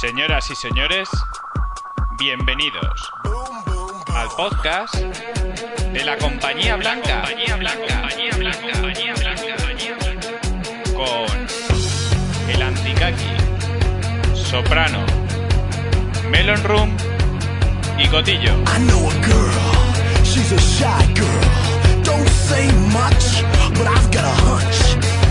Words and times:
Señoras 0.00 0.48
y 0.48 0.54
señores, 0.54 1.08
bienvenidos 2.20 3.12
al 4.14 4.28
podcast 4.36 4.94
de 4.94 6.04
la 6.04 6.16
Compañía 6.18 6.76
Blanca. 6.76 7.24
Con 10.94 11.48
el 12.48 12.62
Antikaki, 12.62 14.36
Soprano, 14.36 15.04
Melon 16.30 16.62
Room 16.62 16.96
y 17.98 18.06
Cotillo. 18.06 18.54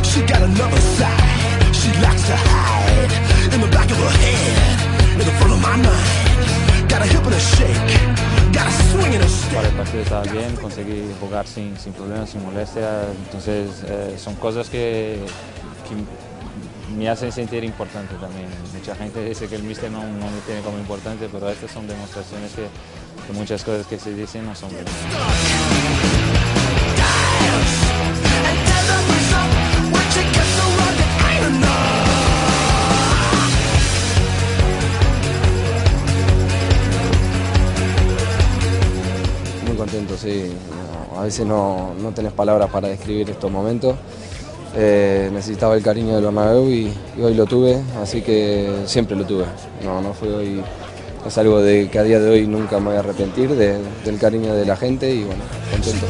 She 0.04 0.24
got 0.24 0.42
another 0.42 0.82
side, 0.82 1.76
she 1.76 1.92
likes 2.02 2.24
to 2.28 2.36
hide. 2.36 3.37
In 3.58 3.62
the 3.62 3.70
back 3.76 3.90
of 3.90 3.98
her 3.98 4.14
head, 4.22 5.14
in 5.14 5.26
the 5.26 5.34
front 5.40 5.52
of 5.52 5.60
my 5.60 5.76
mind. 5.78 6.88
Got 6.88 7.02
a 7.02 7.06
hip 7.06 7.26
and 7.26 7.34
a 7.34 7.40
shake, 7.40 8.54
got 8.54 8.68
a 8.68 8.72
swing 8.92 9.16
and 9.16 9.24
a 9.24 9.28
step. 9.28 9.56
Para 9.56 9.68
el 9.68 9.74
partido 9.74 10.04
estaba 10.04 10.22
bien, 10.32 10.56
conseguí 10.58 11.12
jugar 11.20 11.48
sin, 11.48 11.76
sin 11.76 11.92
problemas, 11.94 12.30
sin 12.30 12.44
molestia, 12.44 13.06
entonces 13.26 13.84
eh, 13.88 14.16
son 14.20 14.36
cosas 14.36 14.70
que, 14.70 15.26
que 15.90 16.94
me 16.96 17.10
hacen 17.10 17.32
sentir 17.32 17.64
importante 17.64 18.14
también. 18.22 18.48
Mucha 18.76 18.96
gente 18.96 19.26
dice 19.26 19.48
que 19.48 19.56
el 19.56 19.64
míster 19.64 19.90
no, 19.90 20.04
no 20.04 20.30
me 20.30 20.40
tiene 20.46 20.62
como 20.62 20.78
importante, 20.78 21.28
pero 21.28 21.50
estas 21.50 21.72
son 21.72 21.88
demostraciones 21.88 22.52
que, 22.52 22.68
que 23.26 23.34
muchas 23.34 23.64
cosas 23.64 23.88
que 23.88 23.98
se 23.98 24.14
dicen 24.14 24.46
no 24.46 24.54
son 24.54 24.72
verdad. 24.72 24.92
Contento, 39.88 40.18
sí. 40.18 40.52
A 41.18 41.22
veces 41.24 41.46
no, 41.46 41.94
no 42.02 42.12
tenés 42.12 42.34
palabras 42.34 42.70
para 42.70 42.90
describir 42.90 43.30
estos 43.30 43.50
momentos. 43.50 43.96
Eh, 44.76 45.30
necesitaba 45.34 45.76
el 45.76 45.82
cariño 45.82 46.16
del 46.16 46.26
Bernabéu 46.26 46.70
y, 46.70 46.92
y 47.18 47.22
hoy 47.22 47.34
lo 47.34 47.46
tuve, 47.46 47.82
así 48.02 48.22
que 48.22 48.70
siempre 48.86 49.16
lo 49.16 49.26
tuve. 49.26 49.46
No, 49.84 50.02
no 50.02 50.14
fue 50.14 50.28
hoy, 50.34 50.62
es 51.26 51.38
algo 51.38 51.62
de 51.62 51.90
que 51.90 52.00
a 52.00 52.04
día 52.04 52.20
de 52.20 52.30
hoy 52.30 52.46
nunca 52.48 52.78
me 52.80 52.88
voy 52.88 52.96
a 52.98 53.00
arrepentir 53.00 53.50
de- 53.56 53.80
del 54.06 54.20
cariño 54.20 54.54
de 54.54 54.66
la 54.66 54.76
gente 54.76 55.10
y 55.10 55.24
bueno, 55.24 55.42
contento. 55.72 56.06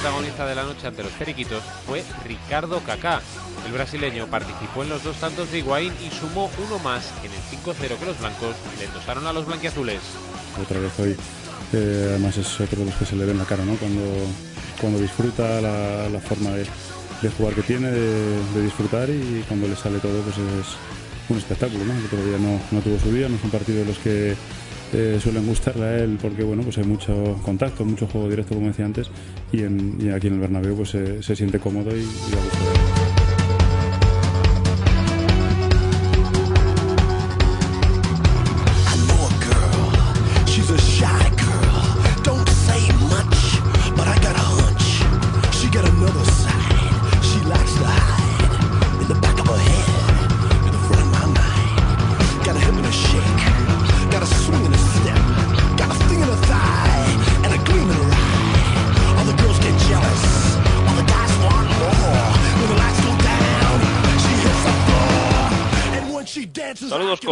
Protagonista 0.00 0.46
de 0.46 0.54
la 0.54 0.62
noche 0.62 0.86
ante 0.86 1.02
los 1.02 1.12
periquitos 1.12 1.62
fue 1.86 2.02
Ricardo 2.24 2.80
Kaká. 2.80 3.20
El 3.66 3.72
brasileño 3.72 4.26
participó 4.28 4.82
en 4.82 4.88
los 4.88 5.04
dos 5.04 5.16
tantos 5.16 5.52
de 5.52 5.58
Higuaín 5.58 5.92
y 6.00 6.10
sumó 6.14 6.50
uno 6.66 6.78
más 6.78 7.12
en 7.22 7.30
el 7.30 7.62
5-0 7.62 7.98
que 7.98 8.06
los 8.06 8.18
blancos 8.18 8.56
le 8.78 8.86
endosaron 8.86 9.26
a 9.26 9.32
los 9.34 9.44
blanquiazules. 9.44 10.00
otra 10.60 10.80
vez 10.80 10.98
hoy. 10.98 11.16
Además 11.72 12.36
es 12.38 12.60
otro 12.60 12.80
de 12.80 12.86
los 12.86 12.94
que 12.94 13.04
se 13.04 13.14
le 13.14 13.26
ve 13.26 13.32
en 13.32 13.38
la 13.38 13.44
cara, 13.44 13.62
¿no? 13.64 13.74
Cuando, 13.76 14.02
cuando 14.80 14.98
disfruta 14.98 15.60
la, 15.60 16.20
forma 16.20 16.50
de, 16.50 16.66
de 17.20 17.30
jugar 17.36 17.54
que 17.54 17.62
tiene, 17.62 17.90
de, 17.90 18.62
disfrutar 18.62 19.10
y 19.10 19.44
cuando 19.46 19.68
le 19.68 19.76
sale 19.76 19.98
todo, 19.98 20.22
pues 20.22 20.36
es 20.38 20.66
un 21.28 21.36
espectáculo, 21.36 21.84
¿no? 21.84 21.92
El 21.92 22.06
otro 22.06 22.18
no, 22.38 22.60
no 22.70 22.80
tuvo 22.80 22.98
su 22.98 23.12
día, 23.12 23.28
no 23.28 23.36
es 23.36 23.44
un 23.44 23.50
partido 23.50 23.80
de 23.80 23.84
los 23.84 23.98
que 23.98 24.34
eh, 24.92 25.18
suelen 25.22 25.46
gustarle 25.46 25.84
a 25.84 25.98
él 25.98 26.18
porque, 26.20 26.42
bueno, 26.42 26.62
pues 26.62 26.78
hay 26.78 26.84
mucho 26.84 27.38
contacto, 27.44 27.84
mucho 27.84 28.06
juego 28.06 28.28
directo, 28.28 28.54
como 28.54 28.68
decía 28.68 28.84
antes, 28.84 29.10
y, 29.52 29.62
aquí 29.62 30.26
en 30.26 30.34
el 30.34 30.40
Bernabéu 30.40 30.76
pues 30.76 30.90
se, 30.90 31.22
se 31.22 31.36
siente 31.36 31.58
cómodo 31.58 31.96
y, 31.96 32.00
y 32.00 32.02
a 32.02 32.44
gusto 32.44 32.89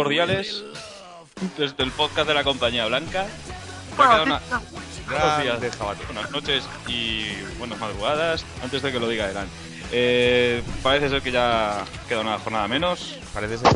cordiales 0.03 0.63
desde 1.57 1.83
el 1.83 1.91
podcast 1.91 2.25
de 2.25 2.33
la 2.33 2.45
Compañía 2.45 2.85
Blanca. 2.85 3.27
Ha 3.97 4.21
una- 4.23 4.39
Buenos 5.09 5.41
días, 5.43 5.77
buenas 6.07 6.31
noches 6.31 6.63
y 6.87 7.25
buenas 7.57 7.77
madrugadas, 7.79 8.45
antes 8.63 8.81
de 8.81 8.93
que 8.93 8.99
lo 9.01 9.09
diga 9.09 9.29
Elan. 9.29 9.47
Eh, 9.91 10.63
parece 10.81 11.09
ser 11.09 11.21
que 11.21 11.33
ya 11.33 11.83
queda 12.07 12.21
una 12.21 12.39
jornada 12.39 12.65
menos, 12.69 13.17
Parece 13.33 13.57
ser. 13.57 13.75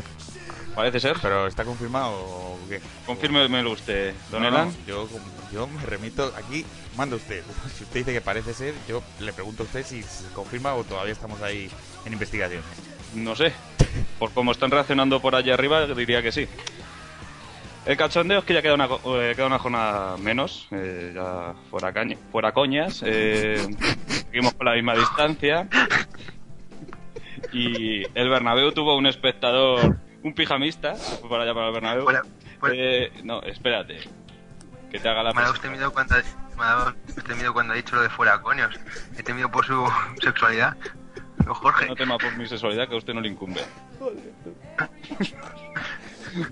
parece 0.73 1.01
ser. 1.01 1.17
¿Pero 1.21 1.45
está 1.47 1.65
confirmado 1.65 2.11
o 2.13 2.57
qué? 2.69 2.79
Confírmemelo 3.05 3.71
usted, 3.71 4.13
don 4.31 4.43
No, 4.43 4.47
Elan. 4.47 4.67
no, 4.69 4.73
yo, 4.87 5.09
yo 5.51 5.67
me 5.67 5.85
remito. 5.85 6.31
Aquí 6.37 6.65
manda 6.95 7.17
usted. 7.17 7.43
Si 7.77 7.83
usted 7.83 7.99
dice 7.99 8.13
que 8.13 8.21
parece 8.21 8.53
ser, 8.53 8.73
yo 8.87 9.03
le 9.19 9.33
pregunto 9.33 9.63
a 9.63 9.65
usted 9.65 9.85
si 9.85 10.01
se 10.03 10.27
confirma 10.33 10.73
o 10.75 10.85
todavía 10.85 11.11
estamos 11.11 11.41
ahí 11.41 11.69
en 12.05 12.13
investigación. 12.13 12.61
No 13.13 13.35
sé, 13.35 13.51
por 14.23 14.31
cómo 14.33 14.53
están 14.53 14.71
reaccionando 14.71 15.19
por 15.21 15.35
allá 15.35 15.53
arriba, 15.53 15.85
diría 15.85 16.21
que 16.21 16.31
sí. 16.31 16.47
El 17.85 17.97
cachondeo 17.97 18.39
es 18.39 18.45
que 18.45 18.53
ya 18.53 18.61
queda 18.61 18.73
una, 18.73 18.87
co- 18.87 19.21
eh, 19.21 19.35
queda 19.35 19.47
una 19.47 19.59
jornada 19.59 20.15
menos, 20.15 20.65
eh, 20.71 21.11
ya 21.13 21.53
fuera, 21.69 21.91
caña, 21.91 22.15
fuera 22.31 22.53
coñas. 22.53 23.03
eh, 23.05 23.57
seguimos 24.07 24.53
con 24.53 24.65
la 24.67 24.75
misma 24.75 24.95
distancia. 24.95 25.67
Y 27.51 28.03
el 28.17 28.29
Bernabéu 28.29 28.71
tuvo 28.71 28.95
un 28.95 29.07
espectador, 29.07 29.97
un 30.23 30.33
pijamista, 30.33 30.95
fue 30.95 31.29
para 31.29 31.43
allá 31.43 31.53
para 31.53 31.67
el 31.67 31.73
Bernabéu. 31.73 32.07
Eh, 32.71 33.11
no, 33.25 33.41
espérate. 33.41 33.99
Que 34.89 34.99
te 35.01 35.09
haga 35.09 35.21
la 35.21 35.33
Me 35.33 35.39
ha 35.41 35.43
dado 35.43 35.53
pres- 35.53 35.57
usted 35.57 35.69
miedo 35.69 35.91
cuando, 35.91 36.15
me 36.15 36.63
ha 36.63 37.51
cuando 37.51 37.73
ha 37.73 37.75
dicho 37.75 37.97
lo 37.97 38.03
de 38.03 38.09
fuera 38.09 38.39
coños. 38.41 38.73
He 39.17 39.23
temido 39.23 39.51
por 39.51 39.65
su 39.65 39.85
sexualidad. 40.23 40.77
No, 41.45 41.53
Jorge. 41.53 41.87
No 41.87 41.95
tema 41.95 42.17
por 42.17 42.37
mi 42.37 42.45
sexualidad 42.45 42.87
que 42.87 42.95
a 42.95 42.97
usted 42.97 43.13
no 43.13 43.21
le 43.21 43.29
incumbe. 43.29 43.61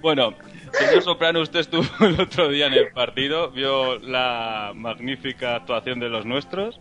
bueno, 0.02 0.34
señor 0.74 1.04
Soprano, 1.04 1.42
usted 1.42 1.60
estuvo 1.62 1.86
el 2.06 2.20
otro 2.20 2.50
día 2.50 2.68
en 2.68 2.74
el 2.74 2.92
partido, 2.92 3.52
vio 3.52 3.98
la 4.00 4.72
magnífica 4.76 5.56
actuación 5.56 6.00
de 6.00 6.10
los 6.10 6.26
nuestros 6.26 6.80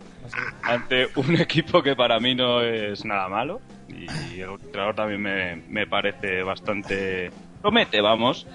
ante 0.63 1.09
un 1.15 1.35
equipo 1.39 1.81
que 1.81 1.95
para 1.95 2.19
mí 2.19 2.35
no 2.35 2.61
es 2.61 3.05
nada 3.05 3.27
malo 3.29 3.61
y 3.89 4.39
el 4.39 4.49
entrenador 4.51 4.95
también 4.95 5.21
me, 5.21 5.55
me 5.67 5.87
parece 5.87 6.43
bastante... 6.43 7.31
promete, 7.61 8.01
vamos. 8.01 8.47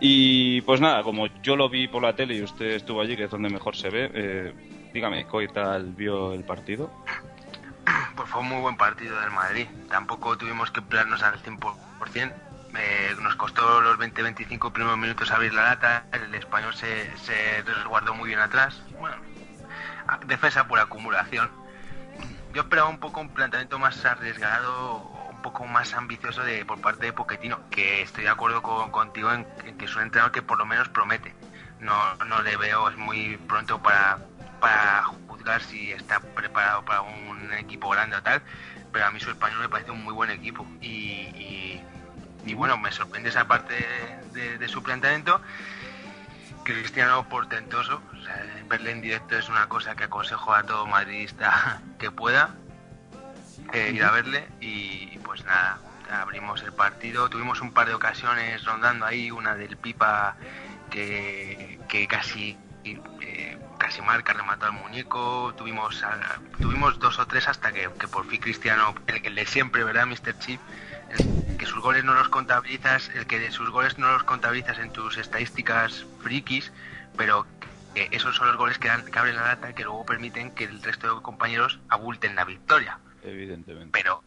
Y 0.00 0.60
pues 0.62 0.80
nada, 0.80 1.02
como 1.02 1.26
yo 1.42 1.56
lo 1.56 1.68
vi 1.68 1.88
por 1.88 2.02
la 2.02 2.14
tele 2.14 2.36
y 2.36 2.42
usted 2.42 2.66
estuvo 2.66 3.00
allí, 3.00 3.16
que 3.16 3.24
es 3.24 3.30
donde 3.30 3.48
mejor 3.48 3.76
se 3.76 3.90
ve, 3.90 4.10
eh, 4.14 4.52
dígame, 4.92 5.26
¿qué 5.26 5.48
tal 5.48 5.92
vio 5.92 6.32
el 6.32 6.44
partido? 6.44 6.90
Pues 8.16 8.28
fue 8.28 8.40
un 8.40 8.48
muy 8.48 8.60
buen 8.60 8.76
partido 8.76 9.20
del 9.20 9.30
Madrid. 9.30 9.66
Tampoco 9.88 10.36
tuvimos 10.36 10.70
que 10.70 10.80
emplearnos 10.80 11.22
al 11.22 11.38
100%. 11.42 12.32
Eh, 12.76 13.16
nos 13.20 13.34
costó 13.36 13.80
los 13.80 13.98
20-25 13.98 14.72
primeros 14.72 14.98
minutos 14.98 15.30
abrir 15.30 15.54
la 15.54 15.62
lata. 15.62 16.04
El 16.12 16.34
español 16.34 16.74
se, 16.74 17.10
resguardó 17.64 18.14
muy 18.14 18.28
bien 18.28 18.40
atrás. 18.40 18.80
Bueno, 18.98 19.16
defensa 20.26 20.66
por 20.66 20.78
acumulación. 20.78 21.50
Yo 22.54 22.62
esperaba 22.62 22.88
un 22.88 22.98
poco 22.98 23.20
un 23.20 23.28
planteamiento 23.30 23.78
más 23.78 24.04
arriesgado, 24.04 24.96
un 25.30 25.42
poco 25.42 25.66
más 25.66 25.94
ambicioso 25.94 26.42
de 26.42 26.64
por 26.64 26.80
parte 26.80 27.06
de 27.06 27.12
Poquetino, 27.12 27.58
que 27.70 28.02
estoy 28.02 28.24
de 28.24 28.30
acuerdo 28.30 28.62
con- 28.62 28.90
contigo 28.90 29.32
en, 29.32 29.46
en 29.64 29.76
que 29.78 29.84
es 29.84 29.94
un 29.96 30.02
entrenador 30.02 30.32
que 30.32 30.42
por 30.42 30.58
lo 30.58 30.66
menos 30.66 30.88
promete. 30.88 31.34
No, 31.80 32.14
no 32.26 32.42
le 32.42 32.56
veo, 32.56 32.88
es 32.88 32.96
muy 32.96 33.36
pronto 33.36 33.80
para, 33.80 34.18
para 34.60 35.02
juzgar 35.26 35.62
si 35.62 35.92
está 35.92 36.20
preparado 36.20 36.84
para 36.84 37.02
un 37.02 37.52
equipo 37.54 37.88
grande 37.90 38.16
o 38.16 38.22
tal, 38.22 38.42
pero 38.92 39.06
a 39.06 39.10
mí 39.10 39.20
su 39.20 39.30
español 39.30 39.60
me 39.60 39.68
parece 39.68 39.90
un 39.90 40.02
muy 40.04 40.14
buen 40.14 40.30
equipo. 40.30 40.66
Y, 40.80 40.88
y- 40.88 41.82
y 42.44 42.54
bueno, 42.54 42.78
me 42.78 42.90
sorprende 42.92 43.28
esa 43.28 43.46
parte 43.46 43.74
de, 44.32 44.58
de 44.58 44.68
su 44.68 44.82
planteamiento. 44.82 45.40
Cristiano 46.64 47.28
portentoso, 47.28 48.02
o 48.12 48.22
sea, 48.24 48.44
verle 48.68 48.90
en 48.92 49.00
directo 49.00 49.36
es 49.38 49.48
una 49.48 49.68
cosa 49.68 49.94
que 49.96 50.04
aconsejo 50.04 50.52
a 50.54 50.62
todo 50.64 50.86
madridista 50.86 51.80
que 51.98 52.10
pueda 52.10 52.54
eh, 53.72 53.90
ir 53.94 54.04
a 54.04 54.10
verle 54.10 54.48
y 54.60 55.18
pues 55.18 55.44
nada, 55.44 55.78
abrimos 56.10 56.62
el 56.62 56.72
partido. 56.72 57.28
Tuvimos 57.30 57.60
un 57.60 57.72
par 57.72 57.88
de 57.88 57.94
ocasiones 57.94 58.64
rondando 58.64 59.06
ahí, 59.06 59.30
una 59.30 59.54
del 59.54 59.76
Pipa 59.78 60.36
que, 60.90 61.78
que 61.88 62.06
casi 62.06 62.56
casi 63.88 64.02
marca, 64.02 64.34
remató 64.34 64.66
al 64.66 64.72
muñeco. 64.72 65.54
Tuvimos 65.56 66.04
tuvimos 66.60 66.98
dos 66.98 67.18
o 67.18 67.26
tres 67.26 67.48
hasta 67.48 67.72
que, 67.72 67.88
que 67.98 68.06
por 68.06 68.26
fin 68.26 68.38
Cristiano, 68.38 68.94
el, 69.06 69.24
el 69.24 69.34
de 69.34 69.46
siempre, 69.46 69.82
¿verdad, 69.82 70.06
Mr. 70.06 70.38
Chip? 70.40 70.60
El 71.08 71.56
que 71.56 71.64
sus 71.64 71.80
goles 71.80 72.04
no 72.04 72.12
los 72.12 72.28
contabilizas, 72.28 73.08
el 73.14 73.26
que 73.26 73.38
de 73.38 73.50
sus 73.50 73.70
goles 73.70 73.96
no 73.96 74.12
los 74.12 74.24
contabilizas 74.24 74.78
en 74.78 74.92
tus 74.92 75.16
estadísticas 75.16 76.04
frikis, 76.22 76.70
pero 77.16 77.46
que 77.94 78.08
esos 78.10 78.36
son 78.36 78.48
los 78.48 78.58
goles 78.58 78.78
que, 78.78 78.88
dan, 78.88 79.06
que 79.06 79.18
abren 79.18 79.36
la 79.36 79.46
lata 79.46 79.72
que 79.72 79.84
luego 79.84 80.04
permiten 80.04 80.50
que 80.50 80.64
el 80.64 80.82
resto 80.82 81.16
de 81.16 81.22
compañeros 81.22 81.80
abulten 81.88 82.34
la 82.34 82.44
victoria. 82.44 82.98
Evidentemente. 83.22 83.88
Pero, 83.90 84.22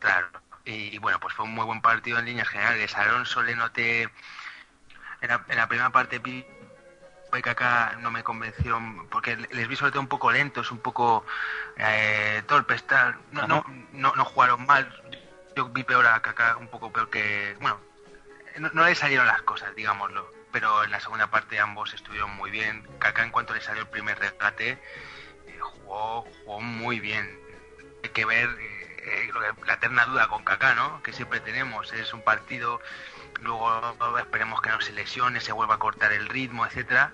claro, 0.00 0.26
y, 0.64 0.92
y 0.92 0.98
bueno, 0.98 1.20
pues 1.20 1.34
fue 1.34 1.44
un 1.44 1.54
muy 1.54 1.64
buen 1.64 1.80
partido 1.80 2.18
en 2.18 2.24
líneas 2.24 2.48
generales. 2.48 2.96
Alonso 2.96 3.44
le 3.44 3.54
noté 3.54 4.10
en 5.20 5.28
la, 5.28 5.44
en 5.48 5.56
la 5.56 5.68
primera 5.68 5.90
parte 5.90 6.18
acá 7.42 7.96
no 8.00 8.10
me 8.10 8.22
convenció 8.22 8.80
porque 9.10 9.36
les 9.36 9.68
vi 9.68 9.76
sobre 9.76 9.92
todo 9.92 10.00
un 10.00 10.08
poco 10.08 10.30
lentos, 10.30 10.70
un 10.70 10.78
poco 10.78 11.24
eh, 11.76 12.42
torpes, 12.46 12.86
tal. 12.86 13.16
No, 13.32 13.46
no, 13.46 13.64
no, 13.92 14.12
no 14.14 14.24
jugaron 14.24 14.66
mal. 14.66 14.88
Yo 15.56 15.68
vi 15.68 15.84
peor 15.84 16.06
a 16.06 16.20
Kaká, 16.20 16.56
un 16.56 16.68
poco 16.68 16.92
peor 16.92 17.10
que. 17.10 17.56
Bueno, 17.60 17.80
no, 18.58 18.70
no 18.72 18.84
le 18.84 18.94
salieron 18.94 19.26
las 19.26 19.42
cosas, 19.42 19.74
digámoslo. 19.74 20.30
Pero 20.52 20.84
en 20.84 20.90
la 20.90 21.00
segunda 21.00 21.28
parte 21.28 21.58
ambos 21.58 21.94
estuvieron 21.94 22.30
muy 22.36 22.50
bien. 22.50 22.86
Kaká, 22.98 23.24
en 23.24 23.30
cuanto 23.30 23.54
le 23.54 23.60
salió 23.60 23.82
el 23.82 23.88
primer 23.88 24.18
regate, 24.18 24.78
eh, 25.46 25.58
jugó, 25.60 26.22
jugó 26.22 26.60
muy 26.60 27.00
bien. 27.00 27.40
Hay 28.02 28.10
que 28.10 28.24
ver 28.24 28.48
eh, 28.60 28.84
eh, 29.06 29.30
la 29.66 29.74
eterna 29.74 30.04
duda 30.06 30.28
con 30.28 30.44
Kaká, 30.44 30.74
¿no? 30.74 31.02
Que 31.02 31.12
siempre 31.12 31.40
tenemos. 31.40 31.92
Es 31.92 32.12
un 32.14 32.22
partido, 32.22 32.80
luego 33.42 33.92
esperemos 34.18 34.60
que 34.60 34.70
no 34.70 34.80
se 34.80 34.92
lesione, 34.92 35.40
se 35.40 35.52
vuelva 35.52 35.74
a 35.74 35.78
cortar 35.78 36.12
el 36.12 36.28
ritmo, 36.28 36.66
etcétera. 36.66 37.12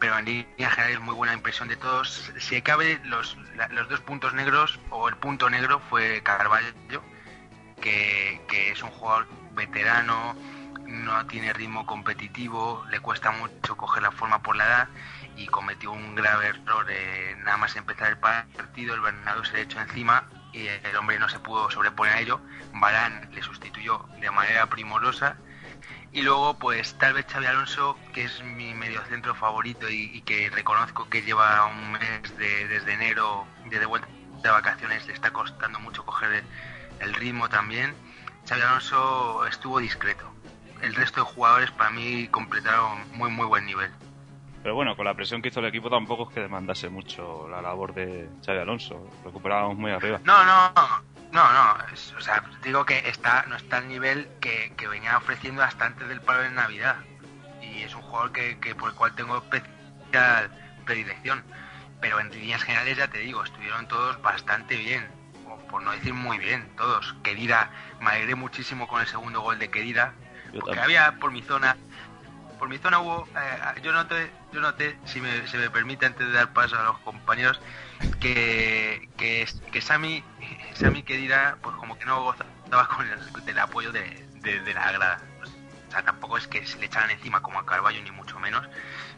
Pero 0.00 0.16
en 0.18 0.24
línea 0.26 0.70
general 0.70 1.00
muy 1.00 1.14
buena 1.14 1.34
impresión 1.34 1.68
de 1.68 1.76
todos. 1.76 2.32
Si 2.38 2.62
cabe, 2.62 3.00
los, 3.04 3.36
los 3.70 3.88
dos 3.88 4.00
puntos 4.00 4.32
negros, 4.32 4.78
o 4.90 5.08
el 5.08 5.16
punto 5.16 5.50
negro, 5.50 5.80
fue 5.90 6.22
Carvalho, 6.22 7.02
que, 7.80 8.40
que 8.48 8.70
es 8.70 8.82
un 8.82 8.90
jugador 8.90 9.26
veterano, 9.52 10.36
no 10.88 11.26
tiene 11.26 11.52
ritmo 11.52 11.84
competitivo, 11.84 12.84
le 12.90 13.00
cuesta 13.00 13.30
mucho 13.30 13.76
coger 13.76 14.02
la 14.02 14.10
forma 14.10 14.42
por 14.42 14.56
la 14.56 14.66
edad 14.66 14.88
y 15.36 15.46
cometió 15.46 15.92
un 15.92 16.14
grave 16.14 16.48
error 16.48 16.86
eh, 16.88 17.36
nada 17.44 17.58
más 17.58 17.76
empezar 17.76 18.08
el 18.08 18.18
partido, 18.18 18.94
el 18.94 19.00
Bernardo 19.00 19.44
se 19.44 19.52
le 19.52 19.62
echó 19.62 19.80
encima 19.80 20.28
y 20.52 20.66
el 20.66 20.96
hombre 20.96 21.18
no 21.18 21.28
se 21.28 21.38
pudo 21.38 21.70
sobreponer 21.70 22.14
a 22.14 22.20
ello, 22.20 22.40
Barán 22.72 23.28
le 23.32 23.42
sustituyó 23.42 24.08
de 24.20 24.30
manera 24.30 24.66
primorosa 24.66 25.36
y 26.12 26.22
luego 26.22 26.54
pues 26.58 26.96
tal 26.98 27.12
vez 27.14 27.26
Xavi 27.26 27.46
Alonso, 27.46 27.96
que 28.12 28.24
es 28.24 28.42
mi 28.42 28.74
mediocentro 28.74 29.34
favorito 29.34 29.88
y, 29.90 30.10
y 30.14 30.22
que 30.22 30.48
reconozco 30.50 31.08
que 31.08 31.22
lleva 31.22 31.66
un 31.66 31.92
mes 31.92 32.36
de- 32.38 32.66
desde 32.68 32.94
enero 32.94 33.46
de, 33.66 33.78
de 33.78 33.86
vuelta 33.86 34.08
de 34.42 34.50
vacaciones, 34.50 35.06
le 35.06 35.12
está 35.12 35.30
costando 35.32 35.78
mucho 35.80 36.04
coger 36.04 36.32
el, 36.32 36.44
el 37.00 37.14
ritmo 37.14 37.48
también. 37.48 37.94
Xavi 38.48 38.62
Alonso 38.62 39.46
estuvo 39.46 39.78
discreto. 39.78 40.24
El 40.80 40.94
resto 40.94 41.20
de 41.24 41.26
jugadores 41.26 41.70
para 41.72 41.90
mí 41.90 42.28
completaron 42.28 43.02
muy 43.16 43.30
muy 43.30 43.46
buen 43.46 43.66
nivel. 43.66 43.90
Pero 44.62 44.74
bueno, 44.74 44.96
con 44.96 45.04
la 45.04 45.14
presión 45.14 45.40
que 45.42 45.48
hizo 45.48 45.60
el 45.60 45.66
equipo 45.66 45.88
tampoco 45.90 46.28
es 46.28 46.34
que 46.34 46.40
demandase 46.40 46.88
mucho 46.88 47.48
la 47.48 47.60
labor 47.62 47.94
de 47.94 48.28
Xavi 48.44 48.58
Alonso. 48.58 49.08
Recuperábamos 49.24 49.76
muy 49.76 49.90
arriba. 49.92 50.20
No, 50.24 50.44
no, 50.44 50.72
no, 51.32 51.52
no. 51.52 51.76
es- 51.92 52.14
o 52.16 52.20
sea, 52.20 52.42
digo 52.62 52.84
que 52.84 53.08
está 53.08 53.44
no 53.48 53.56
está 53.56 53.78
al 53.78 53.88
nivel 53.88 54.28
que, 54.40 54.72
que 54.76 54.88
venía 54.88 55.16
ofreciendo 55.18 55.62
hasta 55.62 55.86
antes 55.86 56.08
del 56.08 56.20
paro 56.20 56.42
de 56.42 56.50
Navidad. 56.50 56.96
Y 57.62 57.82
es 57.82 57.94
un 57.94 58.02
jugador 58.02 58.32
que, 58.32 58.58
que 58.60 58.74
por 58.74 58.90
el 58.90 58.96
cual 58.96 59.14
tengo 59.14 59.36
especial 59.38 60.50
predilección. 60.84 61.44
Pero 62.00 62.20
en 62.20 62.30
líneas 62.30 62.62
generales, 62.62 62.96
ya 62.96 63.08
te 63.08 63.18
digo, 63.18 63.42
estuvieron 63.44 63.86
todos 63.88 64.20
bastante 64.22 64.76
bien. 64.76 65.06
o 65.46 65.56
por 65.68 65.82
no 65.82 65.90
decir 65.92 66.14
muy 66.14 66.38
bien, 66.38 66.68
todos. 66.76 67.14
Querida, 67.24 67.70
me 68.00 68.10
alegré 68.10 68.34
muchísimo 68.34 68.86
con 68.88 69.00
el 69.00 69.06
segundo 69.06 69.40
gol 69.40 69.58
de 69.58 69.70
Querida. 69.70 70.12
Yo 70.52 70.60
Porque 70.60 70.76
también. 70.78 71.00
había 71.02 71.18
por 71.18 71.30
mi 71.32 71.42
zona 71.42 71.76
por 72.58 72.68
mi 72.68 72.78
zona 72.78 72.98
hubo 72.98 73.28
eh, 73.36 73.80
yo 73.82 73.92
noté 73.92 74.32
yo 74.52 74.60
noté 74.60 74.98
si 75.04 75.20
me, 75.20 75.46
se 75.46 75.56
me 75.58 75.70
permite 75.70 76.06
antes 76.06 76.26
de 76.26 76.32
dar 76.32 76.52
paso 76.52 76.76
a 76.76 76.82
los 76.82 76.98
compañeros 77.00 77.60
que 78.20 79.08
que, 79.16 79.46
que 79.70 79.80
Sami 79.80 80.24
Sami 80.78 81.02
Kedira 81.02 81.58
pues 81.62 81.74
como 81.76 81.98
que 81.98 82.04
no 82.04 82.22
gozaba 82.22 82.88
con 82.88 83.06
el, 83.06 83.44
del 83.44 83.58
apoyo 83.58 83.92
de, 83.92 84.26
de, 84.34 84.60
de 84.60 84.74
la 84.74 84.92
grada 84.92 85.20
o 85.42 85.90
sea 85.90 86.02
tampoco 86.02 86.38
es 86.38 86.46
que 86.46 86.64
se 86.66 86.78
le 86.78 86.86
echaran 86.86 87.10
encima 87.10 87.42
como 87.42 87.58
a 87.58 87.66
Carballo 87.66 88.02
ni 88.02 88.10
mucho 88.10 88.38
menos 88.38 88.68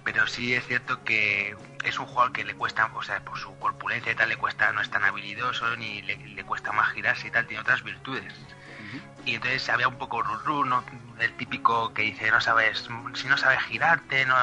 pero 0.04 0.26
sí 0.26 0.54
es 0.54 0.66
cierto 0.66 1.04
que 1.04 1.56
es 1.84 1.98
un 1.98 2.06
jugador 2.06 2.32
que 2.32 2.44
le 2.44 2.54
cuesta 2.54 2.90
o 2.94 3.02
sea 3.02 3.20
por 3.24 3.38
su 3.38 3.56
corpulencia 3.58 4.12
y 4.12 4.14
tal 4.14 4.28
le 4.28 4.36
cuesta 4.36 4.72
no 4.72 4.80
es 4.80 4.90
tan 4.90 5.04
habilidoso 5.04 5.76
ni 5.76 6.02
le, 6.02 6.16
le 6.16 6.44
cuesta 6.44 6.72
más 6.72 6.92
girarse 6.92 7.28
y 7.28 7.30
tal 7.30 7.46
tiene 7.46 7.60
otras 7.60 7.82
virtudes 7.82 8.34
y 9.26 9.34
entonces 9.34 9.68
había 9.68 9.88
un 9.88 9.98
poco 9.98 10.22
rurru, 10.22 10.64
¿no? 10.64 10.82
El 11.18 11.32
típico 11.36 11.92
que 11.92 12.02
dice, 12.02 12.30
no 12.30 12.40
sabes, 12.40 12.88
si 13.14 13.28
no 13.28 13.36
sabes 13.36 13.60
girarte, 13.64 14.24
no 14.24 14.34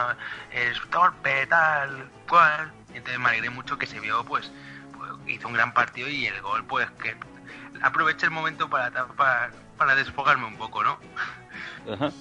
es 0.52 0.80
torpe, 0.92 1.48
tal, 1.48 2.10
cual. 2.30 2.72
Y 2.94 2.98
entonces 2.98 3.20
me 3.20 3.30
alegré 3.30 3.50
mucho 3.50 3.78
que 3.78 3.88
se 3.88 4.00
vio, 4.00 4.24
pues, 4.24 4.48
pues, 4.48 4.52
hizo 5.28 5.48
un 5.48 5.54
gran 5.54 5.74
partido 5.74 6.10
y 6.10 6.26
el 6.26 6.42
gol, 6.42 6.66
pues, 6.66 6.90
que 7.02 7.16
aproveché 7.82 8.26
el 8.26 8.32
momento 8.32 8.70
para, 8.70 8.92
para, 8.92 9.52
para 9.78 9.96
desfogarme 9.96 10.46
un 10.46 10.58
poco, 10.58 10.84
¿no? 10.84 10.98
Ajá. 11.92 12.12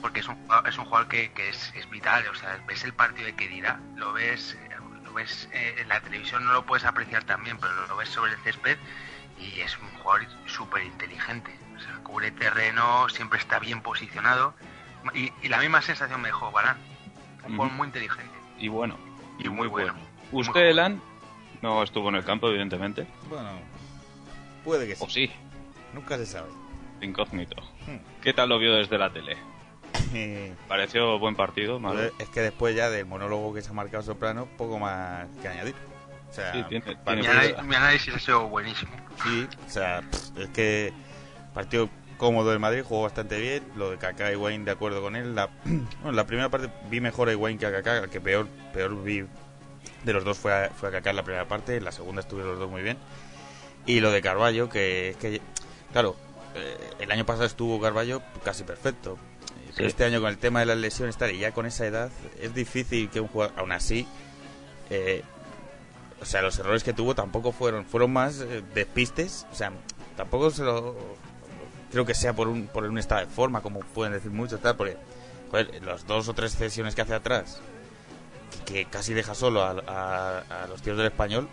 Porque 0.00 0.20
es 0.20 0.28
un, 0.28 0.36
es 0.66 0.78
un 0.78 0.84
jugador 0.84 1.08
que, 1.08 1.32
que 1.32 1.48
es, 1.48 1.72
es 1.74 1.88
vital, 1.90 2.26
o 2.28 2.34
sea, 2.34 2.58
ves 2.66 2.84
el 2.84 2.92
partido 2.92 3.26
de 3.26 3.34
Kedira, 3.34 3.78
lo 3.96 4.12
ves, 4.12 4.56
lo 5.04 5.12
ves 5.14 5.48
eh, 5.52 5.76
en 5.78 5.88
la 5.88 6.00
televisión, 6.00 6.44
no 6.44 6.52
lo 6.52 6.66
puedes 6.66 6.84
apreciar 6.84 7.24
también, 7.24 7.58
pero 7.58 7.86
lo 7.86 7.96
ves 7.96 8.08
sobre 8.08 8.32
el 8.32 8.38
césped 8.38 8.78
y 9.38 9.60
es 9.60 9.76
un 9.78 9.88
jugador 9.98 10.26
súper 10.46 10.82
inteligente. 10.84 11.56
O 11.76 11.80
sea, 11.80 11.94
cubre 12.02 12.30
terreno, 12.30 13.08
siempre 13.08 13.38
está 13.38 13.58
bien 13.58 13.82
posicionado. 13.82 14.54
Y, 15.14 15.32
y 15.42 15.48
la 15.48 15.58
misma 15.58 15.82
sensación 15.82 16.20
me 16.20 16.28
dejó 16.28 16.50
Barán. 16.50 16.78
Un 17.44 17.56
jugador 17.56 17.76
muy 17.76 17.86
inteligente. 17.86 18.32
Y 18.58 18.68
bueno. 18.68 18.98
Y 19.38 19.48
muy 19.48 19.68
bueno. 19.68 19.94
Usted, 20.32 20.60
Elan, 20.60 21.00
no 21.62 21.82
estuvo 21.82 22.08
en 22.08 22.16
el 22.16 22.24
campo, 22.24 22.48
evidentemente. 22.48 23.06
Bueno, 23.28 23.50
puede 24.64 24.86
que 24.86 24.96
sí. 24.96 25.04
O 25.04 25.08
sí, 25.10 25.30
Nunca 25.94 26.16
se 26.18 26.26
sabe. 26.26 26.48
incógnito. 27.00 27.56
Hmm. 27.86 27.96
¿Qué 28.22 28.32
tal 28.32 28.48
lo 28.48 28.58
vio 28.58 28.74
desde 28.74 28.98
la 28.98 29.12
tele? 29.12 29.36
Eh, 30.14 30.54
¿Pareció 30.68 31.18
buen 31.18 31.34
partido? 31.34 31.80
malo? 31.80 32.00
es 32.18 32.28
que 32.28 32.40
después 32.40 32.76
ya 32.76 32.90
del 32.90 33.06
monólogo 33.06 33.52
que 33.52 33.60
se 33.60 33.70
ha 33.70 33.72
marcado 33.72 34.02
Soprano, 34.04 34.46
poco 34.56 34.78
más 34.78 35.26
que 35.42 35.48
añadir. 35.48 35.74
O 36.30 36.32
sea, 36.32 36.52
Sí, 36.52 36.62
tiene- 36.68 36.96
Mi, 37.64 37.74
análisis 37.74 38.14
ha 38.14 38.18
sido 38.20 38.48
buenísimo. 38.48 38.92
Sí, 39.24 39.48
o 39.66 39.68
sea, 39.70 40.02
es 40.36 40.48
que 40.50 40.92
partido 41.54 41.88
cómodo 42.18 42.50
del 42.50 42.60
Madrid, 42.60 42.82
jugó 42.84 43.02
bastante 43.02 43.38
bien. 43.40 43.64
Lo 43.76 43.90
de 43.90 43.98
Kaká 43.98 44.30
y 44.32 44.36
Wayne, 44.36 44.64
de 44.64 44.70
acuerdo 44.70 45.02
con 45.02 45.16
él. 45.16 45.34
La, 45.34 45.48
bueno, 45.64 46.12
la 46.12 46.24
primera 46.26 46.48
parte 46.50 46.70
vi 46.88 47.00
mejor 47.00 47.28
a 47.28 47.36
Wayne 47.36 47.58
que 47.58 47.66
a 47.66 47.72
Kaká, 47.72 48.06
que 48.08 48.20
peor, 48.20 48.46
peor 48.72 49.02
vi 49.02 49.24
de 50.04 50.12
los 50.12 50.24
dos 50.24 50.38
fue 50.38 50.52
a, 50.52 50.70
fue 50.70 50.94
a 50.94 50.98
en 50.98 51.16
la 51.16 51.22
primera 51.24 51.46
parte. 51.48 51.76
En 51.76 51.84
la 51.84 51.92
segunda 51.92 52.20
estuvieron 52.20 52.52
los 52.52 52.60
dos 52.60 52.70
muy 52.70 52.82
bien. 52.82 52.96
Y 53.86 54.00
lo 54.00 54.10
de 54.10 54.20
Carballo, 54.22 54.68
que 54.68 55.10
es 55.10 55.16
que, 55.16 55.40
claro, 55.92 56.16
eh, 56.54 56.76
el 57.00 57.10
año 57.12 57.24
pasado 57.24 57.44
estuvo 57.46 57.80
Carballo 57.80 58.22
casi 58.44 58.64
perfecto. 58.64 59.18
Pero 59.76 59.88
Sí. 59.88 59.90
este 59.90 60.04
año 60.04 60.20
con 60.20 60.30
el 60.30 60.38
tema 60.38 60.60
de 60.60 60.66
las 60.66 60.78
lesiones 60.78 61.18
tal, 61.18 61.30
y 61.32 61.38
ya 61.38 61.52
con 61.52 61.66
esa 61.66 61.86
edad, 61.86 62.10
es 62.40 62.54
difícil 62.54 63.10
que 63.10 63.20
un 63.20 63.28
jugador, 63.28 63.54
aún 63.58 63.72
así, 63.72 64.08
eh, 64.88 65.22
o 66.18 66.24
sea, 66.24 66.40
los 66.40 66.58
errores 66.58 66.82
que 66.82 66.94
tuvo 66.94 67.14
tampoco 67.14 67.52
fueron, 67.52 67.84
fueron 67.84 68.10
más 68.10 68.40
eh, 68.40 68.62
despistes, 68.74 69.46
o 69.52 69.54
sea, 69.54 69.72
tampoco 70.16 70.50
se 70.50 70.62
lo, 70.64 70.96
creo 71.92 72.06
que 72.06 72.14
sea 72.14 72.32
por 72.32 72.48
un, 72.48 72.68
por 72.68 72.84
un 72.84 72.96
estado 72.96 73.20
de 73.20 73.26
forma, 73.26 73.60
como 73.60 73.80
pueden 73.80 74.14
decir 74.14 74.30
muchos, 74.30 74.62
tal, 74.62 74.76
porque, 74.76 74.96
joder, 75.50 75.82
las 75.84 76.06
dos 76.06 76.26
o 76.28 76.32
tres 76.32 76.56
cesiones 76.56 76.94
que 76.94 77.02
hace 77.02 77.12
atrás, 77.12 77.60
que, 78.50 78.72
que 78.72 78.84
casi 78.86 79.14
deja 79.14 79.34
solo 79.34 79.62
a, 79.62 79.70
a- 79.86 80.64
a 80.64 80.66
los 80.68 80.82
tíos 80.82 80.96
del 80.96 81.06
español, 81.06 81.48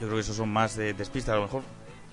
yo 0.00 0.06
creo 0.06 0.14
que 0.14 0.20
esos 0.20 0.36
son 0.36 0.48
más 0.52 0.76
de 0.76 0.94
despistes, 0.94 1.32
a 1.32 1.36
lo 1.36 1.42
mejor 1.42 1.62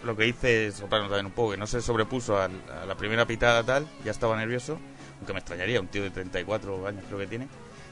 lo 0.03 0.15
que 0.17 0.27
hice 0.27 0.71
Soprano 0.71 1.05
también 1.05 1.25
un 1.27 1.31
poco, 1.31 1.51
que 1.51 1.57
no 1.57 1.67
se 1.67 1.81
sobrepuso 1.81 2.41
al- 2.41 2.51
a, 2.81 2.85
la 2.85 2.95
primera 2.95 3.25
pitada 3.25 3.63
tal, 3.63 3.87
ya 4.03 4.11
estaba 4.11 4.35
nervioso, 4.37 4.79
aunque 5.17 5.33
me 5.33 5.39
extrañaría, 5.39 5.79
un 5.79 5.87
tío 5.87 6.03
de 6.03 6.09
34 6.11 6.87
años 6.87 7.03
creo 7.07 7.19
que 7.19 7.27
tiene. 7.27 7.47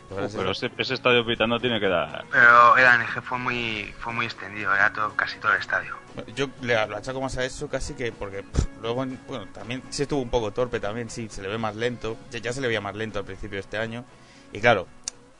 Uh, 0.09 0.27
pero 0.35 0.51
ese, 0.51 0.69
ese 0.77 0.95
estadio 0.95 1.25
pitando 1.25 1.57
tiene 1.57 1.79
que 1.79 1.87
dar. 1.87 2.25
Pero 2.29 2.75
el 2.75 2.85
ANG 2.85 3.21
fue 3.23 3.37
muy, 3.37 3.93
fue 3.97 4.11
muy 4.11 4.25
extendido, 4.25 4.75
era 4.75 4.91
todo, 4.91 5.15
casi 5.15 5.39
todo 5.39 5.53
el 5.53 5.59
estadio. 5.59 5.95
Yo 6.35 6.49
le 6.61 6.73
lo 6.87 6.97
achaco 6.97 7.21
más 7.21 7.37
a 7.37 7.45
eso 7.45 7.69
casi 7.69 7.93
que 7.93 8.11
porque 8.11 8.43
pff, 8.43 8.65
luego, 8.81 9.03
en- 9.03 9.17
bueno, 9.25 9.47
también 9.53 9.81
sí 9.89 10.01
estuvo 10.03 10.21
un 10.21 10.29
poco 10.29 10.51
torpe, 10.51 10.81
también 10.81 11.09
sí, 11.09 11.29
se 11.29 11.41
le 11.41 11.47
ve 11.47 11.57
más 11.57 11.77
lento, 11.77 12.17
ya, 12.29 12.39
ya 12.39 12.51
se 12.51 12.59
le 12.59 12.67
veía 12.67 12.81
más 12.81 12.93
lento 12.93 13.19
al 13.19 13.25
principio 13.25 13.55
de 13.55 13.61
este 13.61 13.77
año. 13.77 14.03
Y 14.51 14.59
claro, 14.59 14.85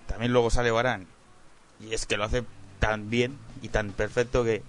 también 0.07 0.31
luego 0.31 0.49
sale 0.49 0.71
Barán 0.71 1.07
y 1.79 1.93
es 1.93 2.05
que 2.05 2.17
lo 2.17 2.23
hace 2.23 2.43
tan 2.79 3.09
bien 3.09 3.37
y 3.61 3.69
tan 3.69 3.91
perfecto 3.91 4.43
que, 4.43 4.63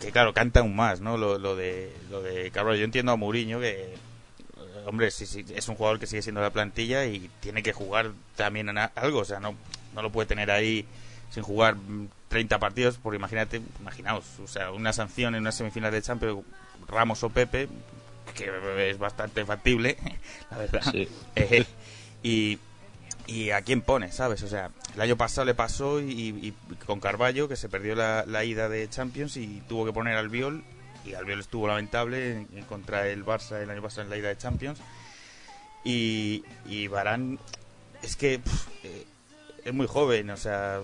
que 0.00 0.12
claro, 0.12 0.34
canta 0.34 0.60
aún 0.60 0.76
más, 0.76 1.00
¿no? 1.00 1.16
Lo, 1.16 1.38
lo 1.38 1.56
de 1.56 1.92
lo 2.10 2.22
de 2.22 2.50
Carvalho. 2.50 2.78
Yo 2.78 2.84
entiendo 2.84 3.12
a 3.12 3.16
Mourinho 3.16 3.60
que 3.60 3.94
eh, 3.94 3.96
hombre, 4.86 5.10
sí, 5.10 5.26
sí, 5.26 5.44
es 5.54 5.68
un 5.68 5.76
jugador 5.76 5.98
que 5.98 6.06
sigue 6.06 6.22
siendo 6.22 6.40
la 6.40 6.50
plantilla 6.50 7.06
y 7.06 7.30
tiene 7.40 7.62
que 7.62 7.72
jugar 7.72 8.12
también 8.36 8.68
en 8.68 8.78
algo, 8.78 9.20
o 9.20 9.24
sea, 9.24 9.40
no 9.40 9.54
no 9.94 10.02
lo 10.02 10.12
puede 10.12 10.28
tener 10.28 10.50
ahí 10.50 10.86
sin 11.30 11.42
jugar 11.42 11.76
mm, 11.76 12.08
30 12.28 12.58
partidos, 12.58 12.98
porque 13.02 13.16
imagínate, 13.16 13.62
imaginaos, 13.80 14.24
o 14.42 14.46
sea, 14.46 14.70
una 14.72 14.92
sanción 14.92 15.34
en 15.34 15.40
una 15.40 15.52
semifinal 15.52 15.90
de 15.90 16.02
Champions 16.02 16.44
Ramos 16.88 17.22
o 17.24 17.30
Pepe 17.30 17.68
que 18.34 18.90
es 18.90 18.98
bastante 18.98 19.44
factible, 19.44 19.96
la 20.50 20.58
verdad. 20.58 20.82
Sí. 20.90 21.08
Eh, 21.36 21.64
y, 22.22 22.58
y 23.26 23.50
a 23.50 23.62
quién 23.62 23.82
pone, 23.82 24.12
¿sabes? 24.12 24.42
O 24.42 24.48
sea, 24.48 24.70
el 24.94 25.00
año 25.00 25.16
pasado 25.16 25.44
le 25.44 25.54
pasó 25.54 26.00
y, 26.00 26.54
con 26.86 27.00
Carballo, 27.00 27.48
que 27.48 27.56
se 27.56 27.68
perdió 27.68 27.94
la, 27.94 28.44
ida 28.44 28.68
de 28.68 28.88
Champions 28.88 29.36
y 29.36 29.62
tuvo 29.68 29.84
que 29.84 29.92
poner 29.92 30.16
al 30.16 30.28
Viol, 30.28 30.62
y 31.04 31.14
Albiol 31.14 31.40
estuvo 31.40 31.68
lamentable 31.68 32.32
en- 32.32 32.48
en 32.52 32.64
contra 32.64 33.06
el 33.08 33.24
Barça 33.24 33.60
el 33.62 33.70
año 33.70 33.82
pasado 33.82 34.02
en 34.02 34.10
la 34.10 34.16
ida 34.16 34.28
de 34.28 34.36
Champions. 34.38 34.80
Y, 35.84 36.44
y 36.66 36.88
Barán, 36.88 37.38
es 38.02 38.16
que 38.16 38.40
eh, 38.82 39.06
es 39.64 39.72
muy 39.74 39.86
joven, 39.86 40.30
o 40.30 40.36
sea, 40.36 40.80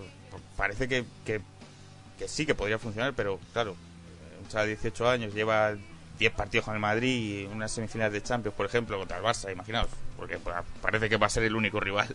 parece 0.57 0.87
que, 0.89 1.05
que, 1.25 1.41
que 2.19 2.29
sí 2.29 2.47
que 2.47 2.55
podría 2.55 2.79
funcionar, 2.79 3.13
pero 3.15 3.41
claro, 3.53 3.77
un 4.41 4.49
chaval 4.49 4.67
de 4.69 4.75
18 4.77 5.09
años 5.09 5.35
lleva 5.35 5.75
10 6.19 6.33
partidos 6.35 6.67
con 6.67 6.75
el 6.75 6.81
Madrid 6.81 7.43
y 7.43 7.47
unas 7.47 7.73
semifinales 7.73 8.13
de 8.13 8.23
Champions, 8.23 8.57
por 8.57 8.67
ejemplo, 8.67 8.97
contra 8.99 9.17
el 9.19 9.25
Barça, 9.25 9.51
imaginaos, 9.53 9.89
porque 10.23 10.39
pa- 10.39 10.63
parece 10.81 11.09
que 11.09 11.17
va 11.17 11.27
a 11.27 11.31
ser 11.31 11.43
el 11.43 11.57
único 11.57 11.81
rival 11.81 12.07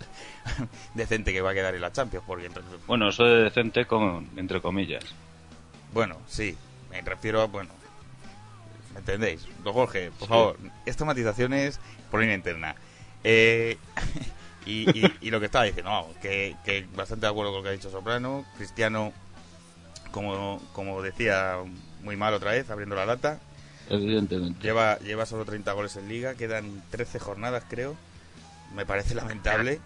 decente 0.94 1.34
que 1.34 1.42
va 1.42 1.52
a 1.52 1.54
quedar 1.54 1.76
en 1.76 1.82
la 1.82 1.92
Champions, 1.92 2.24
porque 2.26 2.46
entonces, 2.46 2.72
Bueno, 2.88 3.10
eso 3.10 3.26
de 3.26 3.44
decente 3.44 3.84
con, 3.86 4.30
entre 4.38 4.62
comillas. 4.62 5.04
bueno, 5.92 6.16
sí, 6.26 6.56
me 6.90 7.02
refiero 7.02 7.42
a, 7.42 7.48
bueno, 7.48 7.70
¿me 8.94 9.00
entendéis? 9.02 9.46
Don 9.62 9.74
Jorge, 9.74 10.10
por 10.12 10.22
Sí. 10.22 10.34
favor, 10.34 10.58
estas 10.86 11.06
matizaciones 11.06 11.82
por 12.10 12.22
línea 12.22 12.36
interna. 12.38 12.76
Eh, 13.26 13.78
y, 14.66 14.90
y- 14.98 15.18
y 15.20 15.30
lo 15.30 15.42
que 15.42 15.48
estaba 15.48 15.66
diciendo, 15.66 15.92
vamos, 15.92 16.16
que, 16.22 16.56
que 16.64 16.88
bastante 16.96 17.26
de 17.26 17.32
acuerdo 17.32 17.52
con 17.52 17.58
lo 17.60 17.64
que 17.64 17.70
ha 17.70 17.74
dicho 17.74 17.92
Soprano. 17.92 18.46
Cristiano, 18.56 19.12
como, 20.12 20.62
como 20.72 21.02
decía, 21.02 21.58
muy 22.04 22.16
mal 22.16 22.34
otra 22.34 22.52
vez, 22.52 22.70
abriendo 22.70 22.96
la 22.96 23.06
lata. 23.06 23.42
Evidentemente. 23.90 24.62
Lleva, 24.62 24.98
lleva 25.00 25.26
solo 25.26 25.46
30 25.46 25.72
goles 25.74 25.96
en 25.96 26.08
liga, 26.10 26.36
quedan 26.36 26.84
13 26.92 27.20
jornadas, 27.20 27.64
creo. 27.70 27.96
Me 28.76 28.86
parece 28.86 29.16
lamentable. 29.16 29.80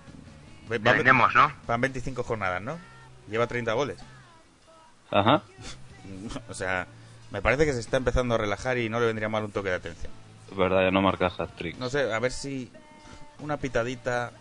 Ve- 0.69 0.77
va- 0.79 0.91
Entendemos, 0.91 1.33
¿no? 1.35 1.51
Van 1.67 1.81
25 1.81 2.23
jornadas, 2.23 2.61
¿no? 2.61 2.77
Lleva 3.29 3.47
30 3.47 3.73
goles. 3.73 3.97
Ajá. 5.11 5.43
O 6.49 6.53
sea, 6.53 6.87
me 7.31 7.41
parece 7.41 7.65
que 7.65 7.73
se 7.73 7.79
está 7.79 7.97
empezando 7.97 8.35
a 8.35 8.37
relajar 8.37 8.77
y 8.77 8.89
no 8.89 8.99
le 8.99 9.05
vendría 9.05 9.29
mal 9.29 9.43
un 9.45 9.51
toque 9.51 9.69
de 9.69 9.75
atención. 9.75 10.11
Es 10.51 10.57
verdad, 10.57 10.81
ya 10.83 10.91
no 10.91 11.01
marca 11.01 11.27
hat-trick. 11.27 11.77
No 11.77 11.89
sé, 11.89 12.11
a 12.11 12.19
ver 12.19 12.31
si 12.31 12.69
una 13.39 13.55
pitadita 13.57 14.31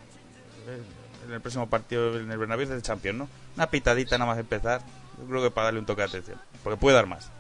en 1.26 1.32
el 1.32 1.40
próximo 1.40 1.68
partido 1.68 2.18
en 2.18 2.30
el 2.30 2.38
Bernabéu 2.38 2.66
del 2.68 2.82
Champions, 2.82 3.18
¿no? 3.18 3.28
Una 3.56 3.68
pitadita 3.68 4.16
nada 4.18 4.30
más 4.32 4.38
empezar, 4.40 4.80
yo 5.18 5.26
creo 5.28 5.42
que 5.42 5.50
para 5.50 5.66
darle 5.66 5.80
un 5.80 5.86
toque 5.86 6.02
de 6.02 6.08
atención, 6.08 6.40
porque 6.64 6.78
puede 6.80 6.96
dar 6.96 7.06
más. 7.06 7.30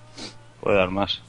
Puede 0.60 0.76
dar 0.76 0.90
más. 0.90 1.20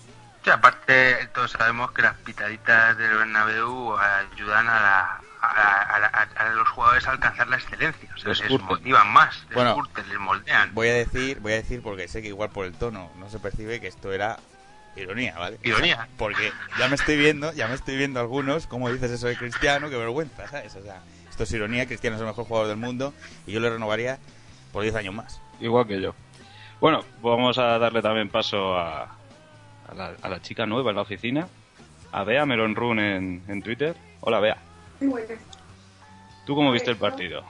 Sí, 0.44 0.50
aparte, 0.50 1.28
todos 1.36 1.52
sabemos 1.52 1.92
que 1.92 2.02
las 2.02 2.16
pitaditas 2.18 2.98
del 2.98 3.16
Bernabéu 3.16 3.96
ayudan 3.98 4.68
a, 4.68 4.80
la- 4.82 5.22
a, 5.42 5.82
a 5.96 6.00
la- 6.00 6.08
a- 6.08 6.44
a 6.46 6.50
los 6.54 6.68
jugadores 6.70 7.08
a 7.08 7.12
alcanzar 7.12 7.48
la 7.48 7.58
excelencia. 7.58 8.10
O 8.16 8.18
sea, 8.18 8.48
Les 8.48 8.60
motivan 8.62 9.08
más, 9.14 9.44
les 9.50 9.54
Bueno. 9.56 9.76
curten, 9.76 10.08
les 10.10 10.18
moldean. 10.20 10.74
Voy 10.74 10.88
a 10.90 10.94
decir, 10.94 11.40
voy 11.42 11.54
a 11.54 11.56
decir 11.58 11.82
porque 11.84 12.08
sé 12.08 12.22
que 12.24 12.30
igual 12.30 12.50
por 12.50 12.66
el 12.66 12.74
tono 12.74 13.12
no 13.18 13.30
se 13.30 13.38
percibe 13.40 13.80
que 13.80 13.88
esto 13.88 14.12
era 14.12 14.38
ironía, 14.96 15.38
¿vale? 15.38 15.60
Ironía. 15.64 16.08
Porque 16.18 16.52
ya 16.80 16.88
me 16.90 16.96
estoy 16.96 17.18
viendo, 17.18 17.54
ya 17.54 17.68
me 17.68 17.76
estoy 17.76 17.96
viendo 17.98 18.20
algunos, 18.20 18.66
como 18.66 18.90
dices 18.92 19.12
eso 19.12 19.28
de 19.28 19.38
Cristiano, 19.38 19.90
qué 19.92 19.98
vergüenza, 19.98 20.48
¿sabes? 20.48 20.76
O 20.76 20.82
sea, 20.82 21.02
esto 21.30 21.44
es 21.44 21.52
ironía, 21.54 21.86
Cristiano 21.86 22.16
es 22.16 22.22
el 22.22 22.28
mejor 22.28 22.46
jugador 22.46 22.68
del 22.68 22.78
mundo 22.78 23.14
y 23.46 23.52
yo 23.52 23.60
le 23.60 23.70
renovaría 23.70 24.18
por 24.74 24.82
10 24.84 24.96
años 24.96 25.14
más. 25.14 25.40
Igual 25.60 25.86
que 25.88 26.02
yo. 26.02 26.16
Bueno, 26.80 27.06
vamos 27.22 27.60
a 27.60 27.78
darle 27.78 28.02
también 28.02 28.28
paso 28.30 28.76
a, 28.78 29.08
a, 29.92 29.96
la, 29.96 30.14
a 30.22 30.30
la 30.30 30.42
chica 30.42 30.66
nueva 30.66 30.90
en 30.92 30.96
la 30.96 31.02
oficina, 31.04 31.48
a 32.12 32.24
Bea 32.24 32.46
Melon 32.46 32.76
Run 32.76 33.00
en, 33.00 33.44
en 33.48 33.62
Twitter. 33.62 33.96
Hola, 34.22 34.40
Bea. 34.40 34.58
Buenas. 35.00 35.40
¿Tú 36.46 36.56
cómo 36.56 36.72
viste 36.72 36.92
el 36.92 36.98
partido? 36.98 37.44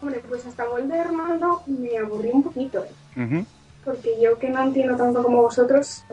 Hombre, 0.00 0.20
pues 0.28 0.44
hasta 0.46 0.64
gol 0.66 0.88
de 0.88 1.04
Ronaldo 1.04 1.62
me 1.66 1.96
aburrí 1.96 2.30
un 2.32 2.42
poquito, 2.42 2.84
¿eh? 2.84 3.20
Ujú. 3.20 3.46
porque 3.84 4.20
yo 4.20 4.38
que 4.38 4.48
no 4.48 4.62
entiendo 4.62 4.96
tanto 4.96 5.22
como 5.22 5.42
vosotros, 5.42 6.04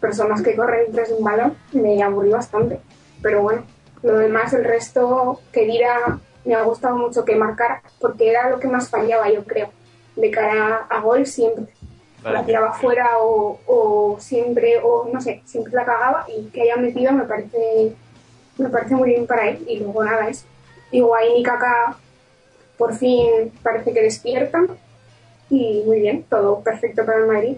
personas 0.00 0.42
que 0.42 0.54
corren 0.54 0.92
tras 0.92 1.10
un 1.10 1.24
balón, 1.24 1.56
me 1.72 2.02
aburrí 2.02 2.30
bastante. 2.30 2.80
Pero 3.20 3.42
bueno, 3.42 3.64
lo 4.02 4.18
demás, 4.18 4.52
el 4.52 4.64
resto, 4.64 5.40
que 5.52 5.66
dirá, 5.66 6.18
me 6.44 6.54
ha 6.54 6.62
gustado 6.62 6.96
mucho 6.96 7.24
que 7.24 7.36
marcara, 7.36 7.82
porque 8.00 8.30
era 8.30 8.48
lo 8.48 8.60
que 8.60 8.68
más 8.68 8.88
fallaba, 8.88 9.30
yo 9.30 9.44
creo, 9.44 9.70
de 10.16 10.30
cara 10.30 10.86
a 10.88 11.00
gol 11.00 11.26
siempre. 11.26 11.66
Vale. 12.22 12.38
La 12.38 12.44
tiraba 12.44 12.72
fuera 12.72 13.18
o, 13.18 13.60
o 13.66 14.16
siempre, 14.18 14.80
o 14.82 15.08
no 15.12 15.20
sé, 15.20 15.42
siempre 15.44 15.72
la 15.72 15.84
cagaba 15.84 16.26
y 16.28 16.46
que 16.50 16.62
haya 16.62 16.76
metido 16.76 17.12
me 17.12 17.24
parece, 17.24 17.94
me 18.58 18.68
parece 18.68 18.94
muy 18.94 19.10
bien 19.10 19.26
para 19.26 19.48
él. 19.48 19.64
Y 19.68 19.78
luego 19.78 20.04
nada, 20.04 20.28
es 20.28 20.44
Higuaín 20.90 21.36
y 21.36 21.42
Kaká 21.42 21.96
por 22.76 22.94
fin 22.94 23.52
parece 23.62 23.92
que 23.92 24.02
despiertan 24.02 24.68
y 25.50 25.82
muy 25.86 26.00
bien, 26.00 26.24
todo 26.24 26.62
perfecto 26.62 27.04
para 27.04 27.18
el 27.18 27.26
Madrid. 27.26 27.56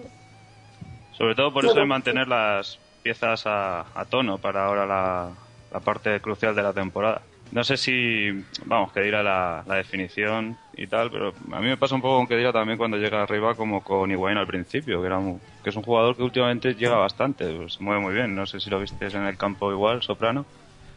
Sobre 1.13 1.35
todo 1.35 1.53
por 1.53 1.65
eso 1.65 1.73
de 1.73 1.85
mantener 1.85 2.27
las 2.27 2.79
piezas 3.03 3.45
a, 3.45 3.85
a 3.93 4.05
tono 4.05 4.37
para 4.37 4.65
ahora 4.65 4.85
la, 4.85 5.29
la 5.71 5.79
parte 5.79 6.19
crucial 6.21 6.55
de 6.55 6.63
la 6.63 6.73
temporada. 6.73 7.21
No 7.51 7.63
sé 7.65 7.75
si, 7.75 8.45
vamos, 8.65 8.93
que 8.93 9.01
dirá 9.01 9.21
la, 9.21 9.63
la 9.67 9.75
definición 9.75 10.57
y 10.73 10.87
tal, 10.87 11.11
pero 11.11 11.33
a 11.51 11.59
mí 11.59 11.67
me 11.67 11.75
pasa 11.75 11.95
un 11.95 12.01
poco 12.01 12.17
con 12.17 12.27
que 12.27 12.37
dirá 12.37 12.53
también 12.53 12.77
cuando 12.77 12.97
llega 12.97 13.21
arriba 13.21 13.55
como 13.55 13.83
con 13.83 14.09
Higuaín 14.09 14.37
al 14.37 14.47
principio, 14.47 15.01
que, 15.01 15.07
era 15.07 15.19
que 15.63 15.69
es 15.69 15.75
un 15.75 15.83
jugador 15.83 16.15
que 16.15 16.23
últimamente 16.23 16.75
llega 16.75 16.95
bastante, 16.95 17.53
pues, 17.53 17.73
se 17.73 17.83
mueve 17.83 18.01
muy 18.01 18.13
bien. 18.13 18.33
No 18.35 18.45
sé 18.45 18.59
si 18.61 18.69
lo 18.69 18.79
viste 18.79 19.05
en 19.05 19.25
el 19.25 19.37
campo 19.37 19.71
igual, 19.71 20.01
Soprano. 20.01 20.45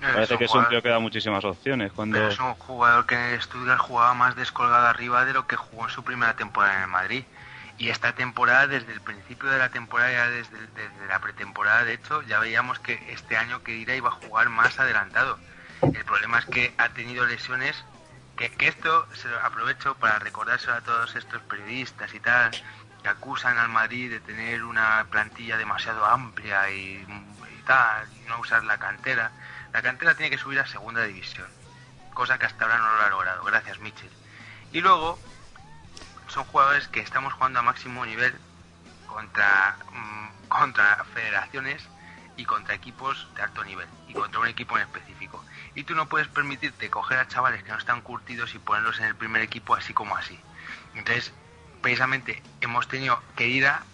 Parece 0.01 0.37
que 0.37 0.45
es 0.45 0.55
un 0.55 0.69
tío 0.69 0.83
que 0.83 0.91
da 0.91 0.99
muchísimas 0.99 1.45
opciones. 1.45 1.93
Cuando... 1.93 2.19
Pero 2.19 2.29
es 2.29 2.39
un 2.39 2.55
jugador 2.55 3.07
que 3.07 3.15
en 3.15 3.21
el 3.23 3.43
Stuttgart 3.43 3.81
jugaba 3.81 4.15
más 4.15 4.37
descolgado 4.37 4.87
arriba 4.87 5.25
de 5.25 5.33
lo 5.33 5.47
que 5.47 5.57
jugó 5.57 5.85
en 5.85 5.91
su 5.91 6.05
primera 6.05 6.37
temporada 6.37 6.77
en 6.77 6.83
el 6.83 6.89
Madrid. 6.89 7.25
Y 7.79 7.89
esta 7.89 8.13
temporada, 8.13 8.67
desde 8.67 8.93
el 8.93 9.01
principio 9.01 9.49
de 9.49 9.59
la 9.59 9.71
temporada, 9.71 10.13
ya 10.13 10.29
desde, 10.29 10.57
desde 10.59 11.07
la 11.09 11.19
pretemporada, 11.21 11.85
de 11.85 11.95
hecho, 11.95 12.23
ya 12.23 12.39
veíamos 12.39 12.79
que 12.79 13.01
este 13.11 13.37
año 13.37 13.63
Kedira 13.65 13.97
iba 13.97 14.11
a 14.11 14.13
jugar 14.13 14.49
más 14.51 14.79
adelantado. 14.79 15.39
El 15.83 16.05
problema 16.05 16.39
es 16.39 16.47
que 16.47 16.75
ha 16.79 16.89
tenido 16.91 17.27
lesiones, 17.27 17.85
que, 18.37 18.53
esto 18.61 19.07
se 19.15 19.29
lo 19.29 19.39
aprovecho 19.41 19.95
para 19.97 20.19
recordárselo 20.19 20.75
a 20.75 20.81
todos 20.81 21.15
estos 21.15 21.43
periodistas 21.43 22.13
y 22.15 22.21
tal, 22.21 22.51
que 23.03 23.09
acusan 23.09 23.59
al 23.59 23.69
Madrid 23.69 24.11
de 24.11 24.21
tener 24.21 24.65
una 24.65 25.07
plantilla 25.11 25.57
demasiado 25.57 26.05
amplia 26.05 26.71
y, 26.71 27.07
tal, 27.67 28.09
y 28.17 28.29
no 28.29 28.41
usar 28.41 28.65
la 28.65 28.79
cantera. 28.79 29.31
La 29.73 29.83
cantera 29.83 30.15
tiene 30.15 30.31
que 30.31 30.39
subir 30.39 30.59
a 30.61 30.67
segunda 30.67 31.03
división, 31.05 31.49
cosa 32.15 32.39
que 32.39 32.47
hasta 32.47 32.65
ahora 32.65 32.79
no 32.79 32.97
lo 32.97 33.03
ha 33.03 33.11
logrado, 33.11 33.45
gracias 33.45 33.79
Mitchell. 33.81 34.11
Y 34.73 34.81
luego, 34.81 35.19
son 36.29 36.45
jugadores 36.45 36.89
que 36.89 37.01
estamos 37.01 37.33
jugando 37.35 37.61
a 37.61 37.63
máximo 37.63 38.05
nivel 38.05 38.35
contra, 39.07 39.77
mm, 39.93 40.49
contra 40.49 41.05
federaciones 41.15 41.87
y 42.37 42.45
contra 42.45 42.75
equipos 42.75 43.29
de 43.37 43.43
alto 43.43 43.63
nivel 43.65 43.89
y 44.09 44.15
contra 44.15 44.41
un 44.41 44.49
equipo 44.49 44.77
en 44.77 44.83
específico. 44.83 45.45
Y 45.75 45.85
tú 45.85 45.95
no 45.95 46.09
puedes 46.09 46.29
permitirte 46.29 46.89
coger 46.91 47.19
a 47.19 47.27
chavales 47.29 47.63
que 47.63 47.73
no 47.73 47.79
están 47.79 48.01
curtidos 48.03 48.55
y 48.55 48.59
ponerlos 48.59 48.99
en 49.01 49.07
el 49.07 49.17
primer 49.17 49.43
equipo 49.43 49.75
así 49.75 49.93
como 49.93 50.17
así. 50.17 50.39
Entonces, 50.95 51.33
precisamente 51.81 52.43
hemos 52.61 52.87
tenido 52.89 53.21
que 53.37 53.49
ir 53.49 53.67
a 53.67 53.85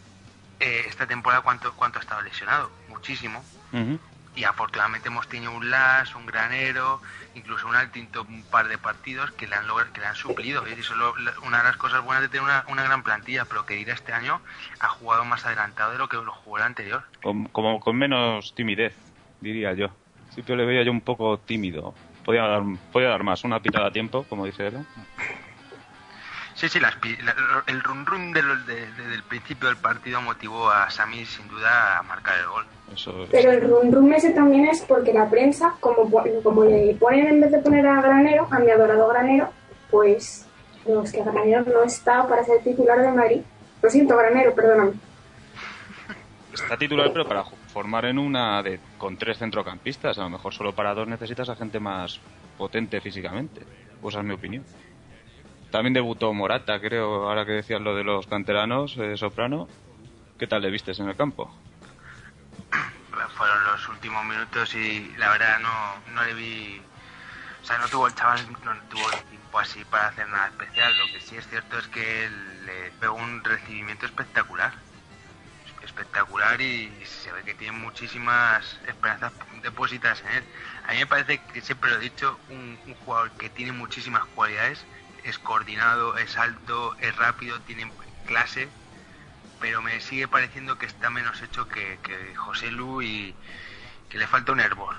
eh, 0.59 0.85
esta 0.87 1.07
temporada 1.07 1.43
cuánto, 1.43 1.75
cuánto 1.75 1.99
ha 1.99 2.03
estado 2.03 2.21
lesionado, 2.23 2.71
muchísimo. 2.87 3.45
Ujú. 3.73 3.99
Y 4.35 4.45
afortunadamente 4.45 5.09
hemos 5.09 5.27
tenido 5.27 5.51
un 5.53 5.71
Las, 5.71 6.15
un 6.15 6.25
Granero, 6.27 7.03
incluso 7.35 7.67
un 7.67 7.75
Altinto, 7.75 8.23
un 8.23 8.45
par 8.45 8.69
de 8.69 8.79
partidos 8.79 9.33
que 9.33 9.49
le 9.49 9.57
han, 9.57 9.67
logr- 9.67 9.91
que 9.91 10.01
le 10.01 10.07
han 10.07 10.15
suplido. 10.15 10.69
Y 10.69 10.73
eso 10.73 10.93
es 10.93 10.99
lo- 10.99 11.17
lo- 11.17 11.33
una 11.43 11.59
de 11.59 11.65
las 11.65 11.77
cosas 11.79 12.05
buenas 12.05 12.23
de 12.23 12.29
tener 12.29 12.45
una, 12.45 12.65
una 12.69 12.85
gran 12.85 13.03
plantilla, 13.03 13.47
pero 13.47 13.67
que 13.67 13.77
ir 13.79 13.91
este 13.91 14.13
año 14.13 14.41
ha 14.79 14.89
jugado 14.89 15.25
más 15.25 15.47
adelantado 15.47 15.93
de 15.93 15.99
lo 15.99 16.09
que 16.09 16.17
lo 16.19 16.31
jugó 16.33 16.59
el 16.59 16.63
anterior. 16.63 17.05
Con- 17.23 17.47
como 17.47 17.81
con 17.81 17.97
menos 17.97 18.55
timidez, 18.55 18.95
diría 19.41 19.73
yo. 19.73 20.00
Siempre 20.31 20.57
le 20.57 20.65
veía 20.65 20.83
yo 20.83 20.91
un 20.93 21.01
poco 21.01 21.39
tímido. 21.39 21.95
Podía 22.25 22.43
dar, 22.43 22.63
podía 22.93 23.09
dar 23.09 23.23
más, 23.25 23.45
una 23.45 23.61
pitada 23.61 23.89
a 23.89 23.91
tiempo, 23.93 24.25
como 24.29 24.47
dice 24.47 24.67
él. 24.69 24.79
Sí, 26.55 26.69
sí, 26.69 26.79
las 26.79 26.95
la- 27.25 27.63
el 27.67 27.83
run 27.83 28.05
run 28.05 28.33
de 28.33 28.43
los- 28.43 28.67
de- 28.67 28.91
de- 28.93 29.07
del 29.09 29.23
principio 29.23 29.69
del 29.69 29.79
partido 29.79 30.21
motivó 30.21 30.71
a 30.71 30.91
Sami 30.91 31.25
sin 31.25 31.49
duda 31.49 31.99
a 31.99 32.03
marcar 32.03 32.39
el 32.39 32.47
gol. 32.47 32.67
Eso 32.93 33.25
es. 33.25 33.31
Pero 33.31 33.51
el 33.53 33.63
rum 33.63 33.91
rum 33.93 34.13
ese 34.13 34.31
también 34.31 34.67
es 34.67 34.83
porque 34.83 35.13
la 35.15 35.31
prensa, 35.31 35.75
como, 35.81 36.11
como 36.43 36.65
le 36.65 36.95
ponen 37.01 37.27
en 37.29 37.41
vez 37.41 37.51
de 37.53 37.59
poner 37.61 37.87
a 37.87 38.03
Granero, 38.03 38.47
a 38.51 38.59
mi 38.59 38.71
adorado 38.71 39.09
Granero, 39.09 39.49
pues 39.91 40.47
no, 40.87 41.03
es 41.03 41.13
que 41.13 41.23
Granero 41.23 41.63
no 41.63 41.83
está 41.83 42.29
para 42.29 42.45
ser 42.45 42.63
titular 42.63 43.01
de 43.01 43.11
Madrid. 43.13 43.41
Lo 43.81 43.89
siento, 43.89 44.17
Granero, 44.17 44.55
perdóname. 44.55 44.93
está 46.53 46.77
titular, 46.77 47.11
pero 47.13 47.27
para 47.27 47.45
formar 47.73 48.05
en 48.05 48.19
una 48.19 48.63
de 48.63 48.81
con 48.99 49.17
tres 49.17 49.39
centrocampistas. 49.39 50.19
A 50.19 50.23
lo 50.23 50.31
mejor 50.31 50.53
solo 50.53 50.75
para 50.75 50.95
dos 50.95 51.09
necesitas 51.09 51.49
a 51.49 51.57
gente 51.57 51.81
más 51.81 52.21
potente 52.59 53.01
físicamente. 53.01 53.63
Pues 54.01 54.15
esa 54.15 54.21
es 54.21 54.27
mi 54.27 54.35
opinión. 54.35 54.65
También 55.71 55.95
debutó 55.95 56.33
Morata, 56.35 56.81
creo, 56.81 57.29
ahora 57.29 57.47
que 57.47 57.53
decías 57.53 57.81
lo 57.81 57.95
de 57.95 58.03
los 58.03 58.27
canteranos, 58.27 58.97
eh, 58.99 59.17
Soprano. 59.17 59.69
¿Qué 60.39 60.47
tal 60.47 60.63
le 60.63 60.71
vistes 60.71 60.99
en 60.99 61.09
el 61.09 61.17
campo? 61.17 61.55
fueron 63.37 63.65
los 63.65 63.89
últimos 63.89 64.25
minutos 64.25 64.75
y 64.75 65.15
la 65.17 65.31
verdad 65.31 65.59
no, 65.61 66.13
no 66.13 66.25
le 66.25 66.35
vi. 66.35 66.83
O 67.63 67.65
sea, 67.65 67.79
no 67.79 67.89
tuvo 67.89 68.07
el 68.07 68.15
chaval, 68.15 68.41
no 68.65 68.75
tuvo 68.89 69.11
tiempo 69.31 69.59
así 69.59 69.85
para 69.85 70.09
hacer 70.09 70.29
nada 70.29 70.49
especial. 70.49 70.93
Lo 70.99 71.07
que 71.07 71.21
sí 71.21 71.37
es 71.37 71.49
cierto 71.49 71.79
es 71.79 71.87
que 71.89 72.29
le 72.67 72.91
pegó 73.01 73.15
un 73.15 73.43
recibimiento 73.43 74.07
espectacular. 74.07 74.73
Espectacular 76.01 76.59
y 76.63 76.91
se 77.05 77.31
ve 77.31 77.43
que 77.45 77.53
tiene 77.53 77.77
muchísimas 77.77 78.65
esperanzas 78.89 79.33
depositas 79.63 80.23
en 80.23 80.39
él. 80.39 80.45
A 80.89 80.93
mí 80.93 80.99
me 81.01 81.07
parece 81.07 81.43
que 81.53 81.61
siempre 81.61 81.91
lo 81.91 81.97
he 81.97 82.01
dicho, 82.01 82.39
un, 82.49 82.79
jugador 83.05 83.31
que 83.33 83.51
tiene 83.51 83.73
muchísimas 83.73 84.25
cualidades, 84.35 84.83
es 85.25 85.39
coordinado, 85.39 86.17
es 86.17 86.39
alto, 86.39 86.95
es 87.03 87.15
rápido, 87.17 87.61
tiene 87.67 87.93
clase, 88.25 88.69
pero 89.61 89.83
me 89.83 90.01
sigue 90.01 90.27
pareciendo 90.27 90.79
que 90.79 90.87
está 90.87 91.11
menos 91.11 91.43
hecho 91.43 91.69
que, 91.69 91.99
que 92.03 92.35
José 92.35 92.71
Lu 92.71 93.03
y 93.03 93.35
que 94.09 94.17
le 94.17 94.27
falta 94.27 94.53
un 94.53 94.61
hervor, 94.61 94.95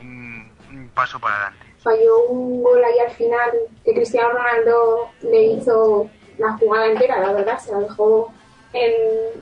un, 0.00 0.48
un 0.70 0.88
paso 0.90 1.18
para 1.18 1.46
adelante. 1.46 1.74
Falló 1.82 2.26
un 2.28 2.62
gol 2.62 2.84
ahí 2.84 3.00
al 3.00 3.10
final 3.16 3.50
que 3.84 3.94
Cristiano 3.94 4.30
Ronaldo 4.30 5.10
le 5.22 5.42
hizo 5.42 6.08
la 6.38 6.52
jugada 6.52 6.86
entera, 6.86 7.18
la 7.18 7.32
verdad, 7.32 7.58
se 7.58 7.72
la 7.72 7.78
dejó 7.80 8.32
en, 8.72 8.92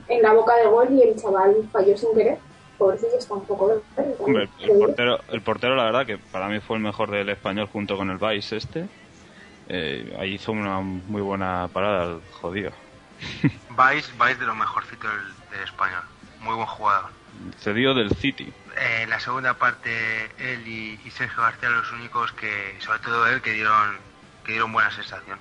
en 0.07 0.21
la 0.21 0.33
boca 0.33 0.55
del 0.55 0.69
gol 0.69 0.87
y 0.91 1.03
el 1.03 1.15
chaval 1.15 1.55
falló 1.71 1.97
sin 1.97 2.13
querer. 2.15 2.37
Pobrecillo 2.77 3.17
está 3.17 3.33
un 3.33 3.45
poco 3.45 3.67
de 3.67 3.81
Hombre, 4.19 4.49
el 4.61 4.79
portero, 4.79 5.19
el 5.29 5.41
portero, 5.41 5.75
la 5.75 5.83
verdad, 5.83 6.05
que 6.05 6.17
para 6.17 6.47
mí 6.47 6.59
fue 6.61 6.77
el 6.77 6.83
mejor 6.83 7.11
del 7.11 7.27
español 7.27 7.67
junto 7.71 7.97
con 7.97 8.09
el 8.09 8.17
Vice 8.17 8.55
este. 8.55 8.85
Eh, 9.67 10.15
ahí 10.17 10.35
hizo 10.35 10.51
una 10.53 10.79
muy 10.79 11.21
buena 11.21 11.69
parada 11.71 12.15
el 12.15 12.21
jodido. 12.31 12.71
Vais, 13.71 14.17
vais 14.17 14.39
de 14.39 14.45
lo 14.45 14.55
mejorcito 14.55 15.07
del, 15.07 15.51
del 15.51 15.63
español, 15.63 16.01
muy 16.41 16.55
buen 16.55 16.67
jugador. 16.67 17.09
Cedido 17.59 17.93
del 17.93 18.11
City. 18.15 18.51
Eh, 18.77 19.05
la 19.07 19.19
segunda 19.19 19.53
parte, 19.53 19.89
él 20.37 20.67
y, 20.67 20.99
y 21.05 21.11
Sergio 21.11 21.41
García 21.41 21.69
los 21.69 21.91
únicos 21.93 22.31
que, 22.33 22.75
sobre 22.79 22.99
todo 22.99 23.27
él, 23.27 23.41
que 23.41 23.51
dieron, 23.51 23.97
que 24.45 24.53
dieron 24.53 24.71
buena 24.73 24.91
sensación. 24.91 25.37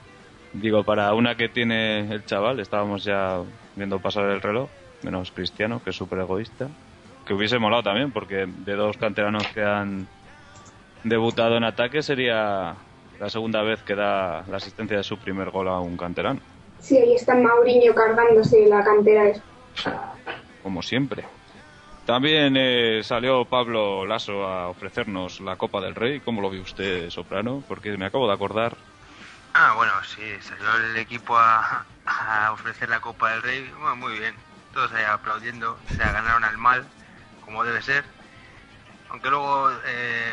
Digo, 0.53 0.85
para 0.85 1.13
una 1.15 1.37
que 1.37 1.49
tiene 1.49 2.13
el 2.13 2.25
chaval, 2.25 2.61
estábamos 2.61 3.05
ya 3.05 3.41
viendo 3.79 3.99
pasar 4.01 4.25
el 4.27 4.43
reloj, 4.43 4.69
menos 5.03 5.31
Cristiano, 5.31 5.83
que 5.83 5.91
es 5.91 5.97
súper 5.97 6.19
egoísta. 6.19 6.69
Que 7.25 7.35
hubiese 7.35 7.59
molado 7.59 7.83
también, 7.83 8.11
porque 8.11 8.47
de 8.47 8.75
dos 8.75 8.97
canteranos 8.97 9.47
que 9.49 9.63
han 9.63 10.07
debutado 11.05 11.57
en 11.57 11.65
ataque 11.65 12.03
sería 12.03 12.75
la 13.19 13.31
segunda 13.31 13.63
vez 13.63 13.83
que 13.83 13.95
da 13.95 14.45
la 14.49 14.57
asistencia 14.57 14.97
de 14.97 15.03
su 15.03 15.19
primer 15.19 15.51
gol 15.51 15.69
a 15.69 15.81
un 15.81 15.97
canterano, 15.97 16.41
Sí, 16.81 16.97
ahí 16.97 17.15
está 17.15 17.35
Mauriño 17.35 17.95
cargándose 17.95 18.67
la 18.69 18.85
cantera. 18.85 19.33
Como 20.63 20.83
siempre. 20.83 21.25
También 22.07 22.55
eh, 22.57 23.01
salió 23.03 23.45
Pablo 23.45 24.07
Lasso 24.07 24.45
a 24.45 24.69
ofrecernos 24.69 25.41
la 25.41 25.57
Copa 25.57 25.81
del 25.81 25.95
Rey. 25.95 26.21
¿Cómo 26.21 26.41
lo 26.41 26.51
vio 26.51 26.63
usted, 26.63 27.11
Soprano? 27.11 27.63
Porque 27.69 27.97
me 27.97 28.07
acabo 28.07 28.27
de 28.27 28.35
acordar. 28.35 28.77
Ah, 29.55 29.73
bueno, 29.75 29.93
sí, 30.05 30.23
salió 30.43 30.75
el 30.77 30.97
equipo 30.97 31.37
a, 31.37 31.85
a 32.07 32.53
ofrecer 32.53 32.89
la 32.89 33.01
Copa 33.01 33.31
del 33.31 33.43
Rey. 33.43 33.69
Bueno, 33.73 33.97
muy 33.97 34.19
bien, 34.19 34.35
todos 34.73 34.93
ahí 34.93 35.05
aplaudiendo. 35.05 35.79
Se 35.89 35.97
la 35.97 36.13
ganaron 36.13 36.45
al 36.45 36.59
mal, 36.59 36.87
como 37.45 37.65
debe 37.65 37.83
ser. 37.83 38.05
Aunque 39.11 39.31
luego 39.31 39.71
eh, 39.87 40.33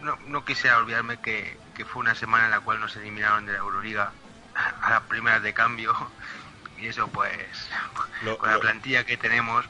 no, 0.00 0.16
no 0.26 0.44
quisiera 0.44 0.78
olvidarme 0.78 1.18
que, 1.18 1.58
que 1.74 1.84
fue 1.84 2.00
una 2.00 2.14
semana 2.14 2.46
en 2.46 2.50
la 2.52 2.60
cual 2.60 2.80
nos 2.80 2.96
eliminaron 2.96 3.46
de 3.46 3.52
la 3.52 3.58
Euroliga 3.58 4.12
a 4.54 4.90
las 4.90 5.02
primeras 5.02 5.42
de 5.42 5.52
cambio. 5.52 5.94
Y 6.78 6.88
eso, 6.88 7.08
pues, 7.08 7.30
Lo- 8.22 8.38
con 8.38 8.50
la 8.50 8.58
plantilla 8.58 9.04
que 9.04 9.16
tenemos, 9.16 9.66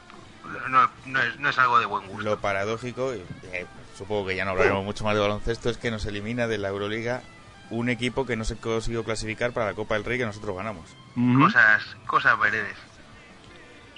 no, 0.69 0.89
no, 1.05 1.21
es, 1.21 1.39
no 1.39 1.49
es 1.49 1.57
algo 1.57 1.79
de 1.79 1.85
buen 1.87 2.07
gusto. 2.07 2.23
Lo 2.23 2.39
paradójico, 2.39 3.11
eh, 3.13 3.65
supongo 3.97 4.27
que 4.27 4.35
ya 4.35 4.45
no 4.45 4.51
hablaremos 4.51 4.83
mucho 4.85 5.03
más 5.03 5.15
de 5.15 5.21
baloncesto, 5.21 5.69
es 5.69 5.77
que 5.77 5.89
nos 5.91 6.05
elimina 6.05 6.47
de 6.47 6.57
la 6.57 6.67
Euroliga 6.69 7.21
un 7.69 7.89
equipo 7.89 8.25
que 8.25 8.35
no 8.35 8.43
se 8.43 8.57
consiguió 8.57 9.03
clasificar 9.03 9.51
para 9.51 9.67
la 9.67 9.73
Copa 9.73 9.95
del 9.95 10.05
Rey 10.05 10.17
que 10.17 10.25
nosotros 10.25 10.55
ganamos. 10.55 10.95
Cosas, 11.37 11.83
cosas 12.05 12.39
veredes. 12.39 12.75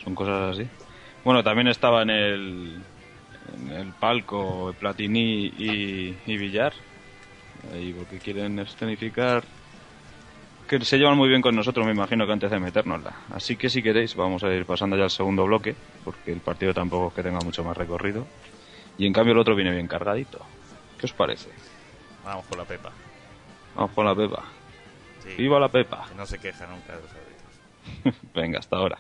Son 0.04 0.16
cosas 0.16 0.56
así. 0.56 0.68
Bueno, 1.24 1.44
también 1.44 1.68
estaba 1.68 2.02
en 2.02 2.10
el, 2.10 2.82
en 3.58 3.72
el 3.72 3.94
palco 3.94 4.74
Platini 4.80 5.46
y, 5.58 6.18
y 6.26 6.38
Villar. 6.38 6.74
Ahí 7.74 7.94
porque 7.94 8.20
quieren 8.20 8.58
escenificar 8.60 9.44
que 10.70 10.80
se 10.86 11.00
llevan 11.00 11.18
muy 11.18 11.28
bien 11.28 11.42
con 11.42 11.56
nosotros, 11.56 11.84
me 11.84 11.94
imagino 11.94 12.28
que 12.28 12.32
antes 12.32 12.52
de 12.52 12.60
metérnosla. 12.60 13.14
Así 13.34 13.56
que 13.56 13.70
si 13.70 13.82
queréis, 13.82 14.16
vamos 14.16 14.44
a 14.44 14.54
ir 14.54 14.66
pasando 14.66 14.96
ya 14.96 15.06
al 15.06 15.10
segundo 15.10 15.44
bloque, 15.46 15.76
porque 16.06 16.32
el 16.32 16.42
partido 16.42 16.76
tampoco 16.76 17.08
es 17.08 17.14
que 17.16 17.24
tenga 17.24 17.40
mucho 17.40 17.64
más 17.64 17.76
recorrido. 17.76 18.28
Y 18.96 19.08
en 19.08 19.14
cambio 19.14 19.34
el 19.34 19.40
otro 19.40 19.56
viene 19.56 19.72
bien 19.72 19.88
cargadito. 19.88 20.40
¿Qué 21.00 21.08
os 21.08 21.14
parece? 21.14 21.50
Vamos 22.24 22.46
con 22.46 22.60
la 22.60 22.66
Pepa. 22.66 22.92
Vamos 23.80 23.96
con 23.96 24.06
la 24.06 24.14
Pepa. 24.14 24.44
Sí. 25.24 25.30
¡Viva 25.38 25.58
la 25.58 25.70
Pepa! 25.70 26.06
Que 26.10 26.16
no 26.16 26.26
se 26.26 26.38
queja 26.38 26.68
nunca 26.68 26.98
de 26.98 27.02
los 27.02 27.12
árbitros. 27.14 28.22
Venga, 28.36 28.60
hasta 28.60 28.76
ahora. 28.76 29.00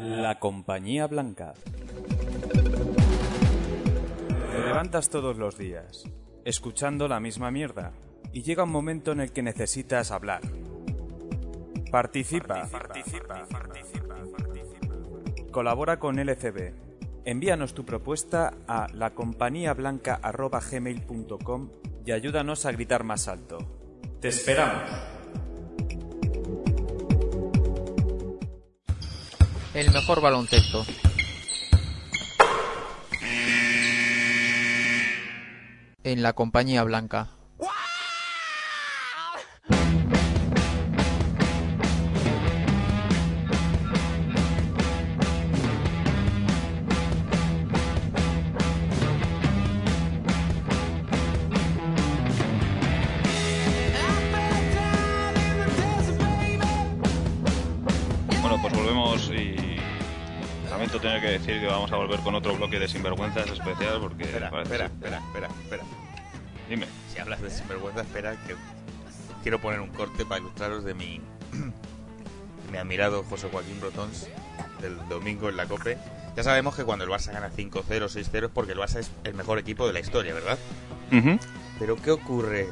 La 0.00 0.40
compañía 0.40 1.06
blanca. 1.06 1.54
Te 4.50 4.58
levantas 4.66 5.10
todos 5.10 5.36
los 5.36 5.56
días, 5.56 6.10
escuchando 6.44 7.06
la 7.06 7.20
misma 7.20 7.52
mierda, 7.52 7.92
y 8.32 8.42
llega 8.42 8.64
un 8.64 8.72
momento 8.72 9.12
en 9.12 9.20
el 9.20 9.30
que 9.30 9.44
necesitas 9.44 10.10
hablar. 10.10 10.40
Participa. 11.92 12.68
Colabora 15.52 16.00
con 16.00 16.18
LCB. 16.18 16.89
Envíanos 17.24 17.74
tu 17.74 17.84
propuesta 17.84 18.54
a 18.66 18.88
lacompañiablanca.gmail.com 18.94 21.68
y 22.04 22.10
ayúdanos 22.12 22.66
a 22.66 22.72
gritar 22.72 23.04
más 23.04 23.28
alto. 23.28 23.58
Te 24.20 24.28
esperamos. 24.28 24.82
El 29.74 29.92
mejor 29.92 30.20
baloncesto. 30.20 30.84
En 36.02 36.22
la 36.22 36.32
compañía 36.32 36.82
blanca. 36.82 37.39
Que 61.30 61.38
decir 61.38 61.60
que 61.60 61.66
vamos 61.66 61.92
a 61.92 61.96
volver 61.96 62.20
con 62.20 62.34
otro 62.34 62.56
bloque 62.56 62.78
de 62.78 62.88
sinvergüenzas 62.88 63.48
especial 63.48 64.00
porque 64.00 64.24
Espera, 64.24 64.48
espera, 64.62 64.86
espera, 64.86 65.18
espera, 65.18 65.48
espera. 65.62 65.84
Dime. 66.68 66.86
Si 67.12 67.20
hablas 67.20 67.40
de 67.40 67.50
sinvergüenza, 67.50 68.00
espera 68.02 68.32
que 68.46 68.56
quiero 69.42 69.60
poner 69.60 69.80
un 69.80 69.90
corte 69.90 70.26
para 70.26 70.40
ilustraros 70.40 70.82
de 70.84 70.94
mi 70.94 71.20
mi 72.72 72.78
admirado 72.78 73.22
José 73.24 73.48
Joaquín 73.50 73.80
Brotons 73.80 74.28
del 74.80 74.96
domingo 75.08 75.48
en 75.48 75.56
la 75.56 75.66
COPE. 75.66 75.98
Ya 76.36 76.42
sabemos 76.42 76.74
que 76.74 76.84
cuando 76.84 77.04
el 77.04 77.10
Barça 77.10 77.32
gana 77.32 77.50
5-0, 77.50 77.84
6-0 77.86 78.44
es 78.44 78.50
porque 78.52 78.72
el 78.72 78.78
Barça 78.78 78.98
es 78.98 79.10
el 79.24 79.34
mejor 79.34 79.58
equipo 79.58 79.86
de 79.86 79.92
la 79.92 80.00
historia, 80.00 80.34
¿verdad? 80.34 80.58
Ujú. 81.12 81.38
Pero 81.78 81.96
¿qué 81.96 82.10
ocurre 82.10 82.68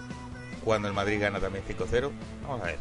cuando 0.65 0.89
el 0.89 0.95
Madrid 0.95 1.21
gana 1.21 1.39
también 1.39 1.65
5-0? 1.65 2.11
Vamos 2.43 2.63
a 2.63 2.67
ver. 2.67 2.79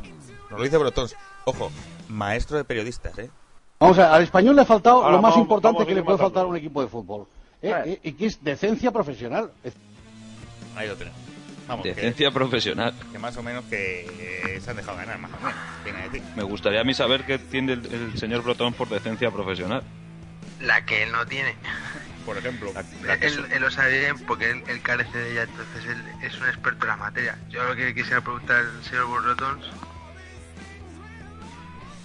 Nos 0.49 0.59
lo 0.59 0.63
dice 0.63 0.77
Brotons. 0.77 1.15
Ojo, 1.45 1.71
maestro 2.09 2.57
de 2.57 2.63
periodistas, 2.63 3.17
¿eh? 3.19 3.29
Vamos 3.79 3.97
a 3.99 4.03
ver, 4.03 4.11
al 4.11 4.23
español 4.23 4.55
le 4.55 4.61
ha 4.63 4.65
faltado 4.65 4.97
Ahora 5.03 5.17
lo 5.17 5.21
más 5.21 5.31
vamos- 5.31 5.43
importante 5.45 5.75
vamos 5.77 5.87
que 5.87 5.95
le 5.95 6.01
puede 6.03 6.17
matando. 6.17 6.29
faltar 6.33 6.43
a 6.45 6.47
un 6.47 6.55
equipo 6.57 6.81
de 6.81 6.87
fútbol. 6.87 7.27
¿eh? 7.61 7.73
Eh, 7.85 7.99
Y 8.03 8.13
que 8.13 8.25
es 8.25 8.43
decencia 8.43 8.91
profesional. 8.91 9.51
Es- 9.63 9.75
Ahí 10.75 10.87
lo 10.87 10.95
tenemos. 10.95 11.19
Vamos, 11.67 11.83
Decencia 11.83 12.31
profesional. 12.31 12.93
Que, 13.11 13.19
más 13.19 13.35
o 13.35 13.43
menos 13.43 13.65
que 13.65 14.05
eh, 14.55 14.61
se 14.61 14.69
han 14.71 14.77
dejado 14.77 14.97
ganar, 14.97 15.19
más 15.19 15.31
o 15.33 15.37
menos. 15.45 16.11
Viene. 16.11 16.25
Me 16.35 16.43
gustaría 16.43 16.79
a 16.81 16.83
mí 16.85 16.93
saber 16.93 17.25
qué 17.25 17.37
tiene 17.39 17.73
el, 17.73 17.85
el 17.93 18.17
señor 18.17 18.41
Brotón 18.41 18.73
por 18.73 18.87
decencia 18.87 19.29
profesional. 19.31 19.83
La 20.61 20.85
que 20.85 21.03
él 21.03 21.11
no 21.11 21.25
tiene. 21.27 21.55
Por 22.25 22.37
ejemplo, 22.37 22.71
él, 23.21 23.45
él 23.51 23.61
lo 23.61 23.69
sabe 23.71 23.99
bien 23.99 24.17
porque 24.25 24.49
él, 24.51 24.63
él 24.67 24.81
carece 24.81 25.17
de 25.17 25.31
ella, 25.33 25.43
entonces 25.43 25.85
él 25.85 26.03
es 26.23 26.37
un 26.39 26.47
experto 26.47 26.83
en 26.85 26.89
la 26.89 26.97
materia. 26.97 27.37
Yo 27.49 27.63
lo 27.63 27.75
que 27.75 27.93
quisiera 27.93 28.21
preguntar 28.21 28.57
al 28.57 28.83
señor 28.83 29.05
Borrotons 29.07 29.65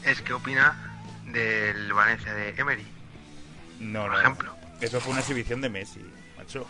es 0.04 0.20
qué 0.22 0.32
opina 0.32 0.76
del 1.26 1.92
Valencia 1.92 2.32
de 2.34 2.50
Emery. 2.58 2.86
No, 3.80 4.02
por 4.02 4.12
no. 4.12 4.20
ejemplo. 4.20 4.56
Eso 4.80 5.00
fue 5.00 5.12
una 5.12 5.20
exhibición 5.20 5.60
de 5.60 5.68
Messi, 5.68 6.04
macho. 6.36 6.66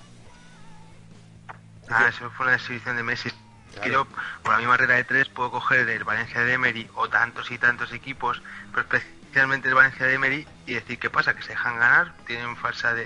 Ah, 1.88 2.06
eso 2.08 2.30
fue 2.30 2.46
una 2.46 2.54
exhibición 2.56 2.96
de 2.96 3.02
Messi. 3.02 3.30
Que 3.30 3.36
Claro. 3.80 3.92
yo, 3.92 4.06
por 4.42 4.52
la 4.52 4.58
misma 4.58 4.76
regla 4.76 4.96
de 4.96 5.04
tres, 5.04 5.28
puedo 5.30 5.50
coger 5.50 5.86
del 5.86 6.04
Valencia 6.04 6.40
de 6.40 6.52
Emery 6.52 6.88
o 6.94 7.08
tantos 7.08 7.50
y 7.50 7.56
tantos 7.58 7.90
equipos, 7.92 8.42
pero 8.70 8.82
especialmente 8.82 9.68
el 9.68 9.74
Valencia 9.74 10.04
de 10.06 10.14
Emery, 10.14 10.46
y 10.66 10.74
decir 10.74 10.98
qué 10.98 11.08
pasa, 11.08 11.34
que 11.34 11.42
se 11.42 11.50
dejan 11.50 11.78
ganar, 11.78 12.12
tienen 12.26 12.54
falsa 12.56 12.92
de, 12.92 13.04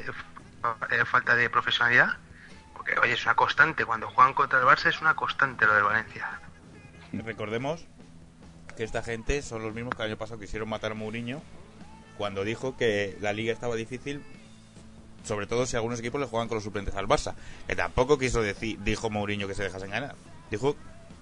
eh, 0.90 1.04
falta 1.04 1.36
de 1.36 1.48
profesionalidad. 1.50 2.16
Porque, 2.74 2.98
oye, 2.98 3.12
es 3.12 3.24
una 3.24 3.36
constante. 3.36 3.84
Cuando 3.84 4.08
juegan 4.10 4.34
contra 4.34 4.58
el 4.58 4.64
Barça 4.64 4.86
es 4.88 5.00
una 5.00 5.14
constante 5.14 5.66
lo 5.66 5.74
del 5.74 5.84
Valencia. 5.84 6.28
Recordemos 7.12 7.86
que 8.76 8.84
esta 8.84 9.02
gente 9.02 9.42
son 9.42 9.62
los 9.62 9.74
mismos 9.74 9.94
que 9.94 10.02
el 10.02 10.08
año 10.10 10.18
pasado 10.18 10.38
quisieron 10.38 10.68
matar 10.68 10.92
a 10.92 10.94
Mourinho 10.94 11.42
cuando 12.16 12.44
dijo 12.44 12.76
que 12.76 13.16
la 13.20 13.32
liga 13.32 13.52
estaba 13.52 13.74
difícil, 13.76 14.22
sobre 15.24 15.46
todo 15.46 15.66
si 15.66 15.76
algunos 15.76 15.98
equipos 16.00 16.20
le 16.20 16.26
juegan 16.26 16.48
con 16.48 16.56
los 16.56 16.64
suplentes 16.64 16.94
al 16.94 17.06
Barça. 17.06 17.34
Que 17.66 17.76
tampoco 17.76 18.18
quiso 18.18 18.42
decir, 18.42 18.78
dijo 18.82 19.10
Mourinho 19.10 19.48
que 19.48 19.54
se 19.54 19.64
dejasen 19.64 19.90
ganar. 19.90 20.14
Dijo 20.50 20.76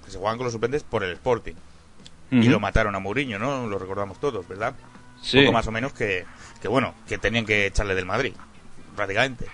que 0.05 0.11
se 0.11 0.19
juegan 0.19 0.37
con 0.37 0.45
los 0.45 0.53
suplentes 0.53 0.83
por 0.83 1.03
el 1.03 1.13
Sporting. 1.13 1.55
Y 2.31 2.49
lo 2.49 2.59
mataron 2.59 2.97
a 2.97 2.99
Mourinho, 2.99 3.39
¿no? 3.39 3.69
Lo 3.69 3.79
recordamos 3.79 4.19
todos, 4.19 4.49
¿verdad? 4.49 4.75
Sí. 5.23 5.41
Poco 5.41 5.53
más 5.53 5.69
o 5.69 5.71
menos 5.71 5.93
que, 5.93 6.25
que 6.61 6.67
bueno, 6.67 6.95
que 7.07 7.17
tenían 7.17 7.47
que 7.47 7.67
echarle 7.67 7.95
del 7.95 8.07
Madrid, 8.07 8.33
prácticamente. 8.97 9.47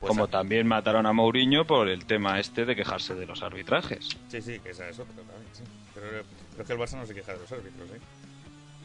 Pues 0.00 0.08
Como 0.08 0.28
también 0.28 0.66
mataron 0.66 1.04
a 1.04 1.12
Mourinho 1.12 1.66
por 1.66 1.88
el 1.88 2.06
tema 2.06 2.40
este 2.40 2.64
de 2.64 2.74
quejarse 2.74 3.14
de 3.14 3.26
los 3.26 3.42
arbitrajes. 3.42 4.16
Sí, 4.28 4.40
sí, 4.40 4.58
que 4.60 4.70
es 4.70 4.78
también, 4.78 5.06
sí. 5.52 5.62
Pero, 5.94 6.24
pero 6.62 6.62
es 6.62 6.66
que 6.66 6.72
el 6.72 6.78
Barça 6.78 7.00
no 7.00 7.06
se 7.06 7.14
queja 7.14 7.32
de 7.32 7.38
los 7.38 7.52
árbitros, 7.52 7.90
¿eh? 7.90 8.00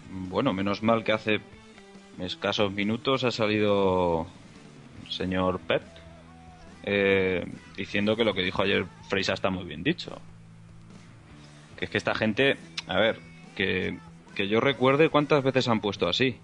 Bueno, 0.10 0.54
menos 0.54 0.82
mal 0.82 1.04
que 1.04 1.12
hace 1.12 1.42
escasos 2.20 2.72
minutos 2.72 3.24
ha 3.24 3.32
salido 3.32 4.28
el 5.06 5.12
señor 5.12 5.60
Pep 5.60 5.84
eh, 6.84 7.46
diciendo 7.76 8.16
que 8.16 8.24
lo 8.24 8.34
que 8.34 8.42
dijo 8.42 8.62
ayer 8.62 8.86
Freisa 9.10 9.34
está 9.34 9.50
muy 9.50 9.66
bien 9.66 9.84
dicho. 9.84 10.18
Que 11.78 11.86
es 11.86 11.92
que 11.92 11.98
esta 11.98 12.16
gente, 12.16 12.58
a 12.88 12.98
ver, 12.98 13.20
que, 13.56 14.00
que 14.34 14.48
yo 14.48 14.60
recuerde 14.62 15.10
cuántas 15.10 15.44
veces 15.44 15.68
han 15.68 15.82
puesto 15.82 16.08
así. 16.08 16.38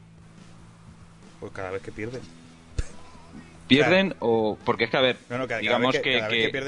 Pues 1.39 1.51
cada 1.53 1.71
vez 1.71 1.81
que 1.81 1.91
pierden. 1.91 2.21
¿Pierden 3.67 4.13
o...? 4.19 4.57
Porque 4.65 4.83
es 4.85 4.89
que, 4.89 4.97
a 4.97 5.01
ver, 5.01 5.17
No, 5.29 5.37
no, 5.37 5.47
cada- 5.47 5.61
cada 5.61 5.61
digamos 5.61 5.97
que- 5.99 6.17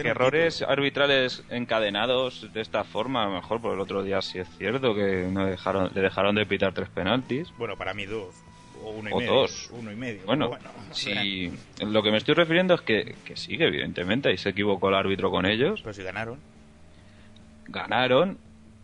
errores 0.10 0.62
arbitrales 0.62 1.44
encadenados 1.50 2.52
de 2.54 2.62
esta 2.62 2.84
forma, 2.84 3.24
a 3.24 3.28
lo 3.28 3.36
mejor 3.36 3.62
por 3.62 3.74
el 3.74 3.80
otro 3.80 4.02
día 4.04 4.22
sí 4.22 4.40
es 4.40 4.48
cierto 4.58 4.96
que 4.96 5.28
no 5.30 5.46
dejaron, 5.46 5.92
le 5.94 6.02
dejaron 6.02 6.36
de 6.36 6.46
pitar 6.46 6.74
tres 6.74 6.90
penaltis. 6.90 7.50
Bueno, 7.58 7.76
para 7.78 7.94
mí 7.94 8.06
dos. 8.06 8.34
O 8.84 8.92
uno 8.92 9.10
y 9.10 9.14
o 9.14 9.18
medio. 9.18 9.32
dos. 9.34 9.70
Uno 9.72 9.92
y 9.92 9.96
medio. 9.96 10.26
Bueno, 10.26 10.50
bueno, 10.50 10.70
si 10.92 11.52
lo 11.86 12.04
que 12.04 12.12
me 12.12 12.18
estoy 12.18 12.36
refiriendo 12.36 12.74
es 12.76 12.82
que, 12.82 13.16
que 13.26 13.36
sí, 13.36 13.56
evidentemente 13.60 14.30
ahí 14.30 14.38
se 14.38 14.50
equivocó 14.50 14.90
el 14.90 14.96
árbitro 14.96 15.32
con 15.32 15.46
ellos. 15.46 15.82
Pero 15.82 15.94
si 15.94 16.04
ganaron. 16.04 16.40
Ganaron 17.68 18.38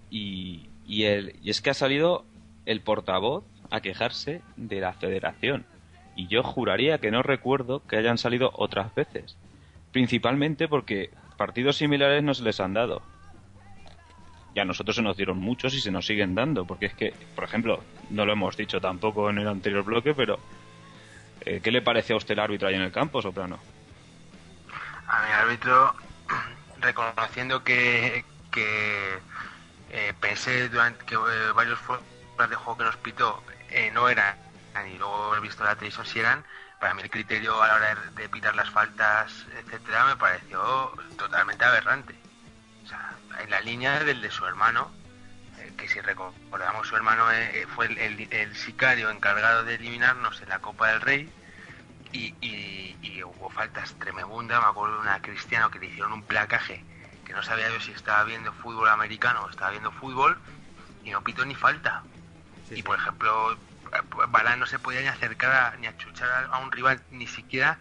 y, 0.10 0.68
y, 0.86 1.04
el, 1.04 1.36
y 1.44 1.50
es 1.50 1.62
que 1.62 1.70
ha 1.70 1.74
salido 1.74 2.26
el 2.66 2.82
portavoz 2.82 3.44
a 3.70 3.80
quejarse 3.82 4.42
de 4.58 4.80
la 4.82 4.94
federación. 4.94 5.66
Y 6.16 6.28
yo 6.28 6.44
juraría 6.44 7.00
que 7.00 7.12
no 7.12 7.24
recuerdo 7.24 7.86
que 7.88 7.98
hayan 7.98 8.18
salido 8.18 8.52
otras 8.54 8.94
veces. 8.94 9.38
Principalmente 9.92 10.68
porque 10.68 11.10
partidos 11.38 11.78
similares 11.78 12.24
no 12.24 12.34
se 12.34 12.44
les 12.44 12.60
han 12.60 12.74
dado. 12.74 13.02
Y 14.54 14.60
a 14.60 14.66
nosotros 14.66 14.96
se 14.96 15.02
nos 15.02 15.16
dieron 15.16 15.38
muchos 15.38 15.74
y 15.74 15.82
se 15.82 15.92
nos 15.92 16.06
siguen 16.06 16.36
dando. 16.36 16.66
Porque 16.66 16.88
es 16.88 16.94
que, 16.94 17.14
por 17.36 17.46
ejemplo, 17.46 17.82
no 18.10 18.26
lo 18.26 18.34
hemos 18.34 18.58
dicho 18.58 18.82
tampoco 18.82 19.30
en 19.30 19.38
el 19.38 19.48
anterior 19.48 19.84
bloque, 19.84 20.14
pero 20.14 20.40
eh, 21.42 21.60
¿qué 21.64 21.72
le 21.72 21.82
parece 21.82 22.14
a 22.14 22.18
usted 22.18 22.34
el 22.34 22.40
árbitro 22.40 22.68
ahí 22.68 22.76
en 22.76 22.82
el 22.82 22.92
campo, 22.92 23.22
Soprano? 23.22 23.60
A 25.08 25.26
mi 25.26 25.32
árbitro, 25.32 25.96
reconociendo 26.82 27.64
que, 27.64 28.24
que 28.52 29.18
eh, 29.92 30.14
pensé 30.20 30.70
durante 30.70 31.06
que 31.06 31.16
eh, 31.16 31.52
varios 31.56 31.80
fueras 31.80 32.04
de 32.50 32.56
juego 32.56 32.78
que 32.78 32.84
nos 32.84 32.98
pitó 32.98 33.42
no 33.94 34.10
eran, 34.10 34.36
y 34.88 34.98
luego 34.98 35.36
he 35.36 35.40
visto 35.40 35.64
la 35.64 35.76
televisión 35.76 36.06
si 36.06 36.20
eran, 36.20 36.44
para 36.80 36.94
mí 36.94 37.02
el 37.02 37.10
criterio 37.10 37.62
a 37.62 37.68
la 37.68 37.76
hora 37.76 37.96
de, 38.16 38.30
pitar 38.30 38.56
las 38.56 38.70
faltas, 38.70 39.46
etcétera, 39.58 40.06
me 40.06 40.16
pareció 40.16 40.92
totalmente 41.18 41.64
aberrante. 41.66 42.16
O 42.84 42.88
sea, 42.88 43.16
en 43.40 43.50
la 43.50 43.60
línea 43.62 44.00
del 44.04 44.22
de 44.22 44.32
su 44.32 44.46
hermano, 44.46 44.92
eh, 45.60 45.72
que 45.78 45.88
si 45.88 46.00
recordamos 46.02 46.88
su 46.88 46.96
hermano 46.96 47.32
eh, 47.32 47.62
eh, 47.62 47.68
fue 47.76 47.86
el, 47.88 47.98
el- 47.98 48.34
el 48.34 48.56
sicario 48.56 49.10
encargado 49.10 49.64
de 49.64 49.76
eliminarnos 49.76 50.42
en 50.42 50.50
la 50.50 50.60
Copa 50.60 50.88
del 50.90 51.02
Rey 51.02 51.30
y, 52.14 52.34
y- 52.42 52.98
y 53.02 53.24
hubo 53.24 53.50
faltas 53.50 53.94
tremendas. 54.00 54.60
Me 54.62 54.68
acuerdo 54.68 54.96
de 54.96 55.02
una 55.02 55.22
cristiano 55.22 55.70
que 55.70 55.80
le 55.80 55.88
hicieron 55.88 56.14
un 56.14 56.24
placaje 56.24 56.84
que 57.26 57.34
no 57.34 57.44
sabía 57.44 57.70
yo 57.70 57.80
si 57.80 57.92
estaba 57.92 58.24
viendo 58.24 58.52
fútbol 58.54 58.90
americano 58.90 59.44
o 59.44 59.50
estaba 59.50 59.72
viendo 59.72 59.92
fútbol 59.92 60.38
y 61.04 61.12
no 61.12 61.22
pitó 61.24 61.46
ni 61.46 61.56
falta. 61.56 62.04
y 62.70 62.84
por 62.84 62.98
ejemplo, 62.98 63.58
Balán 64.30 64.60
no 64.60 64.66
se 64.66 64.80
podía 64.80 65.02
ni 65.02 65.08
acercar 65.08 65.52
a- 65.52 65.78
ni 65.78 65.88
achuchar 65.88 66.30
a, 66.30 66.46
a 66.56 66.60
un 66.60 66.72
rival, 66.72 67.02
ni 67.12 67.28
siquiera 67.28 67.78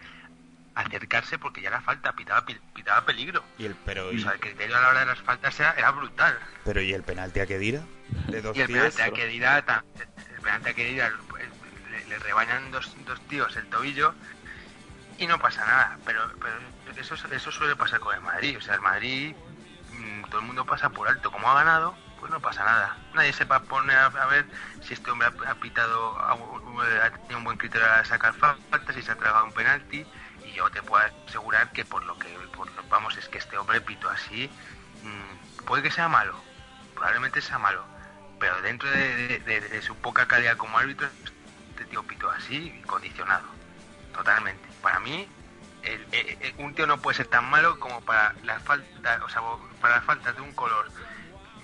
acercarse 0.74 1.38
porque 1.38 1.60
ya 1.60 1.68
era 1.68 1.80
falta, 1.80 2.12
pitaba, 2.12 2.44
pi- 2.44 2.60
pitaba 2.74 3.04
peligro. 3.04 3.44
Y 3.58 3.66
el, 3.66 3.76
pero, 3.84 4.08
O 4.08 4.18
sea, 4.18 4.32
el 4.32 4.40
criterio 4.40 4.76
a 4.76 4.80
la 4.80 4.88
hora 4.88 5.00
de 5.00 5.06
las 5.06 5.20
faltas 5.20 5.58
era, 5.60 5.72
era 5.72 5.90
brutal. 5.90 6.38
pero 6.64 6.80
¿y 6.80 6.92
el 6.92 7.02
penalti 7.02 7.40
a 7.40 7.46
Kedira? 7.46 7.82
De 8.28 8.40
dos 8.42 8.56
Y 8.56 8.60
el 8.60 8.66
tíos. 8.66 8.94
penalti 8.94 9.02
a 9.02 9.12
Kedira, 9.12 9.58
el 9.58 10.40
penalti 10.40 10.68
a 10.70 10.74
Kedira, 10.74 11.10
le, 11.90 12.06
le 12.06 12.18
rebañan 12.18 12.70
dos, 12.70 12.92
dos 13.06 13.20
tíos 13.28 13.56
el 13.56 13.66
tobillo 13.66 14.14
y 15.18 15.26
no 15.26 15.38
pasa 15.38 15.64
nada. 15.66 15.98
Pero, 16.04 16.28
pero 16.40 16.56
eso, 17.00 17.14
eso 17.14 17.52
suele 17.52 17.76
pasar 17.76 18.00
con 18.00 18.14
el 18.14 18.20
Madrid. 18.22 18.56
O 18.56 18.60
sea, 18.60 18.74
el 18.76 18.80
Madrid, 18.80 19.34
mm, 19.92 20.22
todo 20.30 20.40
el 20.40 20.46
mundo 20.46 20.64
pasa 20.64 20.88
por 20.90 21.08
alto. 21.08 21.30
Como 21.30 21.50
ha 21.50 21.54
ganado, 21.54 21.94
pues 22.20 22.30
no 22.30 22.40
pasa 22.40 22.64
nada. 22.64 22.96
Nadie 23.14 23.32
se 23.32 23.44
va 23.44 23.56
a 23.56 23.62
poner 23.62 23.96
a, 23.96 24.26
ver 24.26 24.46
si 24.82 24.92
este 24.94 25.10
hombre 25.10 25.28
ha, 25.46 25.54
pitado, 25.54 26.18
ha, 26.20 26.36
tenido 27.10 27.38
un 27.38 27.44
buen 27.44 27.56
criterio 27.56 27.90
a 27.90 28.04
sacar 28.04 28.34
faltas, 28.34 28.94
si 28.94 29.02
se 29.02 29.10
ha 29.10 29.16
tragado 29.16 29.46
un 29.46 29.52
penalti. 29.52 30.06
Y 30.44 30.52
yo 30.52 30.70
te 30.70 30.82
puedo 30.82 31.02
asegurar 31.26 31.72
que 31.72 31.84
por 31.84 32.04
lo 32.04 32.18
que, 32.18 32.28
vamos, 32.90 33.16
es 33.16 33.28
que 33.28 33.38
este 33.38 33.56
hombre 33.56 33.80
pitó 33.80 34.08
así, 34.10 34.50
mm, 35.02 35.64
puede 35.64 35.82
que 35.82 35.90
sea 35.90 36.08
malo, 36.08 36.34
probablemente 36.94 37.40
sea 37.40 37.58
malo, 37.58 37.84
pero 38.38 38.60
dentro 38.62 38.90
de, 38.90 39.80
su 39.82 39.96
poca 39.96 40.26
calidad 40.26 40.56
como 40.56 40.78
árbitro, 40.78 41.08
este 41.70 41.84
tío 41.86 42.02
pitó 42.02 42.30
así, 42.30 42.82
condicionado, 42.86 43.46
totalmente. 44.12 44.68
Para 44.82 44.98
mí, 45.00 45.28
el- 45.82 46.06
el- 46.12 46.38
el- 46.40 46.54
un 46.58 46.74
tío 46.74 46.86
no 46.86 47.00
puede 47.00 47.16
ser 47.18 47.26
tan 47.26 47.48
malo 47.48 47.78
como 47.78 48.00
para 48.02 48.34
las 48.42 48.62
faltas, 48.62 49.22
o 49.22 49.28
sea, 49.28 49.42
para 49.80 49.96
las 49.96 50.04
faltas 50.04 50.34
de 50.34 50.42
un 50.42 50.52
color, 50.52 50.90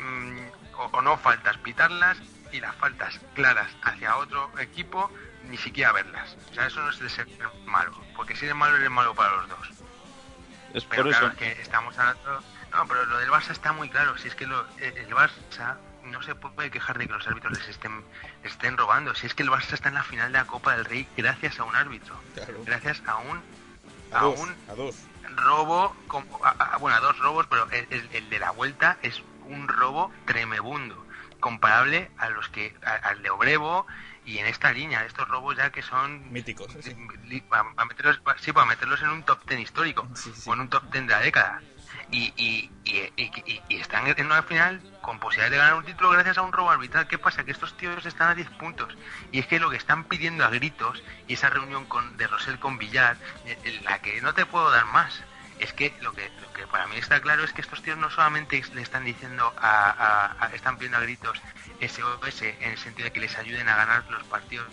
mm, 0.07 0.38
o, 0.79 0.85
o 0.92 1.03
no 1.03 1.16
faltas, 1.19 1.57
pitarlas, 1.59 2.19
y 2.53 2.61
las 2.61 2.75
faltas 2.77 3.21
claras 3.35 3.71
hacia 3.83 4.16
otro 4.16 4.51
equipo, 4.59 5.11
ni 5.49 5.57
siquiera 5.59 5.92
verlas. 5.92 6.37
O 6.51 6.55
sea, 6.55 6.66
eso 6.66 6.81
no 6.81 6.90
es 6.90 6.99
de 6.99 7.09
ser 7.09 7.27
malo, 7.66 7.92
porque 8.16 8.37
si 8.37 8.45
eres 8.45 8.57
malo, 8.57 8.77
eres 8.77 8.90
malo 8.90 9.14
para 9.14 9.33
los 9.37 9.49
dos. 9.49 9.69
Es 10.75 10.85
Pero 10.85 11.03
por 11.05 11.11
claro, 11.12 11.27
eso. 11.29 11.35
es 11.35 11.38
que 11.38 11.62
estamos 11.62 11.99
hablando... 11.99 12.42
No, 12.73 12.87
pero 12.88 13.05
lo 13.07 13.19
del 13.19 13.31
Barça 13.31 13.51
está 13.53 13.73
muy 13.73 13.88
claro. 13.88 14.19
Si 14.19 14.29
es 14.29 14.35
que 14.35 14.47
lo- 14.47 14.66
el 14.79 14.97
el 14.99 15.09
Barça 15.14 15.77
no 16.05 16.23
se 16.23 16.35
puede 16.35 16.71
quejar 16.71 16.99
de 16.99 17.07
que 17.07 17.12
los 17.14 17.27
árbitros 17.27 17.57
les 17.59 17.69
estén, 17.69 18.05
les 18.42 18.53
estén 18.53 18.77
robando. 18.77 19.14
Si 19.14 19.27
es 19.27 19.35
que 19.35 19.42
el 19.45 19.51
Barça 19.51 19.73
está 19.73 19.88
en 19.88 19.95
la 19.95 20.03
final 20.03 20.31
de 20.33 20.38
la 20.38 20.47
Copa 20.47 20.77
del 20.77 20.85
Rey 20.85 21.09
gracias 21.16 21.59
a 21.59 21.64
un 21.64 21.75
árbitro. 21.75 22.21
Gracias 22.66 23.03
a 23.07 23.16
un... 23.19 23.40
A 24.12 24.19
A, 24.19 24.23
dos, 24.23 24.38
un 24.40 24.55
a 24.69 24.75
dos. 24.75 24.97
robo, 25.37 25.97
como- 26.07 26.45
a- 26.45 26.51
a- 26.51 26.77
bueno, 26.77 26.97
a 26.99 27.01
dos 27.01 27.16
robos, 27.19 27.47
pero 27.49 27.69
el, 27.71 27.87
el- 27.90 28.09
el 28.12 28.29
de 28.31 28.38
la 28.38 28.51
vuelta 28.51 28.99
es 29.03 29.23
un 29.48 29.68
robo 29.68 30.12
tremebundo, 30.26 31.06
comparable 31.40 32.11
a 32.18 32.28
los 32.30 32.48
que 32.48 32.74
a- 32.85 33.09
al 33.09 33.22
de 33.22 33.30
Obrevo 33.30 33.87
y 34.24 34.38
en 34.38 34.46
esta 34.46 34.72
línea, 34.72 35.04
estos 35.04 35.28
robos 35.28 35.56
ya 35.56 35.70
que 35.70 35.82
son 35.82 36.32
míticos, 36.32 36.66
para, 37.48 37.64
meterlos, 37.87 38.20
sí, 38.40 38.52
para 38.52 38.66
meterlos 38.66 39.00
en 39.02 39.11
un 39.11 39.22
top 39.22 39.44
ten 39.44 39.61
histórico 39.61 40.09
o 40.46 40.54
en 40.54 40.61
un 40.61 40.68
top 40.68 40.90
ten 40.90 41.06
de 41.06 41.12
la 41.12 41.20
década. 41.20 41.61
Y, 42.11 42.32
y, 42.37 42.70
están 43.68 44.06
en 44.06 44.26
una 44.26 44.42
final 44.42 44.80
con 45.02 45.18
posibilidad 45.18 45.50
de 45.50 45.56
ganar 45.56 45.74
un 45.74 45.85
título 45.85 46.11
gracias 46.11 46.38
a 46.38 46.42
un 46.42 46.52
robo 46.52 46.70
arbitral. 46.70 47.06
¿Qué 47.09 47.18
pasa? 47.18 47.44
Que 47.44 47.50
estos 47.52 47.76
tíos 47.76 48.04
están 48.06 48.28
a 48.28 48.35
10 48.35 48.48
puntos. 48.50 48.96
Y 49.32 49.38
es 49.40 49.46
que 49.46 49.59
lo 49.61 49.70
que 49.70 49.76
están 49.76 50.04
pidiendo 50.04 50.44
a 50.44 50.50
gritos, 50.50 51.02
y 51.26 51.35
esa 51.35 51.50
reunión 51.50 51.85
con, 51.87 52.16
de 52.16 52.26
Rosell 52.26 52.59
con 52.59 52.78
Villar, 52.78 53.16
eh, 53.44 53.59
en 53.64 53.85
la 53.85 54.00
que 54.00 54.20
no 54.20 54.35
te 54.35 54.46
puedo 54.46 54.70
dar 54.70 54.87
más, 54.87 55.22
es 55.59 55.73
que 55.73 55.92
lo, 56.03 56.12
que 56.12 56.29
lo 56.40 56.53
que 56.53 56.66
para 56.66 56.87
mí 56.87 56.97
está 56.97 57.21
claro 57.21 57.45
es 57.45 57.53
que 57.53 57.61
estos 57.61 57.83
tíos 57.83 57.97
no 57.97 58.11
solamente 58.11 58.62
le 58.75 58.83
están 58.83 59.05
diciendo 59.05 59.53
a, 59.57 60.51
están 60.55 60.77
pidiendo 60.77 60.99
a 60.99 61.01
gritos 61.01 61.40
SOS 61.81 62.42
en 62.42 62.71
el 62.71 62.79
sentido 62.79 63.07
de 63.07 63.12
que 63.12 63.21
les 63.21 63.37
ayuden 63.38 63.69
a 63.69 63.77
ganar 63.77 64.05
los 64.11 64.23
partidos 64.25 64.66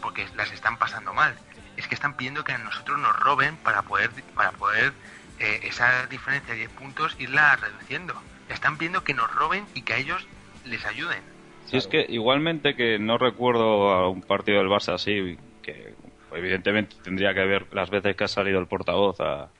porque 0.00 0.26
las 0.36 0.50
están 0.52 0.78
pasando 0.78 1.12
mal. 1.12 1.34
Es 1.76 1.86
que 1.86 1.94
están 1.94 2.16
pidiendo 2.16 2.44
que 2.44 2.52
a 2.52 2.58
nosotros 2.58 2.98
nos 2.98 3.18
roben 3.18 3.56
para 3.56 3.82
poder 3.82 4.10
para 4.34 4.52
poder 4.52 4.92
eh, 5.38 5.60
esa 5.64 6.06
diferencia 6.06 6.54
de 6.54 6.60
10 6.60 6.70
puntos 6.70 7.16
irla 7.18 7.56
reduciendo. 7.56 8.14
Están 8.48 8.78
pidiendo 8.78 9.04
que 9.04 9.14
nos 9.14 9.32
roben 9.34 9.66
y 9.74 9.82
que 9.82 9.94
a 9.94 9.96
ellos 9.98 10.26
les 10.64 10.84
ayuden. 10.84 11.22
Si 11.66 11.76
es 11.76 11.86
que 11.86 12.04
igualmente 12.08 12.74
que 12.74 12.98
no 12.98 13.18
recuerdo 13.18 13.90
a 13.90 14.08
un 14.08 14.22
partido 14.22 14.58
del 14.58 14.68
Barça 14.68 14.94
así, 14.94 15.38
que 15.62 15.94
evidentemente 16.32 16.96
tendría 17.02 17.32
que 17.32 17.44
ver 17.44 17.66
las 17.72 17.90
veces 17.90 18.16
que 18.16 18.24
ha 18.24 18.28
salido 18.28 18.58
el 18.58 18.66
portavoz 18.66 19.20
a, 19.20 19.50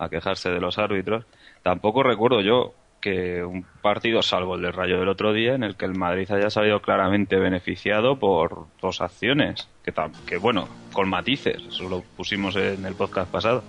a 0.00 0.08
quejarse 0.08 0.50
de 0.50 0.60
los 0.60 0.78
árbitros. 0.78 1.24
Tampoco 1.62 2.02
recuerdo 2.02 2.40
yo 2.40 2.74
que 3.00 3.44
un 3.44 3.64
partido, 3.82 4.22
salvo 4.22 4.56
el 4.56 4.62
del 4.62 4.72
Rayo 4.72 4.98
del 4.98 5.08
otro 5.08 5.32
día, 5.32 5.54
en 5.54 5.62
el 5.62 5.76
que 5.76 5.84
el 5.84 5.94
Madrid 5.94 6.30
haya 6.32 6.50
salido 6.50 6.80
claramente 6.80 7.36
beneficiado 7.36 8.18
por 8.18 8.66
dos 8.80 9.00
acciones, 9.00 9.68
que, 9.84 9.92
que 10.26 10.36
bueno, 10.38 10.68
con 10.92 11.08
matices, 11.08 11.62
eso 11.68 11.88
lo 11.88 12.02
pusimos 12.16 12.56
en 12.56 12.84
el 12.84 12.94
podcast 12.94 13.30
pasado. 13.30 13.62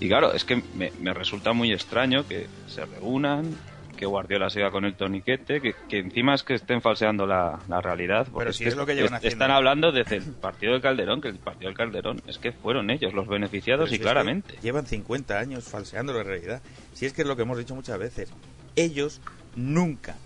Y 0.00 0.08
claro, 0.08 0.32
es 0.32 0.44
que 0.44 0.62
me, 0.74 0.90
me 1.00 1.12
resulta 1.12 1.52
muy 1.52 1.72
extraño 1.72 2.26
que 2.26 2.46
se 2.66 2.84
reúnan, 2.86 3.54
que 4.00 4.06
Guardiola 4.06 4.48
siga 4.50 4.70
con 4.70 4.84
el 4.86 4.94
toniquete, 4.94 5.60
que, 5.60 5.74
que 5.88 5.98
encima 5.98 6.34
es 6.34 6.42
que 6.42 6.54
estén 6.54 6.80
falseando 6.80 7.26
la, 7.26 7.60
la 7.68 7.80
realidad. 7.82 8.26
porque 8.32 8.46
Pero 8.46 8.52
si 8.54 8.64
es 8.64 8.74
lo 8.74 8.86
que 8.86 8.94
llevan 8.94 9.08
est- 9.12 9.16
haciendo. 9.18 9.34
Están 9.34 9.50
hablando 9.50 9.92
desde 9.92 10.16
el 10.16 10.22
partido 10.24 10.72
de 10.72 10.80
Calderón, 10.80 11.20
que 11.20 11.28
el 11.28 11.36
partido 11.38 11.68
del 11.68 11.76
Calderón 11.76 12.22
es 12.26 12.38
que 12.38 12.50
fueron 12.52 12.90
ellos 12.90 13.12
los 13.12 13.28
beneficiados 13.28 13.84
Pero 13.84 13.88
si 13.90 13.92
y 13.92 13.96
es 13.96 14.00
que 14.00 14.04
claramente. 14.04 14.54
Llevan 14.62 14.86
50 14.86 15.38
años 15.38 15.64
falseando 15.64 16.12
la 16.14 16.22
realidad. 16.22 16.62
Si 16.94 17.04
es 17.06 17.12
que 17.12 17.20
es 17.22 17.28
lo 17.28 17.36
que 17.36 17.42
hemos 17.42 17.58
dicho 17.58 17.74
muchas 17.74 17.98
veces. 17.98 18.32
Ellos 18.74 19.20
nunca, 19.54 20.16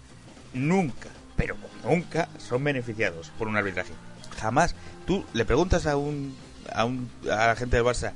nunca, 0.53 1.09
pero 1.37 1.57
nunca 1.85 2.29
son 2.39 2.63
beneficiados 2.63 3.31
por 3.39 3.49
un 3.49 3.57
arbitraje. 3.57 3.93
Jamás. 4.41 4.75
Tú 5.07 5.25
le 5.35 5.45
preguntas 5.45 5.87
a 5.87 5.97
un, 5.97 6.37
a 6.73 6.85
un 6.85 7.11
a 7.25 7.49
la 7.49 7.57
gente 7.57 7.77
del 7.77 7.85
Barça, 7.85 8.13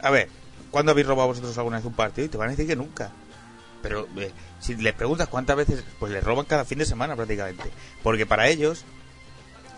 a 0.00 0.10
ver, 0.10 0.28
¿cuándo 0.70 0.92
habéis 0.92 1.06
robado 1.06 1.28
vosotros 1.28 1.56
alguna 1.58 1.78
vez 1.78 1.86
un 1.86 1.94
partido? 1.94 2.26
Y 2.26 2.28
te 2.28 2.36
van 2.36 2.48
a 2.48 2.50
decir 2.50 2.66
que 2.66 2.76
nunca. 2.76 3.10
Pero 3.82 4.06
eh, 4.16 4.30
si 4.60 4.76
le 4.76 4.92
preguntas 4.92 5.28
cuántas 5.28 5.56
veces, 5.56 5.82
pues 5.98 6.12
le 6.12 6.20
roban 6.20 6.44
cada 6.46 6.64
fin 6.64 6.78
de 6.78 6.84
semana 6.86 7.16
prácticamente. 7.16 7.64
Porque 8.02 8.26
para 8.26 8.48
ellos, 8.48 8.84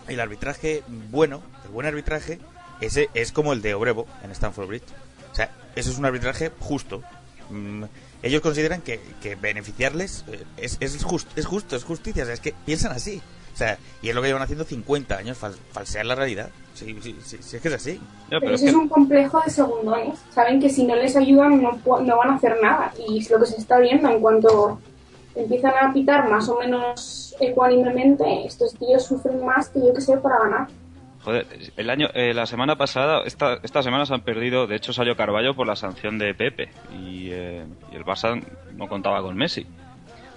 el 0.07 0.19
arbitraje 0.19 0.83
bueno, 0.87 1.41
el 1.65 1.71
buen 1.71 1.87
arbitraje, 1.87 2.39
ese 2.81 3.09
es 3.13 3.31
como 3.31 3.53
el 3.53 3.61
de 3.61 3.73
Obrevo 3.73 4.07
en 4.23 4.31
Stanford 4.31 4.67
Bridge. 4.67 4.83
O 5.31 5.35
sea, 5.35 5.51
eso 5.75 5.89
es 5.91 5.97
un 5.97 6.05
arbitraje 6.05 6.51
justo. 6.59 7.01
Mm, 7.49 7.85
ellos 8.21 8.41
consideran 8.41 8.81
que, 8.81 8.99
que 9.21 9.35
beneficiarles 9.35 10.25
eh, 10.27 10.43
es, 10.57 10.77
es, 10.79 11.03
just- 11.03 11.37
es 11.37 11.45
justo, 11.45 11.75
es 11.75 11.83
justicia. 11.83 12.23
O 12.23 12.25
sea, 12.25 12.33
es 12.35 12.39
que 12.41 12.53
piensan 12.65 12.91
así. 12.91 13.21
O 13.53 13.55
sea, 13.55 13.77
y 14.01 14.09
es 14.09 14.15
lo 14.15 14.21
que 14.21 14.27
llevan 14.27 14.41
haciendo 14.43 14.63
50 14.65 15.15
años, 15.17 15.39
fal- 15.41 15.55
falsear 15.71 16.05
la 16.05 16.15
realidad. 16.15 16.49
Sí, 16.73 16.97
sí, 17.01 17.15
sí, 17.23 17.37
sí, 17.39 17.55
es 17.57 17.61
que 17.61 17.67
es 17.67 17.73
así. 17.75 18.01
Pero 18.29 18.55
eso 18.55 18.65
es 18.65 18.73
un 18.73 18.89
complejo 18.89 19.39
de 19.45 19.51
segundones. 19.51 20.19
Saben 20.31 20.59
que 20.59 20.69
si 20.69 20.85
no 20.85 20.95
les 20.95 21.15
ayudan 21.15 21.61
no, 21.61 21.71
pu- 21.83 22.01
no 22.03 22.17
van 22.17 22.31
a 22.31 22.35
hacer 22.35 22.57
nada. 22.63 22.91
Y 23.07 23.19
es 23.19 23.29
lo 23.29 23.39
que 23.39 23.45
se 23.45 23.57
está 23.57 23.77
viendo 23.79 24.09
en 24.09 24.19
cuanto 24.21 24.79
empiezan 25.35 25.73
a 25.79 25.93
pitar 25.93 26.27
más 26.29 26.49
o 26.49 26.57
menos 26.59 27.35
ecuánimemente, 27.39 28.45
estos 28.45 28.73
tíos 28.75 29.03
sufren 29.03 29.43
más 29.45 29.69
que 29.69 29.79
yo 29.79 29.93
que 29.93 30.01
sé 30.01 30.17
para 30.17 30.39
ganar. 30.39 30.67
Joder, 31.23 31.47
el 31.77 31.89
año, 31.89 32.07
eh, 32.13 32.33
la 32.33 32.45
semana 32.45 32.75
pasada, 32.75 33.21
esta, 33.25 33.59
esta 33.63 33.81
semana 33.81 34.05
se 34.05 34.13
han 34.13 34.21
perdido, 34.21 34.67
de 34.67 34.75
hecho 34.75 34.91
salió 34.93 35.15
Carballo 35.15 35.55
por 35.55 35.65
la 35.65 35.75
sanción 35.75 36.17
de 36.19 36.33
Pepe 36.35 36.69
y, 36.99 37.29
eh, 37.31 37.63
y 37.91 37.95
el 37.95 38.03
Barça 38.03 38.43
no 38.75 38.87
contaba 38.87 39.21
con 39.21 39.35
Messi. 39.37 39.65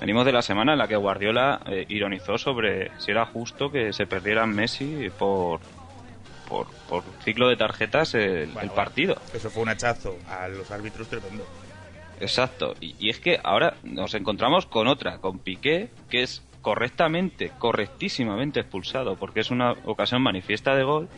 Venimos 0.00 0.24
de 0.26 0.32
la 0.32 0.42
semana 0.42 0.72
en 0.72 0.78
la 0.78 0.88
que 0.88 0.96
Guardiola 0.96 1.60
eh, 1.66 1.86
ironizó 1.88 2.36
sobre 2.38 2.90
si 2.98 3.10
era 3.10 3.24
justo 3.26 3.70
que 3.70 3.92
se 3.92 4.06
perdieran 4.06 4.50
Messi 4.50 5.08
por, 5.18 5.60
por, 6.48 6.66
por 6.88 7.02
ciclo 7.24 7.48
de 7.48 7.56
tarjetas 7.56 8.14
el, 8.14 8.54
el 8.60 8.70
partido. 8.70 9.16
Eso 9.32 9.50
fue 9.50 9.62
un 9.62 9.70
hachazo 9.70 10.18
a 10.28 10.48
los 10.48 10.70
árbitros 10.70 11.08
tremendo. 11.08 11.44
Exacto, 12.20 12.74
y, 12.80 12.94
y 12.98 13.10
es 13.10 13.20
que 13.20 13.38
ahora 13.42 13.74
nos 13.82 14.14
encontramos 14.14 14.66
con 14.66 14.86
otra, 14.86 15.18
con 15.18 15.38
Piqué, 15.38 15.90
que 16.10 16.22
es 16.22 16.42
correctamente, 16.62 17.52
correctísimamente 17.58 18.60
expulsado, 18.60 19.16
porque 19.16 19.40
es 19.40 19.50
una 19.50 19.72
ocasión 19.84 20.22
manifiesta 20.22 20.74
de 20.74 20.82
gol, 20.82 21.08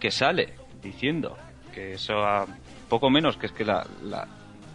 que 0.00 0.10
sale 0.10 0.54
diciendo 0.82 1.36
que 1.74 1.92
eso 1.94 2.24
a 2.24 2.46
poco 2.88 3.10
menos 3.10 3.36
que 3.36 3.46
es 3.46 3.52
que 3.52 3.64
la, 3.64 3.84
la- 4.02 4.26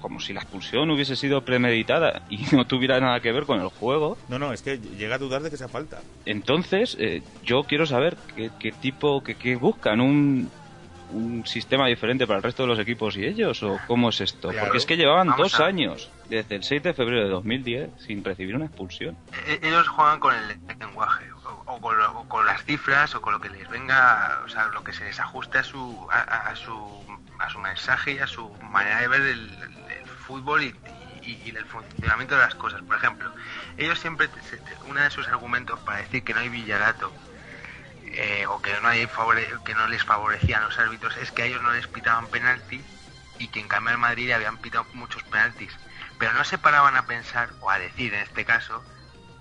como 0.02 0.20
si 0.20 0.34
la 0.34 0.42
expulsión 0.42 0.90
hubiese 0.92 1.16
sido 1.16 1.42
premeditada 1.46 2.24
y 2.30 2.44
no 2.56 2.66
tuviera 2.66 3.00
nada 3.00 3.20
que 3.20 3.32
ver 3.32 3.46
con 3.46 3.62
el 3.62 3.68
juego. 3.70 4.18
No, 4.28 4.40
no, 4.40 4.52
es 4.54 4.62
que 4.62 4.78
llega 4.80 5.16
a 5.16 5.20
dudar 5.20 5.42
de 5.42 5.50
que 5.50 5.58
sea 5.58 5.68
falta. 5.68 6.02
Entonces, 6.26 6.98
eh, 7.00 7.22
yo 7.44 7.64
quiero 7.64 7.86
saber 7.86 8.18
qué, 8.36 8.50
qué 8.60 8.72
tipo, 8.72 9.24
qué, 9.24 9.36
qué 9.36 9.56
buscan, 9.56 10.02
un, 10.02 10.50
un 11.14 11.46
sistema 11.46 11.88
diferente 11.88 12.26
para 12.26 12.38
el 12.38 12.44
resto 12.44 12.64
de 12.64 12.68
los 12.70 12.80
equipos 12.80 13.18
y 13.18 13.26
ellos, 13.26 13.62
o 13.64 13.78
cómo 13.88 14.10
es 14.10 14.22
esto. 14.22 14.50
Claro. 14.50 14.66
Porque 14.68 14.78
es 14.78 14.86
que 14.86 14.98
llevaban 14.98 15.28
Vamos 15.30 15.52
dos 15.52 15.60
a- 15.60 15.66
años, 15.66 16.10
desde 16.30 16.56
el 16.56 16.64
6 16.64 16.84
de 16.84 16.94
febrero 16.94 17.24
de 17.26 17.30
2010, 17.30 17.90
sin 18.00 18.24
recibir 18.24 18.56
una 18.56 18.66
expulsión. 18.66 19.18
E- 19.48 19.60
ellos 19.68 19.88
juegan 19.90 20.20
con 20.20 20.34
el 20.34 20.58
lenguaje 20.80 21.26
o, 21.34 21.64
o 21.74 21.82
con, 21.82 21.98
lo- 21.98 22.20
o 22.20 22.30
con 22.30 22.46
las 22.46 22.64
cifras 22.64 23.14
o 23.16 23.22
con 23.22 23.34
lo 23.34 23.42
que 23.42 23.50
les 23.50 23.68
venga 23.70 24.40
o 24.46 24.50
sea 24.50 24.68
lo 24.68 24.84
que 24.84 24.94
se 24.94 25.04
les 25.04 25.20
ajuste 25.20 25.58
a 25.60 25.64
su 25.64 26.08
a, 26.12 26.20
a- 26.22 26.50
a 26.52 26.56
su 26.56 26.74
a 27.40 27.50
su 27.50 27.60
mensaje 27.60 28.14
y 28.14 28.18
a 28.20 28.28
su 28.28 28.50
manera 28.72 29.02
de 29.02 29.08
ver 29.08 29.22
el 29.22 29.50
fútbol 30.32 30.64
y, 30.64 30.68
y- 31.22 31.50
y 31.50 31.50
el 31.56 31.66
funcionamiento 31.66 32.36
de 32.36 32.42
las 32.42 32.56
cosas. 32.56 32.82
Por 32.84 32.96
ejemplo 32.96 33.34
ellos 33.78 34.00
siempre 34.00 34.30
uno 34.86 35.02
de 35.02 35.10
sus 35.12 35.28
argumentos 35.28 35.80
para 35.82 36.00
decir 36.00 36.24
que 36.24 36.34
no 36.34 36.40
hay 36.40 36.50
villarato 36.50 37.14
eh, 38.04 38.46
o 38.48 38.62
que 38.62 38.80
no 38.82 38.88
hay 38.88 39.06
favore- 39.08 39.62
que 39.64 39.74
no 39.76 39.88
les 39.88 40.04
favorecían 40.04 40.64
los 40.64 40.80
árbitros 40.80 41.18
es 41.18 41.32
que 41.32 41.44
a 41.44 41.46
ellos 41.46 41.62
no 41.62 41.72
les 41.74 41.88
pitaban 41.88 42.30
penalti 42.30 42.88
y 43.38 43.50
que 43.50 43.60
en 43.60 43.68
cambio 43.68 43.92
al 43.94 43.98
Madrid 44.00 44.28
le 44.28 44.34
habían 44.36 44.58
pitado 44.60 44.88
muchos 44.94 45.24
penaltis. 45.24 45.80
Pero 46.18 46.34
no 46.34 46.44
se 46.44 46.58
paraban 46.60 46.96
a 46.96 47.06
pensar 47.08 47.56
o 47.60 47.70
a 47.72 47.80
decir 47.80 48.14
en 48.14 48.22
este 48.22 48.46
caso 48.46 48.86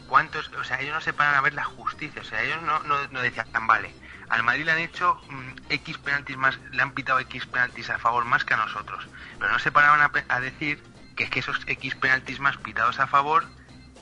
cuántos, 0.06 0.50
o 0.58 0.64
sea, 0.64 0.80
ellos 0.80 0.94
no 0.94 1.00
se 1.00 1.12
paran 1.14 1.34
a 1.36 1.40
ver 1.42 1.54
la 1.54 1.64
justicia, 1.64 2.20
o 2.22 2.24
sea, 2.24 2.42
ellos 2.42 2.62
no, 2.62 2.80
no, 2.84 2.96
no 3.08 3.20
decían, 3.22 3.46
vale, 3.66 3.96
al 4.30 4.42
Madrid 4.42 4.64
le 4.64 4.72
han 4.72 4.78
hecho 4.78 5.20
mm, 5.28 5.50
X 5.70 5.98
penaltis 5.98 6.36
más, 6.36 6.58
le 6.72 6.80
han 6.82 6.92
pitado 6.92 7.18
X 7.20 7.46
penaltis 7.46 7.90
a 7.90 7.98
favor 7.98 8.24
más 8.24 8.44
que 8.44 8.54
a 8.54 8.56
nosotros, 8.56 9.06
pero 9.38 9.52
no 9.52 9.58
se 9.58 9.70
paraban 9.72 10.00
a, 10.00 10.10
pe- 10.12 10.24
a 10.28 10.40
decir 10.40 10.82
que 11.16 11.24
es 11.24 11.30
que 11.30 11.40
esos 11.40 11.60
X 11.66 11.94
penaltis 11.96 12.40
más 12.40 12.56
pitados 12.56 12.98
a 13.00 13.06
favor 13.06 13.44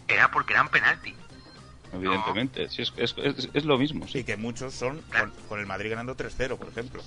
era 0.07 0.31
porque 0.31 0.53
eran 0.55 0.69
penalti. 0.69 1.15
Evidentemente, 1.93 2.69
sí, 2.69 2.83
es, 2.83 2.93
es, 2.97 3.15
es- 3.19 3.49
es 3.53 3.65
lo 3.65 3.79
mismo, 3.79 4.07
sí. 4.07 4.19
Y 4.19 4.25
que 4.25 4.37
muchos 4.37 4.75
son 4.75 5.01
con, 5.03 5.31
con 5.49 5.61
el 5.61 5.67
Madrid 5.67 5.91
ganando 5.91 6.17
3-0, 6.17 6.59
por 6.59 6.69
ejemplo. 6.69 7.03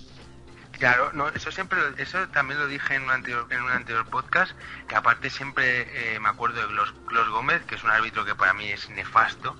Claro, 0.71 1.11
no, 1.13 1.27
eso 1.29 1.51
siempre, 1.51 1.77
lo- 1.79 1.95
eso 1.97 2.27
también 2.29 2.59
lo 2.59 2.65
dije 2.67 2.95
en 2.95 3.03
un 3.03 3.11
anterior, 3.11 3.45
en 3.51 3.61
un 3.61 3.69
anterior 3.71 4.05
podcast, 4.07 4.53
que 4.87 4.95
aparte 4.95 5.29
siempre 5.29 6.15
eh, 6.15 6.19
me 6.19 6.29
acuerdo 6.29 6.59
de 6.61 6.67
Glos, 6.73 6.93
Glos 7.07 7.29
Gómez, 7.29 7.61
que 7.65 7.75
es 7.75 7.83
un 7.83 7.91
árbitro 7.91 8.25
que 8.25 8.33
para 8.33 8.53
mí 8.53 8.65
es 8.71 8.89
nefasto, 8.89 9.55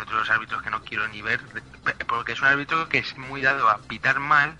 es 0.00 0.06
otro 0.06 0.16
de 0.16 0.20
los 0.20 0.30
árbitros 0.30 0.62
que 0.62 0.70
no 0.70 0.82
quiero 0.82 1.06
ni 1.08 1.22
ver, 1.22 1.40
porque 2.06 2.32
es 2.32 2.40
un 2.40 2.48
árbitro 2.48 2.88
que 2.88 2.98
es 2.98 3.16
muy 3.18 3.42
dado 3.42 3.68
a 3.68 3.78
pitar 3.78 4.18
mal, 4.18 4.56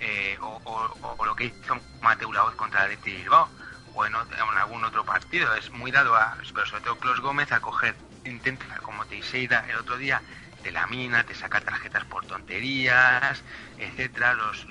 eh, 0.00 0.36
o, 0.40 1.24
lo 1.24 1.36
que 1.36 1.44
hizo 1.44 1.78
Mateu 2.00 2.32
Laoz 2.32 2.54
contra 2.56 2.86
el 2.86 2.96
Bilbao, 2.96 3.48
o 3.94 4.06
en, 4.06 4.14
algún 4.14 4.84
otro 4.84 5.04
partido, 5.04 5.54
es 5.54 5.70
muy 5.70 5.90
dado 5.90 6.14
a, 6.16 6.36
pero 6.54 6.66
sobre 6.66 6.82
todo 6.82 6.96
Glos 6.96 7.20
Gómez, 7.20 7.52
a 7.52 7.60
coger, 7.60 7.94
intenta, 8.24 8.64
como 8.78 9.04
Teixeira 9.06 9.64
el 9.68 9.76
otro 9.76 9.96
día, 9.96 10.22
te 10.62 10.70
lamina, 10.70 11.24
te 11.24 11.34
saca 11.34 11.60
tarjetas 11.60 12.04
por 12.04 12.24
tonterías, 12.24 13.42
etcétera, 13.78 14.34
los, 14.34 14.66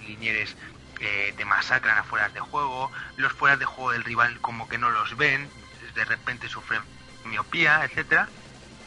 linieres 0.00 0.56
eh, 1.00 1.32
te 1.36 1.44
masacran 1.44 1.98
afuera 1.98 2.28
de 2.30 2.40
juego, 2.40 2.90
los 3.16 3.32
fueras 3.32 3.58
de 3.58 3.66
juego 3.66 3.92
del 3.92 4.04
rival 4.04 4.40
como 4.40 4.68
que 4.68 4.78
no 4.78 4.90
los 4.90 5.16
ven, 5.16 5.48
de 5.94 6.04
repente 6.04 6.48
sufren 6.48 6.80
miopía, 7.24 7.84
etcétera, 7.84 8.28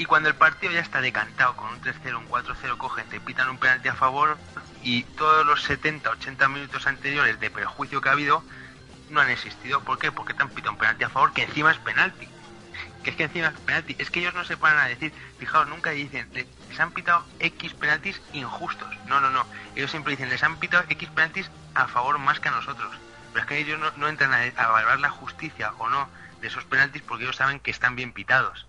y 0.02 0.06
cuando 0.06 0.30
el 0.30 0.36
partido 0.36 0.74
ya 0.74 0.80
está 0.80 1.00
decantado 1.00 1.56
con 1.56 1.70
un 1.70 1.80
3-0, 1.82 2.18
un 2.18 2.28
4-0, 2.28 2.78
cogen, 2.78 3.08
te 3.08 3.20
pitan 3.20 3.50
un 3.50 3.60
penalti 3.60 3.88
a 3.88 3.94
favor 3.94 4.38
y 4.82 5.04
todos 5.04 5.46
los 5.46 5.62
70, 5.64 6.10
80 6.10 6.48
minutos 6.50 6.88
anteriores 6.88 7.40
de 7.40 7.52
perjuicio 7.52 8.02
que 8.02 8.10
ha 8.10 8.14
habido 8.14 8.44
no 9.10 9.22
han 9.22 9.30
existido. 9.30 9.84
¿Por 9.84 10.00
qué? 10.00 10.12
Porque 10.12 10.34
te 10.34 10.42
han 10.42 10.50
pitado 10.50 10.72
un 10.72 10.78
penalti 10.80 11.04
a 11.04 11.10
favor 11.10 11.34
que 11.34 11.44
encima 11.44 11.70
es 11.72 11.78
penalti 11.78 12.28
que 13.04 13.12
es 13.12 13.16
que 13.16 13.24
encima 13.26 13.48
es 13.48 13.60
penalti, 13.60 13.96
es 14.00 14.10
que 14.10 14.22
ellos 14.22 14.34
no 14.34 14.44
se 14.46 14.58
paran 14.58 14.80
a 14.80 14.88
decir, 14.88 15.14
fijaos, 15.38 15.68
nunca 15.68 15.90
dicen, 15.92 16.30
"Le- 16.34 16.48
les 16.68 16.80
han 16.80 16.92
pitado 16.94 17.28
X 17.40 17.74
penaltis 17.76 18.22
injustos. 18.32 18.88
No, 19.06 19.20
no, 19.20 19.30
no. 19.30 19.46
Ellos 19.76 19.92
siempre 19.92 20.12
dicen, 20.12 20.30
les 20.30 20.44
han 20.44 20.58
pitado 20.58 20.86
X 20.90 21.10
penaltis 21.10 21.52
a 21.76 21.88
favor 21.88 22.18
más 22.20 22.40
que 22.40 22.50
a 22.50 22.52
nosotros. 22.52 22.96
Pero 23.34 23.42
es 23.44 23.48
que 23.48 23.58
ellos 23.58 23.80
no, 23.80 23.92
no 23.98 24.08
entran 24.08 24.34
a, 24.34 24.38
a 24.64 24.68
valorar 24.70 25.00
la 25.00 25.10
justicia 25.10 25.74
o 25.78 25.90
no 25.90 26.10
de 26.42 26.48
esos 26.48 26.66
penaltis 26.66 27.02
porque 27.04 27.24
ellos 27.26 27.36
saben 27.36 27.60
que 27.60 27.72
están 27.72 27.96
bien 27.96 28.14
pitados. 28.14 28.68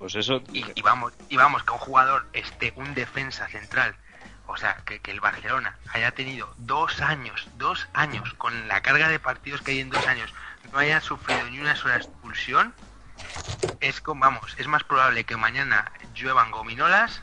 Pues 0.00 0.14
eso, 0.14 0.42
Y, 0.54 0.64
y 0.74 0.82
vamos, 0.82 1.12
y 1.28 1.36
vamos, 1.36 1.62
que 1.62 1.72
un 1.72 1.78
jugador 1.78 2.24
esté, 2.32 2.72
un 2.74 2.94
defensa 2.94 3.46
central, 3.48 3.94
o 4.46 4.56
sea, 4.56 4.78
que, 4.86 4.98
que 4.98 5.10
el 5.10 5.20
Barcelona 5.20 5.76
haya 5.92 6.10
tenido 6.12 6.48
dos 6.56 7.02
años, 7.02 7.46
dos 7.58 7.86
años, 7.92 8.32
con 8.34 8.66
la 8.66 8.80
carga 8.80 9.08
de 9.08 9.20
partidos 9.20 9.60
que 9.60 9.72
hay 9.72 9.80
en 9.80 9.90
dos 9.90 10.06
años, 10.06 10.32
no 10.72 10.78
haya 10.78 11.02
sufrido 11.02 11.44
ni 11.50 11.60
una 11.60 11.76
sola 11.76 11.96
expulsión, 11.96 12.72
es 13.80 14.00
como, 14.00 14.22
vamos, 14.22 14.56
es 14.58 14.66
más 14.66 14.84
probable 14.84 15.24
que 15.24 15.36
mañana 15.36 15.92
lluevan 16.14 16.50
gominolas 16.50 17.20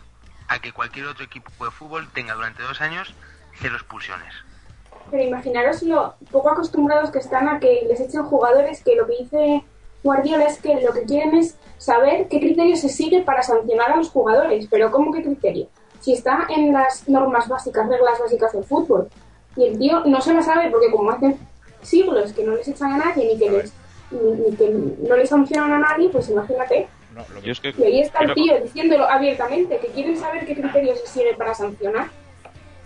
a 0.47 0.59
que 0.59 0.71
cualquier 0.71 1.07
otro 1.07 1.25
equipo 1.25 1.65
de 1.65 1.71
fútbol 1.71 2.07
tenga 2.13 2.35
durante 2.35 2.61
dos 2.61 2.79
años 2.79 3.11
cero 3.59 3.75
expulsiones. 3.75 4.35
Pero 5.09 5.23
imaginaros 5.23 5.81
lo 5.81 6.15
poco 6.31 6.51
acostumbrados 6.51 7.09
que 7.09 7.19
están 7.19 7.49
a 7.49 7.59
que 7.59 7.85
les 7.87 7.99
echen 7.99 8.23
jugadores 8.23 8.83
que 8.83 8.95
lo 8.95 9.07
que 9.07 9.17
dice 9.19 9.63
Guardiola 10.07 10.45
es 10.45 10.59
que 10.59 10.81
lo 10.81 10.91
que 10.93 11.03
quieren 11.03 11.35
es 11.35 11.55
saber 11.77 12.27
qué 12.27 12.39
criterio 12.39 12.75
se 12.75 12.89
sigue 12.89 13.21
para 13.21 13.43
sancionar 13.43 13.91
a 13.91 13.97
los 13.97 14.09
jugadores. 14.09 14.67
Pero 14.69 14.91
¿cómo 14.91 15.13
qué 15.13 15.21
criterio? 15.21 15.67
si 15.99 16.13
está 16.13 16.47
en 16.49 16.73
las 16.73 17.07
normas 17.09 17.47
básicas, 17.47 17.87
reglas 17.87 18.19
básicas 18.19 18.53
del 18.53 18.63
fútbol. 18.63 19.09
Y 19.55 19.65
el 19.65 19.79
tío 19.79 20.05
no 20.05 20.21
se 20.21 20.33
la 20.33 20.41
sabe 20.41 20.69
porque 20.69 20.91
como 20.91 21.11
hace 21.11 21.35
siglos 21.81 22.33
que 22.33 22.43
no 22.43 22.55
les 22.55 22.67
echan 22.67 22.93
a 22.93 22.97
nadie 22.97 23.25
ni 23.25 23.37
que 23.37 23.49
les 23.49 23.73
ni, 24.11 24.31
ni 24.31 24.55
que 24.55 24.69
no 25.07 25.17
les 25.17 25.29
sancionan 25.29 25.73
a 25.73 25.79
nadie, 25.79 26.09
pues 26.09 26.29
imagínate. 26.29 26.87
Es 27.43 27.59
que 27.59 27.73
Y 27.77 27.83
ahí 27.83 28.01
está 28.01 28.19
el 28.19 28.33
tío 28.35 28.61
diciéndolo 28.61 29.09
abiertamente, 29.09 29.79
que 29.79 29.87
quieren 29.87 30.15
saber 30.15 30.45
qué 30.45 30.55
criterios 30.55 31.01
se 31.01 31.07
siguen 31.07 31.35
para 31.35 31.53
sancionar. 31.53 32.09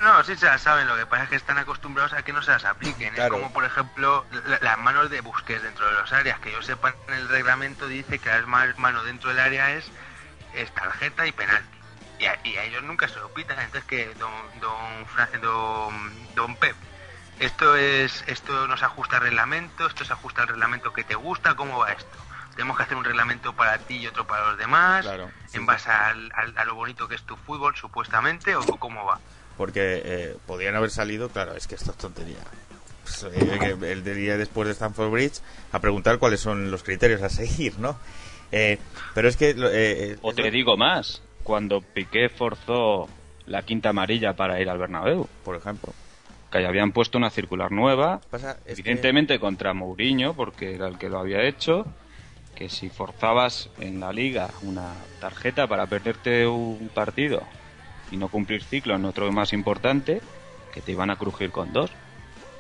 No, 0.02 0.24
sí 0.24 0.36
se 0.36 0.48
las 0.48 0.62
saben, 0.62 0.88
lo 0.88 0.96
que 0.96 1.06
pasa 1.06 1.24
es 1.24 1.30
que 1.30 1.36
están 1.36 1.60
acostumbrados 1.60 2.14
a 2.14 2.24
que 2.24 2.34
no 2.34 2.42
se 2.42 2.52
las 2.52 2.66
apliquen. 2.66 3.14
Claro. 3.14 3.36
Es 3.36 3.42
como, 3.42 3.54
por 3.54 3.66
ejemplo, 3.66 4.26
la- 4.48 4.58
las 4.62 4.78
manos 4.80 5.10
de 5.12 5.22
Busquets 5.22 5.62
dentro 5.62 5.86
de 5.86 5.94
los 5.94 6.12
áreas. 6.12 6.40
Que 6.40 6.52
yo 6.52 6.62
sepa, 6.64 6.96
en 7.08 7.14
el 7.14 7.30
reglamento 7.30 7.88
dice 7.88 8.18
que 8.20 8.30
las 8.30 8.48
ma- 8.48 8.74
mano 8.78 9.04
dentro 9.04 9.30
del 9.30 9.40
área 9.40 9.72
es, 9.72 9.92
es 10.56 10.72
tarjeta 10.72 11.28
y 11.28 11.32
penalti. 11.32 11.78
Y 12.18 12.26
a, 12.26 12.40
y 12.44 12.58
a 12.58 12.64
ellos 12.64 12.84
nunca 12.84 13.08
se 13.08 13.20
lo 13.20 13.30
pitan. 13.30 13.60
Entonces, 13.60 13.86
que 13.86 14.16
don, 14.16 14.32
don, 14.60 15.06
don, 15.42 16.36
don 16.36 16.56
Pep, 16.58 16.76
esto 17.40 17.76
es 17.76 18.24
esto 18.28 18.68
no 18.68 18.78
se 18.78 18.86
ajusta 18.86 19.18
al 19.18 19.24
reglamento, 19.24 19.86
esto 19.86 20.04
se 20.04 20.14
ajusta 20.14 20.42
al 20.44 20.48
reglamento 20.48 20.94
que 20.94 21.04
te 21.04 21.16
gusta, 21.16 21.56
¿cómo 21.56 21.78
va 21.80 21.92
esto? 21.92 22.18
Tenemos 22.56 22.76
que 22.78 22.84
hacer 22.84 22.98
un 22.98 23.04
reglamento 23.04 23.54
para 23.54 23.78
ti 23.80 23.98
y 23.98 24.08
otro 24.08 24.26
para 24.28 24.48
los 24.48 24.58
demás, 24.58 25.06
Claro, 25.06 25.32
sí, 25.48 25.58
en 25.58 25.66
base 25.66 25.90
al- 25.92 26.32
al- 26.36 26.58
a 26.58 26.66
lo 26.66 26.76
bonito 26.76 27.08
que 27.08 27.16
es 27.16 27.24
tu 27.24 27.38
fútbol, 27.38 27.76
supuestamente, 27.76 28.56
o 28.56 28.66
cómo 28.78 29.06
va. 29.06 29.20
Porque 29.58 30.02
eh, 30.04 30.36
podrían 30.48 30.76
haber 30.76 30.90
salido, 30.90 31.30
claro, 31.30 31.56
es 31.56 31.68
que 31.68 31.76
esto 31.76 31.92
es 31.92 31.98
tontería. 31.98 32.38
Pues, 33.04 33.24
eh, 33.34 33.58
que 33.60 33.92
el 33.92 34.04
día 34.04 34.38
después 34.38 34.68
de 34.68 34.74
Stanford 34.74 35.12
Bridge 35.12 35.40
a 35.72 35.80
preguntar 35.80 36.18
cuáles 36.20 36.40
son 36.40 36.72
los 36.72 36.84
criterios 36.84 37.22
a 37.22 37.30
seguir, 37.30 37.78
¿no? 37.80 37.98
Eh, 38.52 38.78
pero 39.14 39.28
es 39.28 39.38
que... 39.38 39.52
eh, 39.52 39.56
eh, 39.62 40.18
O 40.22 40.34
te 40.34 40.52
digo 40.52 40.78
más, 40.78 41.22
cuando 41.44 41.82
Piqué 41.82 42.30
forzó 42.30 43.08
la 43.46 43.64
quinta 43.64 43.90
amarilla 43.90 44.34
para 44.34 44.60
ir 44.62 44.70
al 44.70 44.78
Bernabéu, 44.78 45.28
por 45.44 45.56
ejemplo, 45.56 45.94
que 46.52 46.66
habían 46.66 46.92
puesto 46.92 47.18
una 47.18 47.30
circular 47.30 47.72
nueva, 47.72 48.22
Pasa, 48.30 48.58
evidentemente 48.66 49.40
contra 49.40 49.74
Mourinho, 49.74 50.34
porque 50.34 50.76
era 50.76 50.88
el 50.88 50.98
que 50.98 51.10
lo 51.10 51.20
había 51.20 51.44
hecho, 51.44 51.86
que 52.56 52.70
si 52.70 52.90
forzabas 52.90 53.70
en 53.80 54.00
la 54.00 54.12
liga 54.12 54.50
una 54.62 54.94
tarjeta 55.20 55.68
para 55.68 55.88
perderte 55.88 56.46
un 56.46 56.90
partido 56.94 57.42
y 58.12 58.18
no 58.18 58.28
cumplir 58.30 58.64
ciclo 58.64 58.96
en 58.96 59.06
otro 59.06 59.32
más 59.32 59.54
importante, 59.54 60.22
que 60.74 60.82
te 60.82 60.92
iban 60.92 61.10
a 61.10 61.16
crujir 61.16 61.52
con 61.52 61.72
dos. 61.74 61.92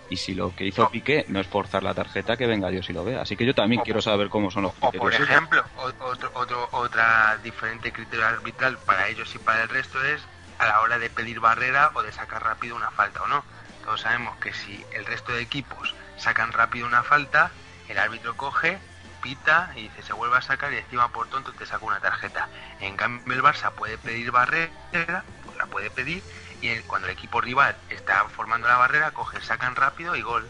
Y 0.09 0.17
si 0.17 0.33
lo 0.33 0.53
que 0.55 0.65
hizo 0.65 0.89
Piqué 0.89 1.25
no 1.29 1.39
es 1.39 1.47
forzar 1.47 1.83
la 1.83 1.93
tarjeta, 1.93 2.35
que 2.35 2.45
venga 2.45 2.69
Dios 2.69 2.89
y 2.89 2.93
lo 2.93 3.03
vea. 3.05 3.21
Así 3.21 3.37
que 3.37 3.45
yo 3.45 3.53
también 3.55 3.81
quiero 3.81 4.01
saber 4.01 4.27
cómo 4.27 4.51
son 4.51 4.63
los 4.63 4.71
O 4.73 4.75
criterios. 4.75 5.01
por 5.03 5.13
esos. 5.13 5.29
ejemplo, 5.29 5.63
o- 5.77 6.03
otro, 6.05 6.31
otro, 6.33 6.69
otra 6.73 7.37
diferente 7.41 7.93
criterio 7.93 8.25
arbitral 8.25 8.77
para 8.85 9.07
ellos 9.07 9.33
y 9.35 9.37
para 9.39 9.63
el 9.63 9.69
resto 9.69 10.03
es 10.03 10.21
a 10.59 10.65
la 10.67 10.81
hora 10.81 10.99
de 10.99 11.09
pedir 11.09 11.39
barrera 11.39 11.91
o 11.93 12.03
de 12.03 12.11
sacar 12.11 12.43
rápido 12.43 12.75
una 12.75 12.91
falta 12.91 13.21
o 13.23 13.27
no. 13.27 13.43
Todos 13.85 14.01
sabemos 14.01 14.35
que 14.37 14.53
si 14.53 14.83
el 14.93 15.05
resto 15.05 15.31
de 15.31 15.41
equipos 15.41 15.95
sacan 16.17 16.51
rápido 16.51 16.85
una 16.87 17.03
falta, 17.03 17.51
el 17.87 17.97
árbitro 17.97 18.35
coge, 18.35 18.79
pita 19.23 19.71
y 19.75 19.83
dice 19.83 20.01
se 20.03 20.13
vuelve 20.13 20.35
a 20.37 20.41
sacar 20.41 20.73
y 20.73 20.77
encima 20.77 21.07
por 21.09 21.27
tonto 21.29 21.53
te 21.53 21.65
saca 21.65 21.85
una 21.85 21.99
tarjeta. 21.99 22.49
En 22.81 22.97
cambio 22.97 23.33
el 23.33 23.41
Barça 23.41 23.71
puede 23.71 23.97
pedir 23.97 24.31
barrera, 24.31 25.23
la 25.61 25.67
puede 25.67 25.89
pedir 25.91 26.23
y 26.61 26.69
el- 26.69 26.83
cuando 26.83 27.07
el 27.07 27.13
equipo 27.13 27.39
rival 27.41 27.75
está 27.89 28.25
formando 28.29 28.67
la 28.67 28.77
barrera, 28.77 29.11
coge, 29.11 29.39
sacan 29.41 29.75
rápido 29.75 30.15
y 30.15 30.21
gol. 30.21 30.47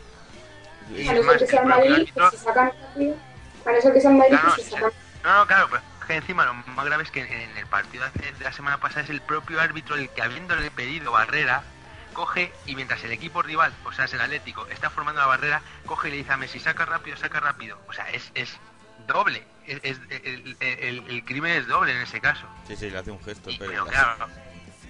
Y 0.95 1.07
A 1.07 1.13
es 1.13 1.15
no 1.15 1.15
ser 1.15 1.25
más, 1.25 1.37
que 1.37 1.47
sea 1.47 1.61
el 1.61 1.67
Madrid, 1.67 1.93
árbitro- 1.93 2.31
que 2.31 2.37
se 2.37 2.43
sacan 2.43 2.71
rápido. 2.81 3.15
A 3.65 3.71
no 3.71 3.81
ser 3.81 3.93
que 3.93 4.01
sea 4.01 4.11
Madrid, 4.11 4.29
Claro, 4.39 4.55
que 4.55 4.61
se 4.63 4.69
sacan 4.71 4.91
No, 5.23 5.37
no, 5.37 5.47
claro, 5.47 5.67
pero 5.69 5.81
es 6.01 6.05
que 6.07 6.15
encima 6.15 6.45
lo 6.45 6.53
más 6.55 6.85
grave 6.85 7.03
es 7.03 7.11
que 7.11 7.21
en 7.21 7.57
el 7.57 7.67
partido 7.67 8.05
de 8.15 8.31
de 8.31 8.43
la 8.43 8.51
semana 8.53 8.79
pasada 8.79 9.01
es 9.01 9.09
el 9.09 9.21
propio 9.21 9.61
árbitro 9.61 9.95
el 9.95 10.09
que 10.09 10.21
habiéndole 10.23 10.71
pedido 10.71 11.11
barrera, 11.11 11.63
coge 12.13 12.51
y 12.65 12.75
mientras 12.75 13.03
el 13.03 13.11
equipo 13.11 13.41
rival, 13.41 13.71
o 13.85 13.91
sea, 13.91 14.05
es 14.05 14.13
el 14.13 14.21
Atlético, 14.21 14.65
está 14.67 14.89
formando 14.89 15.21
la 15.21 15.27
barrera, 15.27 15.61
coge 15.85 16.07
y 16.07 16.11
le 16.11 16.17
dice 16.17 16.31
a 16.33 16.37
Messi, 16.37 16.59
saca 16.59 16.85
rápido, 16.85 17.15
saca 17.17 17.39
rápido. 17.39 17.77
O 17.87 17.93
sea, 17.93 18.09
es, 18.09 18.31
es 18.33 18.57
doble. 19.07 19.45
Es, 19.67 19.79
es- 19.83 19.99
el, 20.09 20.57
el- 20.59 21.03
el 21.09 21.23
crimen 21.23 21.51
es 21.53 21.67
doble 21.67 21.91
en 21.93 22.01
ese 22.01 22.19
caso. 22.19 22.47
Sí, 22.67 22.75
sí, 22.75 22.89
le 22.89 22.97
hace 22.97 23.11
un 23.11 23.23
gesto. 23.23 23.51
Pero, 23.59 23.71
Pero 23.71 23.85
claro, 23.85 24.27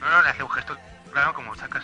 no, 0.02 0.10
no, 0.10 0.22
le 0.22 0.30
hace 0.30 0.44
un 0.44 0.50
gesto, 0.52 0.78
claro, 1.12 1.34
como 1.34 1.56
saca, 1.56 1.82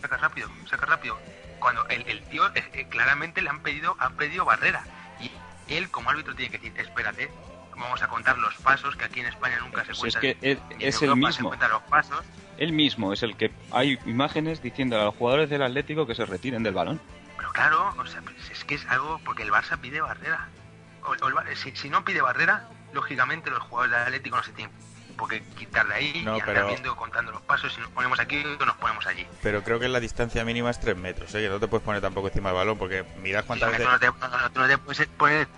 saca, 0.00 0.16
rápido, 0.18 0.48
saca 0.68 0.86
rápido. 0.86 1.18
Cuando 1.58 1.86
el, 1.88 2.06
el 2.08 2.22
tío 2.24 2.44
eh, 2.54 2.86
claramente 2.90 3.40
le 3.40 3.48
han 3.50 3.60
pedido, 3.60 3.96
han 3.98 4.14
pedido 4.16 4.44
barrera. 4.44 4.84
Y 5.20 5.30
él 5.72 5.88
como 5.90 6.10
árbitro 6.10 6.34
tiene 6.34 6.50
que 6.50 6.58
decir, 6.58 6.80
espérate, 6.80 7.30
vamos 7.76 8.02
a 8.02 8.08
contar 8.08 8.36
los 8.38 8.54
pasos, 8.56 8.96
que 8.96 9.04
aquí 9.04 9.20
en 9.20 9.26
España 9.26 9.58
nunca 9.60 9.84
se 9.84 9.94
Pues 9.94 10.14
es 10.14 10.20
cuentan. 10.20 10.20
que 10.40 10.50
es, 10.52 10.58
ni 10.70 10.74
en 10.74 10.88
es 10.88 11.02
el 11.02 11.08
se 11.10 11.14
mismo. 11.14 11.54
los 11.54 11.82
pasos. 11.82 12.24
Él 12.58 12.72
mismo 12.72 13.12
es 13.12 13.22
el 13.22 13.36
que 13.36 13.52
hay 13.70 13.98
imágenes 14.06 14.60
diciendo 14.62 15.00
a 15.00 15.04
los 15.04 15.14
jugadores 15.14 15.48
del 15.50 15.62
Atlético 15.62 16.06
que 16.06 16.14
se 16.14 16.26
retiren 16.26 16.62
del 16.62 16.74
balón. 16.74 17.00
Pero 17.36 17.50
claro, 17.52 17.94
o 17.98 18.06
sea, 18.06 18.20
pues 18.22 18.50
es 18.50 18.64
que 18.64 18.74
es 18.74 18.86
algo 18.86 19.20
porque 19.24 19.42
el 19.42 19.50
Barça 19.50 19.78
pide 19.78 20.00
barrera. 20.00 20.48
O- 21.04 21.24
o 21.24 21.28
el 21.40 21.56
si, 21.56 21.74
si 21.74 21.88
no 21.88 22.04
pide 22.04 22.20
barrera, 22.20 22.68
lógicamente 22.92 23.50
los 23.50 23.60
jugadores 23.62 23.92
del 23.92 24.02
Atlético 24.02 24.36
no 24.36 24.42
se 24.44 24.52
tienen 24.52 24.74
por 25.12 25.28
qué 25.30 25.42
quitar 25.56 25.86
de 25.88 25.94
ahí 25.94 26.22
No, 26.24 26.36
y 26.36 26.40
andar 26.40 26.54
pero- 26.54 26.66
viendo 26.68 26.96
contando 26.96 27.32
los 27.32 27.42
pasos. 27.42 27.72
Si 27.74 27.80
nos 27.80 27.90
ponemos 27.90 28.18
aquí 28.20 28.42
nos 28.64 28.76
ponemos 28.76 29.06
allí. 29.06 29.26
Pero 29.42 29.62
creo 29.62 29.78
que 29.78 29.88
la 29.88 30.00
distancia 30.00 30.44
mínima 30.44 30.70
es 30.70 30.80
3 30.80 30.96
metros, 30.96 31.34
¿eh? 31.34 31.40
que 31.42 31.48
no 31.48 31.60
te 31.60 31.68
puedes 31.68 31.84
poner 31.84 32.00
tampoco 32.00 32.28
encima 32.28 32.48
del 32.50 32.56
balón, 32.56 32.78
porque 32.78 33.04
mirad 33.20 33.44
cuántas 33.46 33.68
Tú 33.70 33.78
veces... 33.78 33.88
no 33.88 33.98
te, 33.98 34.06
no- 34.06 34.48
no 34.62 34.68
te 34.68 34.78
puedes 34.78 35.06
poner 35.08 35.48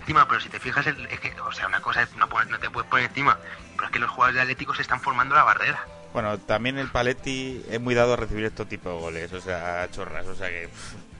encima, 0.00 0.26
pero 0.28 0.40
si 0.40 0.48
te 0.48 0.58
fijas, 0.60 0.86
es 0.86 1.20
que, 1.20 1.40
o 1.40 1.52
sea, 1.52 1.66
una 1.66 1.80
cosa 1.80 2.02
es 2.02 2.14
no, 2.16 2.26
no 2.26 2.58
te 2.58 2.70
puedes 2.70 2.88
poner 2.88 3.06
encima, 3.06 3.38
pero 3.76 3.86
es 3.86 3.90
que 3.92 3.98
los 3.98 4.10
jugadores 4.10 4.36
de 4.36 4.42
Atlético 4.42 4.74
se 4.74 4.82
están 4.82 5.00
formando 5.00 5.34
la 5.34 5.44
barrera. 5.44 5.84
Bueno, 6.12 6.38
también 6.38 6.78
el 6.78 6.88
Paletti 6.88 7.62
es 7.70 7.80
muy 7.80 7.94
dado 7.94 8.14
a 8.14 8.16
recibir 8.16 8.44
estos 8.46 8.66
tipos 8.68 8.92
de 8.94 8.98
goles, 9.00 9.32
o 9.34 9.40
sea, 9.42 9.86
chorras, 9.90 10.26
o 10.26 10.34
sea 10.34 10.48
que 10.48 10.68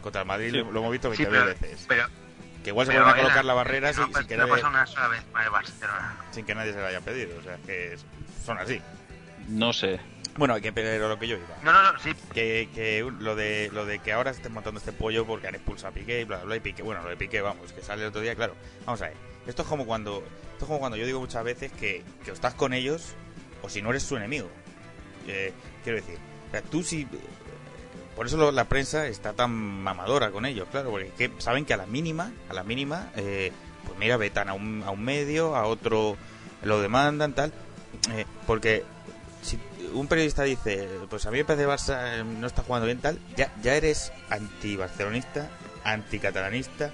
contra 0.03 0.23
el 0.23 0.27
Madrid 0.27 0.51
Sí. 0.53 0.57
lo, 0.59 0.73
lo 0.73 0.81
hemos 0.81 0.93
visto 0.93 1.11
20.000 1.11 1.17
Sí, 1.17 1.27
pero- 1.31 1.45
veces. 1.45 1.85
pero- 1.87 2.07
que 2.69 2.73
igual 2.73 2.87
se 2.87 2.93
vuelven 2.93 3.15
a 3.15 3.17
colocar 3.17 3.45
la 3.45 3.55
barrera 3.55 3.93
sin, 3.93 4.13
que 4.27 4.37
nadie, 4.37 4.51
pasa 4.51 4.69
una 4.69 4.87
sola 4.87 5.09
vez 5.09 5.23
con 5.33 5.43
el 5.43 5.51
Barcelona. 5.51 6.17
sin 6.31 6.45
que 6.45 6.55
nadie 6.55 6.73
se 6.73 6.81
lo 6.81 6.87
haya 6.87 7.01
pedido, 7.01 7.39
o 7.39 7.43
sea, 7.43 7.57
que 7.65 7.97
son 8.45 8.59
así. 8.59 8.81
No 9.49 9.73
sé. 9.73 9.99
Bueno, 10.37 10.61
que 10.61 10.71
pero 10.73 11.09
lo 11.09 11.19
que 11.19 11.27
yo 11.27 11.37
iba. 11.37 11.47
No, 11.63 11.73
no, 11.73 11.93
no, 11.93 11.99
sí. 11.99 12.15
Que, 12.35 12.69
que 12.75 13.11
lo 13.21 13.35
de 13.35 13.71
lo 13.73 13.87
de 13.87 13.99
que 14.01 14.13
ahora 14.13 14.31
estén 14.31 14.53
montando 14.53 14.79
este 14.79 14.93
pollo 14.93 15.27
porque 15.27 15.49
han 15.49 15.55
expulsado 15.55 15.89
a 15.89 15.95
Piqué 15.95 16.21
y 16.21 16.25
bla, 16.25 16.37
bla, 16.37 16.47
bla, 16.47 16.57
y 16.57 16.61
Piqué, 16.61 16.83
bueno, 16.83 17.03
lo 17.03 17.09
de 17.09 17.17
Piqué, 17.17 17.41
vamos, 17.41 17.73
que 17.73 17.81
sale 17.81 18.03
el 18.03 18.09
otro 18.09 18.21
día, 18.21 18.35
claro. 18.35 18.55
Vamos 18.85 19.01
a 19.01 19.07
ver. 19.07 19.17
Esto 19.47 19.63
es 19.63 19.69
como 19.69 19.87
cuando 19.87 20.23
esto 20.53 20.65
es 20.65 20.67
como 20.67 20.79
cuando 20.79 20.99
yo 20.99 21.07
digo 21.07 21.21
muchas 21.21 21.43
veces 21.43 21.73
que, 21.73 22.05
que 22.23 22.31
o 22.31 22.35
estás 22.35 22.55
con 22.55 22.75
ellos 22.75 23.15
o 23.63 23.69
si 23.71 23.81
no 23.81 23.91
eres 23.91 24.03
su 24.03 24.17
enemigo. 24.17 24.51
Eh, 25.27 25.53
quiero 25.83 25.97
decir, 25.97 26.19
o 26.49 26.51
sea, 26.51 26.63
tú 26.63 26.83
si 26.83 27.09
por 28.19 28.27
eso 28.27 28.37
lo- 28.37 28.53
la 28.53 28.65
prensa 28.65 29.07
está 29.07 29.33
tan 29.33 29.51
mamadora 29.53 30.31
con 30.31 30.45
ellos, 30.45 30.69
claro, 30.71 30.91
porque 30.91 31.11
que 31.17 31.33
saben 31.39 31.65
que 31.65 31.73
a 31.73 31.77
la 31.79 31.87
mínima, 31.87 32.31
a 32.51 32.53
la 32.53 32.63
mínima, 32.65 33.11
eh, 33.17 33.51
pues 33.87 33.99
mira, 33.99 34.17
vetan 34.19 34.49
a 34.51 34.55
un, 34.55 34.83
a 34.85 34.91
un 34.91 35.03
medio, 35.03 35.57
a 35.57 35.65
otro 35.67 36.17
lo 36.63 36.81
demandan, 36.83 37.33
tal, 37.33 37.53
eh, 38.13 38.27
porque 38.47 38.85
si 39.43 39.59
un 39.95 40.07
periodista 40.09 40.43
dice, 40.43 40.89
pues 41.09 41.25
a 41.25 41.31
mí 41.31 41.43
parece 41.45 41.65
que 41.65 41.71
Barça 41.71 42.21
eh, 42.21 42.25
no 42.25 42.47
está 42.47 42.63
jugando 42.63 42.87
bien, 42.87 42.99
tal, 42.99 43.19
ya, 43.37 43.51
ya 43.63 43.75
eres 43.77 44.13
anti-barcelonista, 44.31 45.49
anticatalanista, 45.85 46.91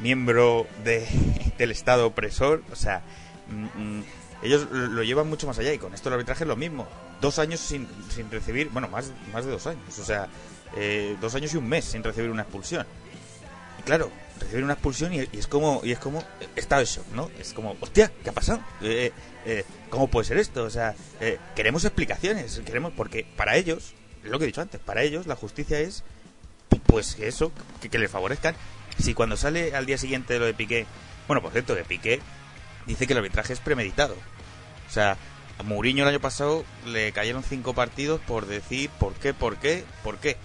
miembro 0.00 0.66
de, 0.82 1.06
del 1.58 1.70
Estado 1.70 2.06
opresor, 2.06 2.62
o 2.72 2.76
sea, 2.76 3.02
mm, 3.48 3.98
mm, 3.98 4.04
ellos 4.42 4.66
lo 4.70 4.86
lo 4.88 5.02
llevan 5.02 5.28
mucho 5.28 5.46
más 5.46 5.58
allá 5.58 5.72
y 5.72 5.78
con 5.78 5.94
esto 5.94 6.08
el 6.08 6.14
arbitraje 6.14 6.44
es 6.44 6.48
lo 6.48 6.56
mismo. 6.56 6.86
Dos 7.20 7.38
años 7.38 7.60
sin, 7.60 7.88
sin 8.10 8.30
recibir, 8.30 8.68
bueno, 8.70 8.88
más, 8.88 9.12
más 9.32 9.44
de 9.46 9.52
dos 9.52 9.66
años, 9.66 9.98
o 9.98 10.04
sea, 10.04 10.28
eh, 10.76 11.16
dos 11.20 11.34
años 11.34 11.52
y 11.54 11.56
un 11.56 11.68
mes 11.68 11.84
sin 11.84 12.02
recibir 12.02 12.30
una 12.30 12.42
expulsión. 12.42 12.86
Y 13.78 13.82
claro, 13.82 14.10
recibir 14.40 14.64
una 14.64 14.74
expulsión 14.74 15.12
y, 15.14 15.18
y 15.20 15.38
es 15.38 15.46
como, 15.46 15.80
y 15.84 15.92
es 15.92 15.98
como, 15.98 16.22
de 16.54 16.84
shock, 16.84 17.06
¿no? 17.14 17.30
Es 17.38 17.52
como, 17.52 17.76
hostia, 17.80 18.10
¿qué 18.22 18.30
ha 18.30 18.32
pasado? 18.32 18.60
Eh, 18.82 19.12
eh, 19.46 19.64
¿Cómo 19.90 20.08
puede 20.08 20.26
ser 20.26 20.38
esto? 20.38 20.64
O 20.64 20.70
sea, 20.70 20.94
eh, 21.20 21.38
queremos 21.54 21.84
explicaciones, 21.84 22.60
queremos, 22.64 22.92
porque 22.96 23.26
para 23.36 23.56
ellos, 23.56 23.94
es 24.24 24.30
lo 24.30 24.38
que 24.38 24.44
he 24.44 24.46
dicho 24.46 24.60
antes, 24.60 24.80
para 24.80 25.02
ellos 25.02 25.26
la 25.26 25.36
justicia 25.36 25.78
es, 25.80 26.02
pu- 26.70 26.80
pues 26.86 27.16
eso, 27.20 27.52
que, 27.80 27.88
que 27.88 27.98
les 27.98 28.10
favorezcan. 28.10 28.54
Si 28.98 29.12
cuando 29.14 29.36
sale 29.36 29.74
al 29.74 29.86
día 29.86 29.98
siguiente 29.98 30.38
lo 30.38 30.46
de 30.46 30.54
Piqué, 30.54 30.86
bueno, 31.26 31.42
por 31.42 31.52
cierto, 31.52 31.74
que 31.76 31.84
Piqué 31.84 32.20
dice 32.86 33.06
que 33.06 33.12
el 33.12 33.18
arbitraje 33.18 33.52
es 33.52 33.60
premeditado. 33.60 34.14
O 34.88 34.90
sea, 34.92 35.16
a 35.58 35.62
Mourinho 35.62 36.02
el 36.04 36.08
año 36.10 36.20
pasado 36.20 36.64
le 36.86 37.12
cayeron 37.12 37.42
cinco 37.42 37.74
partidos 37.74 38.20
por 38.20 38.46
decir 38.46 38.90
por 38.98 39.14
qué, 39.14 39.34
por 39.34 39.56
qué, 39.56 39.84
por 40.02 40.18
qué. 40.18 40.36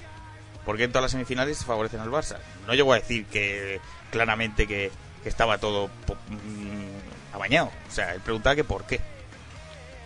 ¿Por 0.70 0.78
qué 0.78 0.84
en 0.84 0.91
todas 0.91 1.01
las 1.05 1.11
semifinales 1.13 1.65
favorecen 1.65 1.99
al 1.99 2.11
Barça? 2.11 2.38
No 2.67 2.76
llego 2.76 2.93
a 2.93 2.97
decir 2.99 3.26
que 3.26 3.82
claramente 4.11 4.67
que, 4.67 4.91
que 5.24 5.30
estaba 5.30 5.57
todo 5.57 5.88
mm, 5.88 7.34
amañado. 7.36 7.72
O 7.88 7.91
sea, 7.91 8.13
él 8.13 8.22
preguntaba 8.22 8.55
que 8.55 8.63
por 8.63 8.84
qué. 8.86 8.99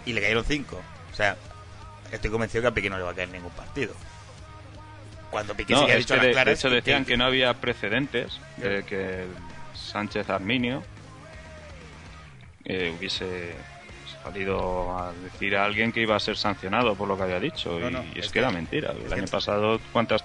Y 0.06 0.14
le 0.14 0.22
cayeron 0.22 0.46
cinco. 0.46 0.82
O 1.12 1.16
sea, 1.18 1.36
estoy 2.14 2.32
convencido 2.32 2.62
que 2.62 2.68
a 2.70 2.72
Piqué 2.74 2.90
no 2.90 2.96
le 2.98 3.04
va 3.04 3.12
a 3.12 3.14
caer 3.14 3.28
ningún 3.28 3.52
partido. 3.52 3.94
Cuando 5.32 5.54
Piqué 5.54 5.74
No, 5.74 5.82
sí 5.82 5.86
que 5.88 5.92
ha 5.92 5.96
dicho 5.98 6.16
las 6.16 6.28
claras 6.28 6.46
de 6.46 6.54
hecho 6.54 6.70
decían 6.70 7.04
que- 7.04 7.12
que 7.12 7.18
no 7.18 7.26
había 7.26 7.54
precedentes 7.56 8.40
de 8.56 8.86
que 8.86 9.26
Sánchez 9.76 10.30
Arminio 10.30 10.82
eh, 12.64 12.96
hubiese 12.98 13.54
salido 14.24 14.98
a 14.98 15.12
decir 15.14 15.56
a 15.56 15.66
alguien 15.66 15.92
que 15.92 16.02
iba 16.02 16.16
a 16.16 16.20
ser 16.20 16.38
sancionado 16.38 16.96
por 16.96 17.08
lo 17.08 17.16
que 17.18 17.24
había 17.24 17.40
dicho. 17.40 17.80
No, 17.80 17.90
y 17.90 17.92
no, 17.94 18.00
es, 18.16 18.26
es 18.26 18.32
que 18.32 18.40
era 18.40 18.52
mentira. 18.52 18.92
El 18.92 19.08
que- 19.08 19.14
año 19.16 19.26
pasado, 19.28 19.80
¿cuántas 19.92 20.24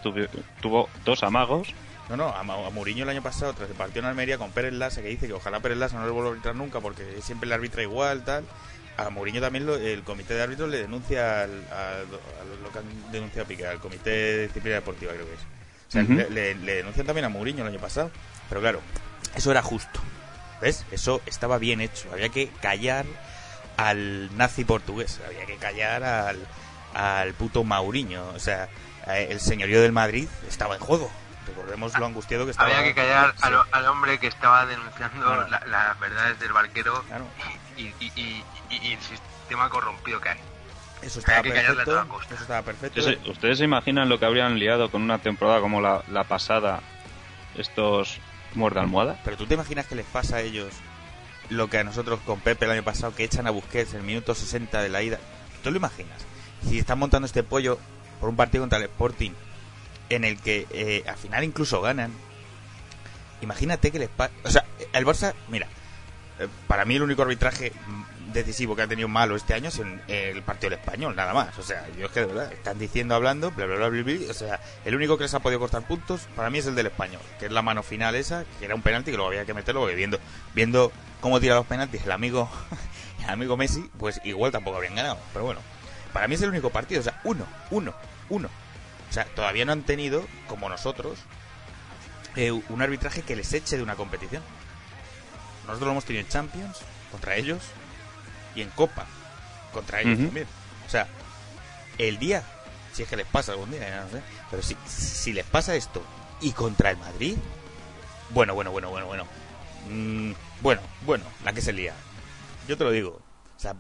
tuvo? 0.61 0.89
Dos 1.05 1.23
amagos. 1.23 1.69
No, 2.09 2.17
no, 2.17 2.29
a, 2.29 2.43
Mourinho 2.43 3.03
el 3.05 3.11
año 3.11 3.23
pasado, 3.23 3.53
tras 3.53 3.69
el 3.69 3.77
partido 3.77 4.01
en 4.01 4.07
Almería 4.07 4.39
con 4.39 4.51
Pérez 4.51 4.73
Lassa, 4.73 5.03
que 5.03 5.09
dice 5.09 5.27
que 5.27 5.35
ojalá 5.35 5.61
Pérez 5.61 5.77
Lassa 5.79 5.99
no 5.99 6.07
le 6.07 6.11
vuelva 6.11 6.31
a 6.31 6.33
arbitrar 6.33 6.55
nunca 6.57 6.81
porque 6.81 7.21
siempre 7.21 7.49
le 7.49 7.55
arbitra 7.55 7.83
igual, 7.83 8.25
tal. 8.25 8.45
A 8.97 9.11
Mourinho 9.11 9.41
también 9.41 9.67
lo- 9.67 9.77
el 9.77 10.03
comité 10.03 10.35
de 10.35 10.43
árbitros 10.43 10.71
le 10.71 10.79
denuncia 10.79 11.43
al, 11.43 11.51
a 11.71 11.99
lo 12.63 12.73
que 12.73 12.79
han 12.79 13.13
denunciado 13.13 13.45
a 13.45 13.49
Piqué, 13.49 13.67
al 13.67 13.79
comité 13.79 14.11
de 14.11 14.43
disciplina 14.47 14.77
deportiva, 14.77 15.13
creo 15.13 15.27
que 15.27 15.35
es. 15.35 15.41
O 15.41 15.91
sea, 15.91 16.03
le- 16.03 16.55
le 16.55 16.75
denuncian 16.77 17.07
también 17.07 17.25
a 17.27 17.29
Mourinho 17.29 17.63
el 17.63 17.69
año 17.69 17.79
pasado. 17.81 18.11
Pero 18.49 18.61
claro, 18.63 18.81
eso 19.37 19.51
era 19.51 19.63
justo. 19.63 20.01
¿Ves? 20.61 20.85
Eso 20.91 21.21
estaba 21.27 21.59
bien 21.59 21.81
hecho. 21.81 22.09
Había 22.13 22.31
que 22.31 22.49
callar 22.61 23.05
al 23.79 24.37
nazi 24.37 24.65
portugués. 24.65 25.21
Había 25.27 25.47
que 25.47 25.57
callar 25.57 26.05
al, 26.05 26.47
al 26.95 27.33
puto 27.33 27.65
Mourinho. 27.65 28.29
O 28.35 28.39
sea, 28.39 28.69
eh, 29.07 29.29
el 29.31 29.41
señorío 29.41 29.81
del 29.81 29.93
Madrid 29.93 30.29
estaba 30.47 30.75
en 30.75 30.81
juego. 30.81 31.11
Recordemos 31.47 31.99
lo 31.99 32.05
angustiado 32.05 32.45
que 32.45 32.51
estaba. 32.51 32.69
Había 32.69 32.83
que 32.85 32.95
callar 32.95 33.33
Sí. 33.37 33.43
al, 33.45 33.57
al 33.73 33.87
hombre 33.87 34.19
que 34.19 34.27
estaba 34.27 34.67
denunciando 34.67 35.25
Claro. 35.25 35.49
la- 35.49 35.65
las 35.67 35.99
verdades 35.99 36.39
del 36.41 36.53
barquero 36.53 37.03
Claro. 37.05 37.25
y, 37.79 37.83
y- 37.85 37.95
y- 38.17 38.45
y- 38.69 38.77
y 38.89 38.93
el 38.93 39.01
sistema 39.01 39.71
corrompido 39.71 40.21
que 40.21 40.29
hay. 40.31 40.39
Eso 41.01 41.21
Había 41.21 41.37
estaba 41.39 41.43
que 41.43 41.49
callarle 41.51 41.71
a 41.71 41.85
perfecto. 41.85 41.91
toda 41.93 42.05
costa. 42.05 42.35
Eso 42.35 42.43
estaba 42.43 42.63
perfecto. 42.63 43.01
¿Ustedes, 43.01 43.27
ustedes 43.29 43.59
se 43.59 43.65
imaginan 43.65 44.09
lo 44.11 44.19
que 44.19 44.27
habrían 44.27 44.59
liado 44.59 44.91
con 44.91 45.01
una 45.03 45.19
temporada 45.21 45.61
como 45.61 45.81
la, 45.81 46.03
la 46.09 46.25
pasada 46.25 46.81
estos 47.57 48.19
muerde 48.55 48.81
almohada? 48.81 49.19
Pero 49.25 49.37
tú 49.37 49.47
te 49.47 49.55
imaginas 49.55 49.87
que 49.87 49.95
les 49.95 50.07
pasa 50.07 50.37
a 50.37 50.41
ellos 50.41 50.75
lo 51.51 51.69
que 51.69 51.79
a 51.79 51.85
nosotros 51.85 52.21
con 52.25 52.41
Pepe 52.41 52.65
el 52.65 52.73
año 52.73 52.85
pasado, 52.85 53.15
que 53.15 53.25
echan 53.25 53.47
a 53.47 53.51
Busquets 53.51 53.95
en 53.95 54.01
el 54.01 54.07
minuto 54.07 54.35
60 54.35 54.83
de 54.83 54.89
la 54.89 55.03
ida. 55.03 55.19
¿Tú 55.63 55.71
lo 55.71 55.77
imaginas? 55.77 56.25
Si 56.69 56.79
están 56.79 56.99
montando 56.99 57.27
este 57.27 57.43
pollo 57.43 57.79
por 58.21 58.29
un 58.29 58.37
partido 58.37 58.63
contra 58.63 58.79
el 58.79 58.85
Sporting, 58.85 59.33
en 60.11 60.25
el 60.25 60.41
que 60.41 60.67
eh, 60.71 61.05
al 61.07 61.17
final 61.17 61.45
incluso 61.45 61.81
ganan. 61.81 62.13
Imagínate 63.41 63.91
que 63.91 63.99
les 63.99 64.09
pasa. 64.09 64.33
O 64.45 64.51
sea, 64.51 64.65
el 64.93 65.07
Barça, 65.07 65.35
mira, 65.49 65.69
eh, 66.39 66.49
para 66.67 66.85
mí 66.85 66.97
el 66.97 67.03
único 67.03 67.23
arbitraje 67.23 67.73
decisivo 68.39 68.75
que 68.75 68.83
ha 68.83 68.87
tenido 68.87 69.09
malo 69.09 69.37
este 69.37 69.55
año 69.55 69.69
es 69.69 69.79
en 69.79 70.01
el 70.09 70.43
partido 70.43 70.71
del 70.71 70.79
español, 70.79 71.15
nada 71.17 71.33
más. 71.35 71.59
O 71.59 71.63
sea, 71.63 71.87
yo 71.99 72.07
es 72.07 72.13
que 72.13 72.21
de 72.21 72.27
verdad, 72.27 72.53
están 72.53 72.79
diciendo, 72.79 73.15
hablando, 73.15 73.51
bla, 73.51 73.67
bla, 73.67 73.77
bla, 73.77 73.89
bla, 73.89 74.03
bla, 74.03 74.31
O 74.31 74.35
sea, 74.35 74.61
el 74.85 74.95
único 74.95 75.17
que 75.17 75.25
les 75.25 75.35
ha 75.35 75.41
podido 75.41 75.61
costar 75.61 75.87
puntos 75.87 76.29
para 76.35 76.51
mí 76.51 76.59
es 76.59 76.67
el 76.67 76.75
del 76.75 76.87
español, 76.87 77.21
que 77.39 77.47
es 77.47 77.53
la 77.53 77.63
mano 77.63 77.83
final 77.83 78.15
esa, 78.15 78.45
que 78.59 78.65
era 78.65 78.75
un 78.75 78.83
penalti 78.83 79.11
que 79.11 79.17
luego 79.17 79.31
había 79.31 79.45
que 79.45 79.55
meterlo, 79.55 79.87
viendo, 79.87 80.19
viendo 80.55 80.93
cómo 81.21 81.41
tira 81.41 81.55
los 81.55 81.67
penaltis 81.67 82.05
el 82.05 82.13
amigo, 82.13 82.49
el 83.25 83.31
amigo 83.31 83.57
Messi, 83.57 83.91
pues 83.99 84.21
igual 84.25 84.53
tampoco 84.53 84.77
habrían 84.77 84.95
ganado. 84.95 85.19
Pero 85.33 85.45
bueno, 85.45 85.61
para 86.13 86.29
mí 86.29 86.35
es 86.35 86.43
el 86.43 86.51
único 86.51 86.71
partido, 86.71 87.01
o 87.01 87.05
sea, 87.05 87.21
uno, 87.25 87.47
uno, 87.71 87.95
uno. 88.29 88.49
O 89.09 89.13
sea, 89.13 89.25
todavía 89.25 89.65
no 89.65 89.73
han 89.73 89.83
tenido, 89.83 90.25
como 90.49 90.69
nosotros, 90.69 91.19
eh, 92.37 92.53
un 92.53 92.83
arbitraje 92.83 93.23
que 93.23 93.37
les 93.37 93.53
eche 93.53 93.77
de 93.77 93.83
una 93.83 93.97
competición. 93.97 94.43
Nosotros 95.67 95.87
lo 95.87 95.93
hemos 95.93 96.05
tenido 96.05 96.25
en 96.25 96.31
Champions 96.31 96.79
contra 97.11 97.37
ellos 97.37 97.59
y 98.59 98.63
en 98.63 98.71
Copa 98.71 99.07
contra 99.73 100.01
ellos 100.01 100.19
también. 100.19 100.47
O 100.87 100.91
sea, 100.91 101.07
el 101.97 102.19
día, 102.19 102.43
si 102.93 103.05
es 103.05 103.09
que 103.09 103.17
les 103.17 103.27
pasa 103.27 103.53
algún 103.53 103.71
día, 103.71 104.05
no 104.05 104.11
sé, 104.11 104.23
pero 104.51 104.63
si, 104.63 104.77
si 104.87 105.33
les 105.33 105.45
pasa 105.45 105.77
esto 105.77 106.03
y 106.41 106.51
contra 106.53 106.91
el 106.91 106.97
Madrid, 106.97 107.37
bueno, 108.31 108.55
bueno, 108.55 108.73
bueno, 108.73 108.91
bueno, 108.91 109.07
bueno. 109.07 109.27
Mm, 109.89 110.33
bueno, 110.61 110.81
bueno, 111.07 111.25
la 111.45 111.53
que 111.53 111.61
se 111.61 111.73
lía. 111.73 111.95
Yo 112.67 112.77
te 112.77 112.85
lo 112.85 112.91
digo. 112.91 113.21
O 113.57 113.61
sea, 113.61 113.77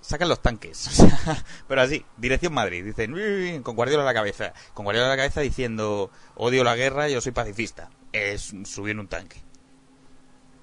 sacan 0.00 0.28
los 0.28 0.40
tanques. 0.40 0.86
O 0.88 0.90
sea, 0.92 1.44
pero 1.66 1.82
así, 1.82 2.04
dirección 2.16 2.52
Madrid. 2.52 2.84
Dicen, 2.84 3.62
con 3.64 3.74
Guardiola 3.74 4.04
a 4.04 4.06
la 4.06 4.14
cabeza. 4.14 4.52
Con 4.72 4.84
Guardiola 4.84 5.08
a 5.08 5.10
la 5.10 5.16
cabeza 5.16 5.40
diciendo, 5.40 6.12
odio 6.36 6.62
la 6.62 6.76
guerra, 6.76 7.08
yo 7.08 7.20
soy 7.20 7.32
pacifista. 7.32 7.90
Es 8.12 8.54
subir 8.64 8.92
en 8.92 9.00
un 9.00 9.08
tanque. 9.08 9.42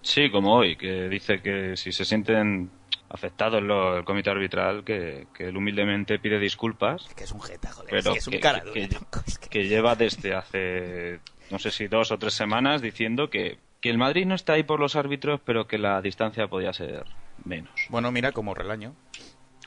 Sí, 0.07 0.29
como 0.31 0.53
hoy, 0.55 0.77
que 0.77 1.09
dice 1.09 1.41
que 1.41 1.75
si 1.75 1.91
se 1.91 2.05
sienten 2.05 2.71
afectados 3.09 3.61
lo- 3.61 3.97
el 3.97 4.05
comité 4.05 4.29
arbitral, 4.29 4.85
que, 4.85 5.27
que 5.33 5.49
él 5.49 5.57
humildemente 5.57 6.17
pide 6.17 6.39
disculpas. 6.39 7.09
Que 7.13 7.25
es 7.25 7.31
un 7.33 7.41
jeta, 7.41 7.69
joder. 7.73 7.89
Pero 7.89 7.99
es 7.99 8.07
que 8.13 8.17
es 8.19 8.27
un 8.27 8.31
que, 8.31 8.39
cara 8.39 8.59
que- 8.61 8.65
dura, 8.69 8.81
que- 8.81 8.87
tronco, 8.87 9.19
es 9.27 9.37
que- 9.37 9.49
que 9.49 9.67
lleva 9.67 9.95
desde 9.95 10.33
hace, 10.33 11.19
no 11.51 11.59
sé 11.59 11.71
si 11.71 11.87
dos 11.89 12.11
o 12.11 12.17
tres 12.17 12.33
semanas, 12.35 12.81
diciendo 12.81 13.29
que, 13.29 13.57
que 13.81 13.89
el 13.89 13.97
Madrid 13.97 14.25
no 14.25 14.33
está 14.35 14.53
ahí 14.53 14.63
por 14.63 14.79
los 14.79 14.95
árbitros, 14.95 15.41
pero 15.43 15.67
que 15.67 15.77
la 15.77 16.01
distancia 16.01 16.47
podía 16.47 16.71
ser 16.71 17.03
menos. 17.43 17.71
Bueno, 17.89 18.09
mira, 18.11 18.31
como 18.31 18.53
relaño. 18.53 18.95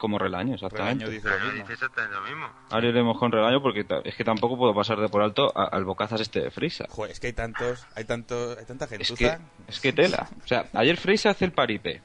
Como 0.00 0.18
Relaño, 0.18 0.54
exactamente. 0.54 1.04
Relaño 1.04 1.10
dice 1.14 1.28
lo 1.28 1.34
Pero 1.34 1.44
mismo. 1.52 1.60
dice 1.60 1.72
exactamente 1.74 2.16
lo 2.16 2.22
mismo. 2.22 2.46
Ahora 2.70 2.88
iremos 2.88 3.18
con 3.18 3.30
Relaño 3.30 3.60
porque 3.60 3.84
es 4.04 4.14
que 4.16 4.24
tampoco 4.24 4.56
puedo 4.56 4.74
pasar 4.74 4.98
de 4.98 5.08
por 5.10 5.20
alto 5.22 5.52
a- 5.54 5.66
al 5.66 5.84
bocazas 5.84 6.22
este 6.22 6.40
de 6.40 6.50
Frisa. 6.50 6.86
Joder, 6.88 7.12
es 7.12 7.20
que 7.20 7.26
hay 7.26 7.32
tantos, 7.34 7.86
hay 7.94 8.04
tanto, 8.04 8.56
hay 8.58 8.64
tanta 8.64 8.86
gente. 8.86 9.02
Es 9.02 9.12
que, 9.12 9.36
es 9.68 9.78
que 9.80 9.92
tela. 9.92 10.26
O 10.42 10.46
sea, 10.48 10.64
ayer 10.72 10.96
Frisa 10.96 11.30
hace 11.30 11.44
el 11.44 11.52
paripé, 11.52 12.00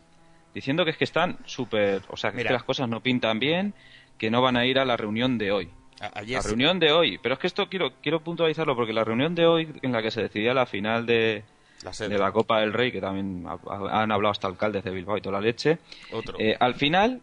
diciendo 0.54 0.84
que 0.84 0.91
es 0.91 0.98
que 0.98 1.06
están 1.06 1.38
súper... 1.46 2.02
O 2.10 2.18
sea, 2.18 2.32
que, 2.34 2.41
es 2.41 2.48
que 2.48 2.54
las 2.54 2.64
cosas 2.64 2.89
no 2.89 3.00
pintan 3.02 3.39
bien, 3.39 3.74
que 4.18 4.30
no 4.30 4.41
van 4.41 4.58
a 4.58 4.66
ir 4.66 4.78
a 4.78 4.84
la 4.84 4.98
reunión 4.98 5.38
de 5.38 5.54
hoy. 5.54 5.70
ayer 6.16 6.36
la 6.36 6.41
sí. 6.41 6.50
reunión 6.50 6.78
de 6.80 6.91
hoy. 6.91 7.18
Pero 7.24 7.36
es 7.36 7.39
que 7.39 7.48
esto 7.48 7.68
quiero, 7.70 7.93
quiero 8.04 8.20
puntualizarlo 8.22 8.76
porque 8.76 8.91
la 8.91 9.06
reunión 9.06 9.34
de 9.36 9.46
hoy 9.48 9.74
en 9.82 9.93
la 9.93 10.02
que 10.02 10.12
se 10.12 10.22
decidía 10.22 10.54
la 10.54 10.66
final 10.66 11.06
de, 11.06 11.43
La 11.84 11.93
sede. 11.93 12.10
de 12.10 12.18
la 12.18 12.32
Copa 12.34 12.60
del 12.60 12.74
Rey, 12.74 12.91
que 12.91 13.00
también 13.00 13.46
ha- 13.48 13.54
ha- 13.74 14.02
han 14.04 14.12
hablado 14.12 14.32
hasta 14.32 14.48
alcaldes 14.48 14.84
de 14.84 14.91
Bilbao 14.91 15.18
y 15.18 15.22
toda 15.22 15.39
la 15.39 15.46
leche, 15.46 15.78
Otro. 16.12 16.38
eh, 16.39 16.56
al 16.60 16.76
final 16.76 17.22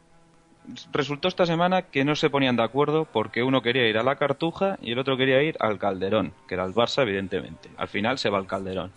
resultó 0.92 1.28
esta 1.28 1.46
semana 1.46 1.82
que 1.82 2.04
no 2.04 2.14
se 2.14 2.30
ponían 2.30 2.56
de 2.56 2.62
acuerdo 2.62 3.04
porque 3.04 3.42
uno 3.42 3.62
quería 3.62 3.88
ir 3.88 3.98
a 3.98 4.02
la 4.02 4.16
Cartuja 4.16 4.78
y 4.80 4.92
el 4.92 4.98
otro 4.98 5.16
quería 5.16 5.42
ir 5.42 5.56
al 5.60 5.78
Calderón, 5.78 6.32
que 6.46 6.54
era 6.54 6.64
el 6.64 6.74
Barça, 6.74 7.02
evidentemente. 7.02 7.70
Al 7.76 7.88
final 7.88 8.18
se 8.18 8.30
va 8.30 8.38
al 8.38 8.46
Calderón. 8.46 8.92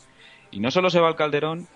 Y 0.52 0.60
no 0.60 0.72
solo 0.72 0.90
se 0.90 1.00
va 1.00 1.08
al 1.08 1.16
Calderón 1.16 1.68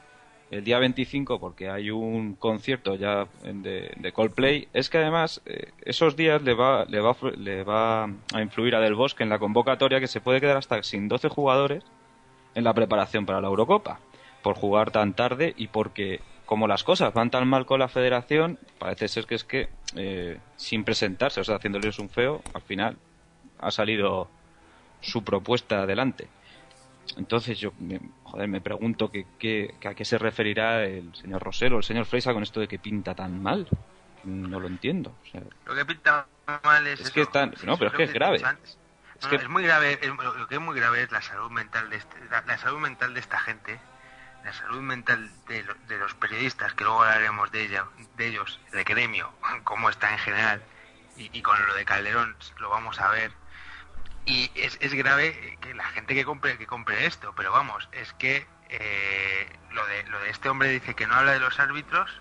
el 0.51 0.63
día 0.63 0.79
25 0.79 1.39
porque 1.39 1.69
hay 1.69 1.91
un 1.91 2.35
concierto 2.35 2.95
ya 2.95 3.27
de, 3.43 3.91
de 3.95 4.11
Coldplay, 4.11 4.67
es 4.73 4.89
que 4.89 4.97
además 4.97 5.41
eh, 5.45 5.71
esos 5.81 6.15
días 6.15 6.41
le 6.41 6.53
va, 6.53 6.85
le, 6.85 6.99
va, 6.99 7.15
le 7.37 7.63
va 7.63 8.05
a 8.05 8.41
influir 8.41 8.75
a 8.75 8.79
Del 8.79 8.95
Bosque 8.95 9.23
en 9.23 9.29
la 9.29 9.39
convocatoria 9.39 9.99
que 9.99 10.07
se 10.07 10.21
puede 10.21 10.41
quedar 10.41 10.57
hasta 10.57 10.81
sin 10.83 11.07
12 11.07 11.29
jugadores 11.29 11.83
en 12.55 12.63
la 12.63 12.73
preparación 12.73 13.25
para 13.25 13.41
la 13.41 13.47
Eurocopa 13.47 13.99
por 14.41 14.55
jugar 14.55 14.91
tan 14.91 15.13
tarde 15.13 15.53
y 15.57 15.67
porque 15.67 16.21
como 16.49 16.67
las 16.67 16.83
cosas 16.83 17.13
van 17.13 17.29
tan 17.29 17.47
mal 17.47 17.67
con 17.67 17.79
la 17.79 17.87
federación 17.87 18.57
parece 18.79 19.07
ser 19.07 19.27
que 19.27 19.35
es 19.35 19.43
que 19.43 19.69
eh, 19.95 20.39
sin 20.57 20.83
presentarse 20.83 21.39
o 21.39 21.43
sea 21.43 21.57
haciéndoles 21.57 21.99
un 21.99 22.09
feo 22.09 22.41
al 22.55 22.63
final 22.63 22.97
ha 23.59 23.69
salido 23.69 24.27
su 24.99 25.23
propuesta 25.23 25.83
adelante 25.83 26.27
entonces 27.17 27.59
yo 27.59 27.71
me, 27.79 27.99
joder, 28.23 28.47
me 28.47 28.61
pregunto 28.61 29.11
que, 29.11 29.27
que- 29.37 29.75
que 29.79 29.87
a 29.89 29.93
qué 29.93 30.03
se 30.05 30.17
referirá 30.17 30.83
el 30.85 31.13
señor 31.13 31.43
Rosero 31.43 31.75
o 31.75 31.79
el 31.79 31.83
señor 31.83 32.05
Freisa 32.05 32.33
con 32.33 32.41
esto 32.41 32.59
de 32.59 32.67
que 32.67 32.79
pinta 32.79 33.13
tan 33.13 33.43
mal 33.43 33.67
no 34.23 34.59
lo 34.59 34.65
entiendo 34.67 35.13
o 35.23 35.31
sea, 35.31 35.41
Lo 35.67 35.75
que 35.75 35.85
pinta 35.85 36.25
mal 36.63 36.87
es, 36.87 36.99
Es 36.99 37.05
eso. 37.05 37.13
que 37.13 37.21
están- 37.21 37.53
no, 37.63 37.77
pero 37.77 37.91
es 37.91 37.95
que 37.95 38.03
es 38.05 38.13
grave. 38.13 38.37
Es 39.19 39.27
que- 39.27 39.35
es 39.35 39.49
muy 39.49 39.63
grave. 39.63 39.99
es- 40.01 40.07
lo 40.07 40.33
lo 40.35 40.47
que 40.47 40.55
es 40.55 40.61
muy 40.61 40.75
grave 40.75 41.03
es 41.03 41.11
la 41.11 41.21
salud 41.21 41.51
mental 41.51 41.89
de 41.91 41.97
este- 41.97 42.17
la, 42.31 42.41
la 42.41 42.57
salud 42.57 42.79
mental 42.79 43.13
de 43.13 43.19
esta 43.19 43.37
gente, 43.39 43.79
la 44.43 44.53
salud 44.53 44.81
mental 44.81 45.31
de, 45.47 45.63
lo- 45.63 45.75
de 45.87 45.97
los 45.97 46.13
periodistas, 46.15 46.73
que 46.73 46.83
luego 46.83 47.03
hablaremos 47.03 47.51
de 47.51 47.63
ella, 47.65 47.85
de 48.15 48.27
ellos, 48.27 48.59
de 48.71 48.83
gremio, 48.83 49.31
cómo 49.63 49.89
está 49.89 50.11
en 50.11 50.19
general, 50.19 50.63
y, 51.17 51.29
y 51.37 51.41
con 51.41 51.65
lo 51.67 51.73
de 51.75 51.85
Calderón 51.85 52.35
lo 52.57 52.69
vamos 52.69 52.99
a 52.99 53.09
ver. 53.09 53.31
Y 54.25 54.51
es, 54.55 54.77
es 54.81 54.93
grave 54.93 55.57
que 55.61 55.73
la 55.73 55.85
gente 55.85 56.13
que 56.13 56.23
compre 56.25 56.57
que 56.57 56.67
compre 56.67 57.05
esto, 57.05 57.33
pero 57.35 57.51
vamos, 57.51 57.89
es 57.91 58.13
que 58.13 58.47
eh, 58.69 59.59
lo 59.71 59.85
de 59.87 60.03
lo 60.03 60.19
de 60.19 60.29
este 60.29 60.49
hombre 60.49 60.69
dice 60.69 60.93
que 60.95 61.07
no 61.07 61.15
habla 61.15 61.31
de 61.31 61.39
los 61.39 61.59
árbitros, 61.59 62.11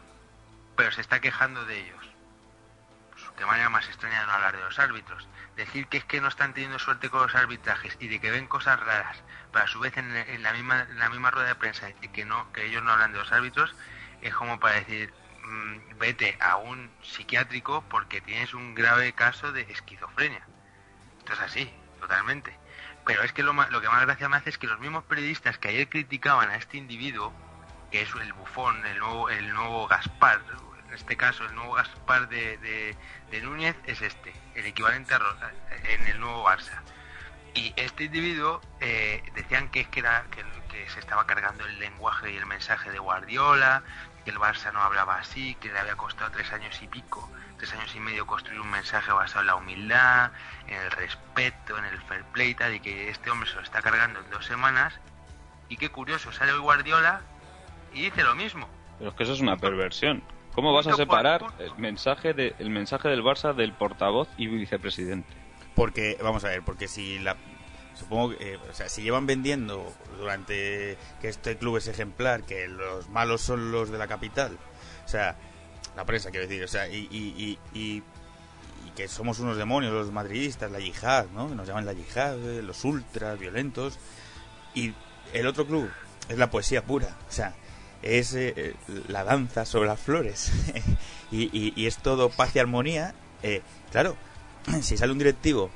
pero 0.77 0.91
se 0.93 1.01
está 1.03 1.21
quejando 1.21 1.65
de 1.67 1.79
ellos. 1.81 2.05
Pues, 3.11 3.25
qué 3.37 3.45
manera 3.47 3.69
más 3.69 3.87
extraña 3.89 4.21
de 4.21 4.27
no 4.27 4.33
hablar 4.33 4.57
de 4.57 4.63
los 4.63 4.79
árbitros. 4.79 5.29
Decir 5.59 5.89
que 5.89 5.97
es 5.97 6.05
que 6.05 6.21
no 6.21 6.29
están 6.29 6.55
teniendo 6.55 6.79
suerte 6.79 7.11
con 7.11 7.21
los 7.21 7.35
arbitrajes 7.35 7.97
y 7.99 8.07
de 8.07 8.21
que 8.21 8.31
ven 8.31 8.47
cosas 8.47 8.79
raras, 8.79 9.25
pero 9.53 9.65
a 9.65 9.67
su 9.67 9.81
vez 9.81 9.97
en, 9.97 10.41
la 10.41 10.53
misma 10.53 11.31
rueda 11.33 11.49
de 11.49 11.57
prensa 11.57 11.91
y 12.01 12.09
que 12.11 12.25
no 12.25 12.53
que 12.53 12.67
ellos 12.67 12.81
no 12.85 12.93
hablan 12.93 13.11
de 13.11 13.19
los 13.19 13.33
árbitros 13.33 13.75
es 14.23 14.33
como 14.35 14.61
para 14.61 14.77
decir 14.77 15.13
mm, 15.43 15.99
vete 15.99 16.39
a 16.41 16.59
un 16.59 16.89
psiquiátrico 17.03 17.83
porque 17.91 18.21
tienes 18.21 18.55
un 18.55 18.77
grave 18.77 19.13
caso 19.15 19.51
de 19.51 19.63
esquizofrenia. 19.63 20.47
Esto 21.19 21.33
es 21.33 21.41
así, 21.41 21.75
totalmente. 21.99 22.57
Pero 23.05 23.25
es 23.25 23.33
que 23.33 23.43
lo 23.43 23.53
que 23.53 23.89
más 23.89 24.07
gracia 24.07 24.29
me 24.29 24.37
hace 24.37 24.51
es 24.51 24.59
que 24.59 24.69
los 24.69 24.79
mismos 24.79 25.03
periodistas 25.05 25.59
que 25.59 25.71
ayer 25.71 25.89
criticaban 25.89 26.51
a 26.51 26.57
este 26.57 26.77
individuo, 26.77 27.33
que 27.91 28.03
es 28.03 28.15
el 28.15 28.33
bufón, 28.33 28.87
el 28.87 28.99
nuevo, 29.01 29.29
el 29.29 29.53
nuevo 29.53 29.89
Gaspar, 29.89 30.41
en 30.89 30.95
este 30.95 31.17
caso 31.17 31.45
el 31.45 31.55
nuevo 31.55 31.75
Gaspar 31.75 32.29
de, 32.29 32.57
de- 32.59 33.41
Núñez 33.43 33.77
es 33.87 34.03
este, 34.03 34.33
el 34.55 34.67
equivalente 34.67 35.15
a 35.15 35.19
Rosa, 35.19 35.51
en 35.85 36.07
el 36.07 36.19
nuevo 36.21 36.45
Barça. 36.45 36.81
Y 37.55 37.73
este 37.77 38.05
individuo 38.05 38.61
eh, 38.81 39.23
decían 39.35 39.69
que 39.71 39.85
que, 39.87 40.01
era, 40.01 40.25
que, 40.31 40.45
se 40.91 41.01
estaba 41.01 41.27
cargando 41.27 41.65
el 41.67 41.79
lenguaje 41.81 42.31
y 42.33 42.37
el 42.37 42.47
mensaje 42.47 42.91
de 42.91 42.99
Guardiola, 42.99 43.83
que 44.25 44.31
el 44.31 44.39
Barça 44.39 44.73
no 44.73 44.81
hablaba 44.81 45.17
así, 45.17 45.55
que 45.57 45.73
le 45.73 45.79
había 45.79 45.97
costado 45.97 46.31
tres 46.31 46.53
años 46.53 46.81
y 46.83 46.87
pico, 46.89 47.31
tres 47.59 47.73
años 47.75 47.95
y 47.95 48.01
medio 48.01 48.27
construir 48.27 48.61
un 48.61 48.71
mensaje 48.71 49.11
basado 49.13 49.41
en 49.41 49.47
la 49.49 49.55
humildad, 49.57 50.31
en 50.67 50.81
el 50.81 50.91
respeto, 50.93 51.77
en 51.79 51.85
el 51.87 52.01
fair 52.03 52.25
play 52.33 52.51
y 52.51 52.55
tal, 52.55 52.75
y 52.75 52.81
que 52.81 53.09
este 53.11 53.31
hombre 53.31 53.49
se 53.49 53.57
lo 53.57 53.63
está 53.63 53.83
cargando 53.83 54.21
en 54.21 54.31
dos 54.31 54.45
semanas. 54.47 54.95
Y 55.69 55.77
qué 55.77 55.91
curioso, 55.91 56.33
sale 56.33 56.53
hoy 56.53 56.61
Guardiola 56.61 57.21
y 57.93 58.03
dice 58.03 58.23
lo 58.23 58.35
mismo. 58.35 58.69
Pero 58.99 59.11
es 59.11 59.17
que 59.17 59.23
eso 59.25 59.33
es 59.35 59.41
una 59.41 59.57
perversión. 59.57 60.23
¿Cómo 60.59 60.73
vas 60.73 60.89
a 60.89 60.97
separar 60.97 61.45
el 61.61 61.73
mensaje, 61.77 62.35
de, 62.35 62.53
el 62.59 62.69
mensaje 62.69 63.09
del 63.09 63.23
Barça 63.23 63.55
del 63.55 63.73
portavoz 63.73 64.27
y 64.37 64.49
vicepresidente? 64.49 65.29
Porque, 65.77 66.19
vamos 66.21 66.43
a 66.43 66.49
ver, 66.49 66.63
porque 66.65 66.89
si 66.89 67.21
la. 67.21 67.37
Supongo 67.95 68.37
que, 68.37 68.55
eh, 68.55 68.59
o 68.69 68.75
sea, 68.75 68.89
si 68.89 69.03
llevan 69.03 69.25
vendiendo 69.25 69.87
durante 70.19 70.99
que 71.21 71.29
este 71.29 71.57
club 71.57 71.77
es 71.77 71.87
ejemplar, 71.87 72.43
que 72.43 72.67
los 72.67 73.09
malos 73.09 73.41
son 73.41 73.71
los 73.71 73.91
de 73.91 73.99
la 73.99 74.09
capital, 74.09 74.59
o 75.05 75.09
sea, 75.09 75.37
la 75.95 76.05
prensa 76.05 76.33
quiero 76.33 76.49
decir, 76.49 76.65
o 76.65 76.69
sea, 76.69 76.89
y, 76.89 77.07
y, 77.09 77.59
y, 77.73 77.79
y- 77.81 78.03
y 78.85 78.91
que 78.97 79.07
somos 79.07 79.39
unos 79.39 79.57
demonios 79.59 79.93
los 79.93 80.11
madridistas, 80.11 80.73
la 80.73 80.81
yihad, 80.81 81.27
¿no? 81.35 81.49
Que 81.49 81.55
nos 81.55 81.69
llaman 81.69 81.87
la 81.87 81.93
yihad, 81.93 82.37
eh, 82.37 82.63
los 82.63 82.85
ultras 82.85 83.39
violentos, 83.39 83.97
y 84.75 84.93
el 85.33 85.47
otro 85.47 85.67
club 85.69 85.89
es 86.29 86.37
la 86.37 86.51
poesía 86.51 86.83
pura, 86.83 87.17
o 87.29 87.33
sea, 87.33 87.55
es 88.03 88.35
eh, 88.35 88.75
la 89.09 89.25
danza 89.25 89.65
sobre 89.65 89.89
las 89.89 90.01
flores, 90.01 90.51
y, 91.31 91.51
y- 91.77 91.87
es 91.87 91.97
todo 91.99 92.31
paz 92.31 92.55
y 92.55 92.59
armonía, 92.59 93.15
eh, 93.43 93.63
claro, 93.91 94.17
si 94.83 94.97
sale 94.97 95.13
un 95.13 95.19
directivo 95.19 95.71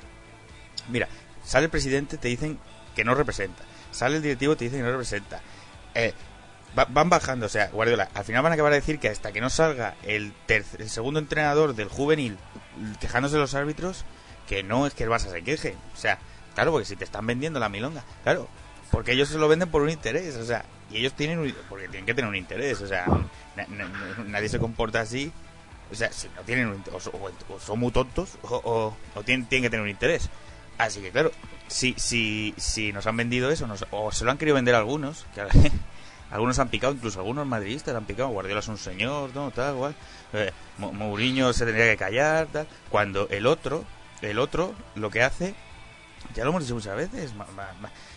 Mira, 0.89 1.09
sale 1.45 1.65
el 1.67 1.71
presidente, 1.71 2.19
te 2.19 2.27
dicen 2.29 2.59
que 2.97 3.05
no 3.05 3.15
representa. 3.15 3.63
Sale 3.93 4.17
el 4.17 4.23
directivo, 4.23 4.57
te 4.57 4.65
dicen 4.65 4.81
que 4.81 4.85
no 4.85 4.91
representa. 4.91 5.41
Eh, 5.95 6.13
va- 6.77 6.87
van 6.87 7.09
bajando, 7.09 7.47
o 7.47 7.49
sea, 7.49 7.69
Guardiola, 7.69 8.09
al 8.15 8.25
final 8.25 8.43
van 8.43 8.51
a 8.51 8.55
acabar 8.55 8.73
de 8.73 8.81
decir 8.81 8.99
que 8.99 9.09
hasta 9.09 9.31
que 9.31 9.41
no 9.41 9.49
salga 9.49 9.95
el, 10.03 10.33
terc- 10.49 10.81
el 10.81 10.91
segundo 10.91 11.21
entrenador 11.21 11.75
del 11.77 11.89
juvenil 11.89 12.37
quejándose 13.01 13.35
de 13.37 13.43
los 13.43 13.55
árbitros, 13.55 14.05
que 14.49 14.65
no 14.65 14.87
es 14.89 14.95
que 14.95 15.05
el 15.05 15.11
Barça 15.11 15.31
se 15.31 15.43
queje. 15.45 15.77
O 15.95 15.97
sea, 15.97 16.19
claro, 16.57 16.73
porque 16.73 16.87
si 16.87 16.97
te 16.97 17.05
están 17.05 17.27
vendiendo 17.29 17.61
la 17.61 17.69
milonga, 17.69 18.03
claro, 18.25 18.49
porque 18.91 19.13
ellos 19.13 19.29
se 19.29 19.39
lo 19.39 19.47
venden 19.47 19.71
por 19.71 19.83
un 19.83 19.91
interés, 19.91 20.35
o 20.37 20.45
sea, 20.45 20.65
y 20.93 20.99
ellos 20.99 21.15
tienen 21.15 21.39
un, 21.39 21.55
porque 21.69 21.89
tienen 21.89 22.07
que 22.07 22.15
tener 22.15 22.29
un 22.29 22.37
interés, 22.37 22.81
o 22.81 22.87
sea, 22.87 23.07
na- 23.57 23.67
na- 23.69 23.89
nadie 24.27 24.49
se 24.49 24.59
comporta 24.59 25.01
así. 25.01 25.33
O 25.91 25.95
sea, 25.95 26.11
si 26.13 26.29
no 26.37 26.43
tienen 26.43 26.69
un 26.69 26.85
o, 26.93 27.53
o- 27.55 27.61
son 27.61 27.79
muy 27.81 27.93
tontos 27.93 28.39
o, 28.43 28.95
tienen, 29.25 29.47
tienen 29.47 29.65
que 29.65 29.71
tener 29.71 29.83
un 29.85 29.91
interés. 29.91 30.31
Así 30.79 31.01
que 31.01 31.11
claro, 31.11 31.31
si, 31.69 31.95
si, 31.99 32.55
si 32.57 32.93
nos 32.93 33.07
han 33.07 33.17
vendido 33.17 33.51
eso, 33.51 33.67
nos- 33.67 33.87
o 33.91 34.11
se 34.13 34.25
lo 34.25 34.31
han 34.31 34.39
querido 34.39 34.55
vender 34.55 34.75
algunos, 34.75 35.27
que 35.35 35.43
algunos 36.31 36.59
han 36.59 36.69
picado, 36.71 36.95
incluso 36.95 37.19
algunos 37.21 37.47
madridistas 37.47 37.95
han 37.95 38.05
picado, 38.07 38.29
Guardiola 38.31 38.61
es 38.61 38.69
un 38.69 38.79
señor, 38.79 39.31
no, 39.35 39.51
tal, 39.51 39.75
igual, 39.75 39.95
eh, 40.33 40.51
Mo- 40.79 40.93
Mourinho 40.93 41.53
se 41.53 41.67
tendría 41.67 41.91
que 41.91 41.97
callar, 41.99 42.47
tal, 42.47 42.67
cuando 42.89 43.29
el 43.29 43.47
otro, 43.47 43.85
el 44.23 44.39
otro, 44.39 44.75
lo 44.95 45.11
que 45.11 45.23
hace, 45.23 45.55
ya 46.35 46.45
lo 46.45 46.51
hemos 46.51 46.63
dicho 46.63 46.75
muchas 46.75 46.97
veces, 46.97 47.33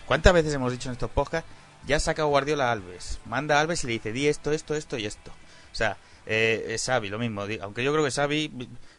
¿cuántas 0.05 0.31
veces 0.33 0.53
hemos 0.53 0.71
dicho 0.71 0.87
en 0.87 0.93
estos 0.93 1.09
podcasts? 1.11 1.49
Ya 1.87 1.99
saca 1.99 2.23
Guardiola 2.23 2.71
Alves, 2.71 3.19
manda 3.25 3.57
a 3.57 3.61
Alves 3.61 3.83
y 3.83 3.87
le 3.87 3.93
dice, 3.93 4.11
di 4.11 4.27
esto, 4.27 4.51
esto, 4.51 4.75
esto 4.75 4.97
y 4.97 5.05
esto. 5.05 5.31
O 5.71 5.75
sea, 5.75 5.97
eh, 6.25 6.77
Xavi, 6.83 7.09
lo 7.09 7.19
mismo, 7.19 7.45
aunque 7.61 7.83
yo 7.83 7.91
creo 7.91 8.03
que 8.03 8.11
Xavi 8.11 8.51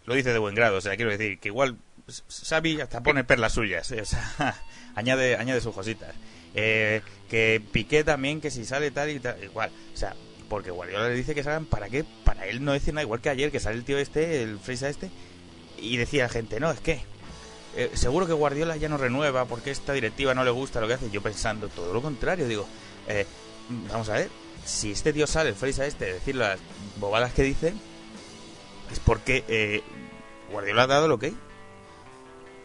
lo 0.05 0.15
dice 0.15 0.33
de 0.33 0.39
buen 0.39 0.55
grado, 0.55 0.77
o 0.77 0.81
sea, 0.81 0.95
quiero 0.95 1.11
decir 1.11 1.39
que 1.41 1.49
igual 1.49 1.79
Xavi 2.29 2.81
hasta 2.81 3.03
pone 3.03 3.25
perlas 3.25 3.55
suyas, 3.55 3.91
eh, 3.91 4.03
o 4.03 4.05
sea, 4.05 4.63
añade, 4.95 5.37
añade 5.37 5.61
sus 5.61 5.75
cositas. 5.75 6.15
Eh, 6.55 7.03
que 7.29 7.61
Piqué 7.73 8.05
también, 8.05 8.41
que 8.41 8.51
si 8.51 8.65
sale 8.65 8.91
tal 8.91 9.11
y 9.11 9.19
tal, 9.19 9.43
igual, 9.43 9.71
o 9.93 9.97
sea, 9.97 10.15
porque 10.49 10.71
Guardiola 10.71 11.09
le 11.09 11.15
dice 11.15 11.35
que 11.35 11.43
salgan, 11.43 11.67
¿para 11.67 11.89
qué? 11.89 12.05
Para 12.25 12.47
él 12.47 12.65
no 12.65 12.73
decir 12.73 12.95
nada, 12.95 13.03
igual 13.03 13.21
que 13.21 13.31
ayer, 13.31 13.51
que 13.51 13.61
sale 13.61 13.77
el 13.77 13.85
tío 13.85 13.99
este, 13.99 14.43
el 14.43 14.59
Freisa 14.59 14.89
este, 14.89 15.11
y 15.79 15.97
decía 15.97 16.25
la 16.25 16.29
gente, 16.29 16.61
no, 16.61 16.71
es 16.71 16.81
que 16.81 17.01
eh, 17.77 17.91
seguro 17.95 18.27
que 18.27 18.33
Guardiola 18.33 18.77
ya 18.77 18.89
no 18.89 18.97
renueva 18.97 19.45
porque 19.45 19.71
esta 19.71 19.93
directiva 19.93 20.35
no 20.35 20.45
le 20.45 20.51
gusta 20.51 20.81
lo 20.81 20.89
que 20.89 20.95
hace. 20.95 21.11
Yo 21.11 21.23
pensando 21.23 21.69
todo 21.69 21.93
lo 21.93 22.03
contrario, 22.03 22.49
digo, 22.49 22.67
eh, 23.09 23.27
vamos 23.91 24.09
a 24.09 24.15
ver, 24.15 24.31
si 24.65 24.93
este 24.93 25.13
tío 25.13 25.27
sale, 25.27 25.51
el 25.51 25.65
este, 25.81 26.11
a 26.11 26.15
decir 26.15 26.37
las 26.37 26.59
bobadas 26.99 27.33
que 27.33 27.43
dice, 27.43 27.75
es 28.91 28.99
porque 29.01 29.45
eh, 29.49 29.83
Guardiola 30.51 30.85
ha 30.85 30.87
dado 30.87 31.09
lo 31.09 31.19
que 31.19 31.35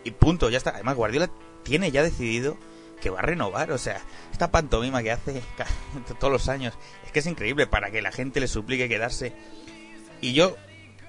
y 0.03 0.12
punto, 0.12 0.49
ya 0.49 0.57
está. 0.57 0.72
Además, 0.72 0.95
Guardiola 0.95 1.30
tiene 1.64 1.91
ya 1.91 2.03
decidido 2.03 2.57
que 3.01 3.09
va 3.09 3.20
a 3.20 3.24
renovar. 3.24 3.72
O 3.72 3.78
sea, 3.78 4.01
esta 4.32 4.51
pantomima 4.51 5.03
que 5.03 5.12
hace 5.12 5.41
todos 6.20 6.32
los 6.32 6.49
años 6.49 6.74
es 7.05 7.12
que 7.12 7.20
es 7.20 7.26
increíble 7.28 7.68
para 7.68 7.91
que 7.91 8.01
la 8.01 8.12
gente 8.12 8.39
le 8.39 8.47
suplique 8.47 8.89
quedarse. 8.89 9.34
Y 10.22 10.34
yo 10.34 10.55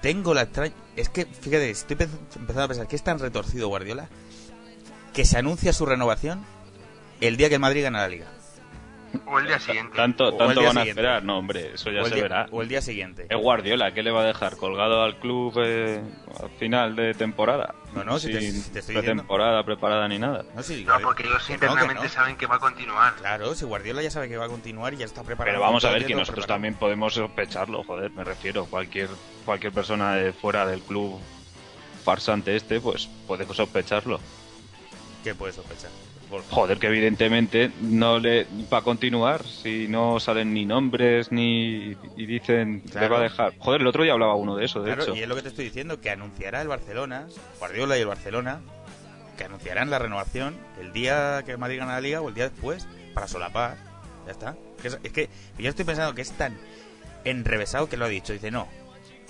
tengo 0.03 0.35
la 0.35 0.43
extraña. 0.43 0.73
Es 0.95 1.09
que, 1.09 1.25
fíjate, 1.25 1.71
estoy 1.71 1.95
pe- 1.95 2.07
empezando 2.35 2.63
a 2.63 2.67
pensar 2.67 2.87
que 2.87 2.95
es 2.95 3.03
tan 3.03 3.17
retorcido 3.17 3.69
Guardiola 3.69 4.07
que 5.13 5.25
se 5.25 5.37
anuncia 5.39 5.73
su 5.73 5.85
renovación 5.87 6.43
el 7.21 7.37
día 7.37 7.47
que 7.49 7.55
el 7.55 7.61
Madrid 7.61 7.83
gana 7.83 8.01
la 8.01 8.09
liga. 8.09 8.27
O 9.27 9.39
el 9.39 9.47
día 9.47 9.59
siguiente. 9.59 9.95
Tanto, 9.95 10.33
tanto 10.35 10.59
día 10.59 10.69
van 10.69 10.77
a 10.77 10.81
siguiente. 10.81 10.89
esperar, 11.01 11.23
no, 11.23 11.37
hombre, 11.37 11.71
eso 11.75 11.89
ya 11.91 12.03
se 12.03 12.13
día, 12.15 12.23
verá. 12.23 12.47
o 12.51 12.61
el 12.61 12.67
día 12.67 12.81
siguiente. 12.81 13.27
Es 13.29 13.37
Guardiola, 13.37 13.93
¿qué 13.93 14.03
le 14.03 14.11
va 14.11 14.21
a 14.21 14.25
dejar? 14.25 14.57
¿Colgado 14.57 15.01
al 15.03 15.17
club 15.19 15.53
eh, 15.63 16.01
al 16.41 16.49
final 16.51 16.95
de 16.95 17.13
temporada? 17.13 17.75
No, 17.93 18.03
no, 18.03 18.17
si 18.19 18.31
te- 18.31 18.41
si 18.41 18.47
estoy 18.47 18.73
diciendo- 18.81 19.01
pretemporada 19.01 19.63
preparada 19.63 20.07
ni 20.07 20.17
nada. 20.19 20.43
No, 20.55 20.61
No, 20.97 20.99
porque 21.03 21.23
ellos 21.27 21.43
que 21.45 21.53
no, 21.53 21.59
que 21.59 21.65
internamente 21.65 22.03
no. 22.03 22.09
saben 22.09 22.35
que 22.37 22.47
va 22.47 22.55
a 22.55 22.59
continuar. 22.59 23.13
Claro, 23.15 23.53
si 23.55 23.65
Guardiola 23.65 24.01
ya 24.01 24.09
sabe 24.11 24.27
que 24.29 24.37
va 24.37 24.45
a 24.45 24.49
continuar 24.49 24.93
y 24.93 24.97
ya 24.97 25.05
está 25.05 25.23
preparado. 25.23 25.53
Pero 25.55 25.61
vamos 25.61 25.85
a 25.85 25.91
ver 25.91 26.05
que 26.05 26.13
nosotros 26.15 26.45
preparado. 26.45 26.53
también 26.55 26.73
podemos 26.75 27.13
sospecharlo, 27.13 27.83
joder, 27.83 28.11
me 28.11 28.23
refiero. 28.23 28.65
Cualquier 28.65 29.09
cualquier 29.45 29.71
persona 29.73 30.15
de 30.15 30.33
fuera 30.33 30.65
del 30.65 30.81
club 30.81 31.19
farsante 32.03 32.55
este, 32.55 32.79
pues 32.81 33.07
puede 33.27 33.45
sospecharlo. 33.53 34.19
¿Qué 35.23 35.33
puedes 35.35 35.55
sospechar? 35.55 35.89
Joder, 36.49 36.77
que 36.79 36.87
evidentemente 36.87 37.71
no 37.81 38.19
le 38.19 38.47
va 38.71 38.79
a 38.79 38.81
continuar 38.81 39.43
si 39.45 39.87
no 39.87 40.19
salen 40.19 40.53
ni 40.53 40.65
nombres 40.65 41.31
ni 41.31 41.95
y 42.17 42.25
dicen 42.25 42.81
Claro. 42.91 43.13
va 43.15 43.19
a 43.19 43.23
dejar. 43.23 43.53
Joder, 43.59 43.81
el 43.81 43.87
otro 43.87 44.03
día 44.03 44.13
hablaba 44.13 44.35
uno 44.35 44.55
de 44.55 44.65
eso, 44.65 44.79
de 44.81 44.87
Claro, 44.87 45.03
hecho. 45.03 45.15
y 45.15 45.21
es 45.21 45.27
lo 45.27 45.35
que 45.35 45.41
te 45.43 45.49
estoy 45.49 45.65
diciendo, 45.65 46.01
que 46.01 46.09
anunciará 46.09 46.61
el 46.61 46.67
Barcelona, 46.67 47.27
Guardiola 47.59 47.97
y 47.97 48.01
el 48.01 48.07
Barcelona, 48.07 48.61
que 49.37 49.43
anunciarán 49.45 49.89
la 49.89 49.99
renovación 49.99 50.55
el 50.79 50.93
día 50.93 51.43
que 51.45 51.57
Madrid 51.57 51.79
gana 51.79 51.93
la 51.93 52.01
Liga 52.01 52.21
o 52.21 52.29
el 52.29 52.35
día 52.35 52.49
después, 52.49 52.87
para 53.13 53.27
solapar. 53.27 53.77
Ya 54.25 54.31
está. 54.31 54.55
Es 54.83 55.11
que 55.11 55.29
yo 55.57 55.69
estoy 55.69 55.85
pensando 55.85 56.13
que 56.15 56.21
es 56.21 56.31
tan 56.31 56.57
enrevesado 57.25 57.89
que 57.89 57.97
lo 57.97 58.05
ha 58.05 58.09
dicho. 58.09 58.33
Dice, 58.33 58.51
no, 58.51 58.67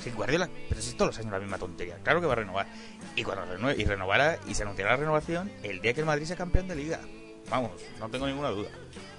si 0.03 0.11
Guardiola, 0.11 0.49
pero 0.69 0.81
si 0.81 0.89
es 0.89 0.97
todos 0.97 1.09
los 1.11 1.19
años 1.19 1.31
la 1.31 1.39
misma 1.39 1.57
tontería. 1.57 1.97
Claro 2.03 2.21
que 2.21 2.27
va 2.27 2.33
a 2.33 2.37
renovar. 2.37 2.67
Y 3.15 3.23
cuando 3.23 3.45
renue- 3.57 3.77
y 3.77 3.85
renovará, 3.85 4.39
y 4.47 4.53
se 4.55 4.63
anunciará 4.63 4.91
la 4.91 4.97
renovación 4.97 5.51
el 5.63 5.81
día 5.81 5.93
que 5.93 6.01
el 6.01 6.05
Madrid 6.05 6.25
sea 6.25 6.35
campeón 6.35 6.67
de 6.67 6.75
Liga. 6.75 6.99
Vamos, 7.49 7.71
no 7.99 8.09
tengo 8.09 8.27
ninguna 8.27 8.49
duda. 8.49 8.69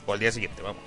O 0.06 0.14
el 0.14 0.20
día 0.20 0.32
siguiente, 0.32 0.62
vamos. 0.62 0.82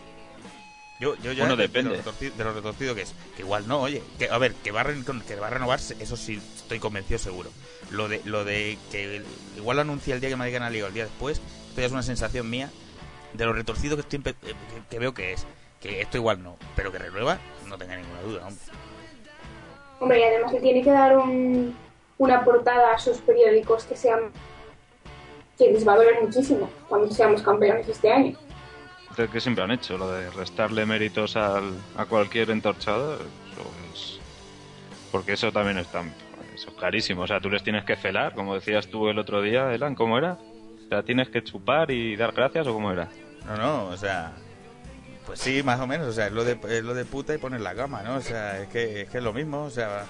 Yo, 0.99 1.15
yo 1.17 1.31
ya 1.31 1.43
Bueno, 1.43 1.55
de, 1.55 1.63
depende. 1.67 1.91
De, 1.91 1.97
lo 1.97 2.01
retorcido, 2.03 2.35
de 2.37 2.43
lo 2.43 2.53
retorcido 2.53 2.95
que 2.95 3.01
es. 3.03 3.13
Que 3.35 3.43
igual 3.43 3.67
no, 3.67 3.81
oye. 3.81 4.01
Que, 4.17 4.29
a 4.29 4.37
ver, 4.39 4.53
que 4.55 4.71
va, 4.71 4.81
a 4.81 4.85
que 4.85 5.35
va 5.35 5.47
a 5.47 5.49
renovarse, 5.51 5.95
eso 5.99 6.17
sí 6.17 6.41
estoy 6.55 6.79
convencido 6.79 7.19
seguro. 7.19 7.51
Lo 7.91 8.07
de, 8.09 8.21
lo 8.25 8.43
de 8.45 8.77
que 8.91 9.21
igual 9.55 9.77
lo 9.77 9.81
anuncia 9.81 10.15
el 10.15 10.21
día 10.21 10.29
que 10.29 10.35
Madrid 10.35 10.53
gana 10.53 10.65
la 10.65 10.71
Liga 10.71 10.85
o 10.85 10.87
el 10.87 10.93
día 10.95 11.03
después, 11.05 11.37
esto 11.69 11.81
ya 11.81 11.85
es 11.85 11.91
una 11.91 12.01
sensación 12.03 12.49
mía 12.49 12.71
de 13.33 13.45
lo 13.45 13.53
retorcido 13.53 13.95
que, 13.95 14.01
estoy, 14.01 14.19
eh, 14.25 14.33
que, 14.41 14.55
que 14.89 14.99
veo 14.99 15.13
que 15.13 15.33
es. 15.33 15.45
Que 15.79 16.01
esto 16.01 16.17
igual 16.17 16.41
no, 16.41 16.57
pero 16.75 16.91
que 16.91 16.97
renueva, 16.97 17.37
no 17.67 17.77
tenga 17.77 17.95
ninguna 17.95 18.21
duda, 18.23 18.47
hombre. 18.47 18.63
Hombre, 19.99 20.19
y 20.19 20.23
además 20.23 20.51
le 20.53 20.59
tiene 20.61 20.83
que 20.83 20.91
dar 20.91 21.17
un- 21.17 21.75
una 22.19 22.43
portada 22.43 22.93
a 22.93 22.99
sus 22.99 23.17
periódicos 23.19 23.85
que 23.85 23.95
sean 23.95 24.31
que 25.57 25.71
les 25.71 25.87
va 25.87 25.93
a 25.93 25.97
doler 25.97 26.21
muchísimo 26.21 26.69
cuando 26.87 27.09
seamos 27.11 27.41
campeones 27.41 27.87
este 27.87 28.11
año. 28.11 28.35
De 29.15 29.27
que 29.27 29.39
siempre 29.39 29.63
han 29.63 29.71
hecho, 29.71 29.97
lo 29.97 30.11
de 30.11 30.29
restarle 30.31 30.85
méritos 30.85 31.35
al, 31.35 31.73
a 31.95 32.05
cualquier 32.05 32.51
entorchado, 32.51 33.15
eso 33.15 33.71
es- 33.93 34.19
porque 35.11 35.33
eso 35.33 35.51
también 35.51 35.79
es 35.79 35.87
tan, 35.87 36.13
eso 36.53 36.69
es 36.69 36.75
carísimo, 36.75 37.23
o 37.23 37.27
sea, 37.27 37.39
tú 37.39 37.49
les 37.49 37.63
tienes 37.63 37.83
que 37.85 37.95
celar, 37.95 38.35
como 38.35 38.53
decías 38.53 38.87
tú 38.87 39.09
el 39.09 39.17
otro 39.17 39.41
día, 39.41 39.73
Elan, 39.73 39.95
¿cómo 39.95 40.17
era? 40.19 40.33
O 40.33 40.89
sea, 40.89 41.01
tienes 41.03 41.29
que 41.29 41.43
chupar 41.43 41.89
y 41.89 42.15
dar 42.15 42.31
gracias 42.33 42.67
o 42.67 42.73
cómo 42.73 42.91
era. 42.91 43.07
No, 43.47 43.55
no, 43.57 43.85
o 43.87 43.97
sea. 43.97 44.33
Pues 45.27 45.39
sí, 45.41 45.61
más 45.61 45.79
o 45.81 45.85
menos, 45.87 46.07
o 46.07 46.13
sea, 46.13 46.27
es 46.27 46.31
lo 46.33 46.43
de, 46.45 46.57
es 46.69 46.83
lo 46.83 46.93
de 46.93 47.03
puta 47.05 47.35
y 47.35 47.37
poner 47.37 47.59
la 47.61 47.75
cama, 47.75 48.01
¿no? 48.01 48.15
O 48.15 48.21
sea, 48.21 48.61
es 48.61 48.69
que, 48.69 49.01
es 49.01 49.09
que 49.09 49.17
es 49.17 49.23
lo 49.23 49.33
mismo, 49.33 49.63
o 49.65 49.69
sea, 49.69 50.05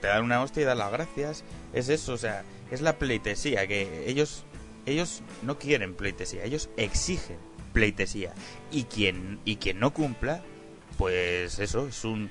te 0.00 0.06
dan 0.08 0.24
una 0.24 0.42
hostia 0.42 0.62
y 0.62 0.64
dan 0.64 0.78
las 0.78 0.90
gracias, 0.90 1.44
es 1.74 1.90
eso, 1.90 2.14
o 2.14 2.16
sea, 2.16 2.42
es 2.70 2.80
la 2.80 2.96
pleitesía, 2.98 3.66
que 3.66 4.08
ellos, 4.08 4.44
ellos 4.86 5.22
no 5.42 5.58
quieren 5.58 5.94
pleitesía, 5.94 6.42
ellos 6.44 6.70
exigen 6.78 7.36
pleitesía, 7.74 8.32
y 8.72 8.84
quien, 8.84 9.40
y 9.44 9.56
quien 9.56 9.78
no 9.78 9.92
cumpla, 9.92 10.40
pues 10.96 11.58
eso, 11.58 11.88
es 11.88 12.02
un, 12.04 12.30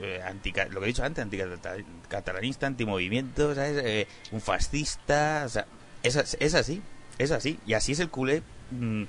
eh, 0.00 0.22
antica- 0.26 0.68
lo 0.70 0.80
que 0.80 0.86
he 0.86 0.88
dicho 0.88 1.04
antes, 1.04 1.22
anticatalanista, 1.22 2.66
antimovimiento, 2.66 3.54
¿sabes? 3.54 3.82
Eh, 3.84 4.06
un 4.32 4.40
fascista, 4.40 5.42
o 5.44 5.48
sea, 5.50 5.66
es, 6.02 6.16
es 6.40 6.54
así, 6.54 6.80
es 7.18 7.30
así, 7.32 7.60
y 7.66 7.74
así 7.74 7.92
es 7.92 8.00
el 8.00 8.08
culé 8.08 8.42
mm, 8.70 9.02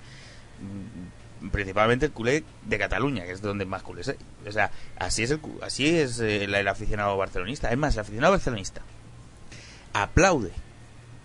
principalmente 1.51 2.05
el 2.07 2.11
culé 2.11 2.43
de 2.63 2.77
Cataluña, 2.77 3.23
que 3.25 3.31
es 3.31 3.41
donde 3.41 3.65
más 3.65 3.83
culés 3.83 4.09
hay. 4.09 4.15
O 4.47 4.51
sea, 4.51 4.71
así 4.97 5.23
es 5.23 5.31
el, 5.31 5.39
así 5.61 5.87
es 5.87 6.19
eh, 6.19 6.43
el, 6.45 6.55
el 6.55 6.67
aficionado 6.67 7.15
barcelonista. 7.17 7.71
Es 7.71 7.77
más, 7.77 7.93
el 7.95 8.01
aficionado 8.01 8.33
barcelonista 8.33 8.81
aplaude 9.93 10.51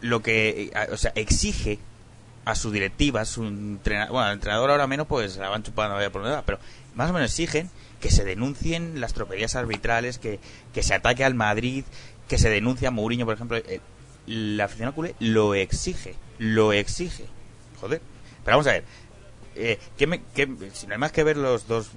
lo 0.00 0.22
que, 0.22 0.62
eh, 0.64 0.70
a- 0.74 0.92
o 0.92 0.96
sea, 0.96 1.12
exige 1.14 1.78
a 2.44 2.54
su 2.54 2.70
directiva, 2.70 3.20
a 3.20 3.24
su 3.24 3.44
entrenador, 3.44 4.12
bueno, 4.12 4.26
al 4.28 4.34
entrenador 4.34 4.70
ahora 4.70 4.86
menos, 4.86 5.06
pues 5.06 5.36
la 5.36 5.48
van 5.50 5.62
chupando 5.62 5.94
vaya 5.96 6.10
por 6.10 6.22
pero 6.44 6.58
más 6.94 7.10
o 7.10 7.12
menos 7.12 7.30
exigen 7.30 7.70
que 8.00 8.10
se 8.10 8.24
denuncien 8.24 9.00
las 9.00 9.12
tropelías 9.12 9.56
arbitrales, 9.56 10.18
que, 10.18 10.40
que 10.72 10.82
se 10.82 10.94
ataque 10.94 11.22
al 11.24 11.34
Madrid, 11.34 11.84
que 12.28 12.38
se 12.38 12.48
denuncie 12.48 12.88
a 12.88 12.90
Mourinho, 12.90 13.26
por 13.26 13.34
ejemplo. 13.34 13.58
Eh, 13.58 13.80
La 14.26 14.64
afición 14.64 14.92
culé 14.92 15.14
lo 15.18 15.54
exige, 15.54 16.14
lo 16.38 16.72
exige. 16.72 17.26
Joder. 17.80 18.00
Pero 18.44 18.56
vamos 18.56 18.66
a 18.68 18.72
ver. 18.72 18.84
Eh, 19.62 19.78
¿qué 19.98 20.06
me- 20.06 20.22
qué- 20.34 20.48
si 20.72 20.86
no 20.86 20.94
hay 20.94 20.98
más 20.98 21.12
que 21.12 21.22
ver 21.22 21.36
los 21.36 21.66
dos 21.68 21.90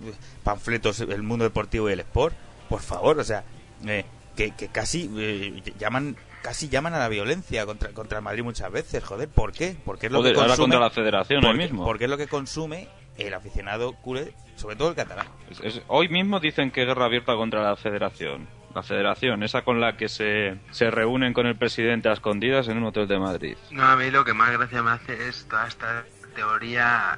panfletos, 0.44 1.00
El 1.00 1.24
Mundo 1.24 1.46
Deportivo 1.46 1.90
y 1.90 1.94
el 1.94 2.00
Sport, 2.02 2.36
por 2.70 2.82
favor, 2.82 3.20
o 3.20 3.24
sea, 3.24 3.44
eh, 3.86 4.06
que, 4.36 4.52
que 4.56 4.68
casi 4.68 5.10
eh, 5.18 5.62
llaman 5.80 6.16
casi 6.42 6.68
llaman 6.68 6.94
a 6.94 7.00
la 7.00 7.08
violencia 7.08 7.66
contra, 7.66 7.90
contra 7.92 8.18
el 8.18 8.24
Madrid 8.26 8.44
muchas 8.44 8.70
veces, 8.70 9.02
joder, 9.02 9.30
¿por 9.30 9.54
qué? 9.54 9.78
Porque 9.86 10.08
es 10.08 10.12
lo 10.12 10.20
Joder, 10.20 10.34
que 10.34 10.40
ahora 10.42 10.50
consume, 10.58 10.64
contra 10.76 10.80
la 10.82 10.90
federación 10.90 11.38
hoy 11.40 11.52
porque- 11.52 11.64
mismo. 11.64 11.86
Porque 11.86 12.04
es 12.04 12.10
lo 12.10 12.18
que 12.18 12.28
consume 12.28 12.90
el 13.18 13.34
aficionado 13.34 13.94
culé, 13.94 14.34
sobre 14.58 14.76
todo 14.76 14.90
el 14.90 14.96
catalán. 14.96 15.28
Es- 15.50 15.62
es- 15.62 15.82
hoy 15.88 16.10
mismo 16.10 16.42
dicen 16.42 16.70
que 16.72 16.84
guerra 16.84 17.06
abierta 17.06 17.34
contra 17.36 17.64
la 17.64 17.78
federación. 17.78 18.50
La 18.76 18.84
federación, 18.84 19.42
esa 19.44 19.62
con 19.62 19.80
la 19.80 19.96
que 19.96 20.10
se, 20.10 20.58
se 20.72 20.92
reúnen 20.92 21.32
con 21.32 21.46
el 21.48 21.56
presidente 21.56 22.10
a 22.10 22.14
escondidas 22.14 22.68
en 22.68 22.78
un 22.78 22.86
hotel 22.86 23.08
de 23.08 23.20
Madrid. 23.20 23.56
No, 23.72 23.86
a 23.86 23.96
mí 23.96 24.10
lo 24.12 24.26
que 24.26 24.34
más 24.34 24.52
gracia 24.52 24.82
me 24.84 24.92
hace 24.92 25.30
es 25.30 25.46
toda 25.48 25.68
esta 25.68 26.04
teoría 26.36 27.18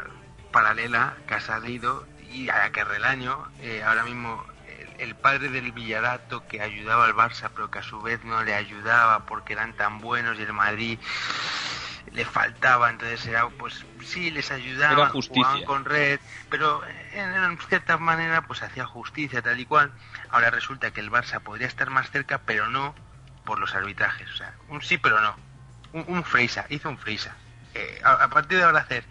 paralela 0.56 1.18
que 1.28 1.34
ha 1.34 1.41
salido 1.41 2.08
y 2.32 2.47
a 2.47 2.58
la 2.60 2.72
que 2.72 2.86
relaño 2.86 3.45
eh, 3.60 3.84
ahora 3.84 4.03
mismo 4.03 4.41
el, 4.80 5.01
el 5.10 5.16
padre 5.16 5.49
del 5.49 5.74
Villarato 5.74 6.47
que 6.47 6.62
ayudaba 6.62 7.03
al 7.03 7.14
Barça 7.14 7.49
pero 7.53 7.70
que 7.70 7.80
a 7.80 7.84
su 7.84 7.99
vez 8.01 8.24
no 8.24 8.41
le 8.41 8.53
ayudaba 8.56 9.26
porque 9.26 9.51
eran 9.51 9.74
tan 9.74 9.99
buenos 9.99 10.39
y 10.39 10.43
el 10.43 10.53
Madrid 10.53 10.97
le 12.14 12.24
faltaba 12.24 12.89
entonces 12.89 13.26
era 13.26 13.49
pues 13.49 13.86
sí 14.01 14.32
les 14.32 14.49
ayudaba 14.51 15.10
jugaban 15.10 15.64
con 15.66 15.84
red 15.84 16.22
pero 16.49 16.82
en, 17.12 17.34
en 17.34 17.58
cierta 17.58 17.97
manera 17.97 18.43
pues 18.43 18.64
hacía 18.64 18.86
justicia 18.86 19.41
tal 19.41 19.60
y 19.60 19.66
cual. 19.66 19.91
Ahora 20.30 20.51
resulta 20.51 20.91
que 20.91 21.01
el 21.01 21.12
Barça 21.12 21.41
podría 21.41 21.68
estar 21.68 21.89
más 21.89 22.12
cerca 22.12 22.38
pero 22.45 22.70
no 22.70 22.95
por 23.43 23.60
los 23.60 23.76
arbitrajes 23.76 24.30
o 24.32 24.38
sea 24.38 24.53
un 24.70 24.82
sí 24.82 24.97
pero 24.97 25.20
no. 25.20 25.36
Un, 25.91 26.06
un 26.08 26.24
freisa, 26.24 26.66
hizo 26.70 26.88
un 26.89 26.97
freisa. 26.97 27.36
Eh, 27.74 27.99
a, 28.06 28.12
a 28.24 28.30
partir 28.30 28.58
de 28.58 28.64
ahora 28.64 28.80
hacer 28.80 29.03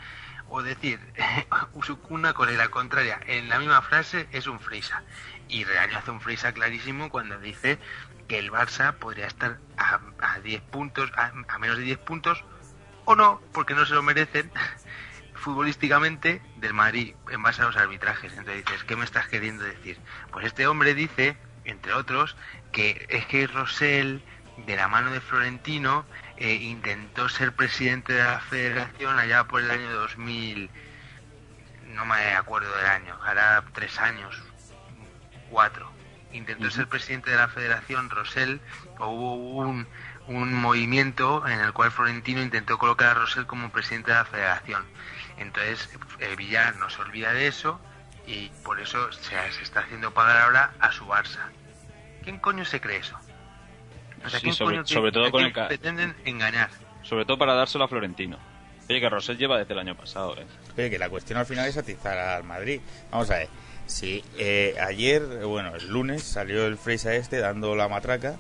o 0.55 0.63
decir 0.63 1.01
una 2.09 2.33
cosa 2.33 2.53
la 2.53 2.69
contraria 2.69 3.19
en 3.27 3.49
la 3.49 3.59
misma 3.59 3.83
frase 3.83 4.29
es 4.31 4.47
un 4.47 4.61
freisa. 4.61 5.03
Y 5.49 5.65
Reaño 5.65 5.99
hace 5.99 6.13
un 6.13 6.21
freisa 6.21 6.53
clarísimo 6.53 7.11
cuando 7.11 7.39
dice 7.41 7.79
que 8.29 8.39
el 8.39 8.53
Barça 8.53 8.95
podría 8.95 9.27
estar 9.27 9.59
a, 9.77 10.01
a 10.21 10.39
10 10.39 10.63
puntos, 10.63 11.11
a, 11.17 11.33
a 11.49 11.59
menos 11.59 11.77
de 11.77 11.83
10 11.83 11.99
puntos, 11.99 12.45
o 13.05 13.17
no, 13.17 13.43
porque 13.53 13.75
no 13.75 13.85
se 13.85 13.95
lo 13.95 14.03
merecen 14.05 14.51
futbolísticamente 15.35 16.41
del 16.57 16.73
Madrid 16.73 17.17
en 17.31 17.43
base 17.43 17.63
a 17.63 17.67
los 17.67 17.77
arbitrajes. 17.77 18.33
Entonces 18.33 18.65
dices, 18.65 18.85
¿qué 18.85 18.95
me 18.95 19.05
estás 19.05 19.27
queriendo 19.27 19.65
decir? 19.65 19.99
Pues 20.31 20.47
este 20.47 20.69
hombre 20.69 20.95
dice, 20.95 21.37
entre 21.65 21.95
otros, 21.95 22.37
que 22.71 23.07
es 23.09 23.27
que 23.27 23.49
Rosell, 23.49 24.23
de 24.67 24.77
la 24.77 24.87
mano 24.87 25.11
de 25.11 25.21
Florentino, 25.21 26.07
eh, 26.37 26.55
intentó 26.55 27.29
ser 27.29 27.53
presidente 27.53 28.13
de 28.13 28.25
la 28.25 28.41
federación 28.41 29.19
allá 29.19 29.45
por 29.45 29.63
el 29.63 29.71
año 29.71 29.91
2000, 29.93 30.71
no 31.95 32.05
me 32.05 32.35
acuerdo 32.35 32.75
del 32.77 32.87
año, 32.87 33.19
hará 33.23 33.65
tres 33.73 33.99
años, 33.99 34.43
cuatro. 35.51 35.91
Intentó 36.33 36.69
ser 36.71 36.89
presidente 36.89 37.31
de 37.31 37.37
la 37.37 37.49
federación 37.49 38.11
Rosell, 38.11 38.61
o 38.99 39.09
hubo 39.09 39.61
un, 39.61 39.87
un 40.27 40.53
movimiento 40.53 41.47
en 41.47 41.61
el 41.61 41.73
cual 41.73 41.93
Florentino 41.93 42.43
intentó 42.43 42.79
colocar 42.79 43.11
a 43.11 43.15
Rosell 43.15 43.47
como 43.47 43.71
presidente 43.71 44.11
de 44.11 44.17
la 44.17 44.25
federación. 44.25 44.85
Entonces, 45.37 45.89
el 46.19 46.35
Villar 46.35 46.77
no 46.77 46.91
se 46.91 47.03
olvida 47.03 47.33
de 47.33 47.47
eso 47.47 47.81
y 48.27 48.49
por 48.65 48.81
eso 48.81 49.13
se, 49.13 49.53
se 49.53 49.63
está 49.63 49.81
haciendo 49.81 50.13
pagar 50.13 50.39
ahora 50.39 50.73
a 50.81 50.91
su 50.91 51.07
Barça. 51.07 51.51
¿Quién 52.23 52.39
coño 52.39 52.65
se 52.65 52.81
cree 52.81 52.99
eso? 52.99 53.19
O 54.25 54.31
sea, 54.31 54.39
Sí, 54.41 54.45
¿quién 54.45 54.55
sobre- 54.55 54.77
coño 54.77 54.87
sobre 54.87 55.13
todo 55.13 55.31
con 55.31 55.45
el 55.45 55.53
pretenden 55.53 56.15
engañar? 56.25 56.71
Sobre 57.03 57.25
todo 57.25 57.37
para 57.39 57.55
dárselo 57.55 57.85
a 57.85 57.89
Florentino. 57.89 58.39
Oye, 58.89 59.01
que 59.01 59.09
Rosell 59.09 59.39
lleva 59.39 59.59
desde 59.59 59.73
el 59.73 59.79
año 59.79 59.97
pasado, 59.97 60.37
¿eh? 60.39 60.45
Oye, 60.77 60.91
que 60.91 60.99
la 60.99 61.09
cuestión 61.09 61.39
al 61.39 61.47
final 61.47 61.67
es 61.69 61.77
atizar 61.77 62.19
al 62.19 62.45
Madrid. 62.45 62.81
Vamos 63.11 63.31
a 63.31 63.39
ver. 63.39 63.49
Si 63.87 64.23
eh, 64.39 64.75
ayer, 64.87 65.23
bueno, 65.45 65.75
el 65.77 65.89
lunes 65.89 66.23
salió 66.23 66.67
el 66.67 66.77
Freisa 66.79 67.15
este 67.15 67.39
dando 67.39 67.75
la 67.77 67.89
matraca 67.89 68.37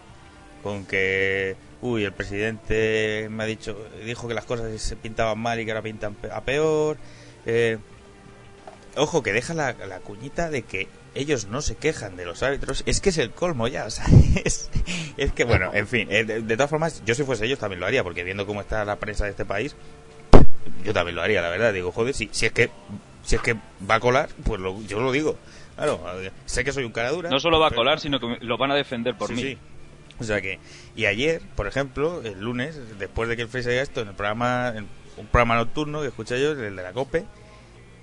con 0.62 0.86
que, 0.86 1.56
uy, 1.82 2.04
el 2.04 2.12
presidente 2.12 3.28
me 3.30 3.42
ha 3.42 3.46
dicho, 3.46 3.76
dijo 4.04 4.26
que 4.28 4.34
las 4.34 4.46
cosas 4.46 4.80
se 4.80 4.96
pintaban 4.96 5.38
mal 5.38 5.60
y 5.60 5.64
que 5.66 5.70
ahora 5.72 5.82
pintan 5.82 6.16
a 6.32 6.40
peor. 6.42 6.96
Eh, 7.46 7.76
ojo, 8.96 9.22
que 9.22 9.32
deja 9.34 9.52
la, 9.54 9.72
la 9.72 10.00
cuñita 10.00 10.48
de 10.50 10.62
que 10.62 10.88
ellos 11.14 11.46
no 11.46 11.62
se 11.62 11.76
quejan 11.76 12.16
de 12.16 12.24
los 12.24 12.42
árbitros. 12.42 12.82
Es 12.86 13.00
que 13.00 13.10
es 13.10 13.18
el 13.18 13.30
colmo 13.30 13.68
ya, 13.68 13.84
o 13.86 13.90
sea, 13.90 14.04
es, 14.44 14.70
es 15.16 15.32
que, 15.32 15.44
bueno, 15.44 15.70
en 15.74 15.86
fin, 15.86 16.08
eh, 16.10 16.24
de, 16.24 16.42
de 16.42 16.56
todas 16.56 16.70
formas, 16.70 17.02
yo 17.06 17.14
si 17.14 17.22
fuese 17.24 17.46
ellos 17.46 17.58
también 17.58 17.80
lo 17.80 17.86
haría, 17.86 18.02
porque 18.02 18.24
viendo 18.24 18.46
cómo 18.46 18.60
está 18.60 18.84
la 18.84 18.96
prensa 18.96 19.24
de 19.24 19.30
este 19.30 19.44
país, 19.44 19.74
yo 20.84 20.92
también 20.92 21.16
lo 21.16 21.22
haría, 21.22 21.40
la 21.42 21.48
verdad. 21.48 21.72
Digo, 21.72 21.92
joder, 21.92 22.14
si, 22.14 22.28
si 22.32 22.46
es 22.46 22.52
que 22.52 22.70
si 23.22 23.36
es 23.36 23.42
que 23.42 23.54
va 23.90 23.94
a 23.96 24.00
colar, 24.00 24.28
pues 24.44 24.60
lo- 24.60 24.82
yo 24.82 25.00
lo 25.00 25.10
digo. 25.12 25.36
Claro, 25.76 26.00
sé 26.46 26.62
que 26.62 26.72
soy 26.72 26.84
un 26.84 26.92
cara 26.92 27.10
dura. 27.10 27.30
No 27.30 27.40
solo 27.40 27.58
va 27.58 27.68
a 27.68 27.70
colar, 27.70 27.98
sino 27.98 28.20
que 28.20 28.36
lo 28.42 28.56
van 28.58 28.70
a 28.70 28.74
defender 28.74 29.16
por 29.16 29.28
Sí, 29.28 29.34
mí. 29.34 29.42
sí. 29.42 29.58
O 30.20 30.24
sea 30.24 30.40
que, 30.40 30.60
y 30.94 31.06
ayer, 31.06 31.42
por 31.56 31.66
ejemplo, 31.66 32.22
el 32.22 32.38
lunes, 32.38 32.78
después 32.98 33.28
de 33.28 33.34
que 33.36 33.42
el 33.42 33.48
Freeze 33.48 33.70
haya 33.70 33.82
esto, 33.82 34.00
en 34.02 34.08
el 34.08 34.14
programa, 34.14 34.72
en 34.76 34.86
un 35.16 35.26
programa 35.26 35.56
nocturno 35.56 36.02
que 36.02 36.08
escuché 36.08 36.40
yo, 36.40 36.52
el 36.52 36.76
de 36.76 36.82
la 36.82 36.92
COPE, 36.92 37.24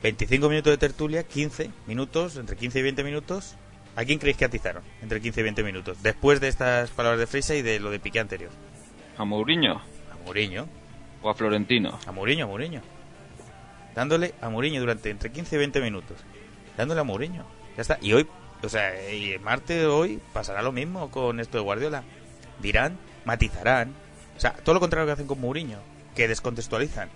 25 0.03 0.49
minutos 0.49 0.71
de 0.71 0.77
tertulia, 0.77 1.23
15 1.23 1.69
minutos, 1.85 2.37
entre 2.37 2.55
15 2.55 2.79
y 2.79 2.81
20 2.81 3.03
minutos. 3.03 3.55
¿A 3.95 4.03
quién 4.03 4.19
creéis 4.19 4.37
que 4.37 4.45
atizaron? 4.45 4.83
Entre 5.01 5.21
15 5.21 5.41
y 5.41 5.43
20 5.43 5.63
minutos. 5.63 6.01
Después 6.01 6.39
de 6.39 6.47
estas 6.47 6.89
palabras 6.89 7.19
de 7.19 7.27
Freisa 7.27 7.55
y 7.55 7.61
de 7.61 7.79
lo 7.79 7.91
de 7.91 7.99
Piqué 7.99 8.19
anterior. 8.19 8.49
¿A 9.17 9.25
Mourinho? 9.25 9.73
A 9.75 10.25
Mourinho. 10.25 10.67
¿O 11.21 11.29
a 11.29 11.35
Florentino? 11.35 11.99
A 12.07 12.11
Mourinho, 12.11 12.45
a 12.45 12.47
Mourinho. 12.47 12.81
Dándole 13.93 14.33
a 14.41 14.49
Mourinho 14.49 14.79
durante 14.79 15.09
entre 15.09 15.31
15 15.31 15.55
y 15.55 15.59
20 15.59 15.81
minutos. 15.81 16.17
Dándole 16.77 17.01
a 17.01 17.03
Mourinho. 17.03 17.45
Ya 17.75 17.81
está. 17.81 17.99
Y 18.01 18.13
hoy, 18.13 18.25
o 18.63 18.69
sea, 18.69 19.11
y 19.11 19.33
el 19.33 19.39
martes 19.41 19.85
hoy 19.85 20.19
pasará 20.33 20.61
lo 20.63 20.71
mismo 20.71 21.11
con 21.11 21.39
esto 21.39 21.57
de 21.57 21.63
Guardiola. 21.63 22.03
Dirán, 22.59 22.97
matizarán. 23.25 23.93
O 24.35 24.39
sea, 24.39 24.53
todo 24.53 24.73
lo 24.73 24.79
contrario 24.79 25.05
que 25.05 25.13
hacen 25.13 25.27
con 25.27 25.39
Mourinho. 25.39 25.77
Que 26.15 26.27
descontextualizan. 26.27 27.09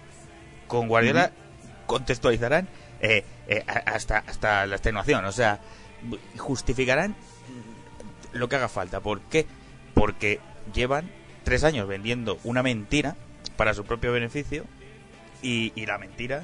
Con 0.67 0.87
Guardiola 0.87 1.31
contextualizarán 1.85 2.67
eh, 3.01 3.23
eh, 3.47 3.63
hasta, 3.85 4.19
hasta 4.19 4.65
la 4.65 4.75
extenuación. 4.75 5.25
O 5.25 5.31
sea, 5.31 5.59
justificarán 6.37 7.15
lo 8.33 8.49
que 8.49 8.55
haga 8.55 8.69
falta. 8.69 8.99
¿Por 8.99 9.21
qué? 9.21 9.45
Porque 9.93 10.39
llevan 10.73 11.09
tres 11.43 11.63
años 11.63 11.87
vendiendo 11.87 12.39
una 12.43 12.63
mentira 12.63 13.15
para 13.57 13.73
su 13.73 13.85
propio 13.85 14.11
beneficio 14.11 14.65
y, 15.41 15.71
y 15.75 15.85
la 15.85 15.97
mentira 15.97 16.43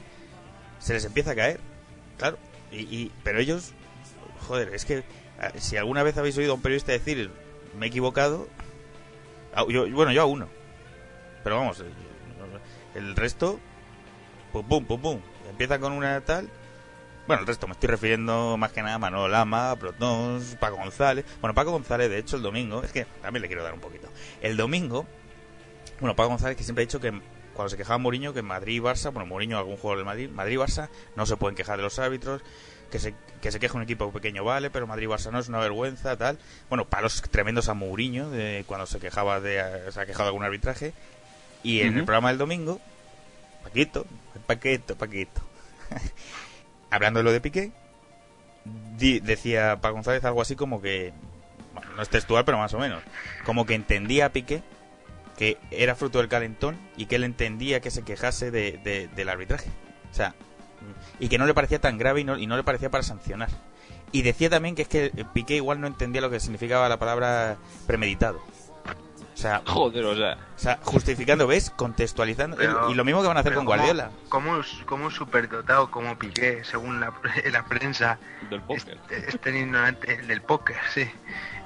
se 0.79 0.93
les 0.93 1.05
empieza 1.05 1.31
a 1.31 1.35
caer. 1.35 1.59
Claro. 2.17 2.37
Y, 2.71 2.77
y- 2.95 3.11
pero 3.23 3.39
ellos, 3.39 3.73
joder, 4.47 4.73
es 4.73 4.85
que 4.85 5.03
si 5.57 5.75
alguna 5.77 6.03
vez 6.03 6.17
habéis 6.17 6.37
oído 6.37 6.51
a 6.51 6.55
un 6.55 6.61
periodista 6.61 6.91
decir 6.91 7.31
me 7.77 7.85
he 7.87 7.89
equivocado, 7.89 8.47
yo- 9.67 9.89
bueno, 9.91 10.11
yo 10.11 10.21
a 10.21 10.25
uno. 10.25 10.47
Pero 11.43 11.57
vamos, 11.57 11.83
el 12.95 13.15
resto, 13.15 13.59
pum, 14.53 14.65
pum, 14.67 14.85
pum, 14.85 15.01
pum. 15.01 15.19
Empieza 15.51 15.79
con 15.79 15.93
una 15.93 16.21
tal. 16.21 16.49
Bueno, 17.27 17.41
el 17.41 17.47
resto 17.47 17.67
me 17.67 17.73
estoy 17.73 17.89
refiriendo 17.89 18.57
más 18.57 18.71
que 18.71 18.81
nada 18.81 18.95
a 18.95 18.99
Manolo 18.99 19.27
Lama, 19.27 19.75
Protons, 19.75 20.55
Paco 20.59 20.77
González. 20.77 21.23
Bueno, 21.39 21.53
Paco 21.53 21.71
González, 21.71 22.09
de 22.09 22.17
hecho, 22.17 22.35
el 22.35 22.41
domingo, 22.41 22.83
es 22.83 22.91
que 22.91 23.05
también 23.21 23.41
le 23.41 23.47
quiero 23.47 23.63
dar 23.63 23.73
un 23.73 23.79
poquito. 23.79 24.09
El 24.41 24.57
domingo, 24.57 25.05
bueno, 25.99 26.15
Paco 26.15 26.29
González 26.29 26.57
que 26.57 26.63
siempre 26.63 26.83
ha 26.83 26.87
dicho 26.87 26.99
que 26.99 27.13
cuando 27.53 27.69
se 27.69 27.77
quejaba 27.77 27.99
Mourinho, 27.99 28.33
que 28.33 28.41
Madrid 28.41 28.75
y 28.75 28.79
Barça, 28.79 29.11
bueno, 29.13 29.27
Mourinho 29.27 29.57
algún 29.57 29.77
jugador 29.77 29.99
del 29.99 30.05
Madrid, 30.05 30.29
Madrid 30.29 30.55
y 30.55 30.57
Barça 30.57 30.89
no 31.15 31.25
se 31.25 31.37
pueden 31.37 31.55
quejar 31.55 31.77
de 31.77 31.83
los 31.83 31.99
árbitros, 31.99 32.41
que 32.89 32.99
se, 32.99 33.13
que 33.41 33.51
se 33.51 33.59
queja 33.59 33.77
un 33.77 33.83
equipo 33.83 34.11
pequeño 34.11 34.43
vale, 34.43 34.69
pero 34.69 34.87
Madrid 34.87 35.07
y 35.07 35.11
Barça 35.11 35.31
no 35.31 35.39
es 35.39 35.47
una 35.47 35.59
vergüenza, 35.59 36.17
tal. 36.17 36.39
Bueno, 36.69 36.85
palos 36.85 37.21
tremendos 37.29 37.69
a 37.69 37.73
Mourinho 37.73 38.29
de 38.29 38.63
cuando 38.67 38.85
se 38.85 38.99
quejaba 38.99 39.39
de, 39.39 39.91
se 39.91 40.01
ha 40.01 40.05
quejado 40.05 40.25
de 40.25 40.29
algún 40.29 40.43
arbitraje. 40.43 40.93
Y 41.63 41.81
en 41.81 41.95
el 41.95 42.05
programa 42.05 42.29
del 42.29 42.39
domingo, 42.39 42.81
Paquito, 43.63 44.05
Paquito, 44.47 44.95
Paquito, 44.95 45.41
hablando 46.89 47.19
de 47.19 47.23
lo 47.23 47.31
de 47.31 47.41
Piqué, 47.41 47.71
decía 49.23 49.79
Paco 49.81 49.95
González 49.95 50.23
algo 50.25 50.41
así 50.41 50.55
como 50.55 50.81
que, 50.81 51.13
bueno, 51.73 51.91
no 51.95 52.01
es 52.01 52.09
textual, 52.09 52.45
pero 52.45 52.57
más 52.57 52.73
o 52.73 52.79
menos, 52.79 53.01
como 53.45 53.65
que 53.65 53.73
entendía 53.75 54.27
a 54.27 54.29
Piqué 54.29 54.63
que 55.37 55.57
era 55.71 55.95
fruto 55.95 56.19
del 56.19 56.27
calentón 56.27 56.77
y 56.97 57.05
que 57.07 57.15
él 57.15 57.23
entendía 57.23 57.79
que 57.79 57.89
se 57.89 58.03
quejase 58.03 58.51
de- 58.51 59.09
del 59.15 59.29
arbitraje. 59.29 59.69
O 60.11 60.13
sea, 60.13 60.35
y 61.19 61.29
que 61.29 61.37
no 61.39 61.47
le 61.47 61.53
parecía 61.55 61.79
tan 61.79 61.97
grave 61.97 62.21
y 62.21 62.23
no, 62.23 62.37
y 62.37 62.45
no 62.45 62.57
le 62.57 62.63
parecía 62.63 62.91
para 62.91 63.01
sancionar. 63.03 63.49
Y 64.11 64.21
decía 64.21 64.49
también 64.51 64.75
que 64.75 64.83
es 64.83 64.87
que 64.87 65.09
Piqué 65.33 65.55
igual 65.55 65.79
no 65.81 65.87
entendía 65.87 66.21
lo 66.21 66.29
que 66.29 66.39
significaba 66.39 66.87
la 66.89 66.99
palabra 66.99 67.57
premeditado. 67.87 68.39
O 69.41 69.43
sea, 69.43 69.61
Joder, 69.65 70.05
o 70.05 70.15
sea. 70.15 70.33
o 70.55 70.59
sea, 70.59 70.79
justificando, 70.83 71.47
¿ves? 71.47 71.71
Contextualizando. 71.71 72.57
Pero- 72.57 72.91
y 72.91 72.93
lo 72.93 73.03
mismo 73.03 73.21
que 73.23 73.27
van 73.27 73.37
a 73.37 73.39
hacer 73.39 73.55
con 73.55 73.65
como- 73.65 73.75
Guardiola. 73.75 74.11
Como, 74.29 74.61
como 74.85 75.05
un 75.05 75.11
superdotado 75.11 75.89
como 75.89 76.15
Piqué, 76.19 76.63
según 76.63 76.99
la, 76.99 77.11
la 77.51 77.65
prensa, 77.65 78.19
Del 78.51 78.61
póker. 78.61 78.99
es 79.09 79.39
tan 79.41 79.55
ignorante 79.55 80.13
el 80.13 80.27
del 80.27 80.41
póker, 80.43 80.77
sí. 80.93 81.09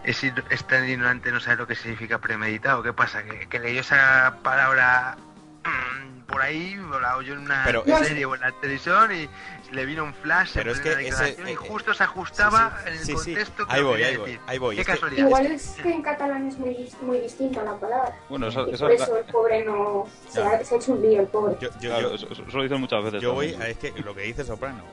Es, 0.06 0.24
es 0.24 0.64
tan 0.68 0.88
ignorante, 0.88 1.32
no 1.34 1.40
sabe 1.42 1.58
lo 1.58 1.68
que 1.68 1.76
significa 1.76 2.20
premeditado. 2.20 2.82
¿Qué 2.82 2.94
pasa? 2.94 3.24
Que, 3.24 3.48
que 3.50 3.60
leyó 3.60 3.82
esa 3.82 4.38
palabra 4.42 5.18
mm, 5.66 6.15
por 6.26 6.42
ahí, 6.42 6.78
o 6.78 7.00
la 7.00 7.18
oyó 7.18 7.34
en 7.34 7.40
una 7.40 7.64
Pero 7.66 7.84
serie 7.86 8.26
o 8.26 8.36
en 8.36 8.42
la 8.42 8.52
televisión 8.54 9.12
y 9.14 9.30
le 9.72 9.86
vino 9.86 10.04
un 10.04 10.14
flash 10.14 10.52
Pero 10.54 10.72
en 10.72 10.78
es 10.78 10.82
que 10.82 11.08
ese- 11.08 11.38
y 11.46 11.52
eh, 11.52 11.56
justo 11.56 11.94
se 11.94 12.04
ajustaba 12.04 12.78
sí, 12.78 12.84
sí, 12.84 12.88
en 12.88 12.94
el 12.94 13.06
sí, 13.06 13.14
contexto 13.14 13.68
que 13.68 13.74
Ahí 13.74 13.84
voy, 13.84 13.92
quería 13.94 14.08
ahí 14.08 14.18
voy, 14.18 14.26
decir. 14.32 14.42
ahí 14.48 14.58
voy. 14.58 14.76
Qué 14.76 14.82
Es 14.82 14.88
que- 14.88 14.94
casualidad. 14.94 15.26
Igual 15.28 15.46
es 15.48 15.68
que 15.82 15.92
en 15.92 16.02
catalán 16.02 16.48
es 16.48 16.58
muy, 16.58 16.90
muy 17.02 17.20
distinta 17.20 17.64
la 17.64 17.76
palabra. 17.78 18.16
Bueno, 18.30 18.48
eso, 18.48 18.68
Y 18.68 18.74
eso 18.74 18.86
por 18.86 18.92
eso 18.94 19.18
el 19.18 19.26
pobre 19.26 19.64
no 19.66 20.06
se 20.30 20.42
ha, 20.42 20.64
se 20.64 20.76
ha 20.76 20.78
hecho 20.78 20.92
un 20.94 21.02
lío 21.02 21.22
el 21.22 21.28
pobre. 21.28 21.58
Yo, 21.60 21.70
yo- 21.80 21.90
claro, 21.90 22.16
yo- 22.16 22.28
eso, 22.32 22.44
lo 22.58 22.64
dicen 22.64 22.80
muchas 22.80 23.04
veces. 23.04 23.22
Yo 23.22 23.34
voy, 23.34 23.54
a- 23.56 23.68
es 23.68 23.78
que 23.78 23.92
lo 24.04 24.14
que 24.16 24.22
dice 24.22 24.44
Soprano. 24.44 24.84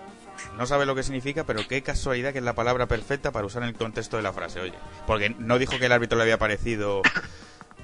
No 0.56 0.66
sabe 0.66 0.86
lo 0.86 0.94
que 0.94 1.02
significa, 1.04 1.44
pero 1.44 1.60
qué 1.68 1.82
casualidad 1.82 2.32
que 2.32 2.38
es 2.38 2.44
la 2.44 2.54
palabra 2.54 2.86
perfecta 2.86 3.30
para 3.30 3.46
usar 3.46 3.62
en 3.62 3.68
el 3.68 3.74
contexto 3.76 4.16
de 4.16 4.22
la 4.24 4.32
frase, 4.32 4.60
oye. 4.60 4.74
Porque 5.06 5.30
no 5.38 5.58
dijo 5.58 5.78
que 5.78 5.86
el 5.86 5.92
árbitro 5.92 6.16
le 6.16 6.22
había 6.24 6.38
parecido 6.38 7.02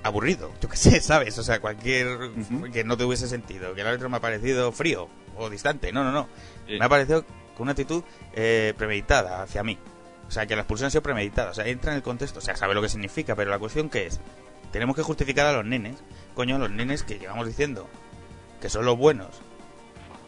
aburrido, 0.02 0.52
yo 0.60 0.68
qué 0.68 0.76
sé, 0.76 1.00
¿sabes? 1.00 1.38
O 1.38 1.42
sea, 1.42 1.60
cualquier 1.60 2.30
que 2.72 2.84
no 2.84 2.96
tuviese 2.96 3.28
sentido. 3.28 3.74
Que 3.74 3.82
el 3.82 3.86
árbitro 3.86 4.08
me 4.08 4.18
ha 4.18 4.20
parecido 4.20 4.72
frío 4.72 5.08
o 5.36 5.50
distante. 5.50 5.92
No, 5.92 6.04
no, 6.04 6.12
no. 6.12 6.28
Me 6.66 6.84
ha 6.84 6.88
parecido 6.88 7.24
con 7.56 7.64
una 7.64 7.72
actitud 7.72 8.02
eh, 8.34 8.74
premeditada 8.76 9.42
hacia 9.42 9.62
mí. 9.62 9.78
O 10.26 10.30
sea, 10.30 10.46
que 10.46 10.54
la 10.54 10.62
expulsión 10.62 10.88
ha 10.88 10.90
sido 10.90 11.02
premeditada. 11.02 11.50
O 11.50 11.54
sea, 11.54 11.66
entra 11.66 11.92
en 11.92 11.96
el 11.96 12.02
contexto. 12.02 12.38
O 12.38 12.42
sea, 12.42 12.56
sabe 12.56 12.74
lo 12.74 12.82
que 12.82 12.88
significa, 12.88 13.34
pero 13.34 13.50
la 13.50 13.58
cuestión 13.58 13.88
que 13.88 14.06
es, 14.06 14.20
tenemos 14.72 14.94
que 14.94 15.02
justificar 15.02 15.46
a 15.46 15.52
los 15.52 15.64
nenes, 15.64 15.96
coño, 16.34 16.56
a 16.56 16.58
los 16.58 16.70
nenes 16.70 17.02
que 17.02 17.18
llevamos 17.18 17.46
diciendo 17.46 17.88
que 18.60 18.68
son 18.68 18.84
los 18.84 18.98
buenos. 18.98 19.28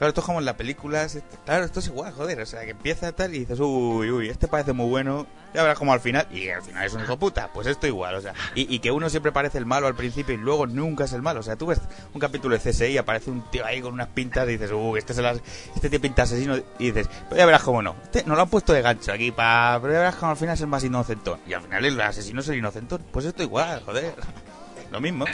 Claro, 0.01 0.09
esto 0.09 0.23
es 0.23 0.27
como 0.27 0.39
en 0.39 0.47
las 0.47 0.55
películas. 0.55 1.15
este- 1.15 1.37
Claro, 1.45 1.63
esto 1.67 1.81
es 1.81 1.89
igual, 1.89 2.11
joder. 2.15 2.41
O 2.41 2.47
sea, 2.47 2.65
que 2.65 2.71
empieza 2.71 3.13
tal 3.13 3.35
y 3.35 3.41
dices, 3.41 3.61
uy, 3.61 4.11
uy, 4.11 4.31
este 4.31 4.49
parece 4.49 4.73
muy 4.73 4.89
bueno. 4.89 5.27
Ya 5.53 5.61
verás 5.61 5.77
como 5.77 5.93
al 5.93 6.01
final. 6.01 6.27
Y 6.33 6.49
al 6.49 6.63
final 6.63 6.87
es 6.87 6.95
un 6.95 7.03
hijo 7.03 7.19
puta. 7.19 7.51
Pues 7.53 7.67
esto 7.67 7.87
igual, 7.87 8.15
o 8.15 8.21
sea. 8.23 8.33
Y, 8.55 8.79
que 8.79 8.91
uno 8.93 9.11
siempre 9.11 9.31
parece 9.31 9.59
el 9.59 9.67
malo 9.67 9.89
al 9.89 9.95
principio 9.95 10.35
y 10.35 10.39
luego 10.39 10.67
nunca 10.67 11.05
es 11.05 11.13
el 11.13 11.21
malo. 11.21 11.41
O 11.41 11.43
sea, 11.43 11.57
tú 11.57 11.67
ves 11.67 11.83
un 12.15 12.19
capítulo 12.19 12.57
de 12.57 12.63
CSI 12.63 12.87
y 12.87 12.97
aparece 12.97 13.31
un 13.31 13.43
tío 13.51 13.67
ahí 13.67 13.83
con 13.83 13.93
unas 13.93 14.09
pintas 14.09 14.49
y 14.49 14.53
dices, 14.53 14.71
uy, 14.73 14.99
este, 14.99 15.13
es 15.13 15.19
el 15.19 15.43
este 15.75 15.91
tío 15.91 16.01
pinta 16.01 16.23
asesino. 16.23 16.57
Y 16.79 16.93
dices, 16.93 17.07
pero 17.29 17.37
ya 17.37 17.45
verás 17.45 17.63
cómo 17.63 17.83
no. 17.83 17.95
Este 18.03 18.25
no 18.25 18.37
lo 18.37 18.41
han 18.41 18.49
puesto 18.49 18.73
de 18.73 18.81
gancho 18.81 19.13
aquí 19.13 19.33
para. 19.33 19.79
Pero 19.83 19.93
ya 19.93 19.99
verás 19.99 20.15
como 20.15 20.31
al 20.31 20.39
final 20.39 20.55
es 20.55 20.63
el 20.63 20.69
más 20.69 20.83
inocentón. 20.83 21.41
Y 21.47 21.53
al 21.53 21.61
final 21.61 21.85
el 21.85 22.01
asesino 22.01 22.41
es 22.41 22.49
el 22.49 22.57
inocentón. 22.57 23.03
Pues 23.13 23.27
esto 23.27 23.43
igual, 23.43 23.83
joder. 23.85 24.15
Lo 24.91 24.99
mismo. 24.99 25.27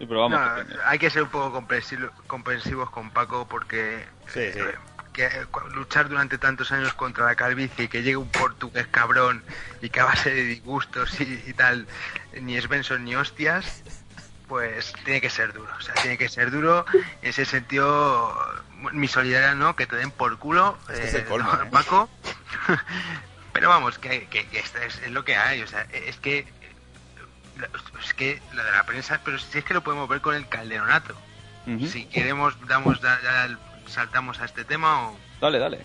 Sí, 0.00 0.06
pero 0.06 0.20
vamos. 0.28 0.40
No, 0.40 0.66
que- 0.66 0.74
hay 0.86 0.98
que 0.98 1.10
ser 1.10 1.22
un 1.24 1.28
poco 1.28 1.52
comprensivo- 1.60 2.10
comprensivos 2.26 2.88
con 2.90 3.10
Paco 3.10 3.46
porque 3.46 4.04
Sí, 4.28 4.50
sí. 4.52 4.58
eh, 4.58 4.74
que, 5.12 5.26
eh, 5.26 5.46
luchar 5.74 6.08
durante 6.08 6.38
tantos 6.38 6.72
años 6.72 6.94
contra 6.94 7.26
la 7.26 7.34
calvicie 7.34 7.84
y 7.84 7.88
que 7.88 8.02
llegue 8.02 8.16
un 8.16 8.30
portugués 8.30 8.86
cabrón 8.90 9.44
y 9.82 9.90
que 9.90 10.00
a 10.00 10.06
base 10.06 10.30
de 10.34 10.42
disgustos 10.44 11.20
y, 11.20 11.42
y 11.46 11.52
tal, 11.52 11.86
ni 12.40 12.58
Svensson 12.60 13.04
ni 13.04 13.14
hostias, 13.14 13.82
pues 14.48 14.94
tiene 15.04 15.20
que 15.20 15.28
ser 15.28 15.52
duro. 15.52 15.70
O 15.78 15.80
sea, 15.82 15.92
tiene 15.96 16.16
que 16.16 16.28
ser 16.30 16.50
duro. 16.50 16.86
En 17.20 17.28
ese 17.28 17.44
sentido, 17.44 18.34
mi 18.92 19.06
solidaridad 19.06 19.54
no, 19.56 19.76
que 19.76 19.86
te 19.86 19.96
den 19.96 20.10
por 20.10 20.38
culo, 20.38 20.78
Es 20.88 20.98
que 20.98 21.06
es 21.08 21.14
el 21.14 21.24
colmo, 21.26 21.52
no, 21.52 21.62
¿eh? 21.62 21.68
Paco. 21.70 22.08
Pero 23.52 23.68
vamos, 23.68 23.98
que, 23.98 24.26
que- 24.28 24.46
que 24.48 24.60
esto 24.60 24.78
es, 24.78 24.98
es 25.02 25.10
lo 25.10 25.24
que 25.24 25.36
hay. 25.36 25.60
O 25.62 25.66
sea, 25.66 25.82
es 25.92 26.16
que 26.16 26.46
es 28.02 28.14
que 28.14 28.40
lo 28.52 28.62
de 28.64 28.70
la 28.72 28.84
prensa, 28.84 29.20
pero 29.24 29.38
si 29.38 29.58
es 29.58 29.64
que 29.64 29.74
lo 29.74 29.82
podemos 29.82 30.08
ver 30.08 30.20
con 30.20 30.34
el 30.34 30.48
calderonato. 30.48 31.14
Si 31.86 32.06
queremos, 32.06 32.54
damos, 32.66 33.00
saltamos 33.86 34.40
a 34.40 34.44
este 34.46 34.64
tema 34.64 35.08
o... 35.08 35.16
Dale, 35.40 35.58
dale. 35.58 35.80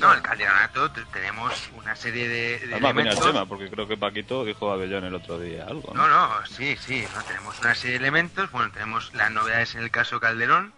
No, 0.00 0.12
el 0.12 0.22
calderonato 0.22 0.90
te- 0.90 1.04
tenemos 1.12 1.70
una 1.76 1.94
serie 1.94 2.26
de, 2.26 2.58
de 2.60 2.72
Además, 2.74 2.92
elementos. 2.92 3.24
tema, 3.26 3.46
porque 3.46 3.68
creo 3.70 3.86
que 3.86 3.96
Paquito 3.96 4.44
dijo 4.44 4.72
Avellón 4.72 5.04
el 5.04 5.14
otro 5.14 5.38
día 5.38 5.66
algo. 5.66 5.92
No, 5.94 6.08
no, 6.08 6.30
sí, 6.46 6.76
sí, 6.80 7.04
no, 7.14 7.22
tenemos 7.24 7.60
una 7.60 7.74
serie 7.74 7.92
de 7.92 7.98
elementos. 7.98 8.50
Bueno, 8.50 8.72
tenemos 8.72 9.12
las 9.14 9.30
novedades 9.30 9.74
en 9.74 9.82
el 9.82 9.90
caso 9.90 10.18
Calderón, 10.18 10.72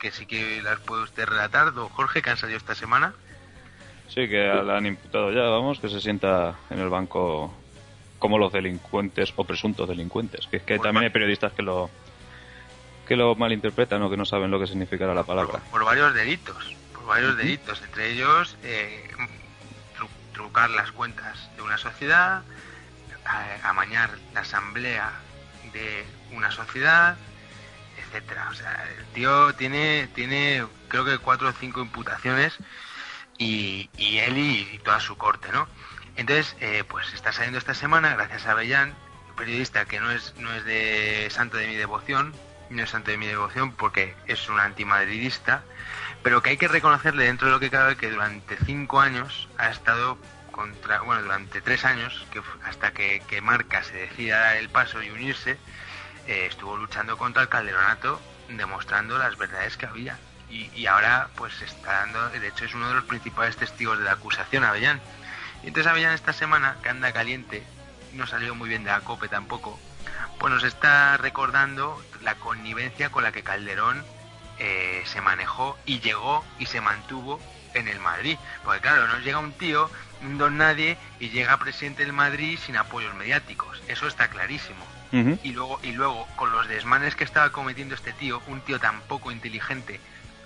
que 0.00 0.10
sí 0.10 0.26
que 0.26 0.62
las 0.62 0.80
puede 0.80 1.02
usted 1.04 1.26
relatar, 1.26 1.72
don 1.74 1.88
Jorge, 1.90 2.22
que 2.22 2.30
han 2.30 2.38
salido 2.38 2.56
esta 2.56 2.74
semana. 2.74 3.12
Sí, 4.08 4.26
que 4.28 4.46
la 4.64 4.78
han 4.78 4.86
imputado 4.86 5.30
ya, 5.32 5.42
vamos, 5.42 5.78
que 5.78 5.88
se 5.90 6.00
sienta 6.00 6.54
en 6.70 6.78
el 6.80 6.88
banco 6.88 7.54
como 8.18 8.38
los 8.38 8.52
delincuentes 8.52 9.32
o 9.36 9.44
presuntos 9.44 9.88
delincuentes. 9.88 10.46
Que 10.46 10.58
es 10.58 10.62
que 10.62 10.78
también 10.78 11.04
hay 11.04 11.10
periodistas 11.10 11.52
que 11.52 11.62
lo 11.62 11.90
que 13.06 13.16
lo 13.16 13.34
malinterpretan 13.36 14.02
o 14.02 14.10
que 14.10 14.16
no 14.16 14.24
saben 14.24 14.50
lo 14.50 14.58
que 14.58 14.66
significará 14.66 15.14
la 15.14 15.22
palabra. 15.22 15.60
por 15.70 15.84
varios 15.84 16.12
delitos, 16.12 16.74
por 16.92 17.06
varios 17.06 17.36
delitos, 17.36 17.80
entre 17.82 18.10
ellos 18.10 18.56
eh, 18.64 19.08
tru- 19.96 20.08
trucar 20.32 20.70
las 20.70 20.90
cuentas 20.90 21.48
de 21.54 21.62
una 21.62 21.78
sociedad, 21.78 22.42
a- 23.24 23.68
amañar 23.68 24.10
la 24.34 24.40
asamblea 24.40 25.12
de 25.72 26.04
una 26.32 26.50
sociedad, 26.50 27.16
etcétera. 27.96 28.48
O 28.50 28.54
sea, 28.54 28.88
el 28.98 29.04
tío 29.12 29.52
tiene, 29.54 30.08
tiene 30.14 30.64
creo 30.88 31.04
que 31.04 31.18
cuatro 31.18 31.48
o 31.48 31.52
cinco 31.52 31.80
imputaciones 31.82 32.54
y, 33.38 33.88
y 33.96 34.18
él 34.18 34.36
y, 34.36 34.68
y 34.74 34.78
toda 34.78 34.98
su 34.98 35.16
corte, 35.16 35.48
¿no? 35.52 35.68
Entonces, 36.16 36.56
eh, 36.60 36.84
pues 36.88 37.12
está 37.12 37.32
saliendo 37.32 37.58
esta 37.58 37.74
semana, 37.74 38.14
gracias 38.14 38.46
a 38.46 38.54
Bellán, 38.54 38.94
periodista 39.36 39.84
que 39.84 40.00
no 40.00 40.10
es, 40.10 40.34
no 40.38 40.52
es 40.54 40.64
de 40.64 41.28
santo 41.30 41.58
de 41.58 41.66
mi 41.66 41.76
devoción, 41.76 42.34
no 42.70 42.82
es 42.82 42.90
santo 42.90 43.10
de 43.10 43.18
mi 43.18 43.26
devoción 43.26 43.72
porque 43.72 44.14
es 44.26 44.48
un 44.48 44.58
antimadridista, 44.58 45.62
pero 46.22 46.42
que 46.42 46.50
hay 46.50 46.56
que 46.56 46.68
reconocerle 46.68 47.24
dentro 47.24 47.46
de 47.46 47.52
lo 47.52 47.60
que 47.60 47.70
cabe 47.70 47.96
que 47.96 48.10
durante 48.10 48.56
cinco 48.64 49.00
años 49.00 49.48
ha 49.58 49.70
estado 49.70 50.18
contra, 50.50 51.02
bueno, 51.02 51.22
durante 51.22 51.60
tres 51.60 51.84
años, 51.84 52.26
hasta 52.64 52.92
que, 52.92 53.22
que 53.28 53.42
Marca 53.42 53.82
se 53.84 53.94
decida 53.94 54.40
dar 54.40 54.56
el 54.56 54.70
paso 54.70 55.02
y 55.02 55.10
unirse, 55.10 55.58
eh, 56.26 56.46
estuvo 56.48 56.76
luchando 56.76 57.18
contra 57.18 57.42
el 57.42 57.48
calderonato, 57.48 58.20
demostrando 58.48 59.18
las 59.18 59.36
verdades 59.36 59.76
que 59.76 59.86
había. 59.86 60.18
Y, 60.48 60.70
y 60.74 60.86
ahora, 60.86 61.28
pues 61.36 61.60
está 61.60 61.92
dando, 62.00 62.30
de 62.30 62.48
hecho, 62.48 62.64
es 62.64 62.74
uno 62.74 62.88
de 62.88 62.94
los 62.94 63.04
principales 63.04 63.56
testigos 63.56 63.98
de 63.98 64.04
la 64.04 64.12
acusación, 64.12 64.64
Avellán. 64.64 65.00
Y 65.66 65.70
entonces 65.70 65.90
Avellán 65.90 66.14
esta 66.14 66.32
semana, 66.32 66.76
que 66.80 66.90
anda 66.90 67.10
caliente, 67.10 67.64
no 68.12 68.28
salió 68.28 68.54
muy 68.54 68.68
bien 68.68 68.84
de 68.84 68.92
la 68.92 69.00
COPE 69.00 69.26
tampoco, 69.26 69.80
pues 70.38 70.54
nos 70.54 70.62
está 70.62 71.16
recordando 71.16 72.00
la 72.22 72.36
connivencia 72.36 73.10
con 73.10 73.24
la 73.24 73.32
que 73.32 73.42
Calderón 73.42 74.04
eh, 74.60 75.02
se 75.06 75.20
manejó 75.20 75.76
y 75.84 75.98
llegó 75.98 76.44
y 76.60 76.66
se 76.66 76.80
mantuvo 76.80 77.40
en 77.74 77.88
el 77.88 77.98
Madrid. 77.98 78.38
Porque 78.64 78.80
claro, 78.80 79.08
nos 79.08 79.24
llega 79.24 79.40
un 79.40 79.50
tío, 79.50 79.90
un 80.22 80.38
don 80.38 80.56
nadie, 80.56 80.98
y 81.18 81.30
llega 81.30 81.56
presidente 81.56 82.04
del 82.04 82.12
Madrid 82.12 82.60
sin 82.64 82.76
apoyos 82.76 83.16
mediáticos. 83.16 83.82
Eso 83.88 84.06
está 84.06 84.28
clarísimo. 84.28 84.86
Y 85.42 85.52
luego, 85.52 85.80
y 85.82 85.92
luego, 85.92 86.28
con 86.36 86.52
los 86.52 86.68
desmanes 86.68 87.16
que 87.16 87.24
estaba 87.24 87.50
cometiendo 87.50 87.94
este 87.94 88.12
tío, 88.12 88.40
un 88.48 88.60
tío 88.60 88.78
tan 88.78 89.00
poco 89.02 89.32
inteligente, 89.32 89.98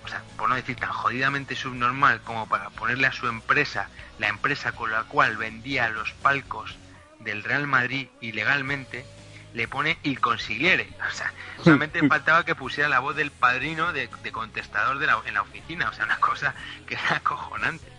o 0.03 0.07
sea, 0.07 0.23
por 0.37 0.49
no 0.49 0.55
decir 0.55 0.75
tan 0.77 0.91
jodidamente 0.91 1.55
subnormal 1.55 2.21
como 2.21 2.47
para 2.47 2.69
ponerle 2.71 3.07
a 3.07 3.11
su 3.11 3.27
empresa, 3.27 3.89
la 4.19 4.27
empresa 4.27 4.71
con 4.71 4.91
la 4.91 5.03
cual 5.03 5.37
vendía 5.37 5.89
los 5.89 6.11
palcos 6.13 6.75
del 7.19 7.43
Real 7.43 7.67
Madrid 7.67 8.07
ilegalmente, 8.19 9.05
le 9.53 9.67
pone 9.67 9.97
il 10.03 10.19
consigliere. 10.19 10.89
O 11.07 11.11
sea, 11.13 11.33
solamente 11.63 12.07
faltaba 12.07 12.45
que 12.45 12.55
pusiera 12.55 12.89
la 12.89 12.99
voz 12.99 13.15
del 13.15 13.31
padrino 13.31 13.93
de, 13.93 14.09
de 14.23 14.31
contestador 14.31 14.97
de 14.99 15.07
la- 15.07 15.21
en 15.25 15.33
la 15.35 15.41
oficina. 15.41 15.89
O 15.89 15.93
sea, 15.93 16.05
una 16.05 16.17
cosa 16.19 16.55
que 16.87 16.95
era 16.95 17.17
acojonante. 17.17 17.91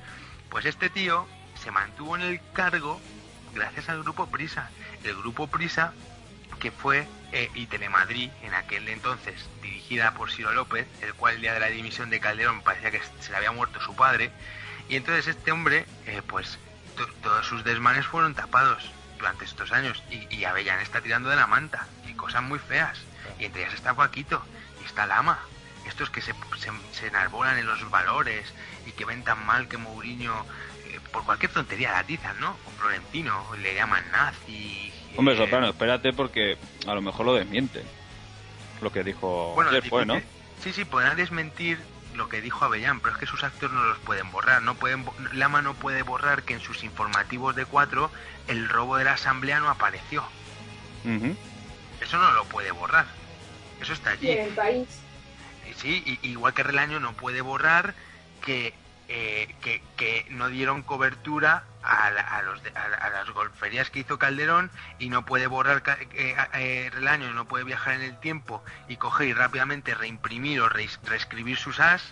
Pues 0.50 0.64
este 0.66 0.90
tío 0.90 1.26
se 1.62 1.70
mantuvo 1.70 2.16
en 2.16 2.22
el 2.22 2.40
cargo 2.53 3.00
gracias 3.55 3.88
al 3.88 4.03
grupo 4.03 4.26
Prisa. 4.28 4.70
El 5.05 5.14
grupo 5.16 5.46
Prisa 5.46 5.92
que 6.59 6.70
fue 6.70 7.07
eh, 7.32 7.50
y 7.54 7.66
Telemadrid 7.66 8.30
en 8.42 8.54
aquel 8.54 8.88
entonces 8.88 9.48
dirigida 9.62 10.12
por 10.14 10.30
Ciro 10.30 10.52
López, 10.52 10.86
el 11.02 11.14
cual 11.14 11.34
el 11.36 11.40
día 11.40 11.54
de 11.54 11.60
la 11.60 11.68
dimisión 11.68 12.10
de 12.10 12.20
Calderón 12.20 12.62
parecía 12.62 12.90
que 12.90 13.00
se 13.20 13.30
le 13.30 13.36
había 13.36 13.52
muerto 13.52 13.80
su 13.80 13.94
padre, 13.96 14.30
y 14.88 14.96
entonces 14.96 15.26
este 15.28 15.52
hombre, 15.52 15.86
eh, 16.06 16.22
pues 16.26 16.58
to- 16.96 17.06
todos 17.22 17.46
sus 17.46 17.64
desmanes 17.64 18.06
fueron 18.06 18.34
tapados 18.34 18.90
durante 19.18 19.44
estos 19.44 19.72
años, 19.72 20.02
y, 20.10 20.26
y 20.34 20.44
está 20.44 21.00
tirando 21.00 21.30
de 21.30 21.36
la 21.36 21.46
manta, 21.46 21.86
y 22.06 22.14
cosas 22.14 22.42
muy 22.42 22.58
feas, 22.58 22.98
y 23.38 23.44
entre 23.44 23.62
ellas 23.62 23.74
está 23.74 23.94
Paquito, 23.94 24.44
y 24.82 24.84
está 24.84 25.06
Lama, 25.06 25.38
estos 25.86 26.10
que 26.10 26.20
se, 26.20 26.34
se, 26.92 27.06
enarbolan 27.06 27.58
en 27.58 27.66
los 27.66 27.88
valores, 27.90 28.52
y 28.86 28.92
que 28.92 29.04
ven 29.04 29.24
tan 29.24 29.44
mal 29.46 29.68
que 29.68 29.78
Mourinho, 29.78 30.44
eh, 30.86 31.00
por 31.12 31.24
cualquier 31.24 31.52
tontería 31.52 31.92
la 31.92 32.00
atizan, 32.00 32.38
¿no? 32.40 32.56
Con 32.58 32.74
Florentino, 32.74 33.46
le 33.58 33.74
llaman 33.74 34.04
nazi, 34.10 34.92
Hombre, 35.16 35.36
Soprano, 35.36 35.68
espérate 35.68 36.12
porque 36.12 36.56
a 36.86 36.94
lo 36.94 37.02
mejor 37.02 37.26
lo 37.26 37.34
desmiente. 37.34 37.82
Lo 38.80 38.90
que 38.90 39.04
dijo 39.04 39.52
Bueno, 39.54 39.70
ayer 39.70 39.88
fue, 39.88 40.06
¿no? 40.06 40.20
Sí, 40.62 40.72
sí, 40.72 40.84
podrán 40.84 41.16
desmentir 41.16 41.78
lo 42.14 42.28
que 42.28 42.40
dijo 42.40 42.64
Avellán, 42.64 43.00
pero 43.00 43.14
es 43.14 43.18
que 43.20 43.26
sus 43.26 43.42
actos 43.44 43.70
no 43.72 43.82
los 43.84 43.98
pueden 43.98 44.30
borrar. 44.30 44.62
No 44.62 44.74
pueden, 44.74 45.04
Lama 45.32 45.62
no 45.62 45.74
puede 45.74 46.02
borrar 46.02 46.42
que 46.42 46.54
en 46.54 46.60
sus 46.60 46.82
informativos 46.84 47.54
de 47.56 47.64
cuatro 47.64 48.10
el 48.48 48.68
robo 48.68 48.96
de 48.96 49.04
la 49.04 49.12
asamblea 49.14 49.60
no 49.60 49.68
apareció. 49.70 50.24
Eso 52.00 52.18
no 52.18 52.32
lo 52.32 52.44
puede 52.44 52.70
borrar. 52.72 53.06
Eso 53.80 53.92
está 53.92 54.10
Y 54.14 54.16
allí. 54.18 54.30
en 54.32 54.46
el 54.48 54.54
país. 54.54 54.88
Y 55.70 55.74
Sí, 55.74 56.18
y- 56.22 56.28
igual 56.28 56.54
que 56.54 56.62
Relaño 56.62 57.00
no 57.00 57.12
puede 57.14 57.40
borrar 57.40 57.94
que, 58.44 58.74
eh, 59.14 59.54
que, 59.60 60.26
no 60.30 60.48
dieron 60.48 60.82
cobertura 60.82 61.64
a, 61.82 62.10
la- 62.10 62.42
las 63.10 63.30
golferías 63.30 63.90
que 63.90 64.00
hizo 64.00 64.18
Calderón 64.18 64.70
y 64.98 65.10
no 65.10 65.24
puede 65.26 65.46
borrar 65.48 65.82
ca- 65.82 65.98
eh, 66.00 66.34
eh, 66.54 66.90
Relaño, 66.92 67.32
no 67.34 67.44
puede 67.46 67.64
viajar 67.64 67.94
en 67.94 68.02
el 68.02 68.18
tiempo 68.20 68.62
y 68.88 68.96
coger 68.96 69.28
y 69.28 69.32
rápidamente 69.34 69.94
reimprimir 69.94 70.60
o 70.62 70.68
reescribir 70.70 71.58
sus 71.58 71.78
as 71.80 72.02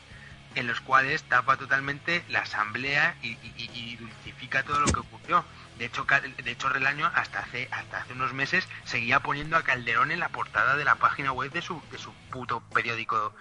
en 0.56 0.66
los 0.66 0.80
cuales 0.80 1.22
tapa 1.24 1.56
totalmente 1.56 2.22
la 2.28 2.40
asamblea 2.40 3.16
y, 3.22 3.28
y- 3.56 3.96
dulcifica 3.96 4.62
todo 4.64 4.80
lo 4.80 4.90
que 4.92 5.00
ocurrió. 5.00 5.44
De 5.78 5.86
hecho, 5.86 6.04
de 6.44 6.50
hecho 6.50 6.68
Relaño 6.68 7.10
hasta 7.14 7.38
hace 7.40 7.68
hasta 7.70 7.98
hace 7.98 8.12
unos 8.12 8.32
meses 8.34 8.68
seguía 8.84 9.20
poniendo 9.20 9.56
a 9.56 9.62
Calderón 9.62 10.10
en 10.10 10.20
la 10.20 10.28
portada 10.28 10.76
de 10.76 10.84
la 10.84 10.96
página 10.96 11.32
web 11.32 11.50
de 11.52 11.62
su 11.62 11.82
de 11.90 11.98
su 11.98 12.12
puto 12.30 12.60
periódico 12.74 13.34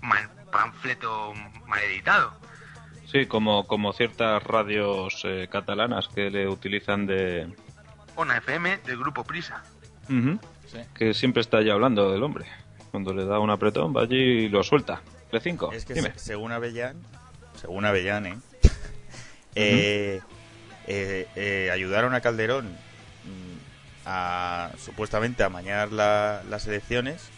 mal- 0.00 0.30
panfleto 0.50 1.34
mal 1.66 1.80
editado. 1.82 2.32
Sí, 3.10 3.26
como, 3.26 3.66
como 3.66 3.92
ciertas 3.94 4.42
radios 4.42 5.22
eh, 5.24 5.48
catalanas 5.50 6.08
que 6.08 6.30
le 6.30 6.46
utilizan 6.48 7.06
de... 7.06 7.48
Ona 8.16 8.36
FM 8.38 8.78
del 8.84 8.98
grupo 8.98 9.24
Prisa. 9.24 9.62
Ujú. 10.10 10.38
Que 10.94 11.14
siempre 11.14 11.40
está 11.40 11.62
ya 11.62 11.72
hablando 11.72 12.12
del 12.12 12.22
hombre. 12.22 12.44
Cuando 12.90 13.14
le 13.14 13.24
da 13.24 13.38
un 13.38 13.48
apretón, 13.50 13.96
va 13.96 14.02
allí 14.02 14.16
y 14.16 14.48
lo 14.48 14.62
suelta. 14.62 15.00
De 15.32 15.40
5. 15.40 15.72
Es 15.72 15.84
que 15.86 15.94
Dime. 15.94 16.12
se- 16.14 16.18
según 16.18 16.52
Avellán, 16.52 16.96
según 17.58 17.84
Avellán, 17.86 18.26
¿eh? 18.26 18.38
eh, 19.54 20.20
eh, 20.86 21.26
eh, 21.36 21.70
ayudaron 21.72 22.14
a 22.14 22.20
Calderón 22.20 22.66
mm, 22.66 23.58
a 24.06 24.70
supuestamente 24.78 25.42
amañar 25.44 25.92
la- 25.92 26.42
las 26.50 26.66
elecciones 26.66 27.28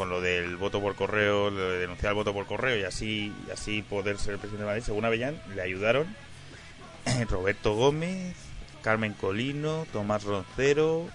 con 0.00 0.08
lo 0.08 0.22
del 0.22 0.56
voto 0.56 0.80
por 0.80 0.94
correo, 0.94 1.50
lo 1.50 1.72
de 1.72 1.78
denunciar 1.80 2.12
el 2.12 2.14
voto 2.14 2.32
por 2.32 2.46
correo 2.46 2.74
y 2.74 2.84
así 2.84 3.34
y 3.46 3.50
así 3.50 3.82
poder 3.82 4.16
ser 4.16 4.32
el 4.32 4.38
presidente 4.38 4.62
de 4.62 4.70
Madrid. 4.70 4.82
Según 4.82 5.04
Avellán, 5.04 5.38
le 5.54 5.60
ayudaron 5.60 6.16
Roberto 7.28 7.74
Gómez, 7.74 8.34
Carmen 8.80 9.12
Colino, 9.12 9.86
Tomás 9.92 10.24
Roncero, 10.24 11.06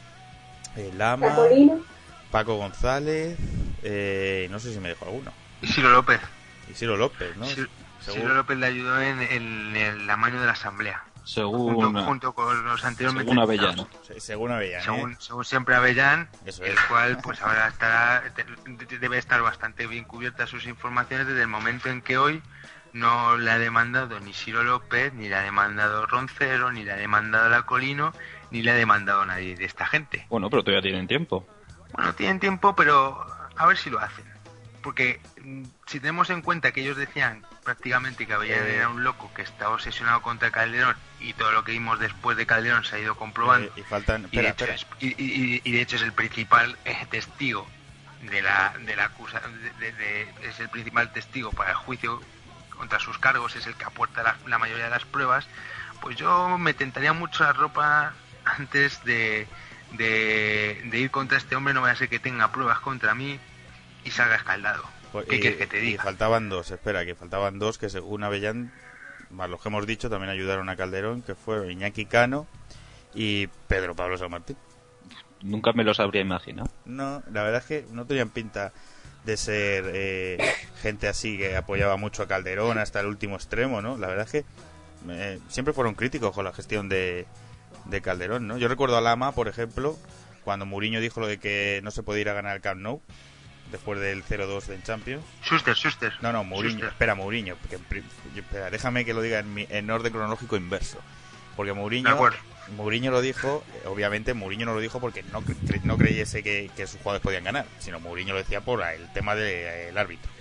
eh, 0.76 0.92
Lama, 0.96 1.30
Cacolino. 1.30 1.84
Paco 2.30 2.58
González, 2.58 3.40
eh, 3.82 4.48
no 4.52 4.60
sé 4.60 4.72
si 4.72 4.80
me 4.80 4.90
dejo 4.90 5.06
alguno. 5.06 5.34
Y 5.64 5.68
Ciro 5.68 5.90
López. 5.90 6.22
Y 6.70 6.76
Ciro 6.76 6.96
López, 6.96 7.36
¿no? 7.38 7.48
Ciro 7.48 8.36
López 8.36 8.56
le 8.56 8.68
ayudó 8.68 9.02
en, 9.02 9.20
en 9.20 9.76
el 9.76 10.08
amaño 10.08 10.40
de 10.40 10.46
la 10.46 10.52
asamblea. 10.52 11.04
Según, 11.26 11.76
Junto, 11.76 12.02
junto 12.04 12.34
con 12.34 12.64
los 12.66 12.86
anteriormente 12.86 13.32
según. 13.34 13.88
Se- 14.04 14.20
Según 14.20 14.52
Avellán, 14.52 14.84
¿eh? 15.12 15.16
Según, 15.20 15.44
siempre 15.46 15.76
Avellán, 15.76 16.30
Eso 16.46 16.64
el 16.64 16.76
cual 16.88 17.18
pues 17.24 17.42
ahora 17.42 17.68
estará 17.68 18.22
de- 18.22 18.86
de- 18.86 19.00
debe 19.00 19.18
estar 19.18 19.42
bastante 19.42 19.88
bien 19.88 20.04
cubierta 20.06 20.46
sus 20.48 20.66
informaciones 20.68 21.28
desde 21.28 21.42
el 21.42 21.48
momento 21.48 21.90
en 21.90 22.02
que 22.02 22.18
hoy 22.18 22.42
no 22.94 23.36
le 23.38 23.52
ha 23.52 23.58
demandado 23.58 24.20
ni 24.22 24.32
Ciro 24.34 24.64
López, 24.64 25.14
ni 25.14 25.28
le 25.28 25.36
ha 25.36 25.42
demandado 25.42 26.06
Roncero, 26.06 26.72
ni 26.72 26.84
le 26.84 26.94
ha 26.94 26.98
demandado 26.98 27.50
la 27.50 27.64
Colino, 27.64 28.14
ni 28.52 28.62
le 28.62 28.72
ha 28.72 28.76
demandado 28.76 29.26
nadie 29.26 29.56
de 29.56 29.66
esta 29.66 29.86
gente. 29.86 30.26
Bueno, 30.30 30.50
pero 30.50 30.64
todavía 30.64 30.82
tienen 30.84 31.08
tiempo. 31.08 31.46
Bueno, 31.92 32.14
tienen 32.14 32.40
tiempo, 32.40 32.76
pero 32.76 33.26
a 33.58 33.66
ver 33.66 33.78
si 33.78 33.90
lo 33.90 34.00
hacen. 34.00 34.26
Porque 34.82 35.20
mm, 35.42 35.64
si 35.88 36.00
tenemos 36.00 36.30
en 36.30 36.42
cuenta 36.42 36.72
que 36.72 36.82
ellos 36.82 36.96
decían 36.96 37.44
prácticamente 37.66 38.26
que 38.26 38.34
Avellán 38.34 38.66
Eh. 38.66 38.76
era 38.78 38.88
un 38.90 39.04
loco 39.04 39.30
que 39.34 39.42
estaba 39.42 39.74
obsesionado 39.74 40.22
contra 40.22 40.52
Calderón 40.52 40.96
y 41.20 41.34
todo 41.34 41.52
lo 41.52 41.64
que 41.66 41.74
vimos 41.74 42.00
después 42.00 42.38
de 42.38 42.46
Calderón 42.46 42.86
se 42.86 42.96
ha 42.96 43.00
ido 43.00 43.16
comprobando. 43.16 43.68
Eh, 43.76 43.82
y 43.82 43.84
faltan. 43.84 44.30
y, 44.32 44.38
de 44.38 44.48
Espera, 44.48 44.50
hecho 44.50 44.66
espera. 44.66 45.02
es, 45.02 45.16
y- 45.66 45.72
de 45.72 45.82
hecho 45.82 45.96
es 45.98 46.04
el 46.04 46.14
principal 46.14 46.78
eh, 46.86 47.06
testigo 47.10 47.68
de 48.22 48.42
la 48.42 48.74
de 48.80 48.96
la 48.96 49.06
acusa 49.06 49.42
de- 49.80 50.34
es 50.44 50.60
el 50.60 50.70
principal 50.70 51.12
testigo 51.12 51.52
para 51.52 51.72
el 51.72 51.76
juicio 51.76 52.22
contra 52.78 53.00
sus 53.00 53.18
cargos 53.20 53.56
es 53.56 53.68
el 53.68 53.76
que 53.76 53.84
aporta 53.86 54.24
la, 54.24 54.36
la 54.48 54.58
mayoría 54.58 54.86
de 54.86 54.90
las 54.90 55.06
pruebas 55.06 55.46
pues 56.02 56.16
yo 56.16 56.58
me 56.58 56.74
tentaría 56.74 57.14
mucho 57.14 57.44
la 57.44 57.54
ropa 57.54 58.14
antes 58.46 59.04
de, 59.04 59.48
de, 59.92 60.82
de 60.86 60.98
ir 61.00 61.12
contra 61.12 61.38
este 61.38 61.56
hombre 61.56 61.74
no 61.74 61.82
vaya 61.82 61.94
a 61.94 61.98
ser 61.98 62.10
que 62.10 62.20
tenga 62.20 62.52
pruebas 62.52 62.80
contra 62.80 63.14
mí 63.16 63.40
y 64.04 64.12
salga 64.12 64.36
escaldado 64.36 64.84
¿qué 65.24 65.38
y- 65.38 65.40
quieres 65.40 65.58
que 65.60 65.68
te 65.68 65.78
y 65.78 65.82
diga? 65.92 66.04
faltaban 66.04 66.50
dos, 66.50 66.72
espera, 66.72 67.06
que 67.06 67.16
faltaban 67.16 67.60
dos 67.60 67.78
que 67.78 67.90
según 67.90 68.24
Avellán, 68.24 68.72
más 69.30 69.50
los 69.50 69.62
que 69.62 69.70
hemos 69.70 69.86
dicho, 69.88 70.10
también 70.10 70.30
ayudaron 70.30 70.68
a 70.70 70.76
Calderón, 70.76 71.22
que 71.22 71.36
fueron 71.36 71.72
Iñaki 71.72 72.06
Cano 72.06 72.48
y 73.14 73.48
Pedro 73.68 73.96
Pablo 73.96 74.18
San 74.18 74.32
Martín. 74.32 74.58
Nunca 75.42 75.74
me 75.74 75.84
los 75.84 76.00
habría 76.00 76.22
imaginado. 76.22 76.70
No, 76.86 77.22
la 77.32 77.44
verdad 77.44 77.62
es 77.62 77.66
que 77.68 77.86
no 77.92 78.06
tenían 78.06 78.30
pinta 78.30 78.74
de 79.26 79.38
ser 79.38 79.86
eh, 79.94 80.38
gente 80.82 81.08
así 81.08 81.38
que 81.38 81.56
apoyaba 81.56 81.98
mucho 81.98 82.24
a 82.24 82.28
Calderón 82.28 82.78
hasta 82.78 83.00
el 83.00 83.08
último 83.08 83.36
extremo, 83.36 83.82
¿no? 83.82 83.98
La 83.98 84.08
verdad 84.08 84.26
es 84.26 84.32
que 84.32 84.46
eh, 85.10 85.40
siempre 85.50 85.74
fueron 85.74 85.96
críticos 85.96 86.34
con 86.34 86.46
la 86.46 86.54
gestión 86.54 86.90
de, 86.90 87.26
de 87.86 88.02
Calderón, 88.02 88.48
¿no? 88.48 88.58
Yo 88.58 88.68
recuerdo 88.68 88.98
a 88.98 89.02
Lama, 89.02 89.32
por 89.34 89.48
ejemplo, 89.48 89.98
cuando 90.44 90.66
Mourinho 90.66 91.00
dijo 91.00 91.20
lo 91.20 91.28
de 91.28 91.40
que 91.40 91.80
no 91.84 91.92
se 91.92 92.04
podía 92.04 92.22
ir 92.22 92.30
a 92.30 92.34
ganar 92.34 92.56
el 92.56 92.62
Camp 92.62 92.82
Nou 92.82 93.02
después 93.72 94.00
del 94.00 94.24
0-2 94.24 94.70
en 94.74 94.84
Champions. 94.84 95.24
Schuster, 95.44 95.76
Schuster. 95.76 96.14
No, 96.22 96.32
no, 96.32 96.44
Mourinho. 96.44 96.72
Schuster. 96.74 96.90
Espera, 96.90 97.16
Mourinho. 97.16 97.56
pri- 97.90 98.04
espera, 98.36 98.70
déjame 98.70 99.06
que 99.06 99.14
lo 99.14 99.22
diga 99.22 99.40
en, 99.40 99.54
mi- 99.54 99.68
en 99.70 99.90
orden 99.90 100.12
cronológico 100.12 100.56
inverso. 100.58 101.00
Porque 101.56 101.74
Mourinho. 101.74 102.10
Mourinho 102.76 103.12
lo 103.12 103.22
dijo, 103.22 103.64
eh, 103.76 103.88
obviamente 103.88 104.34
Mourinho 104.34 104.66
no 104.66 104.74
lo 104.74 104.80
dijo 104.80 105.00
porque 105.00 105.24
no, 105.32 105.42
cre- 105.44 105.82
no 105.84 105.98
creyese 105.98 106.42
que, 106.42 106.70
que 106.76 106.88
sus 106.88 107.00
jugadores 107.00 107.22
podían 107.22 107.44
ganar, 107.44 107.66
sino 107.80 108.00
Mourinho 108.00 108.34
lo 108.34 108.40
decía 108.40 108.62
por 108.62 108.82
el 108.84 109.12
tema 109.14 109.36
del 109.36 109.96
árbitro, 109.98 110.32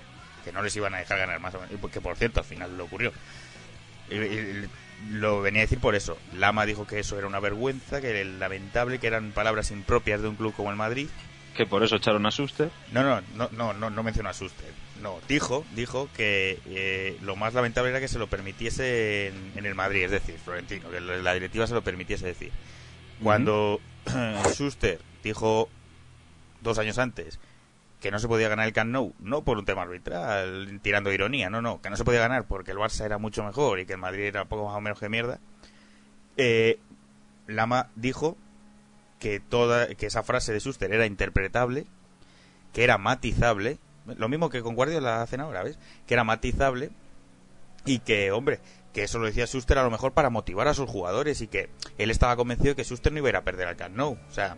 que 0.44 0.50
no 0.50 0.62
les 0.62 0.74
iban 0.74 0.94
a 0.94 0.98
dejar 0.98 1.18
ganar 1.18 1.38
más 1.40 1.54
o 1.54 1.60
menos, 1.60 1.74
y 1.74 1.88
que 1.90 2.00
por 2.00 2.16
cierto 2.16 2.40
al 2.40 2.46
final 2.46 2.76
lo 2.78 2.84
ocurrió. 2.84 3.12
Y- 4.10 4.14
y- 4.16 4.68
lo 5.10 5.42
venía 5.42 5.60
a 5.62 5.64
decir 5.66 5.80
por 5.80 5.94
eso. 5.94 6.16
Lama 6.34 6.64
dijo 6.64 6.86
que 6.86 6.98
eso 6.98 7.18
era 7.18 7.26
una 7.26 7.40
vergüenza, 7.40 8.00
que 8.00 8.08
era 8.18 8.24
lamentable, 8.38 8.98
que 8.98 9.06
eran 9.06 9.32
palabras 9.32 9.70
impropias 9.70 10.22
de 10.22 10.28
un 10.28 10.36
club 10.36 10.54
como 10.54 10.70
el 10.70 10.76
Madrid. 10.76 11.08
Que 11.54 11.66
por 11.66 11.82
eso 11.84 11.96
echaron 11.96 12.26
a 12.26 12.30
Suster. 12.30 12.70
No, 12.92 13.02
no, 13.02 13.20
no, 13.36 13.48
no, 13.52 13.72
no, 13.72 13.90
no 13.90 14.02
mencionó 14.02 14.28
a 14.28 14.34
Suster. 14.34 14.72
No, 15.00 15.20
dijo, 15.28 15.64
dijo 15.74 16.08
que 16.16 16.58
eh, 16.66 17.16
lo 17.22 17.36
más 17.36 17.54
lamentable 17.54 17.90
era 17.90 18.00
que 18.00 18.08
se 18.08 18.18
lo 18.18 18.28
permitiese 18.28 19.28
en, 19.28 19.52
en 19.56 19.66
el 19.66 19.74
Madrid, 19.74 20.04
es 20.04 20.10
decir, 20.10 20.36
Florentino, 20.38 20.90
que 20.90 21.00
la 21.00 21.34
directiva 21.34 21.66
se 21.66 21.74
lo 21.74 21.82
permitiese 21.82 22.26
decir. 22.26 22.50
Cuando 23.22 23.80
Schuster 24.52 25.00
dijo 25.22 25.68
dos 26.62 26.78
años 26.78 26.98
antes 26.98 27.38
que 28.00 28.10
no 28.10 28.18
se 28.18 28.28
podía 28.28 28.50
ganar 28.50 28.66
el 28.66 28.74
Camp 28.74 28.90
Nou, 28.90 29.14
no 29.18 29.44
por 29.44 29.56
un 29.56 29.64
tema 29.64 29.80
arbitral, 29.80 30.78
tirando 30.82 31.10
ironía, 31.10 31.48
no, 31.48 31.62
no, 31.62 31.80
que 31.80 31.88
no 31.88 31.96
se 31.96 32.04
podía 32.04 32.20
ganar 32.20 32.44
porque 32.44 32.72
el 32.72 32.76
Barça 32.76 33.06
era 33.06 33.16
mucho 33.16 33.42
mejor 33.42 33.80
y 33.80 33.86
que 33.86 33.94
el 33.94 33.98
Madrid 33.98 34.24
era 34.24 34.44
poco 34.44 34.66
más 34.66 34.76
o 34.76 34.80
menos 34.82 35.00
que 35.00 35.08
mierda, 35.08 35.40
eh, 36.36 36.78
Lama 37.46 37.88
dijo 37.94 38.36
que 39.18 39.40
toda 39.40 39.88
que 39.94 40.06
esa 40.06 40.22
frase 40.22 40.52
de 40.52 40.60
Schuster 40.60 40.92
era 40.92 41.06
interpretable, 41.06 41.86
que 42.72 42.84
era 42.84 42.98
matizable, 42.98 43.78
lo 44.06 44.28
mismo 44.28 44.50
que 44.50 44.62
con 44.62 44.74
Guardiola 44.74 45.22
hacen 45.22 45.40
ahora, 45.40 45.62
¿ves? 45.62 45.78
Que 46.06 46.14
era 46.14 46.24
matizable 46.24 46.90
y 47.86 48.00
que, 48.00 48.32
hombre, 48.32 48.60
que 48.92 49.02
eso 49.02 49.18
lo 49.18 49.26
decía 49.26 49.46
Schuster 49.46 49.78
a 49.78 49.82
lo 49.82 49.90
mejor 49.90 50.12
para 50.12 50.30
motivar 50.30 50.68
a 50.68 50.74
sus 50.74 50.88
jugadores 50.88 51.40
y 51.40 51.48
que 51.48 51.68
él 51.98 52.10
estaba 52.10 52.36
convencido 52.36 52.70
de 52.70 52.76
que 52.76 52.84
Schuster 52.84 53.12
no 53.12 53.18
iba 53.18 53.28
a 53.28 53.30
ir 53.30 53.36
a 53.36 53.44
perder 53.44 53.68
al 53.68 53.76
Camp 53.76 53.96
Nou. 53.96 54.18
O 54.28 54.32
sea, 54.32 54.56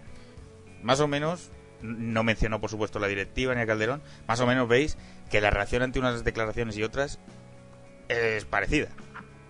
más 0.82 1.00
o 1.00 1.08
menos, 1.08 1.50
no 1.82 2.22
mencionó 2.22 2.60
por 2.60 2.70
supuesto 2.70 2.98
la 2.98 3.06
directiva 3.06 3.54
ni 3.54 3.60
a 3.62 3.66
Calderón, 3.66 4.02
más 4.26 4.40
o 4.40 4.46
menos 4.46 4.68
veis 4.68 4.96
que 5.30 5.40
la 5.40 5.50
reacción 5.50 5.82
ante 5.82 5.98
unas 5.98 6.24
declaraciones 6.24 6.76
y 6.76 6.82
otras 6.82 7.18
es 8.08 8.44
parecida, 8.44 8.88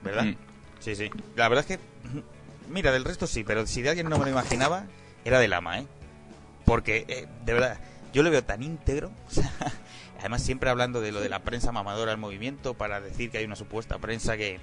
¿verdad? 0.03 0.25
Mm. 0.25 0.37
Sí, 0.79 0.95
sí. 0.95 1.11
La 1.35 1.49
verdad 1.49 1.65
es 1.69 1.77
que, 1.77 1.85
mira, 2.69 2.93
del 2.93 3.05
resto 3.05 3.27
sí, 3.27 3.45
pero 3.45 3.67
si 3.67 3.83
de 3.83 3.91
alguien 3.91 4.09
no 4.09 4.19
me 4.19 4.25
lo 4.25 4.31
imaginaba, 4.31 4.87
era 5.25 5.39
del 5.39 5.53
ama, 5.53 5.81
¿eh? 5.81 5.87
Porque, 6.64 7.05
eh, 7.09 7.27
de 7.45 7.53
verdad, 7.53 7.79
yo 8.12 8.23
lo 8.23 8.31
veo 8.31 8.43
tan 8.43 8.62
íntegro. 8.62 9.11
o 9.29 9.31
sea, 9.31 9.53
además, 10.21 10.43
siempre 10.43 10.71
hablando 10.71 11.01
de 11.01 11.12
lo 11.12 11.21
de 11.21 11.29
la 11.29 11.41
prensa 11.41 11.73
mamadora 11.73 12.11
del 12.11 12.21
movimiento 12.21 12.75
para 12.75 13.01
decir 13.01 13.31
que 13.31 13.39
hay 13.39 13.45
una 13.45 13.57
supuesta 13.57 13.99
prensa 13.99 14.37
que 14.37 14.59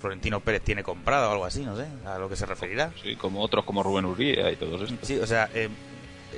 Florentino 0.00 0.40
Pérez 0.40 0.62
tiene 0.62 0.82
comprada 0.82 1.28
o 1.28 1.32
algo 1.32 1.44
así, 1.44 1.64
no 1.64 1.76
sé, 1.76 1.86
a 2.06 2.18
lo 2.18 2.28
que 2.28 2.36
se 2.36 2.46
referirá. 2.46 2.92
Sí, 3.02 3.16
como 3.16 3.42
otros 3.42 3.64
como 3.64 3.82
Rubén 3.82 4.04
Uría 4.04 4.50
y 4.50 4.56
todos 4.56 4.82
estos. 4.82 5.06
Sí, 5.06 5.18
o 5.18 5.26
sea, 5.26 5.50
eh, 5.54 5.68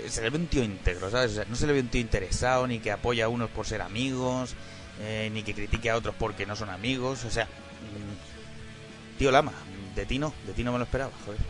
se 0.09 0.23
le 0.23 0.31
ve 0.31 0.39
un 0.39 0.47
tío 0.47 0.63
íntegro, 0.63 1.11
¿sabes? 1.11 1.33
O 1.33 1.35
sea, 1.35 1.45
no 1.45 1.57
se 1.57 1.67
le 1.67 1.75
ve 1.75 1.81
un 1.81 1.89
tío 1.89 2.01
interesado, 2.01 2.67
ni 2.67 2.79
que 2.79 2.91
apoya 2.91 3.27
a 3.27 3.29
unos 3.29 3.51
por 3.51 3.67
ser 3.67 3.83
amigos, 3.83 4.55
eh, 5.01 5.31
ni 5.33 5.43
que 5.43 5.55
critique 5.55 5.91
a 5.91 5.97
otros 5.97 6.15
porque 6.19 6.47
no 6.47 6.57
son 6.57 6.71
amigos, 6.71 7.25
o 7.25 7.31
sea, 7.31 7.45
mm, 7.45 9.19
tío 9.19 9.31
Lama, 9.31 9.53
de 9.95 10.07
ti 10.07 10.19
no, 10.19 10.33
de 10.47 10.53
ti 10.53 10.65
no 10.65 10.73
me 10.73 10.79
lo 10.79 10.85
esperaba, 10.85 11.11
joder. 11.25 11.41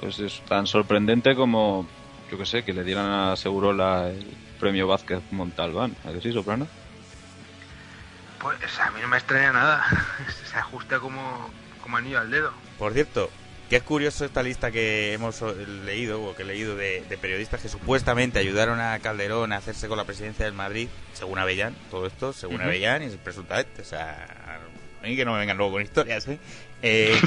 Pues 0.00 0.18
es 0.20 0.40
tan 0.48 0.66
sorprendente 0.66 1.34
como, 1.34 1.88
yo 2.30 2.38
que 2.38 2.46
sé, 2.46 2.64
que 2.64 2.72
le 2.72 2.84
dieran 2.84 3.10
a 3.10 3.36
Segurola 3.36 4.08
el 4.08 4.24
premio 4.60 4.86
Vázquez 4.86 5.20
Montalbán. 5.30 5.96
¿A 6.04 6.12
que 6.12 6.20
sí, 6.20 6.32
Soprano? 6.32 6.66
Pues 8.40 8.56
a 8.78 8.90
mí 8.92 9.00
no 9.00 9.08
me 9.08 9.16
extraña 9.16 9.52
nada. 9.52 9.84
Se 10.50 10.56
ajusta 10.56 11.00
como, 11.00 11.50
como 11.82 11.96
anillo 11.96 12.20
al 12.20 12.30
dedo. 12.30 12.52
Por 12.78 12.92
cierto, 12.92 13.30
que 13.68 13.76
es 13.76 13.82
curioso 13.82 14.24
esta 14.24 14.42
lista 14.42 14.70
que 14.70 15.12
hemos 15.12 15.42
leído, 15.84 16.22
o 16.22 16.36
que 16.36 16.42
he 16.42 16.46
leído 16.46 16.76
de, 16.76 17.04
de 17.08 17.18
periodistas 17.18 17.60
que 17.60 17.68
supuestamente 17.68 18.38
ayudaron 18.38 18.80
a 18.80 18.98
Calderón 19.00 19.52
a 19.52 19.56
hacerse 19.56 19.88
con 19.88 19.98
la 19.98 20.04
presidencia 20.04 20.44
del 20.44 20.54
Madrid, 20.54 20.88
según 21.12 21.38
Avellán, 21.38 21.74
todo 21.90 22.06
esto, 22.06 22.32
según 22.32 22.56
Ujú. 22.56 22.64
Avellán, 22.64 23.02
y 23.02 23.08
presuntamente, 23.16 23.82
o 23.82 23.84
sea, 23.84 24.60
a 25.02 25.06
mí 25.06 25.16
que 25.16 25.24
no 25.24 25.32
me 25.32 25.40
vengan 25.40 25.56
luego 25.56 25.72
con 25.72 25.82
historias, 25.82 26.26
¿eh? 26.28 26.38
Eh, 26.82 27.20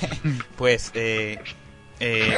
pues, 0.56 0.90
eh, 0.94 1.38
eh, 2.00 2.34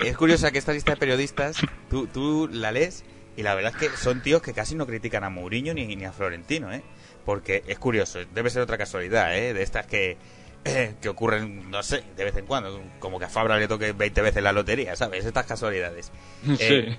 es 0.00 0.16
curiosa 0.16 0.50
que 0.50 0.58
esta 0.58 0.72
lista 0.72 0.92
de 0.92 0.96
periodistas, 0.96 1.56
tú, 1.90 2.06
tú 2.06 2.48
la 2.50 2.72
lees 2.72 3.04
y 3.36 3.42
la 3.42 3.54
verdad 3.54 3.72
es 3.74 3.90
que 3.90 3.96
son 3.96 4.22
tíos 4.22 4.42
que 4.42 4.52
casi 4.52 4.74
no 4.74 4.86
critican 4.86 5.24
a 5.24 5.30
Mourinho 5.30 5.74
ni, 5.74 5.96
ni 5.96 6.04
a 6.04 6.12
Florentino, 6.12 6.72
¿eh? 6.72 6.82
Porque 7.24 7.62
es 7.66 7.78
curioso, 7.78 8.18
debe 8.34 8.50
ser 8.50 8.62
otra 8.62 8.78
casualidad, 8.78 9.36
¿eh? 9.36 9.54
De 9.54 9.62
estas 9.62 9.86
que, 9.86 10.16
que 11.00 11.08
ocurren, 11.08 11.70
no 11.70 11.82
sé, 11.82 12.02
de 12.16 12.24
vez 12.24 12.36
en 12.36 12.46
cuando, 12.46 12.82
como 12.98 13.18
que 13.18 13.26
a 13.26 13.28
Fabra 13.28 13.58
le 13.58 13.68
toque 13.68 13.92
20 13.92 14.22
veces 14.22 14.42
la 14.42 14.52
lotería, 14.52 14.96
¿sabes? 14.96 15.24
Estas 15.24 15.46
casualidades. 15.46 16.10
Eh, 16.58 16.96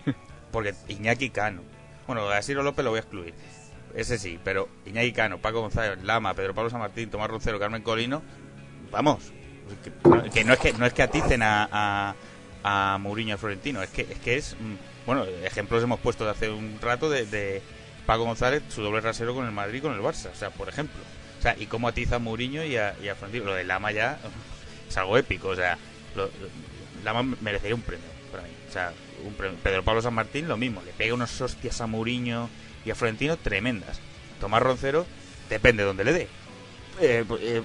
porque 0.51 0.74
Iñaki 0.88 1.30
Cano, 1.30 1.61
bueno, 2.07 2.30
a 2.30 2.41
Ciro 2.41 2.63
López 2.63 2.84
lo 2.84 2.91
voy 2.91 2.97
a 2.97 3.01
excluir, 3.01 3.34
ese 3.95 4.17
sí, 4.17 4.39
pero 4.43 4.69
Iñaki 4.86 5.13
Cano, 5.13 5.39
Paco 5.39 5.61
González, 5.61 6.03
Lama, 6.03 6.34
Pedro 6.34 6.55
Pablo 6.55 6.69
San 6.69 6.80
Martín, 6.80 7.09
Tomás 7.09 7.30
Roncero, 7.30 7.59
Carmen 7.59 7.84
Colino, 7.84 8.24
vamos, 8.93 9.19
que, 10.33 10.43
no 10.45 10.53
es 10.53 10.59
que 10.59 10.73
no 10.73 10.85
es 10.85 10.93
que 10.93 11.03
aticen 11.03 11.41
a, 11.43 11.67
a, 11.71 12.15
a 12.63 12.97
Mourinho 12.99 13.29
y 13.29 13.33
a 13.33 13.37
Florentino, 13.37 13.83
es 13.83 13.89
que 13.89 14.03
es 14.03 14.19
que 14.19 14.37
es 14.37 14.55
mm, 14.59 15.05
bueno, 15.05 15.25
ejemplos 15.43 15.83
hemos 15.83 15.99
puesto 15.99 16.23
de 16.23 16.31
hace 16.31 16.49
un 16.49 16.79
rato 16.81 17.09
de, 17.09 17.25
de 17.25 17.61
Paco 18.05 18.23
González, 18.23 18.63
su 18.69 18.81
doble 18.81 19.01
rasero 19.01 19.33
con 19.35 19.45
el 19.45 19.51
Madrid 19.51 19.79
y 19.79 19.81
con 19.81 19.93
el 19.93 19.99
Barça, 20.01 20.29
o 20.31 20.35
sea, 20.35 20.49
por 20.49 20.69
ejemplo. 20.69 21.01
O 21.39 21.41
sea, 21.41 21.55
y 21.59 21.65
cómo 21.65 21.89
atiza 21.89 22.15
a 22.15 22.19
Mourinho 22.19 22.63
y 22.63 22.77
a, 22.77 22.93
Florentino. 23.17 23.45
Lo 23.45 23.53
de 23.55 23.65
Lama 23.65 23.91
ya 23.91 24.17
es 24.89 24.95
algo 24.97 25.17
épico, 25.17 25.49
o 25.49 25.55
sea, 25.55 25.77
lo- 26.15 26.29
Lama 27.03 27.35
merecería 27.41 27.75
un 27.75 27.81
premio 27.81 28.05
para 28.31 28.43
mí. 28.43 28.49
O 28.69 28.71
sea, 28.71 28.93
un 29.25 29.33
premio. 29.33 29.57
Pedro 29.61 29.83
Pablo 29.83 30.01
San 30.01 30.13
Martín 30.13 30.47
lo 30.47 30.55
mismo, 30.55 30.81
le 30.85 30.91
pega 30.93 31.13
unos 31.13 31.41
hostias 31.41 31.81
a 31.81 31.87
Mourinho 31.87 32.49
y 32.85 32.91
a 32.91 32.95
Florentino 32.95 33.35
tremendas. 33.35 33.99
Tomás 34.39 34.61
Roncero, 34.63 35.05
depende 35.49 35.83
de 35.83 35.87
donde 35.87 36.03
le 36.05 36.13
dé. 36.13 36.27
Eh, 36.99 37.25
eh, 37.39 37.63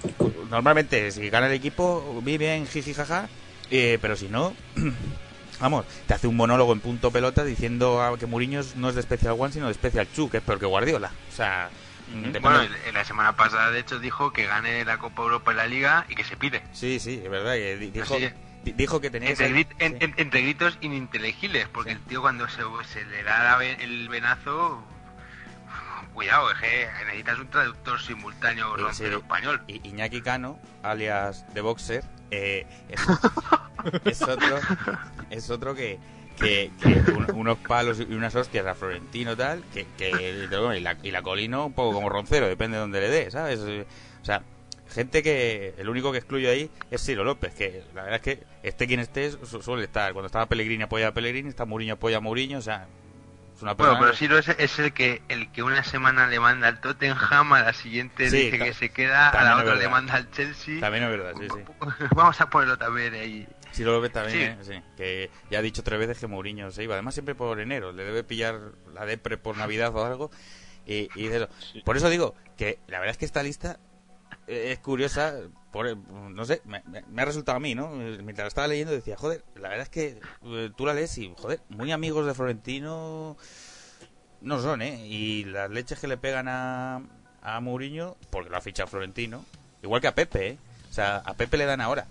normalmente, 0.51 1.11
si 1.11 1.29
gana 1.31 1.47
el 1.47 1.53
equipo, 1.53 2.20
bien, 2.39 2.66
jiji, 2.66 2.95
jaja. 2.95 3.29
eh, 3.70 3.99
pero 4.01 4.16
si 4.16 4.29
no, 4.29 4.55
vamos, 5.61 5.85
te 6.07 6.14
hace 6.14 6.26
un 6.26 6.37
monólogo 6.37 6.72
en 6.72 6.81
punto 6.81 7.11
pelota 7.11 7.45
diciendo 7.45 8.16
que 8.18 8.26
Mourinho 8.26 8.62
no 8.76 8.89
es 8.89 8.95
de 8.95 9.03
Special 9.03 9.37
One, 9.39 9.53
sino 9.53 9.68
de 9.68 9.74
Special 9.74 10.07
Two, 10.07 10.31
que 10.31 10.39
es 10.39 10.43
peor 10.43 10.59
que 10.59 10.66
Guardiola. 10.66 11.12
O 11.31 11.33
sea, 11.37 11.68
depende- 12.09 12.41
Bueno, 12.41 12.62
en- 12.62 12.72
en 12.89 12.95
la 12.95 13.05
semana 13.05 13.37
pasada, 13.37 13.70
de 13.70 13.81
hecho, 13.81 13.99
dijo 13.99 14.33
que 14.33 14.47
gane 14.47 14.85
la 14.85 14.99
Copa 14.99 15.22
Europa 15.22 15.53
y 15.53 15.57
la 15.57 15.66
Liga 15.66 16.07
y 16.09 16.14
que 16.14 16.24
se 16.24 16.37
pide. 16.37 16.62
Sí, 16.72 16.99
sí, 16.99 17.20
es 17.22 17.31
verdad. 17.31 17.55
que 17.55 17.76
di- 17.76 17.91
dijo, 17.91 18.14
Así 18.14 18.31
dijo 18.64 19.01
que 19.01 19.11
tenía 19.11 19.35
que 19.35 19.45
Entre, 19.47 19.47
en- 19.79 20.03
en- 20.03 20.14
entre 20.16 20.43
gritos 20.43 20.79
ininteligibles, 20.81 21.68
porque 21.68 21.93
el 21.93 22.01
tío 22.01 22.20
cuando 22.20 22.49
se, 22.49 22.62
se 22.93 23.05
le 23.05 23.22
da 23.22 23.45
la 23.45 23.64
el 23.83 24.09
venazo, 24.09 24.83
cuidado, 26.15 26.51
es 26.51 26.59
que 26.59 26.89
necesitas 27.07 27.39
un 27.39 27.49
traductor 27.49 28.01
simultáneo 28.01 28.93
Sí, 28.93 29.05
español. 29.05 29.63
I- 29.69 29.81
Iñaki 29.89 30.21
Cano, 30.23 30.59
alias 30.83 31.45
The 31.55 31.61
Boxer, 31.61 32.05
eh, 32.31 32.67
es, 32.89 33.01
es 34.05 34.23
otro 34.23 34.59
es 35.31 35.51
otro 35.51 35.75
que, 35.75 35.99
que, 36.39 36.71
que 36.83 36.89
un- 37.13 37.31
unos 37.35 37.59
palos 37.59 38.01
y 38.01 38.15
unas 38.15 38.35
hostias 38.35 38.67
a 38.67 38.75
Florentino 38.75 39.37
tal, 39.37 39.63
que, 39.73 39.87
que 39.97 40.47
y, 40.77 40.81
la, 40.81 40.97
y 41.03 41.11
la 41.11 41.23
Colino 41.23 41.67
un 41.67 41.73
poco 41.73 41.95
como 41.95 42.09
Roncero, 42.09 42.47
depende 42.49 42.77
de 42.77 42.81
donde 42.83 43.01
le 43.01 43.09
dé, 43.09 43.31
¿sabes? 43.31 43.61
O 43.61 44.25
sea, 44.25 44.43
gente 44.91 45.23
que 45.23 45.75
el 45.79 45.89
único 45.89 46.13
que 46.13 46.19
excluyo 46.19 46.51
ahí 46.51 46.71
es 46.91 47.05
Ciro 47.05 47.23
López, 47.25 47.55
que 47.55 47.83
la 47.95 48.03
verdad 48.05 48.17
es 48.17 48.23
que 48.23 48.45
esté 48.63 48.87
quien 48.87 49.01
esté 49.01 49.31
su- 49.31 49.63
suele 49.63 49.85
estar. 49.85 50.13
Cuando 50.13 50.27
estaba 50.27 50.47
Pellegrini 50.47 50.85
apoya 50.85 51.09
a 51.09 51.13
Pellegrini, 51.13 51.49
está 51.51 51.65
Mourinho 51.67 51.95
apoya 51.95 52.17
a 52.17 52.21
Mourinho, 52.21 52.59
o 52.59 52.63
sea, 52.63 52.87
una 53.63 53.75
Bueno, 53.75 53.99
pero 53.99 54.15
Siro 54.15 54.39
es, 54.39 54.49
es 54.49 54.79
el 54.79 54.93
que 54.93 55.23
el 55.29 55.51
que 55.53 55.63
una 55.63 55.83
semana 55.85 56.27
le 56.27 56.41
manda 56.41 56.69
al 56.69 56.81
Tottenham, 56.81 57.53
a 57.53 57.61
la 57.63 57.73
siguiente 57.73 58.31
Sí, 58.31 58.45
dice 58.51 58.59
que 58.59 58.75
se 58.75 58.91
queda, 58.91 59.29
a 59.31 59.45
la 59.45 59.57
otra 59.57 59.75
le 59.75 59.89
manda 59.89 60.15
al 60.15 60.31
Chelsea. 60.31 60.81
También 60.81 61.05
es 61.05 61.11
verdad, 61.11 61.33
sí, 61.39 61.47
sí. 61.49 61.61
Vamos 62.15 62.41
a 62.41 62.49
ponerlo 62.51 62.79
también 62.79 63.15
ahí. 63.15 63.47
Sí, 63.73 63.85
lo 63.85 63.93
López 63.93 64.13
también, 64.13 64.59
Sí. 64.63 64.73
¿eh? 64.73 64.83
Sí, 64.83 64.83
que 64.97 65.31
ya 65.51 65.59
ha 65.59 65.63
dicho 65.63 65.83
tres 65.83 65.99
veces 65.99 66.19
que 66.19 66.27
Mourinho 66.27 66.71
se 66.71 66.83
iba. 66.83 66.95
Además, 66.95 67.15
siempre 67.15 67.35
por 67.35 67.61
enero. 67.61 67.93
Le 67.93 68.05
debe 68.05 68.25
pillar 68.25 68.59
la 68.95 69.05
depre 69.05 69.37
por 69.37 69.57
Navidad 69.57 69.95
o 69.95 70.05
algo. 70.05 70.31
Y, 70.87 71.09
y 71.15 71.25
dice 71.25 71.37
eso. 71.37 71.49
Por 71.85 71.97
eso 71.97 72.09
digo 72.09 72.35
que 72.57 72.79
la 72.89 72.99
verdad 72.99 73.13
es 73.13 73.19
que 73.19 73.27
esta 73.27 73.43
lista 73.43 73.79
eh, 74.47 74.73
es 74.73 74.79
curiosa. 74.79 75.35
Por, 75.73 75.97
no 75.97 76.45
sé, 76.47 76.62
me, 76.64 76.83
me- 77.11 77.23
ha 77.23 77.25
resultado 77.27 77.57
a 77.57 77.61
mí, 77.61 77.75
¿no? 77.75 77.89
Mientras 77.91 78.39
la 78.45 78.49
estaba 78.49 78.69
leyendo 78.69 78.93
decía, 78.93 79.16
joder, 79.16 79.45
la 79.57 79.69
verdad 79.69 79.83
es 79.83 79.89
que 79.91 80.19
eh, 80.47 80.71
tú 80.77 80.87
la 80.87 80.95
lees 80.95 81.16
y, 81.19 81.33
joder, 81.37 81.61
muy 81.69 81.93
amigos 81.93 82.25
de 82.27 82.35
Florentino 82.35 83.37
no 84.41 84.61
son, 84.62 84.83
¿eh? 84.83 85.07
Y 85.07 85.45
las 85.45 85.71
leches 85.71 85.99
que 85.99 86.09
le 86.09 86.16
pegan 86.16 86.49
a, 86.49 87.03
a 87.43 87.61
Mourinho, 87.61 88.16
porque 88.31 88.51
lo 88.51 88.57
ha 88.57 88.61
fichado 88.61 88.87
Florentino, 88.89 89.45
igual 89.83 90.01
que 90.01 90.07
a 90.09 90.14
Pepe, 90.14 90.49
¿eh? 90.49 90.59
O 90.91 90.93
sea, 90.93 91.16
a 91.19 91.35
Pepe 91.35 91.57
le 91.59 91.66
dan 91.66 91.81
ahora. 91.81 92.07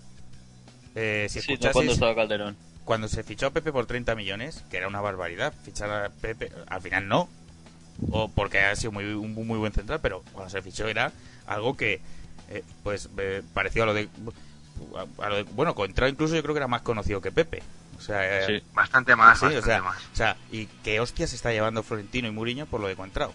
Eh, 0.94 1.26
si 1.28 1.40
Sí, 1.40 1.48
no 1.52 1.54
escuchaseis- 1.56 1.72
cuando 1.72 1.92
estaba 1.92 2.14
Calderón. 2.14 2.56
cuando 2.84 3.08
se 3.08 3.22
fichó 3.22 3.46
a 3.46 3.50
Pepe 3.50 3.72
por 3.72 3.86
30 3.86 4.14
millones, 4.14 4.64
que 4.70 4.76
era 4.76 4.88
una 4.88 5.00
barbaridad, 5.00 5.52
fichar 5.64 5.90
a 5.90 6.10
Pepe, 6.10 6.52
al 6.68 6.80
final 6.80 7.08
no, 7.08 7.28
o 8.10 8.28
porque 8.28 8.60
ha 8.60 8.76
sido 8.76 8.92
muy, 8.92 9.04
un 9.04 9.34
muy 9.34 9.58
buen 9.58 9.72
central, 9.72 10.00
pero 10.00 10.22
cuando 10.32 10.50
se 10.50 10.62
fichó 10.62 10.86
era 10.86 11.12
algo 11.46 11.76
que, 11.76 12.00
eh, 12.50 12.62
pues, 12.82 13.08
eh, 13.18 13.42
pareció 13.54 13.82
a 13.82 13.86
lo 13.86 13.94
de, 13.94 14.08
a 15.18 15.28
lo 15.28 15.36
de- 15.36 15.42
bueno, 15.44 15.74
Contrao 15.74 16.08
incluso 16.08 16.34
yo 16.34 16.42
creo 16.42 16.54
que 16.54 16.58
era 16.60 16.68
más 16.68 16.82
conocido 16.82 17.20
que 17.20 17.32
Pepe. 17.32 17.62
O 17.96 18.00
sea, 18.00 18.40
eh, 18.44 18.60
Sí, 18.60 18.66
bastante 18.74 19.16
más, 19.16 19.40
sí, 19.40 19.46
o 19.46 19.62
sea, 19.62 19.82
más. 19.82 19.96
o 20.12 20.16
sea, 20.16 20.36
y 20.52 20.66
qué 20.84 21.00
hostia 21.00 21.26
se 21.26 21.34
está 21.36 21.50
llevando 21.52 21.82
Florentino 21.82 22.28
y 22.28 22.30
Mourinho 22.30 22.66
por 22.66 22.80
lo 22.80 22.86
de 22.86 22.94
Contrao. 22.94 23.32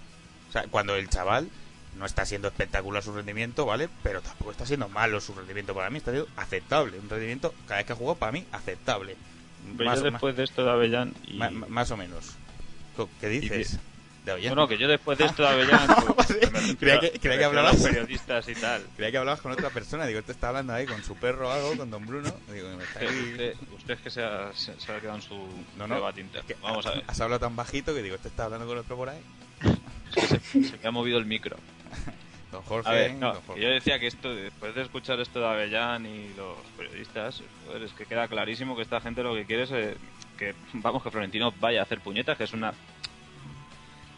O 0.49 0.51
sea, 0.53 0.64
cuando 0.72 0.95
el 0.95 1.09
chaval 1.09 1.49
no 1.97 2.05
está 2.05 2.26
siendo 2.26 2.47
espectacular 2.47 3.03
su 3.03 3.14
rendimiento, 3.14 3.66
¿vale? 3.66 3.89
Pero 4.03 4.22
tampoco 4.22 4.51
está 4.51 4.66
siendo 4.66 4.88
malo 4.89 5.20
su 5.20 5.34
rendimiento 5.36 5.76
para 5.76 5.89
mí, 5.89 5.97
está 5.97 6.11
siendo 6.11 6.30
aceptable. 6.38 6.97
Un 6.97 7.09
rendimiento, 7.09 7.53
cada 7.68 7.80
vez 7.80 7.88
que 7.88 7.93
ha 7.93 7.95
jugado, 7.97 8.16
para 8.18 8.32
mí, 8.32 8.45
aceptable. 8.53 9.18
Pero 9.78 9.89
Más 9.89 9.99
yo 10.01 10.07
o- 10.07 10.11
después 10.11 10.36
de 10.38 10.43
esto 10.45 10.64
de 10.64 10.72
Avellán 10.72 11.14
y... 11.28 11.38
más 11.38 11.91
o 11.91 11.97
menos. 11.97 12.32
¿Qué 13.20 13.28
dices? 13.28 13.80
De. 14.26 14.47
Bueno, 14.47 14.67
que 14.67 14.78
yo 14.78 14.88
después 14.88 15.17
de 15.17 15.26
esto 15.26 15.43
de 15.43 15.49
Avellán... 15.49 15.88
pues, 16.15 16.30
refiero- 16.30 16.78
creía 16.80 16.99
que, 16.99 17.19
creía 17.19 17.38
que 17.39 17.43
hablabas 17.45 17.76
periodistas 17.84 18.47
y 18.47 18.55
tal. 18.55 18.82
Creía 18.95 19.11
que 19.11 19.17
hablabas 19.17 19.41
con 19.41 19.51
otra 19.51 19.69
persona. 19.69 20.05
Digo, 20.05 20.19
este 20.19 20.32
está 20.32 20.47
hablando 20.49 20.74
ahí 20.74 20.86
con 20.86 21.03
su 21.03 21.15
perro 21.15 21.49
o 21.49 21.51
algo, 21.51 21.76
con 21.78 21.89
Don 21.91 22.05
Bruno. 22.05 22.34
Digo, 22.51 22.69
me 22.78 22.84
está 22.84 22.99
Usted, 23.01 23.07
aquí- 23.09 23.32
usted, 23.32 23.53
usted 23.76 23.93
es 23.95 23.99
que 24.01 24.09
se 24.09 24.24
ha, 24.24 24.51
se, 24.53 24.80
se 24.80 24.91
ha 24.91 24.99
quedado 25.01 25.17
en 25.17 25.21
su 25.24 25.36
No, 25.78 25.88
no. 25.88 25.95
debate 25.95 26.21
interno. 26.21 26.55
Vamos 26.61 26.86
a 26.86 26.91
ver. 26.91 27.03
Has 27.07 27.19
hablado 27.19 27.39
tan 27.41 27.55
bajito 27.55 27.93
que 27.93 28.01
digo, 28.01 28.15
este 28.15 28.30
está 28.30 28.45
hablando 28.45 28.65
con 28.65 28.78
otro 28.78 28.95
por 28.95 29.09
ahí. 29.09 29.19
Se, 30.15 30.39
se 30.63 30.78
me 30.78 30.88
ha 30.88 30.91
movido 30.91 31.17
el 31.17 31.26
micro. 31.26 31.57
Don 32.51 32.61
Jorge. 32.63 32.88
A 32.89 32.93
ver, 32.93 33.15
no, 33.15 33.34
don 33.34 33.41
Jorge. 33.47 33.61
yo 33.63 33.69
decía 33.69 33.97
que 33.97 34.05
esto, 34.05 34.34
después 34.34 34.76
de 34.76 34.84
escuchar 34.84 35.19
esto 35.19 35.39
de 35.39 35.47
Avellán 35.47 36.05
y 36.05 36.32
los 36.38 36.55
periodistas, 36.78 37.41
joder, 37.65 37.82
es 37.82 37.91
que 37.93 38.05
queda 38.05 38.28
clarísimo 38.28 38.76
que 38.76 38.84
esta 38.84 39.01
gente 39.01 39.24
lo 39.24 39.34
que 39.34 39.45
quiere 39.45 39.63
es 39.63 39.71
eh, 39.71 39.97
que, 40.38 40.53
vamos, 40.74 41.01
que 41.01 41.09
Florentino 41.09 41.51
vaya 41.59 41.80
a 41.80 41.84
hacer 41.84 41.99
puñetas, 41.99 42.38
que 42.38 42.43
es 42.43 42.53
una... 42.53 42.71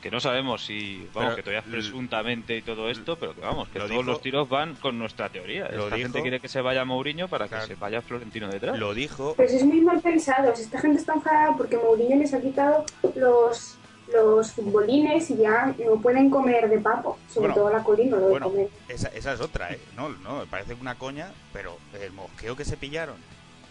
Que 0.01 0.11
no 0.11 0.19
sabemos 0.19 0.63
si, 0.63 0.97
vamos, 1.15 1.33
Pero 1.33 1.35
que 1.37 1.41
todavía 1.43 1.63
presuntamente 1.71 2.55
y 2.57 2.61
todo 2.61 2.89
esto, 2.91 3.15
pero 3.17 3.33
que 3.33 3.41
vamos, 3.41 3.67
que 3.69 3.79
lo 3.79 3.85
todos 3.85 3.97
dijo- 3.99 4.11
los 4.11 4.21
tiros 4.21 4.47
van 4.47 4.75
con 4.75 4.99
nuestra 4.99 5.29
teoría. 5.29 5.67
Lo 5.69 5.85
Esta 5.85 5.95
dijo- 5.95 6.07
gente 6.07 6.21
quiere 6.21 6.39
que 6.39 6.47
se 6.47 6.61
vaya 6.61 6.85
Mourinho 6.85 7.27
para 7.27 7.47
Claro. 7.47 7.63
que 7.67 7.73
se 7.73 7.79
vaya 7.79 8.01
Florentino 8.03 8.47
detrás. 8.47 8.77
Lo 8.77 8.93
dijo. 8.93 9.33
Pero 9.35 9.49
si 9.49 9.55
es 9.55 9.65
muy 9.65 9.81
mal 9.81 9.99
pensado, 10.01 10.55
si 10.55 10.61
esta 10.61 10.79
gente 10.79 10.99
está 10.99 11.13
enfadada 11.15 11.55
porque 11.57 11.77
Mourinho 11.77 12.17
les 12.17 12.31
ha 12.35 12.39
quitado 12.41 12.85
los, 13.15 13.77
los 14.13 14.51
futbolines 14.51 15.31
y 15.31 15.37
ya 15.37 15.73
no 15.83 15.99
pueden 15.99 16.29
comer 16.29 16.69
de 16.69 16.77
papo, 16.79 17.17
sobre 17.27 17.47
Bueno, 17.47 17.55
todo 17.55 17.73
la 17.73 17.83
colina, 17.83 18.17
lo 18.17 18.25
de 18.25 18.29
Bueno, 18.29 18.49
comer. 18.51 18.69
esa, 18.87 19.07
esa 19.07 19.33
es 19.33 19.41
otra, 19.41 19.71
¿eh? 19.71 19.79
No, 19.95 20.09
no, 20.09 20.37
me 20.41 20.45
parece 20.45 20.75
una 20.75 20.95
coña, 20.99 21.31
pero 21.51 21.77
el 21.99 22.11
mosqueo 22.11 22.55
que 22.55 22.63
se 22.65 22.77
pillaron. 22.77 23.15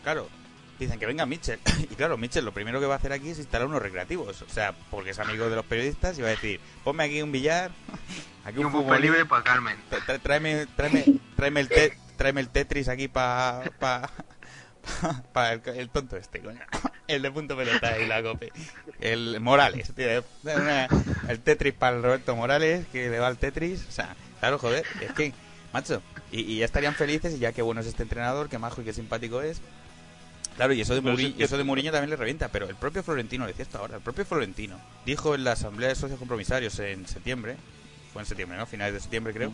Claro, 0.03 0.27
dicen 0.79 0.99
que 0.99 1.07
venga 1.07 1.27
Mitchell. 1.27 1.59
Y 1.91 1.95
claro, 1.95 2.16
Mitchell 2.16 2.45
lo 2.45 2.53
primero 2.53 2.81
que 2.81 2.87
va 2.87 2.95
a 2.95 2.99
hacer 2.99 3.12
aquí 3.12 3.31
es 3.31 3.39
instalar 3.39 3.66
unos 3.68 3.83
recreativos. 3.83 4.43
O 4.43 4.49
sea, 4.49 4.72
porque 4.91 5.11
es 5.11 5.18
amigo 5.18 5.49
de 5.49 5.57
los 5.57 5.64
periodistas 5.64 6.18
y 6.18 6.22
va 6.22 6.29
a 6.29 6.33
decir, 6.33 6.61
ponme 6.83 7.05
aquí 7.05 7.22
un 7.22 7.33
billar, 7.33 7.70
aquí 8.45 8.59
un 8.59 8.66
un 8.66 8.72
fútbol 8.72 9.01
libre 9.01 9.25
para 9.27 9.43
Carmen. 9.45 9.77
Tráeme, 10.22 10.66
tráeme, 10.77 11.05
tráeme, 11.37 11.61
el 11.61 11.68
te- 11.68 11.97
tráeme 12.16 12.41
el 12.41 12.49
Tetris 12.49 12.89
aquí 12.89 13.09
para 13.09 13.70
pa, 13.79 14.11
pa- 15.01 15.22
pa 15.33 15.53
el, 15.53 15.62
el 15.77 15.89
tonto 15.91 16.16
este, 16.16 16.41
coño. 16.41 16.61
El 17.07 17.20
de 17.22 17.31
punto 17.31 17.55
pelota 17.57 17.99
y 17.99 18.07
la 18.07 18.22
cope. 18.22 18.51
El 19.01 19.39
Morales, 19.41 19.93
tío. 19.95 20.25
El 21.29 21.41
Tetris 21.41 21.75
para 21.75 21.97
el 21.97 22.03
Roberto 22.03 22.35
Morales, 22.35 22.87
que 22.93 23.11
le 23.11 23.18
va 23.18 23.27
al 23.27 23.37
Tetris. 23.39 23.85
O 23.89 23.93
sea, 23.93 24.16
claro, 24.41 24.59
joder, 24.59 24.85
es 25.03 25.12
que, 25.12 25.33
macho. 25.72 26.03
Y, 26.33 26.41
y 26.41 26.59
ya 26.61 26.64
estarían 26.64 26.95
felices 26.95 27.35
y 27.35 27.39
ya 27.39 27.53
que 27.53 27.61
bueno 27.62 27.83
es 27.83 27.87
este 27.89 28.03
entrenador, 28.03 28.49
que 28.49 28.59
majo 28.59 28.81
y 28.81 28.85
que 28.85 28.93
simpático 28.95 29.43
es. 29.43 29.61
Claro, 30.57 30.72
y 30.72 30.80
eso 30.80 30.94
de, 30.94 31.00
Muri- 31.02 31.26
es 31.30 31.34
que- 31.34 31.44
eso 31.44 31.57
de 31.59 31.64
Mourinho 31.64 31.90
también 31.90 32.11
le 32.11 32.16
revienta, 32.16 32.48
pero 32.48 32.68
el 32.68 32.76
propio 32.76 33.02
Florentino, 33.02 33.46
decía 33.46 33.64
esto 33.64 33.78
ahora, 33.78 33.96
el 33.96 34.02
propio 34.02 34.24
Florentino 34.24 34.78
dijo 35.05 35.34
en 35.34 35.42
la 35.44 35.52
asamblea 35.52 35.88
de 35.88 35.94
socios 35.96 36.18
compromisarios 36.18 36.78
en 36.78 37.07
septiembre, 37.09 37.57
fue 38.12 38.22
en 38.22 38.26
septiembre, 38.26 38.57
¿no? 38.59 38.66
Finales 38.66 38.94
de 38.94 39.00
septiembre 39.00 39.32
creo. 39.34 39.50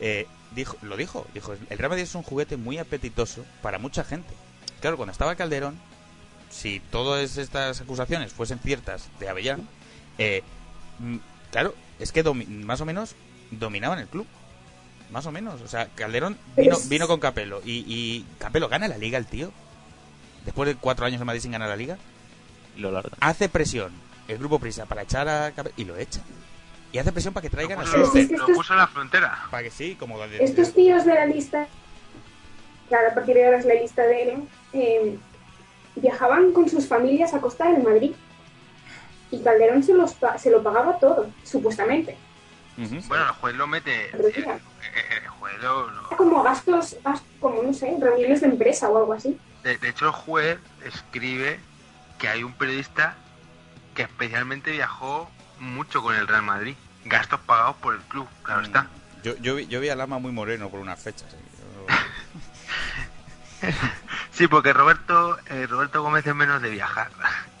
Eh, 0.00 0.26
dijo, 0.54 0.76
lo 0.82 0.96
dijo, 0.96 1.26
dijo, 1.34 1.54
el 1.70 1.78
Real 1.78 1.88
Madrid 1.90 2.04
es 2.04 2.14
un 2.14 2.22
juguete 2.22 2.56
muy 2.56 2.78
apetitoso 2.78 3.44
para 3.62 3.78
mucha 3.78 4.04
gente. 4.04 4.28
Claro, 4.80 4.96
cuando 4.96 5.12
estaba 5.12 5.34
Calderón, 5.34 5.78
si 6.50 6.80
todas 6.92 7.36
estas 7.38 7.80
acusaciones 7.80 8.32
fuesen 8.32 8.58
ciertas 8.60 9.08
de 9.18 9.28
Avellán, 9.28 9.66
eh, 10.18 10.42
mm, 10.98 11.16
claro, 11.50 11.74
es 11.98 12.12
que 12.12 12.22
más 12.22 12.80
o 12.80 12.84
menos 12.84 13.14
dominaban 13.50 13.98
el 13.98 14.06
club. 14.08 14.26
Más 15.10 15.24
o 15.24 15.32
menos. 15.32 15.62
O 15.62 15.68
sea, 15.68 15.88
Calderón 15.94 16.36
vino, 16.54 16.76
Es- 16.76 16.88
vino 16.88 17.08
con 17.08 17.18
Capello. 17.18 17.62
Y, 17.64 17.84
y 17.88 18.26
Capello 18.38 18.68
gana 18.68 18.88
la 18.88 18.98
liga 18.98 19.16
el 19.18 19.24
tío. 19.26 19.50
Después 20.48 20.66
de 20.66 20.76
cuatro 20.76 21.04
años 21.04 21.20
en 21.20 21.26
Madrid 21.26 21.42
sin 21.42 21.52
ganar 21.52 21.68
la 21.68 21.76
liga. 21.76 21.98
Lo 22.78 22.90
larga. 22.90 23.14
Hace 23.20 23.50
presión 23.50 23.92
el 24.28 24.38
grupo 24.38 24.58
Prisa 24.58 24.86
para 24.86 25.02
echar 25.02 25.28
a. 25.28 25.52
Y 25.76 25.84
lo 25.84 25.94
echa. 25.98 26.20
Y 26.90 26.96
hace 26.96 27.12
presión 27.12 27.34
para 27.34 27.42
que 27.42 27.50
traigan 27.50 27.78
a 27.78 27.82
es 27.82 27.90
que 27.90 27.98
Schuster. 27.98 28.38
lo 28.38 28.46
puso 28.46 28.72
en 28.72 28.78
la 28.78 28.86
frontera. 28.86 29.38
Para 29.50 29.62
que 29.64 29.70
sí, 29.70 29.94
como 29.96 30.18
de- 30.26 30.42
Estos 30.42 30.72
tíos 30.72 31.04
de 31.04 31.12
la 31.12 31.26
lista, 31.26 31.66
claro, 32.88 33.08
a 33.10 33.14
partir 33.14 33.34
de 33.34 33.44
ahora 33.44 33.58
es 33.58 33.66
la 33.66 33.74
lista 33.74 34.04
de 34.04 34.22
él, 34.22 34.48
eh, 34.72 35.18
viajaban 35.96 36.52
con 36.52 36.66
sus 36.70 36.86
familias 36.86 37.34
a 37.34 37.42
costa 37.42 37.70
del 37.70 37.82
Madrid. 37.82 38.12
Y 39.30 39.42
Calderón 39.42 39.82
se, 39.82 39.92
los 39.92 40.14
pa- 40.14 40.38
se 40.38 40.50
lo 40.50 40.62
pagaba 40.62 40.98
todo, 40.98 41.26
supuestamente. 41.44 42.16
Bueno, 42.78 43.24
el 43.24 43.30
juez 43.32 43.54
lo 43.54 43.66
mete. 43.66 44.08
Pero 44.12 44.28
El, 44.28 44.34
mira. 44.34 44.52
el- 44.54 45.22
el 45.24 45.28
juez 45.28 45.54
lo- 45.60 45.90
lo- 45.90 46.16
Como 46.16 46.42
gastos, 46.42 46.96
gas- 47.04 47.22
como 47.38 47.62
no 47.62 47.74
sé, 47.74 47.94
reuniones 48.00 48.40
de 48.40 48.46
empresa 48.46 48.88
o 48.88 48.96
algo 48.96 49.12
así. 49.12 49.38
De, 49.68 49.78
de 49.78 49.88
hecho, 49.88 50.06
el 50.06 50.12
juez 50.12 50.58
escribe 50.84 51.60
que 52.18 52.28
hay 52.28 52.42
un 52.42 52.52
periodista 52.52 53.14
que 53.94 54.02
especialmente 54.02 54.72
viajó 54.72 55.30
mucho 55.60 56.02
con 56.02 56.14
el 56.14 56.26
Real 56.26 56.42
Madrid. 56.42 56.74
Gastos 57.04 57.40
pagados 57.40 57.76
por 57.76 57.94
el 57.94 58.00
club, 58.02 58.28
claro 58.42 58.62
está. 58.62 58.86
Yo, 59.22 59.36
yo, 59.38 59.54
vi, 59.56 59.66
yo 59.66 59.80
vi 59.80 59.88
a 59.88 59.96
Lama 59.96 60.18
muy 60.18 60.32
moreno 60.32 60.68
por 60.68 60.80
unas 60.80 61.00
fechas. 61.00 61.28
¿eh? 63.62 63.74
Sí, 64.32 64.46
porque 64.46 64.72
Roberto 64.72 65.38
eh, 65.46 65.66
Roberto 65.66 66.02
Gómez 66.02 66.26
es 66.26 66.34
menos 66.34 66.62
de 66.62 66.70
viajar. 66.70 67.10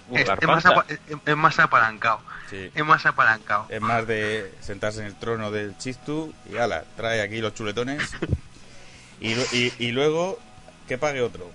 Uh, 0.08 0.16
es, 0.18 0.46
más 0.46 0.64
es- 0.88 1.00
es 1.26 1.36
más 1.36 1.58
apalancado. 1.58 2.20
Sí. 2.48 2.70
Es 2.74 2.84
más 2.84 3.04
apalancado. 3.04 3.66
Es 3.68 3.80
más 3.80 4.06
de 4.06 4.54
sentarse 4.60 5.00
en 5.00 5.06
el 5.06 5.18
trono 5.18 5.50
del 5.50 5.76
Chistu 5.76 6.32
y 6.50 6.56
ala, 6.56 6.84
trae 6.96 7.20
aquí 7.22 7.40
los 7.40 7.54
chuletones. 7.54 8.14
Y, 9.20 9.32
y, 9.32 9.74
y 9.80 9.90
luego 9.90 10.38
que 10.86 10.96
pague 10.96 11.20
otro. 11.22 11.50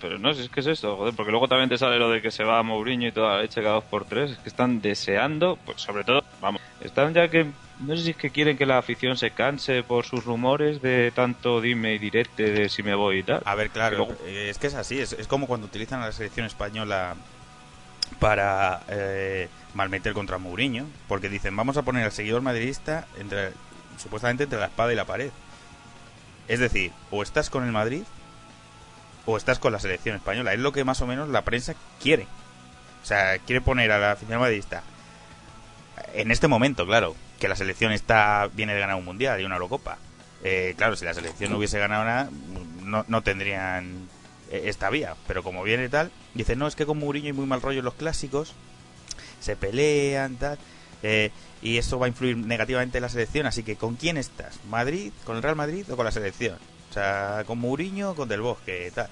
Pero 0.00 0.18
no, 0.18 0.32
si 0.34 0.42
es 0.42 0.48
que 0.48 0.60
es 0.60 0.66
eso, 0.66 0.96
joder, 0.96 1.14
porque 1.14 1.30
luego 1.30 1.48
también 1.48 1.68
te 1.68 1.78
sale 1.78 1.98
lo 1.98 2.10
de 2.10 2.22
que 2.22 2.30
se 2.30 2.44
va 2.44 2.58
a 2.58 2.62
Mourinho 2.62 3.08
y 3.08 3.12
toda 3.12 3.36
la 3.36 3.42
leche 3.42 3.62
cada 3.62 3.74
dos 3.76 3.84
por 3.84 4.04
tres. 4.04 4.32
Es 4.32 4.38
que 4.38 4.48
están 4.48 4.80
deseando, 4.80 5.58
pues 5.64 5.80
sobre 5.80 6.04
todo, 6.04 6.22
vamos, 6.40 6.60
están 6.80 7.12
ya 7.14 7.28
que, 7.28 7.46
no 7.80 7.96
sé 7.96 8.02
si 8.02 8.10
es 8.10 8.16
que 8.16 8.30
quieren 8.30 8.56
que 8.56 8.66
la 8.66 8.78
afición 8.78 9.16
se 9.16 9.30
canse 9.32 9.82
por 9.82 10.04
sus 10.04 10.24
rumores 10.24 10.80
de 10.82 11.10
tanto 11.14 11.60
dime 11.60 11.94
y 11.94 11.98
direte 11.98 12.50
de 12.50 12.68
si 12.68 12.82
me 12.82 12.94
voy 12.94 13.18
y 13.18 13.22
tal. 13.24 13.42
A 13.44 13.54
ver, 13.54 13.70
claro, 13.70 13.96
Luego- 13.98 14.16
eh, 14.24 14.48
es 14.50 14.58
que 14.58 14.68
es 14.68 14.74
así. 14.74 14.98
Es, 15.00 15.12
es 15.12 15.26
como 15.26 15.46
cuando 15.46 15.66
utilizan 15.66 16.00
a 16.02 16.06
la 16.06 16.12
selección 16.12 16.46
española 16.46 17.14
para 18.18 18.80
eh, 18.88 19.48
malmeter 19.74 20.12
contra 20.12 20.38
Mourinho. 20.38 20.86
Porque 21.08 21.28
dicen, 21.28 21.54
vamos 21.56 21.76
a 21.76 21.82
poner 21.82 22.04
al 22.04 22.12
seguidor 22.12 22.42
madridista 22.42 23.06
entre, 23.18 23.50
supuestamente 23.96 24.44
entre 24.44 24.58
la 24.58 24.66
espada 24.66 24.92
y 24.92 24.96
la 24.96 25.04
pared. 25.04 25.30
Es 26.48 26.60
decir, 26.60 26.92
o 27.10 27.22
estás 27.22 27.50
con 27.50 27.64
el 27.64 27.72
Madrid 27.72 28.02
o 29.28 29.36
estás 29.36 29.58
con 29.58 29.72
la 29.72 29.78
selección 29.78 30.16
española. 30.16 30.54
Es 30.54 30.58
lo 30.58 30.72
que 30.72 30.84
más 30.84 31.02
o 31.02 31.06
menos 31.06 31.28
la 31.28 31.42
prensa 31.42 31.74
quiere. 32.02 32.26
O 33.02 33.06
sea, 33.06 33.38
quiere 33.38 33.60
poner 33.60 33.92
a 33.92 33.98
la 33.98 34.12
afición 34.12 34.40
madridista 34.40 34.82
en 36.14 36.30
este 36.30 36.48
momento, 36.48 36.86
claro, 36.86 37.14
que 37.38 37.48
la 37.48 37.56
selección 37.56 37.92
está 37.92 38.48
viene 38.52 38.74
de 38.74 38.80
ganar 38.80 38.96
un 38.96 39.04
mundial 39.04 39.40
y 39.40 39.44
una 39.44 39.56
Eurocopa. 39.56 39.98
Eh, 40.44 40.74
claro, 40.76 40.96
si 40.96 41.04
la 41.04 41.14
selección 41.14 41.50
no 41.50 41.58
hubiese 41.58 41.78
ganado 41.78 42.04
nada, 42.04 42.30
no, 42.84 43.22
tendrían 43.22 44.08
eh, 44.50 44.62
esta 44.66 44.90
vía. 44.90 45.14
Pero 45.26 45.42
como 45.42 45.62
viene 45.62 45.88
tal, 45.88 46.10
dice 46.34 46.56
no, 46.56 46.66
es 46.66 46.76
que 46.76 46.86
con 46.86 46.98
Mourinho 46.98 47.26
hay 47.26 47.32
muy 47.32 47.46
mal 47.46 47.62
rollo 47.62 47.82
los 47.82 47.94
clásicos, 47.94 48.54
se 49.40 49.56
pelean, 49.56 50.36
tal, 50.36 50.58
eh, 51.02 51.30
y 51.60 51.76
eso 51.76 51.98
va 51.98 52.06
a 52.06 52.08
influir 52.08 52.36
negativamente 52.36 52.98
en 52.98 53.02
la 53.02 53.08
selección. 53.08 53.46
Así 53.46 53.62
que, 53.62 53.76
¿con 53.76 53.96
quién 53.96 54.16
estás? 54.16 54.58
¿Madrid? 54.68 55.12
¿Con 55.24 55.36
el 55.36 55.42
Real 55.42 55.56
Madrid 55.56 55.84
o 55.90 55.96
con 55.96 56.04
la 56.04 56.12
selección? 56.12 56.56
O 56.90 56.92
sea, 56.92 57.42
¿con 57.46 57.58
Mourinho 57.58 58.10
o 58.10 58.14
con 58.14 58.28
Del 58.28 58.40
Bosque? 58.40 58.90
Tal. 58.94 59.08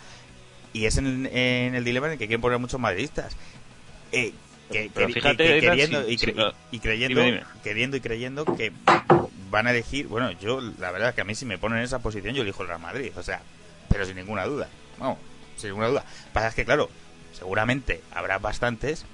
Y 0.72 0.86
es 0.86 0.96
en, 0.98 1.26
en 1.26 1.74
el 1.74 1.84
dilema 1.84 2.06
en 2.06 2.12
el 2.14 2.18
que 2.18 2.26
quieren 2.26 2.40
poner 2.40 2.58
muchos 2.58 2.80
madridistas. 2.80 3.34
Eh, 4.12 4.32
que, 4.70 4.90
Pero 4.92 5.06
que- 5.08 5.12
fíjate, 5.14 5.36
que- 5.36 5.60
queriendo, 5.60 6.04
sí, 6.04 6.12
y, 6.12 6.18
sí, 6.18 6.26
cre- 6.26 6.34
claro. 6.34 6.54
y 6.72 6.78
creyendo, 6.80 7.20
Dime, 7.20 7.32
dime. 7.38 7.46
queriendo 7.62 7.96
y 7.96 8.00
creyendo 8.00 8.44
que 8.44 8.72
van 9.50 9.66
a 9.66 9.70
elegir, 9.70 10.06
bueno, 10.08 10.32
yo 10.32 10.60
la 10.60 10.90
verdad 10.90 11.10
es 11.10 11.14
que 11.14 11.20
a 11.20 11.24
mí 11.24 11.34
si 11.34 11.46
me 11.46 11.56
ponen 11.58 11.78
en 11.78 11.84
esa 11.84 12.00
posición 12.00 12.34
yo 12.34 12.42
elijo 12.42 12.62
el 12.62 12.68
Real 12.68 12.80
Madrid, 12.80 13.12
o 13.16 13.22
sea, 13.22 13.40
pero 13.88 14.04
sin 14.04 14.16
ninguna 14.16 14.44
duda, 14.44 14.68
vamos, 14.98 15.18
sin 15.56 15.70
ninguna 15.70 15.88
duda. 15.88 16.04
Pasa 16.32 16.48
es 16.48 16.54
que 16.56 16.64
claro, 16.64 16.90
seguramente 17.32 18.00
habrá 18.12 18.38
bastantes 18.38 19.04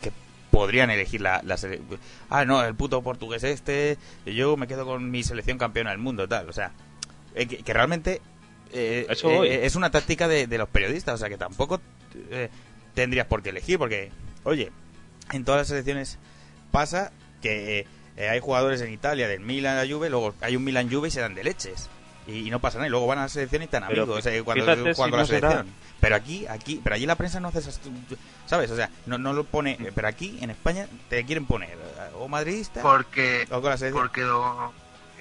que 0.00 0.10
podrían 0.50 0.88
elegir 0.90 1.20
la, 1.20 1.42
la 1.44 1.58
ah 2.30 2.44
no, 2.46 2.64
el 2.64 2.74
puto 2.74 3.02
portugués 3.02 3.44
este, 3.44 3.98
yo 4.24 4.56
me 4.56 4.66
quedo 4.66 4.86
con 4.86 5.10
mi 5.10 5.22
selección 5.22 5.58
campeona 5.58 5.90
del 5.90 5.98
mundo, 5.98 6.26
tal, 6.26 6.48
o 6.48 6.52
sea, 6.54 6.72
eh, 7.34 7.46
que, 7.46 7.58
que 7.58 7.72
realmente 7.72 8.20
eh, 8.72 9.06
eso 9.08 9.44
eh, 9.44 9.54
eh, 9.54 9.66
es 9.66 9.76
una 9.76 9.90
táctica 9.90 10.28
de, 10.28 10.46
de 10.46 10.58
los 10.58 10.68
periodistas, 10.68 11.14
o 11.14 11.18
sea 11.18 11.28
que 11.28 11.38
tampoco 11.38 11.80
eh, 12.30 12.48
tendrías 12.94 13.26
por 13.26 13.42
qué 13.42 13.50
elegir, 13.50 13.78
porque, 13.78 14.10
oye, 14.44 14.70
en 15.32 15.44
todas 15.44 15.60
las 15.60 15.68
selecciones 15.68 16.18
pasa 16.70 17.12
que 17.40 17.86
eh, 18.16 18.28
hay 18.28 18.40
jugadores 18.40 18.80
en 18.82 18.92
Italia 18.92 19.28
del 19.28 19.40
Milan 19.40 19.76
a 19.78 19.84
la 19.84 19.92
Juve, 19.92 20.10
luego 20.10 20.34
hay 20.40 20.56
un 20.56 20.64
Milan 20.64 20.90
Juve 20.90 21.08
y 21.08 21.10
se 21.10 21.20
dan 21.20 21.34
de 21.34 21.44
leches. 21.44 21.88
Y, 22.24 22.46
y 22.46 22.50
no 22.50 22.60
pasa 22.60 22.78
nada, 22.78 22.86
y 22.86 22.90
luego 22.90 23.08
van 23.08 23.18
a 23.18 23.22
la 23.22 23.28
selección 23.28 23.62
y 23.62 23.64
están 23.64 23.82
Pero 23.88 24.02
amigos 24.04 24.24
eh, 24.26 24.42
cuando 24.44 24.64
juegan 24.64 24.94
si 24.94 25.00
con 25.00 25.10
la 25.10 25.16
no 25.16 25.26
será. 25.26 25.50
selección. 25.50 25.74
Pero 25.98 26.14
aquí, 26.16 26.46
aquí, 26.46 26.80
pero 26.82 26.94
allí 26.94 27.04
la 27.04 27.16
prensa 27.16 27.40
no 27.40 27.48
hace 27.48 27.58
esas, 27.58 27.80
¿sabes? 28.46 28.70
O 28.70 28.76
sea, 28.76 28.90
no, 29.06 29.18
no 29.18 29.32
lo 29.32 29.42
pone, 29.42 29.76
pero 29.94 30.06
aquí 30.06 30.38
en 30.40 30.50
España 30.50 30.86
te 31.08 31.24
quieren 31.24 31.46
poner 31.46 31.76
o 32.18 32.28
madridista 32.28 32.80
Porque, 32.80 33.44
o 33.50 33.60
con 33.60 33.70
la 33.70 33.76
selección. 33.76 34.04
porque 34.04 34.20
don, 34.20 34.70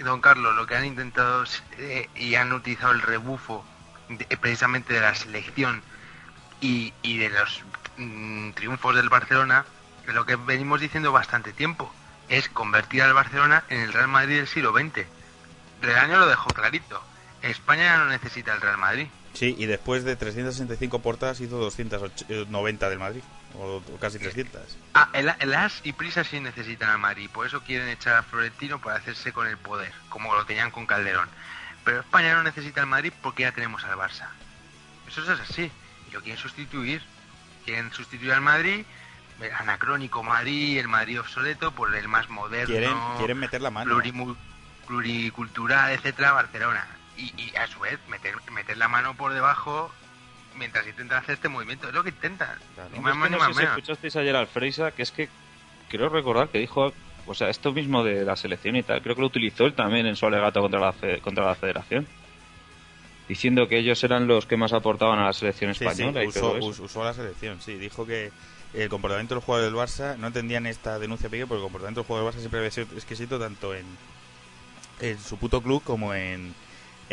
don 0.02 0.22
Carlos 0.22 0.56
lo 0.56 0.66
que 0.68 0.76
han 0.76 0.86
intentado 0.86 1.43
eh, 1.78 2.10
y 2.16 2.36
han 2.36 2.52
utilizado 2.54 2.91
el 2.91 3.02
rebufo 3.02 3.66
de- 4.10 4.26
precisamente 4.38 4.93
de 4.93 5.02
la 5.02 5.16
selección 5.16 5.82
y, 6.60 6.93
de 7.04 7.30
los 7.30 7.62
mm, 7.97 8.52
triunfos 8.52 8.95
del 8.95 9.10
Barcelona, 9.10 9.66
lo 10.08 10.26
que 10.26 10.36
venimos 10.36 10.80
diciendo 10.80 11.12
bastante 11.12 11.54
tiempo, 11.54 11.91
es 12.30 12.49
convertir 12.49 13.02
al 13.04 13.14
Barcelona 13.14 13.63
en 13.70 13.82
el 13.82 13.93
Real 13.93 14.08
Madrid 14.08 14.38
del 14.38 14.47
siglo 14.47 14.71
XX. 14.71 15.05
Regaño 15.82 16.20
lo 16.20 16.28
dejó 16.28 16.54
clarito. 16.54 17.01
España 17.42 17.97
no 17.97 18.05
necesita 18.05 18.54
el 18.54 18.62
Real 18.62 18.78
Madrid. 18.78 19.08
Sí, 19.34 19.55
y 19.58 19.66
después 19.66 20.04
de 20.04 20.16
365 20.16 21.00
portadas 21.01 21.39
hizo 21.42 21.58
290 21.58 22.89
del 22.89 23.00
Madrid, 23.00 23.21
o, 23.56 23.78
o 23.78 23.98
casi 24.00 24.20
300. 24.20 24.62
Ah, 24.94 25.10
el, 25.14 25.34
el 25.40 25.54
As 25.54 25.82
y 25.84 25.94
Prisa 25.94 26.24
sí 26.24 26.40
necesitan 26.40 26.90
al 26.90 26.98
Madrid, 27.00 27.30
por 27.32 27.46
eso 27.46 27.62
quieren 27.62 27.88
echar 27.90 28.16
a 28.16 28.24
Florentino 28.24 28.80
para 28.80 28.98
hacerse 28.98 29.32
con 29.34 29.48
el 29.48 29.58
poder, 29.58 29.92
como 30.10 30.34
lo 30.36 30.46
tenían 30.46 30.72
con 30.72 30.86
Calderón. 30.86 31.30
Pero 31.84 32.02
España 32.02 32.34
no 32.36 32.44
necesita 32.44 32.82
al 32.82 32.88
Madrid 32.88 33.12
porque 33.22 33.44
ya 33.44 33.52
tenemos 33.52 33.84
al 33.84 33.98
Barça. 33.98 34.28
Eso 35.08 35.22
es 35.34 35.40
así. 35.40 35.72
Y 36.10 36.14
lo 36.14 36.22
quieren 36.22 36.42
sustituir. 36.42 37.02
Quieren 37.66 37.92
sustituir 37.92 38.34
al 38.34 38.42
Madrid, 38.42 38.86
el 39.40 39.52
anacrónico 39.52 40.24
Madrid, 40.24 40.80
el 40.80 40.88
Madrid 40.88 41.20
obsoleto, 41.20 41.72
por 41.72 41.96
el 41.96 42.08
más 42.08 42.28
moderno, 42.30 42.68
Quieren, 42.68 42.98
quieren 43.18 43.38
meter 43.40 43.62
la 43.62 43.70
mano. 43.70 44.02
pluricultural, 44.88 45.92
etcétera, 45.92 46.32
Barcelona. 46.34 46.86
Y, 47.18 47.34
y 47.40 47.56
a 47.56 47.68
su 47.68 47.80
vez 47.80 48.00
meter, 48.08 48.36
meter 48.52 48.78
la 48.78 48.88
mano 48.88 49.14
por 49.16 49.34
debajo 49.34 49.92
mientras 50.56 50.86
intentan 50.88 51.20
hacer 51.20 51.36
este 51.36 51.50
movimiento. 51.50 51.88
Es 51.88 51.94
lo 51.94 52.04
que 52.04 52.10
intentan. 52.10 52.58
Ni 52.92 52.98
Hombre, 52.98 53.14
más 53.14 53.14
es 53.14 53.18
más 53.18 53.24
que 53.24 53.30
ni 53.30 53.32
no 53.34 53.40
más 53.48 53.56
sé 53.56 53.62
si 53.62 53.68
escuchasteis 53.68 54.16
ayer 54.18 54.36
al 54.36 54.48
Freisa, 54.48 54.92
que 54.92 55.04
es 55.04 55.12
que 55.12 55.30
creo 55.90 56.10
recordar 56.10 56.50
que 56.50 56.60
dijo, 56.60 56.94
o 57.26 57.34
sea, 57.36 57.50
esto 57.50 57.72
mismo 57.74 58.04
de 58.04 58.24
la 58.26 58.36
selección 58.36 58.76
y 58.76 58.84
tal, 58.84 59.02
creo 59.02 59.16
que 59.16 59.22
lo 59.22 59.28
utilizó 59.28 59.66
él 59.66 59.74
también 59.74 60.06
en 60.06 60.16
su 60.16 60.26
alegato 60.26 60.62
contra 60.62 60.80
la, 60.80 60.94
fe- 60.94 61.20
contra 61.22 61.46
la 61.46 61.56
federación. 61.56 62.08
Diciendo 63.28 63.68
que 63.68 63.78
ellos 63.78 64.04
eran 64.04 64.28
los 64.28 64.46
que 64.46 64.58
más 64.58 64.74
aportaban 64.74 65.20
a 65.20 65.26
la 65.26 65.34
selección 65.34 65.74
Sí, 65.74 65.80
sí, 65.80 65.86
española 65.86 66.24
y 66.24 66.28
usó, 66.28 66.40
todo 66.42 66.58
eso. 66.58 66.68
us- 66.68 66.80
usó 66.80 67.02
a 67.04 67.06
la 67.06 67.14
selección, 67.14 67.62
sí. 67.62 67.76
Dijo 67.76 68.06
que 68.06 68.32
el 68.74 68.90
comportamiento 68.90 69.34
de 69.34 69.38
los 69.38 69.44
jugadores 69.46 69.72
del 69.72 69.82
Barça 69.82 70.18
no 70.18 70.28
entendían 70.28 70.66
esta 70.66 71.00
denuncia 71.00 71.30
Piqué 71.30 71.46
porque 71.46 71.60
el 71.60 71.64
comportamiento 71.64 72.02
del 72.02 72.08
jugador 72.08 72.26
del 72.26 72.36
Barça 72.38 72.42
siempre 72.42 72.60
había 72.60 72.72
sido 72.72 72.88
exquisito 72.96 73.40
tanto 73.40 73.74
en, 73.74 73.86
en 75.00 75.18
su 75.20 75.38
puto 75.38 75.62
club 75.62 75.82
como 75.84 76.14
en, 76.14 76.54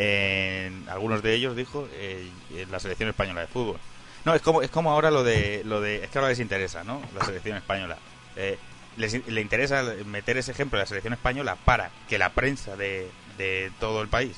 en 0.01 0.87
algunos 0.87 1.21
de 1.21 1.33
ellos, 1.33 1.57
dijo, 1.57 1.85
eh, 1.91 2.29
en 2.55 2.71
la 2.71 2.79
selección 2.79 3.09
española 3.09 3.41
de 3.41 3.47
fútbol. 3.47 3.77
No, 4.23 4.33
es 4.33 4.41
como, 4.41 4.61
es 4.61 4.69
como 4.69 4.91
ahora 4.91 5.11
lo 5.11 5.25
de, 5.25 5.61
lo 5.65 5.81
de... 5.81 6.03
Es 6.03 6.09
que 6.09 6.19
ahora 6.19 6.29
les 6.29 6.39
interesa, 6.39 6.85
¿no? 6.85 7.01
La 7.13 7.25
selección 7.25 7.57
española. 7.57 7.97
Eh, 8.37 8.57
les, 8.95 9.27
le 9.27 9.41
interesa 9.41 9.83
meter 10.05 10.37
ese 10.37 10.51
ejemplo 10.51 10.77
de 10.77 10.83
la 10.83 10.87
selección 10.87 11.13
española 11.13 11.57
para 11.65 11.91
que 12.07 12.17
la 12.17 12.29
prensa 12.29 12.77
de, 12.77 13.09
de 13.37 13.71
todo 13.81 14.01
el 14.01 14.07
país, 14.07 14.37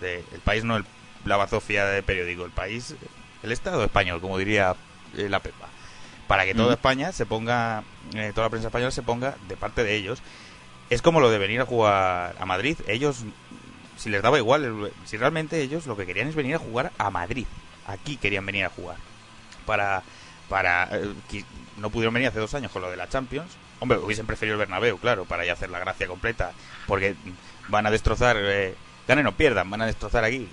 de, 0.00 0.22
el 0.32 0.40
país 0.40 0.62
no 0.62 0.76
el, 0.76 0.84
la 1.24 1.36
bazofia 1.36 1.86
de 1.86 2.02
periódico, 2.04 2.44
el 2.44 2.52
país, 2.52 2.94
el 3.42 3.50
Estado 3.50 3.82
español, 3.82 4.20
como 4.20 4.38
diría 4.38 4.76
eh, 5.16 5.28
la 5.28 5.40
Pepa, 5.40 5.68
para 6.28 6.44
que 6.44 6.54
toda. 6.54 6.74
España 6.74 7.10
se 7.10 7.26
ponga, 7.26 7.82
eh, 8.14 8.30
toda 8.32 8.46
la 8.46 8.50
prensa 8.50 8.68
española 8.68 8.92
se 8.92 9.02
ponga 9.02 9.36
de 9.48 9.56
parte 9.56 9.82
de 9.82 9.96
ellos. 9.96 10.22
es 10.90 11.02
como 11.02 11.20
lo 11.20 11.30
de 11.30 11.38
venir 11.38 11.60
a 11.60 11.66
jugar 11.66 12.36
a 12.38 12.46
Madrid. 12.46 12.78
Ellos, 12.86 13.24
si 13.96 14.10
les 14.10 14.22
daba 14.22 14.38
igual, 14.38 14.92
si 15.04 15.16
realmente 15.16 15.60
ellos 15.60 15.86
lo 15.86 15.96
que 15.96 16.06
querían 16.06 16.28
es 16.28 16.34
venir 16.34 16.56
a 16.56 16.58
jugar 16.58 16.92
a 16.98 17.10
Madrid. 17.10 17.46
Aquí 17.86 18.16
querían 18.16 18.44
venir 18.46 18.64
a 18.64 18.70
jugar. 18.70 18.96
Para, 19.66 20.02
para, 20.48 20.88
eh, 20.92 21.14
no 21.78 21.90
pudieron 21.90 22.14
venir 22.14 22.28
hace 22.28 22.38
dos 22.38 22.54
años 22.54 22.70
con 22.72 22.82
lo 22.82 22.90
de 22.90 22.96
la 22.96 23.08
Champions. 23.08 23.50
Hombre, 23.80 23.98
hubiesen 23.98 24.26
preferido 24.26 24.54
el 24.54 24.58
Bernabéu, 24.60 24.98
claro, 24.98 25.24
para 25.24 25.44
ya 25.44 25.52
hacer 25.54 25.70
la 25.70 25.78
gracia 25.78 26.06
completa. 26.06 26.52
Porque 26.86 27.14
van 27.68 27.86
a 27.86 27.90
destrozar, 27.90 28.36
eh, 28.38 28.74
ganen 29.08 29.26
o 29.26 29.32
pierdan, 29.32 29.68
van 29.70 29.82
a 29.82 29.86
destrozar 29.86 30.24
aquí 30.24 30.48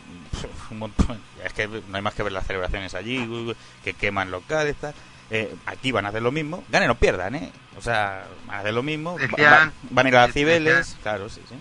un 0.72 0.80
montón. 0.80 1.22
Es 1.44 1.54
que 1.54 1.68
no 1.68 1.96
hay 1.98 2.02
más 2.02 2.14
que 2.14 2.24
ver 2.24 2.32
las 2.32 2.46
celebraciones 2.48 2.94
allí, 2.96 3.54
que 3.84 3.94
queman 3.94 4.32
locales, 4.32 4.76
tal. 4.78 4.94
Eh, 5.30 5.56
aquí 5.66 5.92
van 5.94 6.06
a 6.06 6.10
hacer 6.10 6.22
lo 6.22 6.32
mismo, 6.32 6.62
ganen 6.70 6.90
o 6.90 6.96
pierdan, 6.96 7.36
¿eh? 7.36 7.52
O 7.78 7.82
sea, 7.82 8.26
van 8.48 8.58
a 8.58 8.60
hacer 8.60 8.74
lo 8.74 8.84
mismo, 8.84 9.14
va- 9.18 9.22
Decían- 9.28 9.52
va- 9.70 9.72
van 9.90 10.06
a 10.06 10.10
ir 10.10 10.16
a 10.18 10.28
Cibeles, 10.34 10.98
claro, 11.04 11.30
sí, 11.30 11.42
sí. 11.48 11.56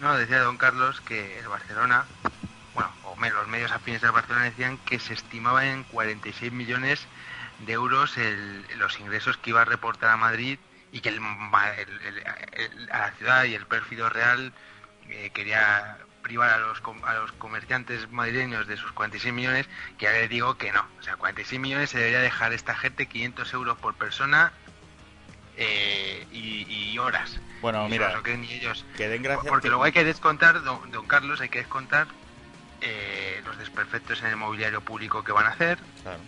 No, 0.00 0.16
decía 0.16 0.40
Don 0.40 0.58
Carlos 0.58 1.00
que 1.00 1.38
el 1.38 1.48
Barcelona, 1.48 2.04
bueno, 2.74 2.90
o 3.04 3.16
los 3.18 3.48
medios 3.48 3.72
afines 3.72 4.02
del 4.02 4.12
Barcelona 4.12 4.44
decían 4.44 4.78
que 4.78 4.98
se 4.98 5.14
estimaba 5.14 5.66
en 5.66 5.84
46 5.84 6.52
millones 6.52 7.06
de 7.60 7.72
euros 7.72 8.14
los 8.76 9.00
ingresos 9.00 9.38
que 9.38 9.50
iba 9.50 9.62
a 9.62 9.64
reportar 9.64 10.10
a 10.10 10.16
Madrid 10.16 10.58
y 10.92 11.00
que 11.00 11.08
el 11.08 11.20
a 12.90 12.98
la 12.98 13.10
ciudad 13.12 13.44
y 13.44 13.54
el 13.54 13.66
pérfido 13.66 14.10
real 14.10 14.52
eh, 15.08 15.30
quería 15.32 15.98
privar 16.22 16.50
a 16.50 16.58
los, 16.58 16.82
a 17.04 17.14
los 17.14 17.32
comerciantes 17.32 18.10
madrileños 18.10 18.66
de 18.66 18.76
sus 18.76 18.92
46 18.92 19.32
millones, 19.32 19.68
que 19.96 20.06
ya 20.06 20.12
les 20.12 20.28
digo 20.28 20.58
que 20.58 20.72
no. 20.72 20.84
O 20.98 21.02
sea, 21.02 21.16
46 21.16 21.60
millones 21.60 21.90
se 21.90 21.98
debería 21.98 22.20
dejar 22.20 22.52
esta 22.52 22.74
gente 22.74 23.06
500 23.06 23.54
euros 23.54 23.78
por 23.78 23.94
persona 23.94 24.52
eh, 25.56 26.26
y, 26.32 26.66
y 26.92 26.98
horas. 26.98 27.38
Bueno, 27.62 27.86
Y 27.86 27.90
mira, 27.90 28.08
no 28.10 28.16
lo 28.16 28.22
creen 28.22 28.42
ni 28.42 28.52
ellos. 28.52 28.84
que 28.96 29.08
den 29.08 29.22
gracias. 29.22 29.46
Porque 29.48 29.68
luego 29.68 29.84
hay 29.84 29.92
que 29.92 30.04
descontar, 30.04 30.62
don, 30.62 30.90
don 30.90 31.06
Carlos, 31.06 31.40
hay 31.40 31.48
que 31.48 31.58
descontar 31.60 32.06
eh, 32.82 33.40
los 33.44 33.56
desperfectos 33.58 34.20
en 34.22 34.26
el 34.28 34.36
mobiliario 34.36 34.80
público 34.80 35.24
que 35.24 35.32
van 35.32 35.46
a 35.46 35.50
hacer. 35.50 35.78
Claro. 36.02 36.18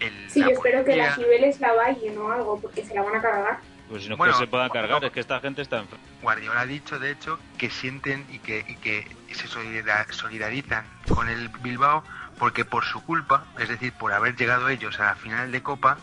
El, 0.00 0.30
Sí, 0.30 0.40
yo 0.40 0.48
espero 0.48 0.84
que 0.84 0.96
las 0.96 1.14
Cibeles 1.16 1.60
la 1.60 1.72
vayan 1.74 2.16
o 2.18 2.30
algo, 2.32 2.60
porque 2.60 2.84
se 2.84 2.94
la 2.94 3.02
van 3.02 3.16
a 3.16 3.20
cargar. 3.20 3.58
Pues 3.88 4.04
si 4.04 4.08
no 4.08 4.16
Bueno, 4.16 4.32
que 4.32 4.38
se 4.38 4.46
pueda 4.46 4.70
cargar, 4.70 5.00
no. 5.02 5.06
es 5.06 5.12
que 5.12 5.20
esta 5.20 5.40
gente 5.40 5.60
está 5.60 5.80
en... 5.80 5.86
Guardiola 6.22 6.60
ha 6.62 6.66
dicho, 6.66 6.98
de 6.98 7.10
hecho, 7.10 7.38
que 7.58 7.68
sienten 7.68 8.24
y 8.30 8.38
que, 8.38 8.64
y 8.66 8.76
que 8.76 9.06
se 9.32 9.46
solidar- 9.46 10.10
solidarizan 10.10 10.86
con 11.08 11.28
el 11.28 11.48
Bilbao 11.60 12.02
porque 12.38 12.64
por 12.64 12.84
su 12.84 13.02
culpa, 13.04 13.44
es 13.58 13.68
decir, 13.68 13.92
por 13.92 14.12
haber 14.14 14.36
llegado 14.36 14.70
ellos 14.70 14.98
a 15.00 15.04
la 15.04 15.14
final 15.16 15.52
de 15.52 15.62
Copa, 15.62 15.98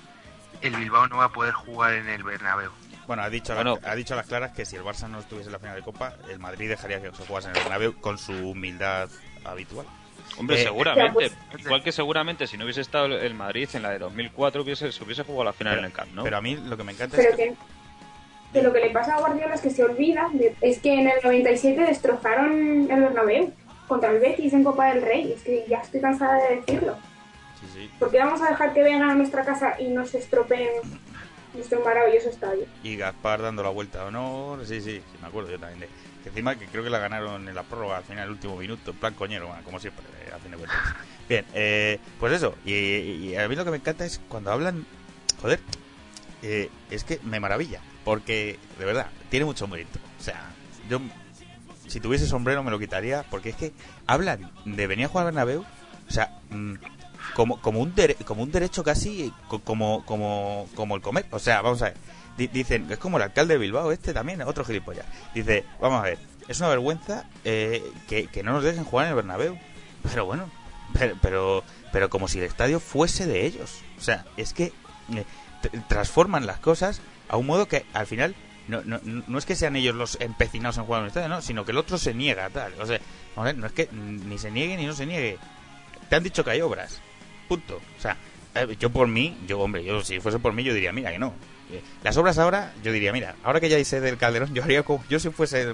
el 0.62 0.76
Bilbao 0.76 1.08
no 1.08 1.18
va 1.18 1.26
a 1.26 1.30
poder 1.30 1.54
jugar 1.54 1.94
en 1.94 2.08
el 2.10 2.24
Bernabéu. 2.24 2.72
Bueno, 3.08 3.24
ha 3.24 3.30
dicho, 3.30 3.54
a 3.54 3.56
Bueno. 3.56 3.76
las- 3.82 3.92
ha 3.92 3.96
dicho 3.96 4.14
a 4.14 4.18
las 4.18 4.28
claras 4.28 4.52
que 4.52 4.66
si 4.66 4.76
el 4.76 4.84
Barça 4.84 5.10
no 5.10 5.20
estuviese 5.20 5.48
en 5.50 5.54
la 5.54 5.60
final 5.60 5.76
de 5.76 5.82
Copa, 5.82 6.14
el 6.30 6.40
Madrid 6.40 6.70
dejaría 6.70 7.02
que 7.02 7.12
se 7.16 7.26
jugase 7.26 7.50
en 7.50 7.56
el 7.56 7.62
Bernabéu 7.64 8.00
con 8.00 8.18
su 8.18 8.32
humildad 8.32 9.10
habitual. 9.44 9.86
Hombre, 10.38 10.62
Eh, 10.62 10.64
seguramente. 10.64 11.14
Pues- 11.52 11.66
Igual 11.66 11.84
que 11.84 11.92
seguramente 11.92 12.48
si 12.48 12.58
no 12.58 12.64
hubiese 12.64 12.82
estado 12.82 13.08
el 13.08 13.34
Madrid 13.34 13.68
en 13.74 13.82
la 13.84 13.90
de 13.90 14.00
2004, 14.00 14.62
hubiese, 14.62 14.92
se 14.92 15.04
hubiese 15.04 15.24
jugado 15.24 15.46
la 15.46 15.54
final 15.54 15.80
en 15.80 15.86
el 15.86 15.92
Camp, 15.92 16.12
¿no? 16.14 16.24
Pero 16.24 16.38
a 16.38 16.42
mí 16.42 16.56
lo 16.56 16.78
que 16.78 16.84
me 16.84 16.94
encanta 16.94 17.18
Pero 17.18 17.30
es 17.32 17.36
que... 17.36 17.44
que, 17.50 17.56
que 18.54 18.62
lo 18.62 18.72
que 18.72 18.80
le 18.80 18.90
pasa 18.92 19.16
a 19.16 19.20
Guardiola 19.20 19.56
es 19.56 19.62
que 19.62 19.70
se 19.72 19.84
olvida, 19.84 20.30
de- 20.34 20.56
es 20.62 20.80
que 20.80 20.94
en 20.94 21.08
el 21.10 21.20
97 21.24 21.82
destrozaron 21.82 22.90
el 22.90 23.02
Bernabéu 23.02 23.52
contra 23.88 24.10
el 24.12 24.20
Betis 24.20 24.54
en 24.54 24.64
Copa 24.64 24.94
del 24.94 25.02
Rey. 25.02 25.34
Es 25.36 25.44
que 25.44 25.66
ya 25.68 25.80
estoy 25.80 26.00
cansada 26.00 26.36
de 26.48 26.58
decirlo. 26.58 26.96
Sí, 27.62 27.68
sí. 27.74 27.92
¿Por 28.00 28.12
qué 28.12 28.20
vamos 28.20 28.42
a 28.42 28.50
dejar 28.50 28.74
que 28.74 28.84
vengan 28.84 29.10
a 29.10 29.16
nuestra 29.16 29.46
casa 29.46 29.76
y 29.80 29.88
nos 29.88 30.14
estropeen 30.16 30.70
nuestro 31.54 31.84
maravilloso 31.84 32.30
estadio? 32.30 32.66
Y 32.84 32.96
Gaspar 32.98 33.42
dando 33.42 33.64
la 33.64 33.70
vuelta 33.70 34.00
de 34.00 34.06
honor, 34.06 34.66
sí, 34.66 34.82
sí, 34.82 34.98
sí, 34.98 35.18
me 35.22 35.28
acuerdo 35.28 35.52
yo 35.52 35.60
también 35.60 35.82
de... 35.82 35.90
Que 36.24 36.30
encima 36.30 36.56
que 36.56 36.68
creo 36.68 36.84
que 36.84 36.92
la 36.92 37.00
ganaron 37.00 37.48
en 37.48 37.56
la 37.56 37.64
prórroga 37.64 37.98
al 37.98 38.04
final, 38.04 38.26
el 38.26 38.32
último 38.32 38.56
minuto, 38.56 38.92
en 38.92 38.98
plan 38.98 39.14
coñero, 39.16 39.48
bueno, 39.48 39.64
como 39.64 39.80
siempre, 39.80 40.06
eh, 40.24 40.32
a 40.32 40.38
fin 40.38 40.52
de 40.52 40.58
cuentas. 40.58 40.78
Bien, 41.30 41.46
eh, 41.54 42.00
pues 42.20 42.34
eso, 42.34 42.56
y, 42.64 42.74
y 42.74 43.36
a 43.36 43.48
mí 43.48 43.56
lo 43.56 43.66
que 43.66 43.72
me 43.72 43.78
encanta 43.78 44.06
es 44.06 44.22
cuando 44.28 44.52
hablan, 44.52 44.86
joder, 45.42 45.60
eh, 46.44 46.70
es 46.90 47.04
que 47.04 47.20
me 47.24 47.40
maravilla, 47.40 47.82
porque 48.04 48.60
de 48.80 48.86
verdad, 48.86 49.08
tiene 49.30 49.46
mucho 49.46 49.68
mérito. 49.68 50.00
O 50.20 50.24
sea, 50.24 50.52
yo, 50.90 51.00
si 51.88 52.00
tuviese 52.00 52.26
sombrero 52.28 52.64
me 52.64 52.72
lo 52.72 52.80
quitaría, 52.80 53.24
porque 53.30 53.50
es 53.50 53.56
que 53.56 53.74
hablan 54.08 54.52
de 54.66 54.88
venir 54.88 55.06
a 55.06 55.10
jugar 55.10 55.28
al 55.28 55.34
Bernabéu, 55.34 55.62
o 56.08 56.12
sea, 56.12 56.40
mm, 56.50 56.76
como, 57.36 57.62
como, 57.62 57.80
un 57.80 57.94
dere- 57.96 58.18
como 58.26 58.44
un 58.44 58.52
derecho 58.52 58.84
casi, 58.84 59.34
co- 59.48 59.60
como, 59.62 60.06
como, 60.06 60.68
como 60.76 60.96
el 60.96 61.02
comer. 61.02 61.26
O 61.32 61.40
sea, 61.40 61.62
vamos 61.62 61.82
a 61.82 61.86
ver, 61.86 61.98
di- 62.38 62.48
dicen, 62.48 62.88
es 62.92 62.98
como 62.98 63.18
el 63.18 63.24
alcalde 63.24 63.54
de 63.56 63.60
Bilbao, 63.60 63.92
este 63.92 64.14
también, 64.14 64.42
otro 64.42 64.66
gilipollas. 64.66 65.06
Dice, 65.34 65.64
vamos 65.80 66.00
a 66.02 66.04
ver, 66.04 66.20
es 66.48 66.60
una 66.60 66.70
vergüenza 66.70 67.26
eh, 67.46 67.84
que, 68.08 68.28
que 68.28 68.44
no 68.44 68.54
nos 68.54 68.64
dejen 68.64 68.84
jugar 68.84 69.06
en 69.06 69.10
el 69.12 69.16
Bernabéu. 69.16 69.58
Pero 70.04 70.26
bueno, 70.26 70.50
pero, 71.22 71.64
pero, 71.92 72.10
como 72.10 72.28
si 72.28 72.40
el 72.40 72.46
estadio 72.46 72.80
fuese 72.80 73.26
de 73.26 73.46
ellos. 73.46 73.80
O 73.98 74.02
sea, 74.02 74.26
es 74.38 74.54
que 74.54 74.74
eh, 75.16 75.26
tr- 75.62 75.88
transforman 75.88 76.46
las 76.48 76.60
cosas 76.60 77.02
a 77.30 77.38
un 77.38 77.46
modo 77.46 77.68
que 77.68 77.86
al 77.94 78.08
final 78.08 78.36
no, 78.68 78.82
no, 78.84 79.00
no 79.04 79.38
es 79.38 79.46
que 79.46 79.56
sean 79.56 79.76
ellos 79.76 79.96
los 79.96 80.18
empecinados 80.20 80.78
en 80.78 80.86
jugar 80.86 81.00
en 81.00 81.06
el 81.06 81.08
estadio, 81.10 81.28
no, 81.30 81.42
sino 81.42 81.66
que 81.66 81.72
el 81.72 81.78
otro 81.78 81.98
se 81.98 82.14
niega, 82.14 82.50
tal. 82.50 82.74
O 82.80 82.86
sea, 82.86 83.00
no 83.36 83.66
es 83.68 83.72
que 83.74 83.88
ni 83.92 84.38
se 84.38 84.52
niegue 84.52 84.76
ni 84.78 84.86
no 84.86 84.94
se 84.94 85.06
niegue. 85.06 85.38
Te 86.10 86.16
han 86.16 86.24
dicho 86.24 86.44
que 86.44 86.52
hay 86.52 86.62
obras. 86.62 87.00
Punto. 87.52 87.82
O 87.98 88.02
sea, 88.02 88.16
eh, 88.56 88.78
yo 88.80 88.92
por 88.92 89.10
mí, 89.10 89.38
yo, 89.46 89.60
hombre, 89.60 89.84
yo 89.84 90.02
si 90.06 90.22
fuese 90.22 90.40
por 90.40 90.54
mí, 90.54 90.64
yo 90.64 90.74
diría, 90.74 90.94
mira, 90.94 91.12
que 91.12 91.20
no. 91.20 91.34
Eh, 91.70 91.82
Las 92.02 92.16
obras 92.16 92.38
ahora, 92.38 92.72
yo 92.82 92.94
diría, 92.94 93.12
mira, 93.12 93.36
ahora 93.44 93.60
que 93.60 93.68
ya 93.68 93.78
hice 93.78 94.00
del 94.00 94.16
Calderón, 94.16 94.54
yo 94.54 94.64
haría 94.64 94.84
como, 94.84 95.04
yo 95.10 95.20
si 95.20 95.32
fuese, 95.32 95.72
eh, 95.72 95.74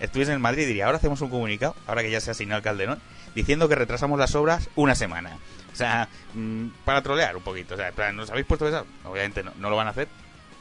estuviese 0.00 0.30
en 0.32 0.36
el 0.36 0.40
Madrid, 0.40 0.66
diría, 0.66 0.86
ahora 0.86 0.96
hacemos 0.96 1.20
un 1.20 1.28
comunicado, 1.28 1.76
ahora 1.86 2.00
que 2.00 2.10
ya 2.10 2.18
se 2.22 2.30
ha 2.30 2.32
asignado 2.32 2.60
el 2.60 2.64
Calderón, 2.64 2.98
diciendo 3.34 3.68
que 3.68 3.74
retrasamos 3.74 4.18
las 4.18 4.34
obras 4.34 4.70
una 4.74 4.94
semana. 4.94 5.36
O 5.70 5.76
sea, 5.76 6.08
mm, 6.32 6.68
para 6.86 7.02
trolear 7.02 7.36
un 7.36 7.42
poquito. 7.42 7.74
O 7.74 7.76
sea, 7.76 7.92
¿nos 8.12 8.30
habéis 8.30 8.46
puesto 8.46 8.66
eso? 8.66 8.86
Obviamente 9.04 9.42
no, 9.42 9.52
no 9.58 9.68
lo 9.68 9.76
van 9.76 9.88
a 9.88 9.90
hacer. 9.90 10.08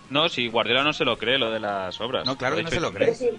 No, 0.10 0.28
si 0.28 0.50
Guardiola 0.50 0.84
no 0.84 0.92
se 0.92 1.06
lo 1.06 1.18
cree 1.18 1.38
lo 1.38 1.50
de 1.50 1.62
las 1.62 2.02
obras. 2.02 2.26
No, 2.26 2.38
claro 2.38 2.58
que 2.58 2.64
no 2.64 2.70
se 2.70 2.82
lo 2.82 2.92
cree. 2.92 3.16
Sí, 3.16 3.30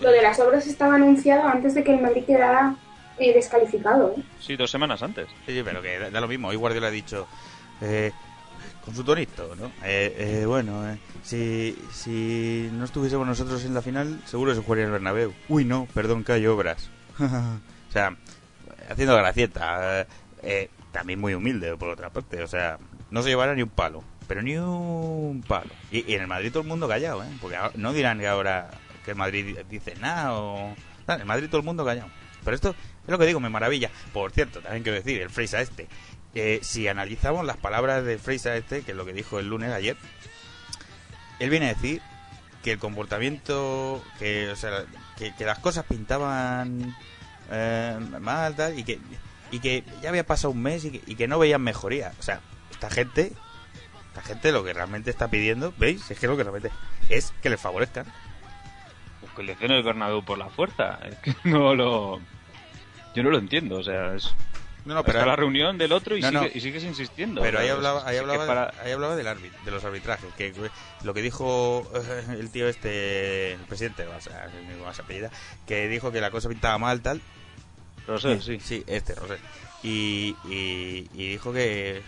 lo 0.00 0.10
de 0.10 0.22
las 0.22 0.40
obras 0.40 0.66
estaba 0.66 0.94
anunciado 0.94 1.46
antes 1.46 1.74
de 1.74 1.84
que 1.84 1.92
el 1.92 2.00
Madrid 2.00 2.24
quedara 2.24 2.74
eh, 3.18 3.32
descalificado. 3.34 4.14
¿eh? 4.16 4.22
Sí, 4.40 4.56
dos 4.56 4.70
semanas 4.70 5.02
antes. 5.02 5.28
Sí, 5.46 5.52
sí, 5.54 5.62
pero 5.64 5.82
que 5.82 5.98
da, 5.98 6.10
da 6.10 6.20
lo 6.20 6.28
mismo. 6.28 6.48
Hoy 6.48 6.56
Guardiola 6.56 6.88
ha 6.88 6.90
dicho, 6.90 7.26
eh, 7.80 8.12
con 8.84 8.94
su 8.94 9.04
tonito, 9.04 9.54
¿no? 9.56 9.66
Eh, 9.84 10.14
eh, 10.42 10.46
bueno, 10.46 10.88
eh, 10.90 10.98
si, 11.22 11.76
si 11.92 12.68
no 12.72 12.84
estuviésemos 12.84 13.26
nosotros 13.26 13.64
en 13.64 13.74
la 13.74 13.82
final, 13.82 14.20
seguro 14.26 14.54
se 14.54 14.62
jugaría 14.62 14.84
el 14.86 14.90
Bernabéu. 14.92 15.32
Uy, 15.48 15.64
no, 15.64 15.86
perdón, 15.94 16.24
que 16.24 16.32
hay 16.32 16.46
obras. 16.46 16.90
o 17.18 17.92
sea, 17.92 18.16
haciendo 18.90 19.16
gracieta. 19.16 20.00
eh, 20.02 20.06
eh, 20.42 20.70
también 20.92 21.20
muy 21.20 21.34
humilde, 21.34 21.76
por 21.76 21.88
otra 21.90 22.10
parte. 22.10 22.42
O 22.42 22.46
sea, 22.48 22.78
no 23.10 23.22
se 23.22 23.28
llevará 23.28 23.54
ni 23.54 23.62
un 23.62 23.68
palo. 23.68 24.02
Pero 24.26 24.42
ni 24.42 24.56
un 24.56 25.42
palo. 25.46 25.70
Y, 25.90 26.10
y 26.10 26.14
en 26.14 26.22
el 26.22 26.26
Madrid 26.26 26.50
todo 26.50 26.62
el 26.62 26.68
mundo 26.68 26.86
callado, 26.88 27.22
¿eh? 27.22 27.28
Porque 27.40 27.56
no 27.76 27.92
dirán 27.92 28.18
que 28.18 28.26
ahora 28.26 28.70
que 29.04 29.12
el 29.12 29.16
Madrid 29.16 29.56
dice 29.70 29.94
nada 30.00 30.34
o... 30.34 30.74
En 31.08 31.20
el 31.20 31.26
Madrid 31.26 31.48
todo 31.48 31.60
el 31.60 31.64
mundo 31.66 31.84
callado. 31.84 32.08
Pero 32.48 32.56
esto 32.56 32.70
es 32.70 33.10
lo 33.10 33.18
que 33.18 33.26
digo, 33.26 33.40
me 33.40 33.50
maravilla. 33.50 33.90
Por 34.14 34.32
cierto, 34.32 34.60
también 34.60 34.82
quiero 34.82 34.96
decir, 34.96 35.20
el 35.20 35.28
Freisa 35.28 35.60
este. 35.60 35.86
eh, 36.34 36.60
si 36.62 36.88
analizamos 36.88 37.44
las 37.44 37.58
palabras 37.58 38.04
de 38.06 38.16
Freisa 38.16 38.56
este, 38.56 38.80
que 38.80 38.92
es 38.92 38.96
lo 38.96 39.04
que 39.04 39.12
dijo 39.12 39.38
el 39.38 39.48
lunes 39.48 39.70
ayer, 39.70 39.98
él 41.40 41.50
viene 41.50 41.66
a 41.66 41.74
decir 41.74 42.00
que 42.62 42.72
el 42.72 42.78
comportamiento, 42.78 44.02
que, 44.18 44.48
o 44.48 44.56
sea, 44.56 44.86
que, 45.18 45.44
las 45.44 45.58
cosas 45.58 45.84
pintaban 45.84 46.96
eh, 47.50 47.98
mal, 48.18 48.56
tal, 48.56 48.78
y 48.78 48.84
que, 48.84 48.98
y 49.50 49.60
que 49.60 49.84
ya 50.00 50.08
había 50.08 50.24
pasado 50.24 50.52
un 50.52 50.62
mes 50.62 50.86
y 50.86 50.90
que, 50.90 51.28
no 51.28 51.38
veían 51.38 51.60
mejoría. 51.60 52.12
O 52.18 52.22
sea, 52.22 52.40
esta 52.70 52.88
gente, 52.88 53.32
esta 54.08 54.22
gente 54.22 54.52
lo 54.52 54.64
que 54.64 54.72
realmente 54.72 55.10
está 55.10 55.28
pidiendo, 55.28 55.74
¿veis? 55.76 56.10
Es 56.10 56.18
que 56.18 56.26
lo 56.26 56.36
que 56.38 56.44
realmente 56.44 56.70
es 57.10 57.34
que 57.42 57.50
les 57.50 57.60
favorezcan. 57.60 58.06
Pues 59.20 59.32
que 59.32 59.42
le 59.42 59.54
den 59.54 59.70
el 59.70 59.82
Bernabéu 59.82 60.24
por 60.24 60.38
la 60.38 60.48
fuerza. 60.48 60.98
Es 61.02 61.16
que 61.18 61.34
no 61.44 61.74
lo... 61.74 62.20
Yo 63.14 63.22
no 63.22 63.30
lo 63.30 63.38
entiendo, 63.38 63.76
o 63.78 63.82
sea, 63.82 64.14
es... 64.14 64.34
No, 64.84 64.94
no, 64.94 65.00
Hasta 65.00 65.12
pero 65.12 65.26
la 65.26 65.36
reunión 65.36 65.76
del 65.76 65.92
otro 65.92 66.16
y, 66.16 66.22
No, 66.22 66.28
sigue- 66.30 66.52
y 66.54 66.60
sigues 66.60 66.84
insistiendo. 66.84 67.42
Pero 67.42 67.58
ahí 67.58 67.68
hablaba, 67.68 68.08
ahí 68.08 68.16
hablaba, 68.16 68.46
para- 68.46 68.72
ahí 68.82 68.92
hablaba 68.92 69.16
del 69.16 69.26
de 69.64 69.70
los 69.70 69.84
arbitrajes, 69.84 70.32
que 70.34 70.54
lo 71.02 71.12
que 71.12 71.20
dijo 71.20 71.90
eh, 71.94 72.24
el 72.38 72.50
tío 72.50 72.68
este, 72.68 73.52
el 73.54 73.60
presidente, 73.60 74.06
o 74.06 74.20
sea, 74.20 74.48
más 74.82 74.98
apellida, 74.98 75.30
que 75.66 75.88
dijo 75.88 76.10
que 76.10 76.20
la 76.22 76.30
cosa 76.30 76.48
pintaba 76.48 76.78
mal, 76.78 77.02
tal. 77.02 77.20
Rosell, 78.06 78.40
sí. 78.40 78.60
Sí, 78.60 78.84
este, 78.86 79.14
Rosell. 79.14 79.38
Y, 79.82 80.36
y, 80.44 81.08
y 81.12 81.28
dijo 81.32 81.52
que, 81.52 82.00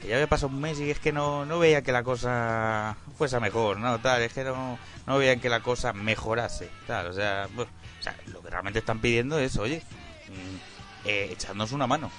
que 0.00 0.08
ya 0.08 0.16
había 0.16 0.26
pasado 0.26 0.48
un 0.52 0.60
mes 0.60 0.80
y 0.80 0.90
es 0.90 0.98
que 0.98 1.12
no, 1.12 1.46
no 1.46 1.60
veía 1.60 1.82
que 1.82 1.92
la 1.92 2.02
cosa 2.02 2.96
fuese 3.16 3.38
mejor, 3.38 3.78
¿no? 3.78 4.00
Tal, 4.00 4.22
es 4.22 4.32
que 4.32 4.42
no, 4.42 4.78
no 5.06 5.18
veían 5.18 5.38
que 5.38 5.48
la 5.48 5.60
cosa 5.60 5.92
mejorase, 5.92 6.68
tal, 6.88 7.06
o 7.06 7.12
sea, 7.12 7.48
o 7.56 8.02
sea, 8.02 8.16
lo 8.26 8.42
que 8.42 8.50
realmente 8.50 8.80
están 8.80 8.98
pidiendo 9.00 9.38
es, 9.38 9.56
oye, 9.56 9.82
eh, 11.04 11.28
echadnos 11.32 11.72
una 11.72 11.86
mano, 11.86 12.10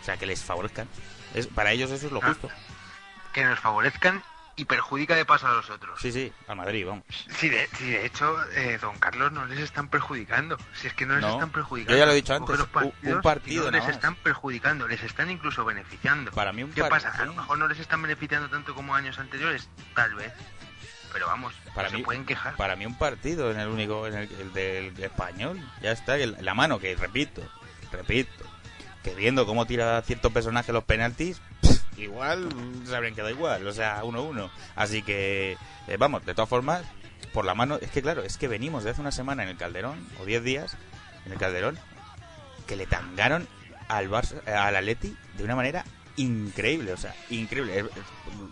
o 0.00 0.04
sea, 0.04 0.16
que 0.16 0.26
les 0.26 0.42
favorezcan. 0.42 0.88
Es, 1.34 1.46
para 1.46 1.72
ellos 1.72 1.90
eso 1.90 2.06
es 2.06 2.12
lo 2.12 2.20
Ah. 2.22 2.28
justo. 2.28 2.48
que 3.32 3.44
nos 3.44 3.60
favorezcan 3.60 4.22
y 4.56 4.64
perjudica 4.64 5.14
de 5.14 5.24
paso 5.24 5.46
a 5.46 5.52
los 5.54 5.70
otros. 5.70 6.00
Sí, 6.00 6.10
sí, 6.10 6.32
al 6.48 6.56
Madrid, 6.56 6.84
vamos. 6.86 7.04
Sí, 7.36 7.48
de, 7.48 7.68
sí, 7.78 7.88
de 7.90 8.04
hecho, 8.04 8.36
eh, 8.50 8.76
don 8.82 8.98
Carlos 8.98 9.30
no 9.32 9.46
les 9.46 9.60
están 9.60 9.88
perjudicando. 9.88 10.58
Si 10.74 10.88
es 10.88 10.94
que 10.94 11.06
no 11.06 11.14
les 11.14 11.22
No, 11.22 11.30
están 11.34 11.50
perjudicando. 11.50 11.92
yo 11.92 11.98
ya 11.98 12.06
lo 12.06 12.12
he 12.12 12.16
dicho 12.16 12.34
antes, 12.34 12.58
un- 12.58 13.22
partido 13.22 13.64
no 13.66 13.70
les 13.70 13.84
más. 13.84 13.92
están 13.92 14.16
perjudicando, 14.16 14.88
les 14.88 15.02
están 15.04 15.30
incluso 15.30 15.64
beneficiando. 15.64 16.32
Para 16.32 16.52
mí 16.52 16.64
un 16.64 16.72
¿Qué 16.72 16.82
pasa? 16.84 17.10
A 17.10 17.24
lo 17.24 17.34
mejor 17.34 17.56
no 17.56 17.68
les 17.68 17.78
están 17.78 18.02
beneficiando 18.02 18.50
tanto 18.50 18.74
como 18.74 18.94
años 18.94 19.18
anteriores, 19.20 19.68
tal 19.94 20.14
vez. 20.16 20.32
Pero 21.12 21.26
vamos, 21.26 21.54
Para 21.74 21.88
no 21.88 21.94
mí, 21.94 22.00
se 22.00 22.04
pueden 22.04 22.24
quejar. 22.26 22.56
para 22.56 22.76
mí 22.76 22.86
un 22.86 22.94
partido 22.96 23.50
en 23.50 23.58
el 23.60 23.68
único, 23.68 24.06
en 24.06 24.14
el, 24.14 24.28
el 24.40 24.52
del 24.52 25.02
español, 25.04 25.60
ya 25.82 25.92
está, 25.92 26.16
el- 26.16 26.36
la 26.40 26.54
mano, 26.54 26.78
que 26.78 26.94
repito, 26.96 27.42
repito, 27.92 28.44
que 29.02 29.14
viendo 29.14 29.46
cómo 29.46 29.66
tira 29.66 30.00
cierto 30.02 30.30
personaje 30.30 30.72
los 30.72 30.84
penaltis, 30.84 31.40
igual 31.96 32.48
se 32.86 32.94
habrían 32.94 33.14
quedado 33.14 33.30
igual, 33.30 33.66
o 33.66 33.72
sea, 33.72 34.02
1-1. 34.04 34.50
Así 34.76 35.02
que, 35.02 35.56
eh, 35.88 35.96
vamos, 35.98 36.24
de 36.24 36.34
todas 36.34 36.48
formas, 36.48 36.82
por 37.32 37.44
la 37.44 37.54
mano, 37.54 37.78
es 37.80 37.90
que 37.90 38.02
claro, 38.02 38.22
es 38.22 38.36
que 38.38 38.48
venimos 38.48 38.84
de 38.84 38.90
hace 38.90 39.00
una 39.00 39.12
semana 39.12 39.42
en 39.42 39.48
el 39.50 39.56
Calderón, 39.56 40.06
o 40.20 40.24
10 40.24 40.42
días 40.44 40.76
en 41.26 41.32
el 41.32 41.38
Calderón, 41.38 41.78
que 42.66 42.76
le 42.76 42.86
tangaron 42.86 43.48
al 43.88 44.08
Barça, 44.08 44.46
al 44.46 44.76
Atleti 44.76 45.16
de 45.36 45.44
una 45.44 45.56
manera 45.56 45.84
increíble, 46.16 46.92
o 46.92 46.96
sea, 46.96 47.14
increíble. 47.30 47.84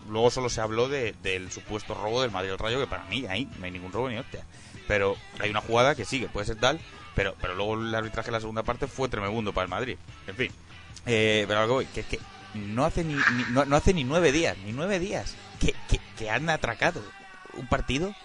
Luego 0.09 0.29
solo 0.31 0.49
se 0.49 0.61
habló 0.61 0.87
de- 0.89 1.13
del 1.23 1.51
supuesto 1.51 1.93
robo 1.93 2.21
del 2.21 2.31
Madrid 2.31 2.51
al 2.51 2.57
Rayo, 2.59 2.79
que 2.79 2.87
para 2.87 3.03
mí 3.05 3.25
ahí 3.27 3.47
no 3.57 3.65
hay 3.65 3.71
ningún 3.71 3.91
robo 3.91 4.09
ni 4.09 4.17
hostia. 4.17 4.43
Pero 4.87 5.15
hay 5.39 5.49
una 5.51 5.61
jugada 5.61 5.95
que 5.95 6.05
sí, 6.05 6.19
que 6.19 6.27
puede 6.29 6.47
ser 6.47 6.57
tal, 6.59 6.79
pero, 7.15 7.35
pero 7.39 7.53
luego 7.55 7.75
el 7.75 7.93
arbitraje 7.93 8.27
de 8.27 8.31
la 8.33 8.39
segunda 8.39 8.63
parte 8.63 8.87
fue 8.87 9.07
tremebundo 9.09 9.53
para 9.53 9.63
el 9.65 9.69
Madrid. 9.69 9.97
En 10.27 10.35
fin, 10.35 10.51
eh, 11.05 11.45
pero 11.47 11.59
algo 11.59 11.79
que 11.93 11.99
es 12.01 12.05
que 12.07 12.19
no 12.55 12.85
hace 12.85 13.03
ni, 13.03 13.13
ni- 13.13 13.45
no, 13.49 13.65
no 13.65 13.75
hace 13.75 13.93
ni 13.93 14.03
nueve 14.03 14.31
días, 14.31 14.57
ni 14.65 14.71
nueve 14.71 14.99
días 14.99 15.35
que, 15.59 15.75
que, 15.89 15.99
que 16.17 16.29
han 16.31 16.49
atracado 16.49 17.01
un 17.53 17.67
partido 17.67 18.15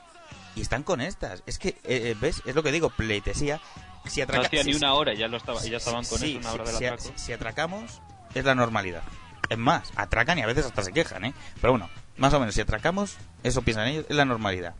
y 0.57 0.63
están 0.63 0.83
con 0.85 1.01
estas. 1.03 1.43
Es 1.47 1.59
que, 1.59 1.71
eh, 1.71 1.77
eh, 1.85 2.17
¿ves? 2.19 2.41
Es 2.47 2.55
lo 2.55 2.63
que 2.63 2.73
digo, 2.73 2.89
pleitesía. 2.91 3.61
Si 4.07 4.21
No 4.21 4.25
atraca- 4.27 4.47
hacía 4.47 4.63
si- 4.65 4.71
ni 4.71 4.77
una 4.77 4.95
hora 4.95 5.13
y 5.15 5.19
ya, 5.19 5.29
lo 5.29 5.37
estaba, 5.39 5.65
y 5.67 5.71
ya 5.71 5.79
estaban 5.79 6.05
con 6.05 6.19
Sí, 6.19 6.31
eso 6.33 6.39
una 6.39 6.53
hora 6.53 6.65
del 6.65 6.77
si, 6.77 6.85
atraco. 6.87 7.03
si- 7.05 7.13
si 7.27 7.33
atracamos, 7.33 8.01
es 8.35 8.45
la 8.45 8.55
normalidad. 8.55 9.03
Es 9.49 9.59
más, 9.59 9.93
atracan 9.97 10.39
y 10.39 10.43
a 10.43 10.47
veces 10.47 10.67
hasta 10.67 10.83
se 10.83 10.93
quejan, 10.93 11.25
¿eh? 11.27 11.35
Pero 11.61 11.73
bueno, 11.73 11.91
más 12.17 12.33
o 12.35 12.41
menos, 12.41 12.55
si 12.55 12.61
atracamos, 12.61 13.17
eso 13.43 13.63
piensan 13.63 13.89
ellos, 13.89 14.07
es 14.09 14.17
la 14.17 14.25
normalidad. 14.25 14.75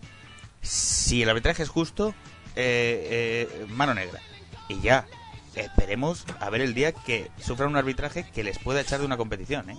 Si 0.63 1.23
el 1.23 1.29
arbitraje 1.29 1.63
es 1.63 1.69
justo, 1.69 2.15
eh, 2.57 3.49
eh, 3.51 3.67
mano 3.69 3.95
negra. 3.95 4.21
Y 4.69 4.81
ya, 4.81 5.07
esperemos 5.55 6.25
a 6.41 6.49
ver 6.51 6.63
el 6.63 6.75
día 6.75 6.93
que 6.93 7.31
sufran 7.41 7.69
un 7.69 7.77
arbitraje 7.77 8.25
que 8.35 8.43
les 8.45 8.59
pueda 8.59 8.81
echar 8.81 9.01
de 9.01 9.07
una 9.07 9.17
competición, 9.17 9.69
¿eh? 9.71 9.77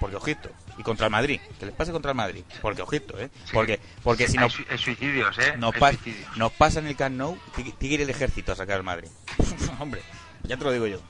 Porque 0.00 0.16
ojito, 0.16 0.50
y 0.76 0.82
contra 0.82 1.06
el 1.06 1.12
Madrid, 1.12 1.40
que 1.58 1.66
les 1.66 1.74
pase 1.74 1.92
contra 1.92 2.10
el 2.10 2.16
Madrid, 2.16 2.42
porque 2.60 2.82
ojito, 2.82 3.18
¿eh? 3.18 3.30
Porque, 3.52 3.80
porque 4.02 4.26
si 4.28 4.36
no, 4.36 4.48
suicidios, 4.78 5.38
¿eh? 5.38 5.54
nos, 5.56 5.74
pas- 5.74 5.98
nos 6.36 6.52
pasa 6.52 6.80
en 6.80 6.86
el 6.88 6.96
Camp 6.96 7.16
Nou, 7.16 7.38
tiene 7.54 7.74
que 7.78 7.86
ir 7.86 8.00
el 8.00 8.10
ejército 8.10 8.52
a 8.52 8.56
sacar 8.56 8.76
al 8.78 8.82
Madrid. 8.82 9.08
Hombre, 9.78 10.02
ya 10.42 10.56
te 10.56 10.64
lo 10.64 10.72
digo 10.72 10.86
yo. 10.86 11.00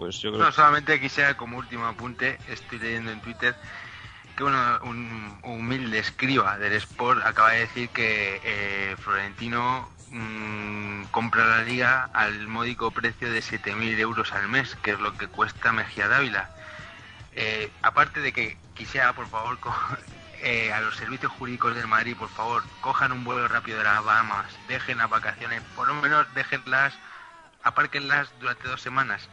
Pues 0.00 0.18
yo 0.22 0.32
creo 0.32 0.42
No, 0.42 0.50
solamente 0.50 0.98
quisiera 0.98 1.36
como 1.36 1.58
último 1.58 1.86
apunte, 1.86 2.38
estoy 2.48 2.78
leyendo 2.78 3.10
en 3.10 3.20
Twitter 3.20 3.54
que 4.34 4.44
un 4.44 5.38
humilde 5.42 5.98
escriba 5.98 6.56
del 6.56 6.72
Sport 6.72 7.22
acaba 7.22 7.50
de 7.50 7.60
decir 7.60 7.90
que 7.90 8.40
eh, 8.42 8.96
Florentino 8.98 9.90
mm, 10.08 11.02
compra 11.10 11.44
la 11.44 11.64
liga 11.64 12.08
al 12.14 12.48
módico 12.48 12.90
precio 12.92 13.30
de 13.30 13.40
7.000 13.40 13.98
euros 13.98 14.32
al 14.32 14.48
mes, 14.48 14.74
que 14.76 14.92
es 14.92 15.00
lo 15.00 15.18
que 15.18 15.28
cuesta 15.28 15.70
Mejía 15.70 16.08
Dávila. 16.08 16.48
Eh, 17.34 17.70
aparte 17.82 18.20
de 18.20 18.32
que 18.32 18.56
quisiera, 18.72 19.12
por 19.12 19.28
favor, 19.28 19.58
eh, 20.40 20.72
a 20.72 20.80
los 20.80 20.96
servicios 20.96 21.30
jurídicos 21.32 21.74
del 21.74 21.88
Madrid, 21.88 22.16
por 22.16 22.30
favor, 22.30 22.62
cojan 22.80 23.12
un 23.12 23.22
vuelo 23.22 23.46
rápido 23.48 23.76
de 23.76 23.84
las 23.84 24.02
Bahamas, 24.02 24.46
dejen 24.66 24.96
las 24.96 25.10
vacaciones, 25.10 25.60
por 25.76 25.88
lo 25.88 25.94
menos 25.96 26.26
déjenlas, 26.32 26.94
apárquenlas 27.62 28.32
durante 28.40 28.66
dos 28.66 28.80
semanas 28.80 29.28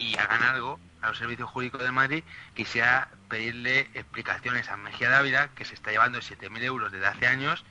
y 0.00 0.16
hagan 0.16 0.42
algo 0.42 0.80
a 1.02 1.08
los 1.08 1.18
servicios 1.18 1.48
jurídicos 1.48 1.82
de 1.82 1.92
Madrid, 1.92 2.24
quisiera 2.54 3.08
pedirle 3.28 3.88
explicaciones 3.94 4.68
a 4.68 4.76
Mejía 4.76 5.10
Dávila, 5.10 5.48
que 5.54 5.64
se 5.64 5.74
está 5.74 5.90
llevando 5.92 6.18
7.000 6.20 6.62
euros 6.64 6.90
desde 6.90 7.06
hace 7.06 7.26
años 7.26 7.64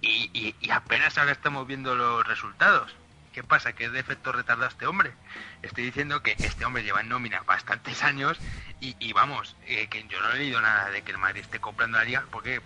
y, 0.00 0.30
y- 0.60 0.70
apenas 0.70 1.16
ahora 1.18 1.32
estamos 1.32 1.66
viendo 1.66 1.94
los 1.94 2.26
resultados. 2.26 2.94
¿Qué 3.32 3.42
pasa? 3.42 3.72
¿Que 3.72 3.86
es 3.86 3.92
de 3.92 3.98
efecto 4.00 4.32
retardado 4.32 4.68
este 4.70 4.86
hombre? 4.86 5.12
Estoy 5.62 5.84
diciendo 5.84 6.22
que 6.22 6.36
este 6.42 6.64
hombre 6.64 6.84
lleva 6.84 7.00
en 7.00 7.08
nómina 7.08 7.40
bastantes 7.42 8.02
años 8.04 8.38
y, 8.80 8.96
y 9.00 9.12
vamos, 9.12 9.56
eh, 9.66 9.88
que 9.88 10.06
yo 10.08 10.20
no 10.20 10.30
he 10.32 10.38
leído 10.38 10.60
nada 10.60 10.90
de 10.90 11.02
que 11.02 11.10
el 11.12 11.18
Madrid 11.18 11.40
esté 11.42 11.58
comprando 11.60 11.98
la 11.98 12.04
liga, 12.04 12.24
porque, 12.30 12.60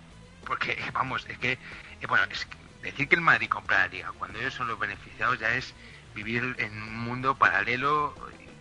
porque 0.46 0.78
vamos, 0.92 1.24
es 1.28 1.38
que, 1.38 1.52
eh, 1.52 2.06
bueno, 2.06 2.24
es 2.30 2.46
decir 2.82 3.08
que 3.08 3.14
el 3.14 3.20
Madrid 3.22 3.48
compra 3.48 3.78
la 3.78 3.88
liga 3.88 4.12
cuando 4.18 4.38
ellos 4.38 4.54
son 4.54 4.68
los 4.68 4.78
beneficiados 4.78 5.38
ya 5.38 5.54
es 5.54 5.74
vivir 6.14 6.54
en 6.58 6.82
un 6.82 6.98
mundo 6.98 7.34
paralelo 7.36 8.14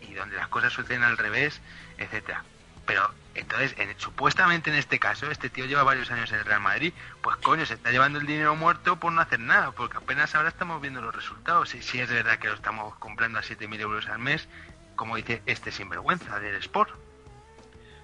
y 0.09 0.13
donde 0.13 0.35
las 0.35 0.47
cosas 0.47 0.73
suceden 0.73 1.03
al 1.03 1.17
revés, 1.17 1.61
etcétera. 1.97 2.43
Pero 2.85 3.09
entonces, 3.35 3.75
en- 3.77 3.99
supuestamente 3.99 4.69
en 4.69 4.77
este 4.77 4.97
caso, 4.97 5.29
este 5.29 5.49
tío 5.49 5.65
lleva 5.65 5.83
varios 5.83 6.09
años 6.09 6.31
en 6.31 6.39
el 6.39 6.45
Real 6.45 6.61
Madrid, 6.61 6.93
pues 7.21 7.35
coño, 7.37 7.65
se 7.65 7.73
está 7.73 7.91
llevando 7.91 8.17
el 8.19 8.25
dinero 8.25 8.55
muerto 8.55 8.95
por 8.97 9.11
no 9.11 9.19
hacer 9.21 9.39
nada, 9.41 9.71
porque 9.71 9.97
apenas 9.97 10.33
ahora 10.35 10.47
estamos 10.49 10.81
viendo 10.81 11.01
los 11.01 11.13
resultados. 11.13 11.69
Si, 11.69 11.81
si 11.81 11.99
es 11.99 12.09
verdad 12.09 12.39
que 12.39 12.47
lo 12.47 12.53
estamos 12.53 12.95
comprando 12.95 13.39
a 13.39 13.43
7.000 13.43 13.79
euros 13.81 14.07
al 14.07 14.19
mes, 14.19 14.47
como 14.95 15.17
dice 15.17 15.41
este 15.45 15.71
sinvergüenza 15.71 16.39
del 16.39 16.55
Sport. 16.55 16.91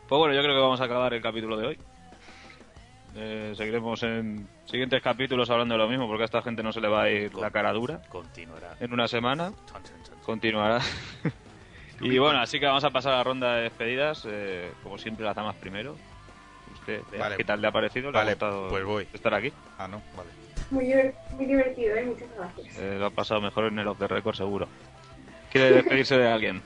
Pues 0.10 0.20
bueno, 0.20 0.34
yo 0.36 0.42
creo 0.44 0.54
que 0.54 0.62
vamos 0.62 0.82
a 0.82 0.84
acabar 0.84 1.14
el 1.14 1.22
capítulo 1.22 1.56
de 1.58 1.68
hoy. 1.68 1.80
Eh, 3.16 3.54
seguiremos 3.56 4.02
en 4.04 4.48
siguientes 4.66 5.02
capítulos 5.02 5.50
hablando 5.50 5.76
de 5.76 5.78
lo 5.78 5.88
mismo, 5.88 6.08
porque 6.08 6.24
a 6.24 6.26
esta 6.26 6.42
gente 6.42 6.62
no 6.64 6.74
se 6.74 6.82
le 6.82 6.88
va 6.88 7.04
a 7.04 7.10
ir 7.10 7.34
la 7.36 7.52
cara 7.52 7.72
dura. 7.72 8.02
Continuará. 8.10 8.76
En 8.80 8.92
una 8.92 9.08
semana 9.08 9.52
continuará. 10.26 10.82
Y 12.04 12.18
bueno, 12.20 12.40
así 12.40 12.60
que 12.60 12.66
vamos 12.66 12.84
a 12.84 12.90
pasar 12.90 13.14
a 13.14 13.18
la 13.18 13.24
ronda 13.24 13.56
de 13.56 13.64
despedidas. 13.64 14.24
eh, 14.30 14.72
como 14.84 14.98
siempre, 14.98 15.26
las 15.26 15.36
damas 15.36 15.56
primero. 15.56 15.96
Usted, 16.74 17.02
Vale. 17.18 17.38
¿qué 17.38 17.44
tal 17.44 17.62
le 17.62 17.68
ha 17.68 17.72
parecido? 17.72 18.12
¿Le 18.12 18.18
ha 18.18 18.22
Vale, 18.22 18.32
gustado 18.34 18.70
pues 18.70 18.84
voy. 18.84 19.08
estar 19.14 19.34
aquí? 19.34 19.52
Ah, 19.78 19.88
no, 19.88 20.02
vale. 20.18 20.30
Muy 20.72 21.46
divertido, 21.46 21.96
¿eh? 21.96 22.04
Muchas 22.06 22.28
gracias. 22.36 22.78
Eh, 22.80 22.98
lo 23.00 23.06
ha 23.06 23.10
pasado 23.12 23.42
mejor 23.42 23.66
en 23.66 23.80
el 23.80 23.88
off 23.88 24.00
the 24.00 24.08
record, 24.08 24.36
seguro. 24.36 24.68
¿Quiere 25.52 25.72
despedirse 25.72 26.18
de 26.18 26.28
alguien? 26.32 26.62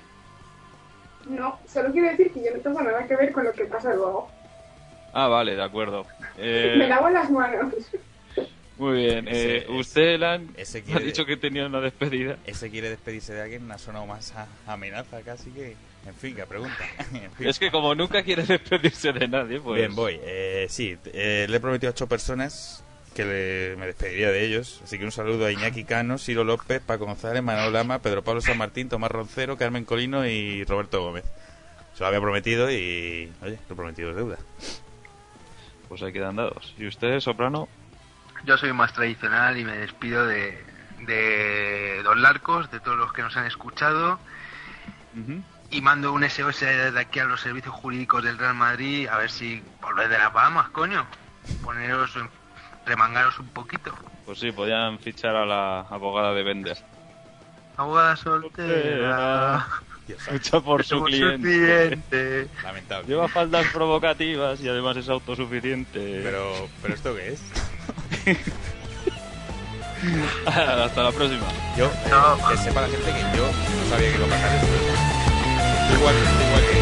No, 1.27 1.59
solo 1.67 1.91
quiero 1.91 2.07
decir 2.09 2.31
que 2.31 2.41
yo 2.45 2.51
no 2.55 2.61
tengo 2.61 2.81
nada 2.81 3.05
que 3.05 3.15
ver 3.17 3.31
con 3.33 3.43
lo 3.43 3.51
que 3.51 3.65
pasa 3.65 3.93
luego. 3.93 4.29
Ah, 5.13 5.27
vale, 5.27 5.55
de 5.55 5.63
acuerdo. 5.63 6.05
Eh, 6.39 6.75
Me 6.77 6.87
lavo 6.87 7.09
las 7.09 7.29
manos. 7.31 7.73
Muy 8.77 8.97
bien. 9.05 9.27
Ese- 9.27 9.57
Eh, 9.57 9.65
usted, 9.69 10.01
Elan, 10.15 10.49
ese 10.57 10.83
ha 10.93 10.99
dicho 10.99 11.25
que 11.25 11.35
tenía 11.37 11.65
una 11.65 11.81
despedida. 11.81 12.37
Ese 12.45 12.69
quiere 12.69 12.89
despedirse 12.89 13.33
de 13.33 13.41
alguien, 13.41 13.71
ha 13.71 13.77
sonado 13.77 14.05
más 14.05 14.33
a 14.35 14.47
amenaza 14.67 15.21
casi 15.21 15.49
que... 15.51 15.75
En 16.05 16.13
fin, 16.13 16.35
que 16.35 16.45
pregunta. 16.45 16.77
En 17.13 17.31
fin. 17.31 17.47
Es 17.47 17.59
que 17.59 17.71
como 17.71 17.93
nunca 17.95 18.21
quiere 18.23 18.43
despedirse 18.43 19.11
de 19.13 19.27
nadie, 19.27 19.59
pues... 19.59 19.79
Bien, 19.79 19.95
voy. 19.95 20.19
Eh, 20.23 20.67
sí, 20.69 20.95
eh, 21.05 21.47
le 21.49 21.57
he 21.57 21.59
prometido 21.59 21.89
a 21.89 21.91
ocho 21.91 22.07
personas 22.07 22.83
que 23.15 23.25
le- 23.25 23.75
me 23.77 23.87
despediría 23.87 24.29
de 24.31 24.45
ellos. 24.45 24.79
Así 24.83 24.99
que 24.99 25.05
un 25.05 25.11
saludo 25.11 25.47
a 25.47 25.51
Iñaki 25.51 25.83
Cano, 25.83 26.19
Ciro 26.19 26.43
López, 26.43 26.79
Paco 26.85 27.05
González, 27.07 27.41
Manuel 27.41 27.73
Lama, 27.73 27.99
Pedro 27.99 28.23
Pablo 28.23 28.41
San 28.41 28.57
Martín, 28.59 28.89
Tomás 28.89 29.09
Roncero, 29.11 29.57
Carmen 29.57 29.85
Colino 29.85 30.25
y 30.27 30.63
Roberto 30.65 31.01
Gómez. 31.01 31.25
Se 31.95 32.01
lo 32.01 32.07
había 32.07 32.21
prometido 32.21 32.71
y, 32.71 33.31
oye, 33.41 33.57
lo 33.67 33.75
prometido 33.75 34.11
es 34.11 34.15
deuda. 34.17 34.37
Pues 35.89 36.03
ahí 36.03 36.13
quedan 36.13 36.35
dados. 36.35 36.75
¿Y 36.77 36.85
usted, 36.85 37.19
Soprano? 37.19 37.67
Yo 38.43 38.57
soy 38.57 38.73
más 38.73 38.93
tradicional 38.93 39.57
y 39.57 39.65
me 39.65 39.77
despido 39.77 40.25
de, 40.25 40.63
de 40.99 42.01
Don 42.03 42.21
Larcos, 42.21 42.71
de 42.71 42.79
todos 42.79 42.97
los 42.97 43.13
que 43.13 43.21
nos 43.21 43.35
han 43.37 43.45
escuchado. 43.45 44.19
Y 45.71 45.81
mando 45.81 46.13
un 46.13 46.23
SOS 46.29 46.59
desde 46.59 46.99
aquí 46.99 47.19
a 47.19 47.25
los 47.25 47.41
servicios 47.41 47.73
jurídicos 47.73 48.23
del 48.23 48.37
Real 48.37 48.53
Madrid 48.53 49.07
a 49.07 49.17
ver 49.17 49.31
si 49.31 49.63
volvéis 49.81 50.09
de 50.09 50.17
las 50.17 50.31
Bahamas, 50.31 50.69
coño. 50.69 51.05
Poneros, 51.63 52.17
remangaros 52.85 53.39
un 53.39 53.47
poquito. 53.47 53.93
Pues 54.25 54.39
sí, 54.39 54.51
podían 54.51 54.99
fichar 54.99 55.35
a 55.35 55.45
la 55.45 55.79
abogada 55.81 56.33
de 56.33 56.43
Bender. 56.43 56.77
Abogada 57.77 58.15
soltera. 58.15 59.65
Lucha 60.31 60.59
por 60.61 60.83
su 60.83 61.03
cliente. 61.03 62.47
Lamentable. 62.63 63.07
Lleva 63.07 63.27
faldas 63.27 63.65
provocativas 63.73 64.61
y 64.61 64.69
además 64.69 64.97
es 64.97 65.09
autosuficiente. 65.09 66.21
Pero, 66.23 66.69
¿pero 66.81 66.93
esto 66.93 67.15
qué 67.15 67.33
es? 67.33 67.41
Hasta 70.45 71.03
la 71.03 71.11
próxima. 71.11 71.47
Yo, 71.77 71.85
eh, 71.85 71.91
que 72.49 72.57
sepa 72.57 72.81
la 72.81 72.87
gente 72.87 73.05
que 73.05 73.37
yo 73.37 73.45
no 73.47 73.89
sabía 73.89 74.09
que 74.11 74.15
iba 74.15 74.25
a 74.25 74.29
pasar 74.29 74.55
esto. 74.55 74.67
Igual, 75.95 76.15
igual 76.47 76.63
que... 76.69 76.77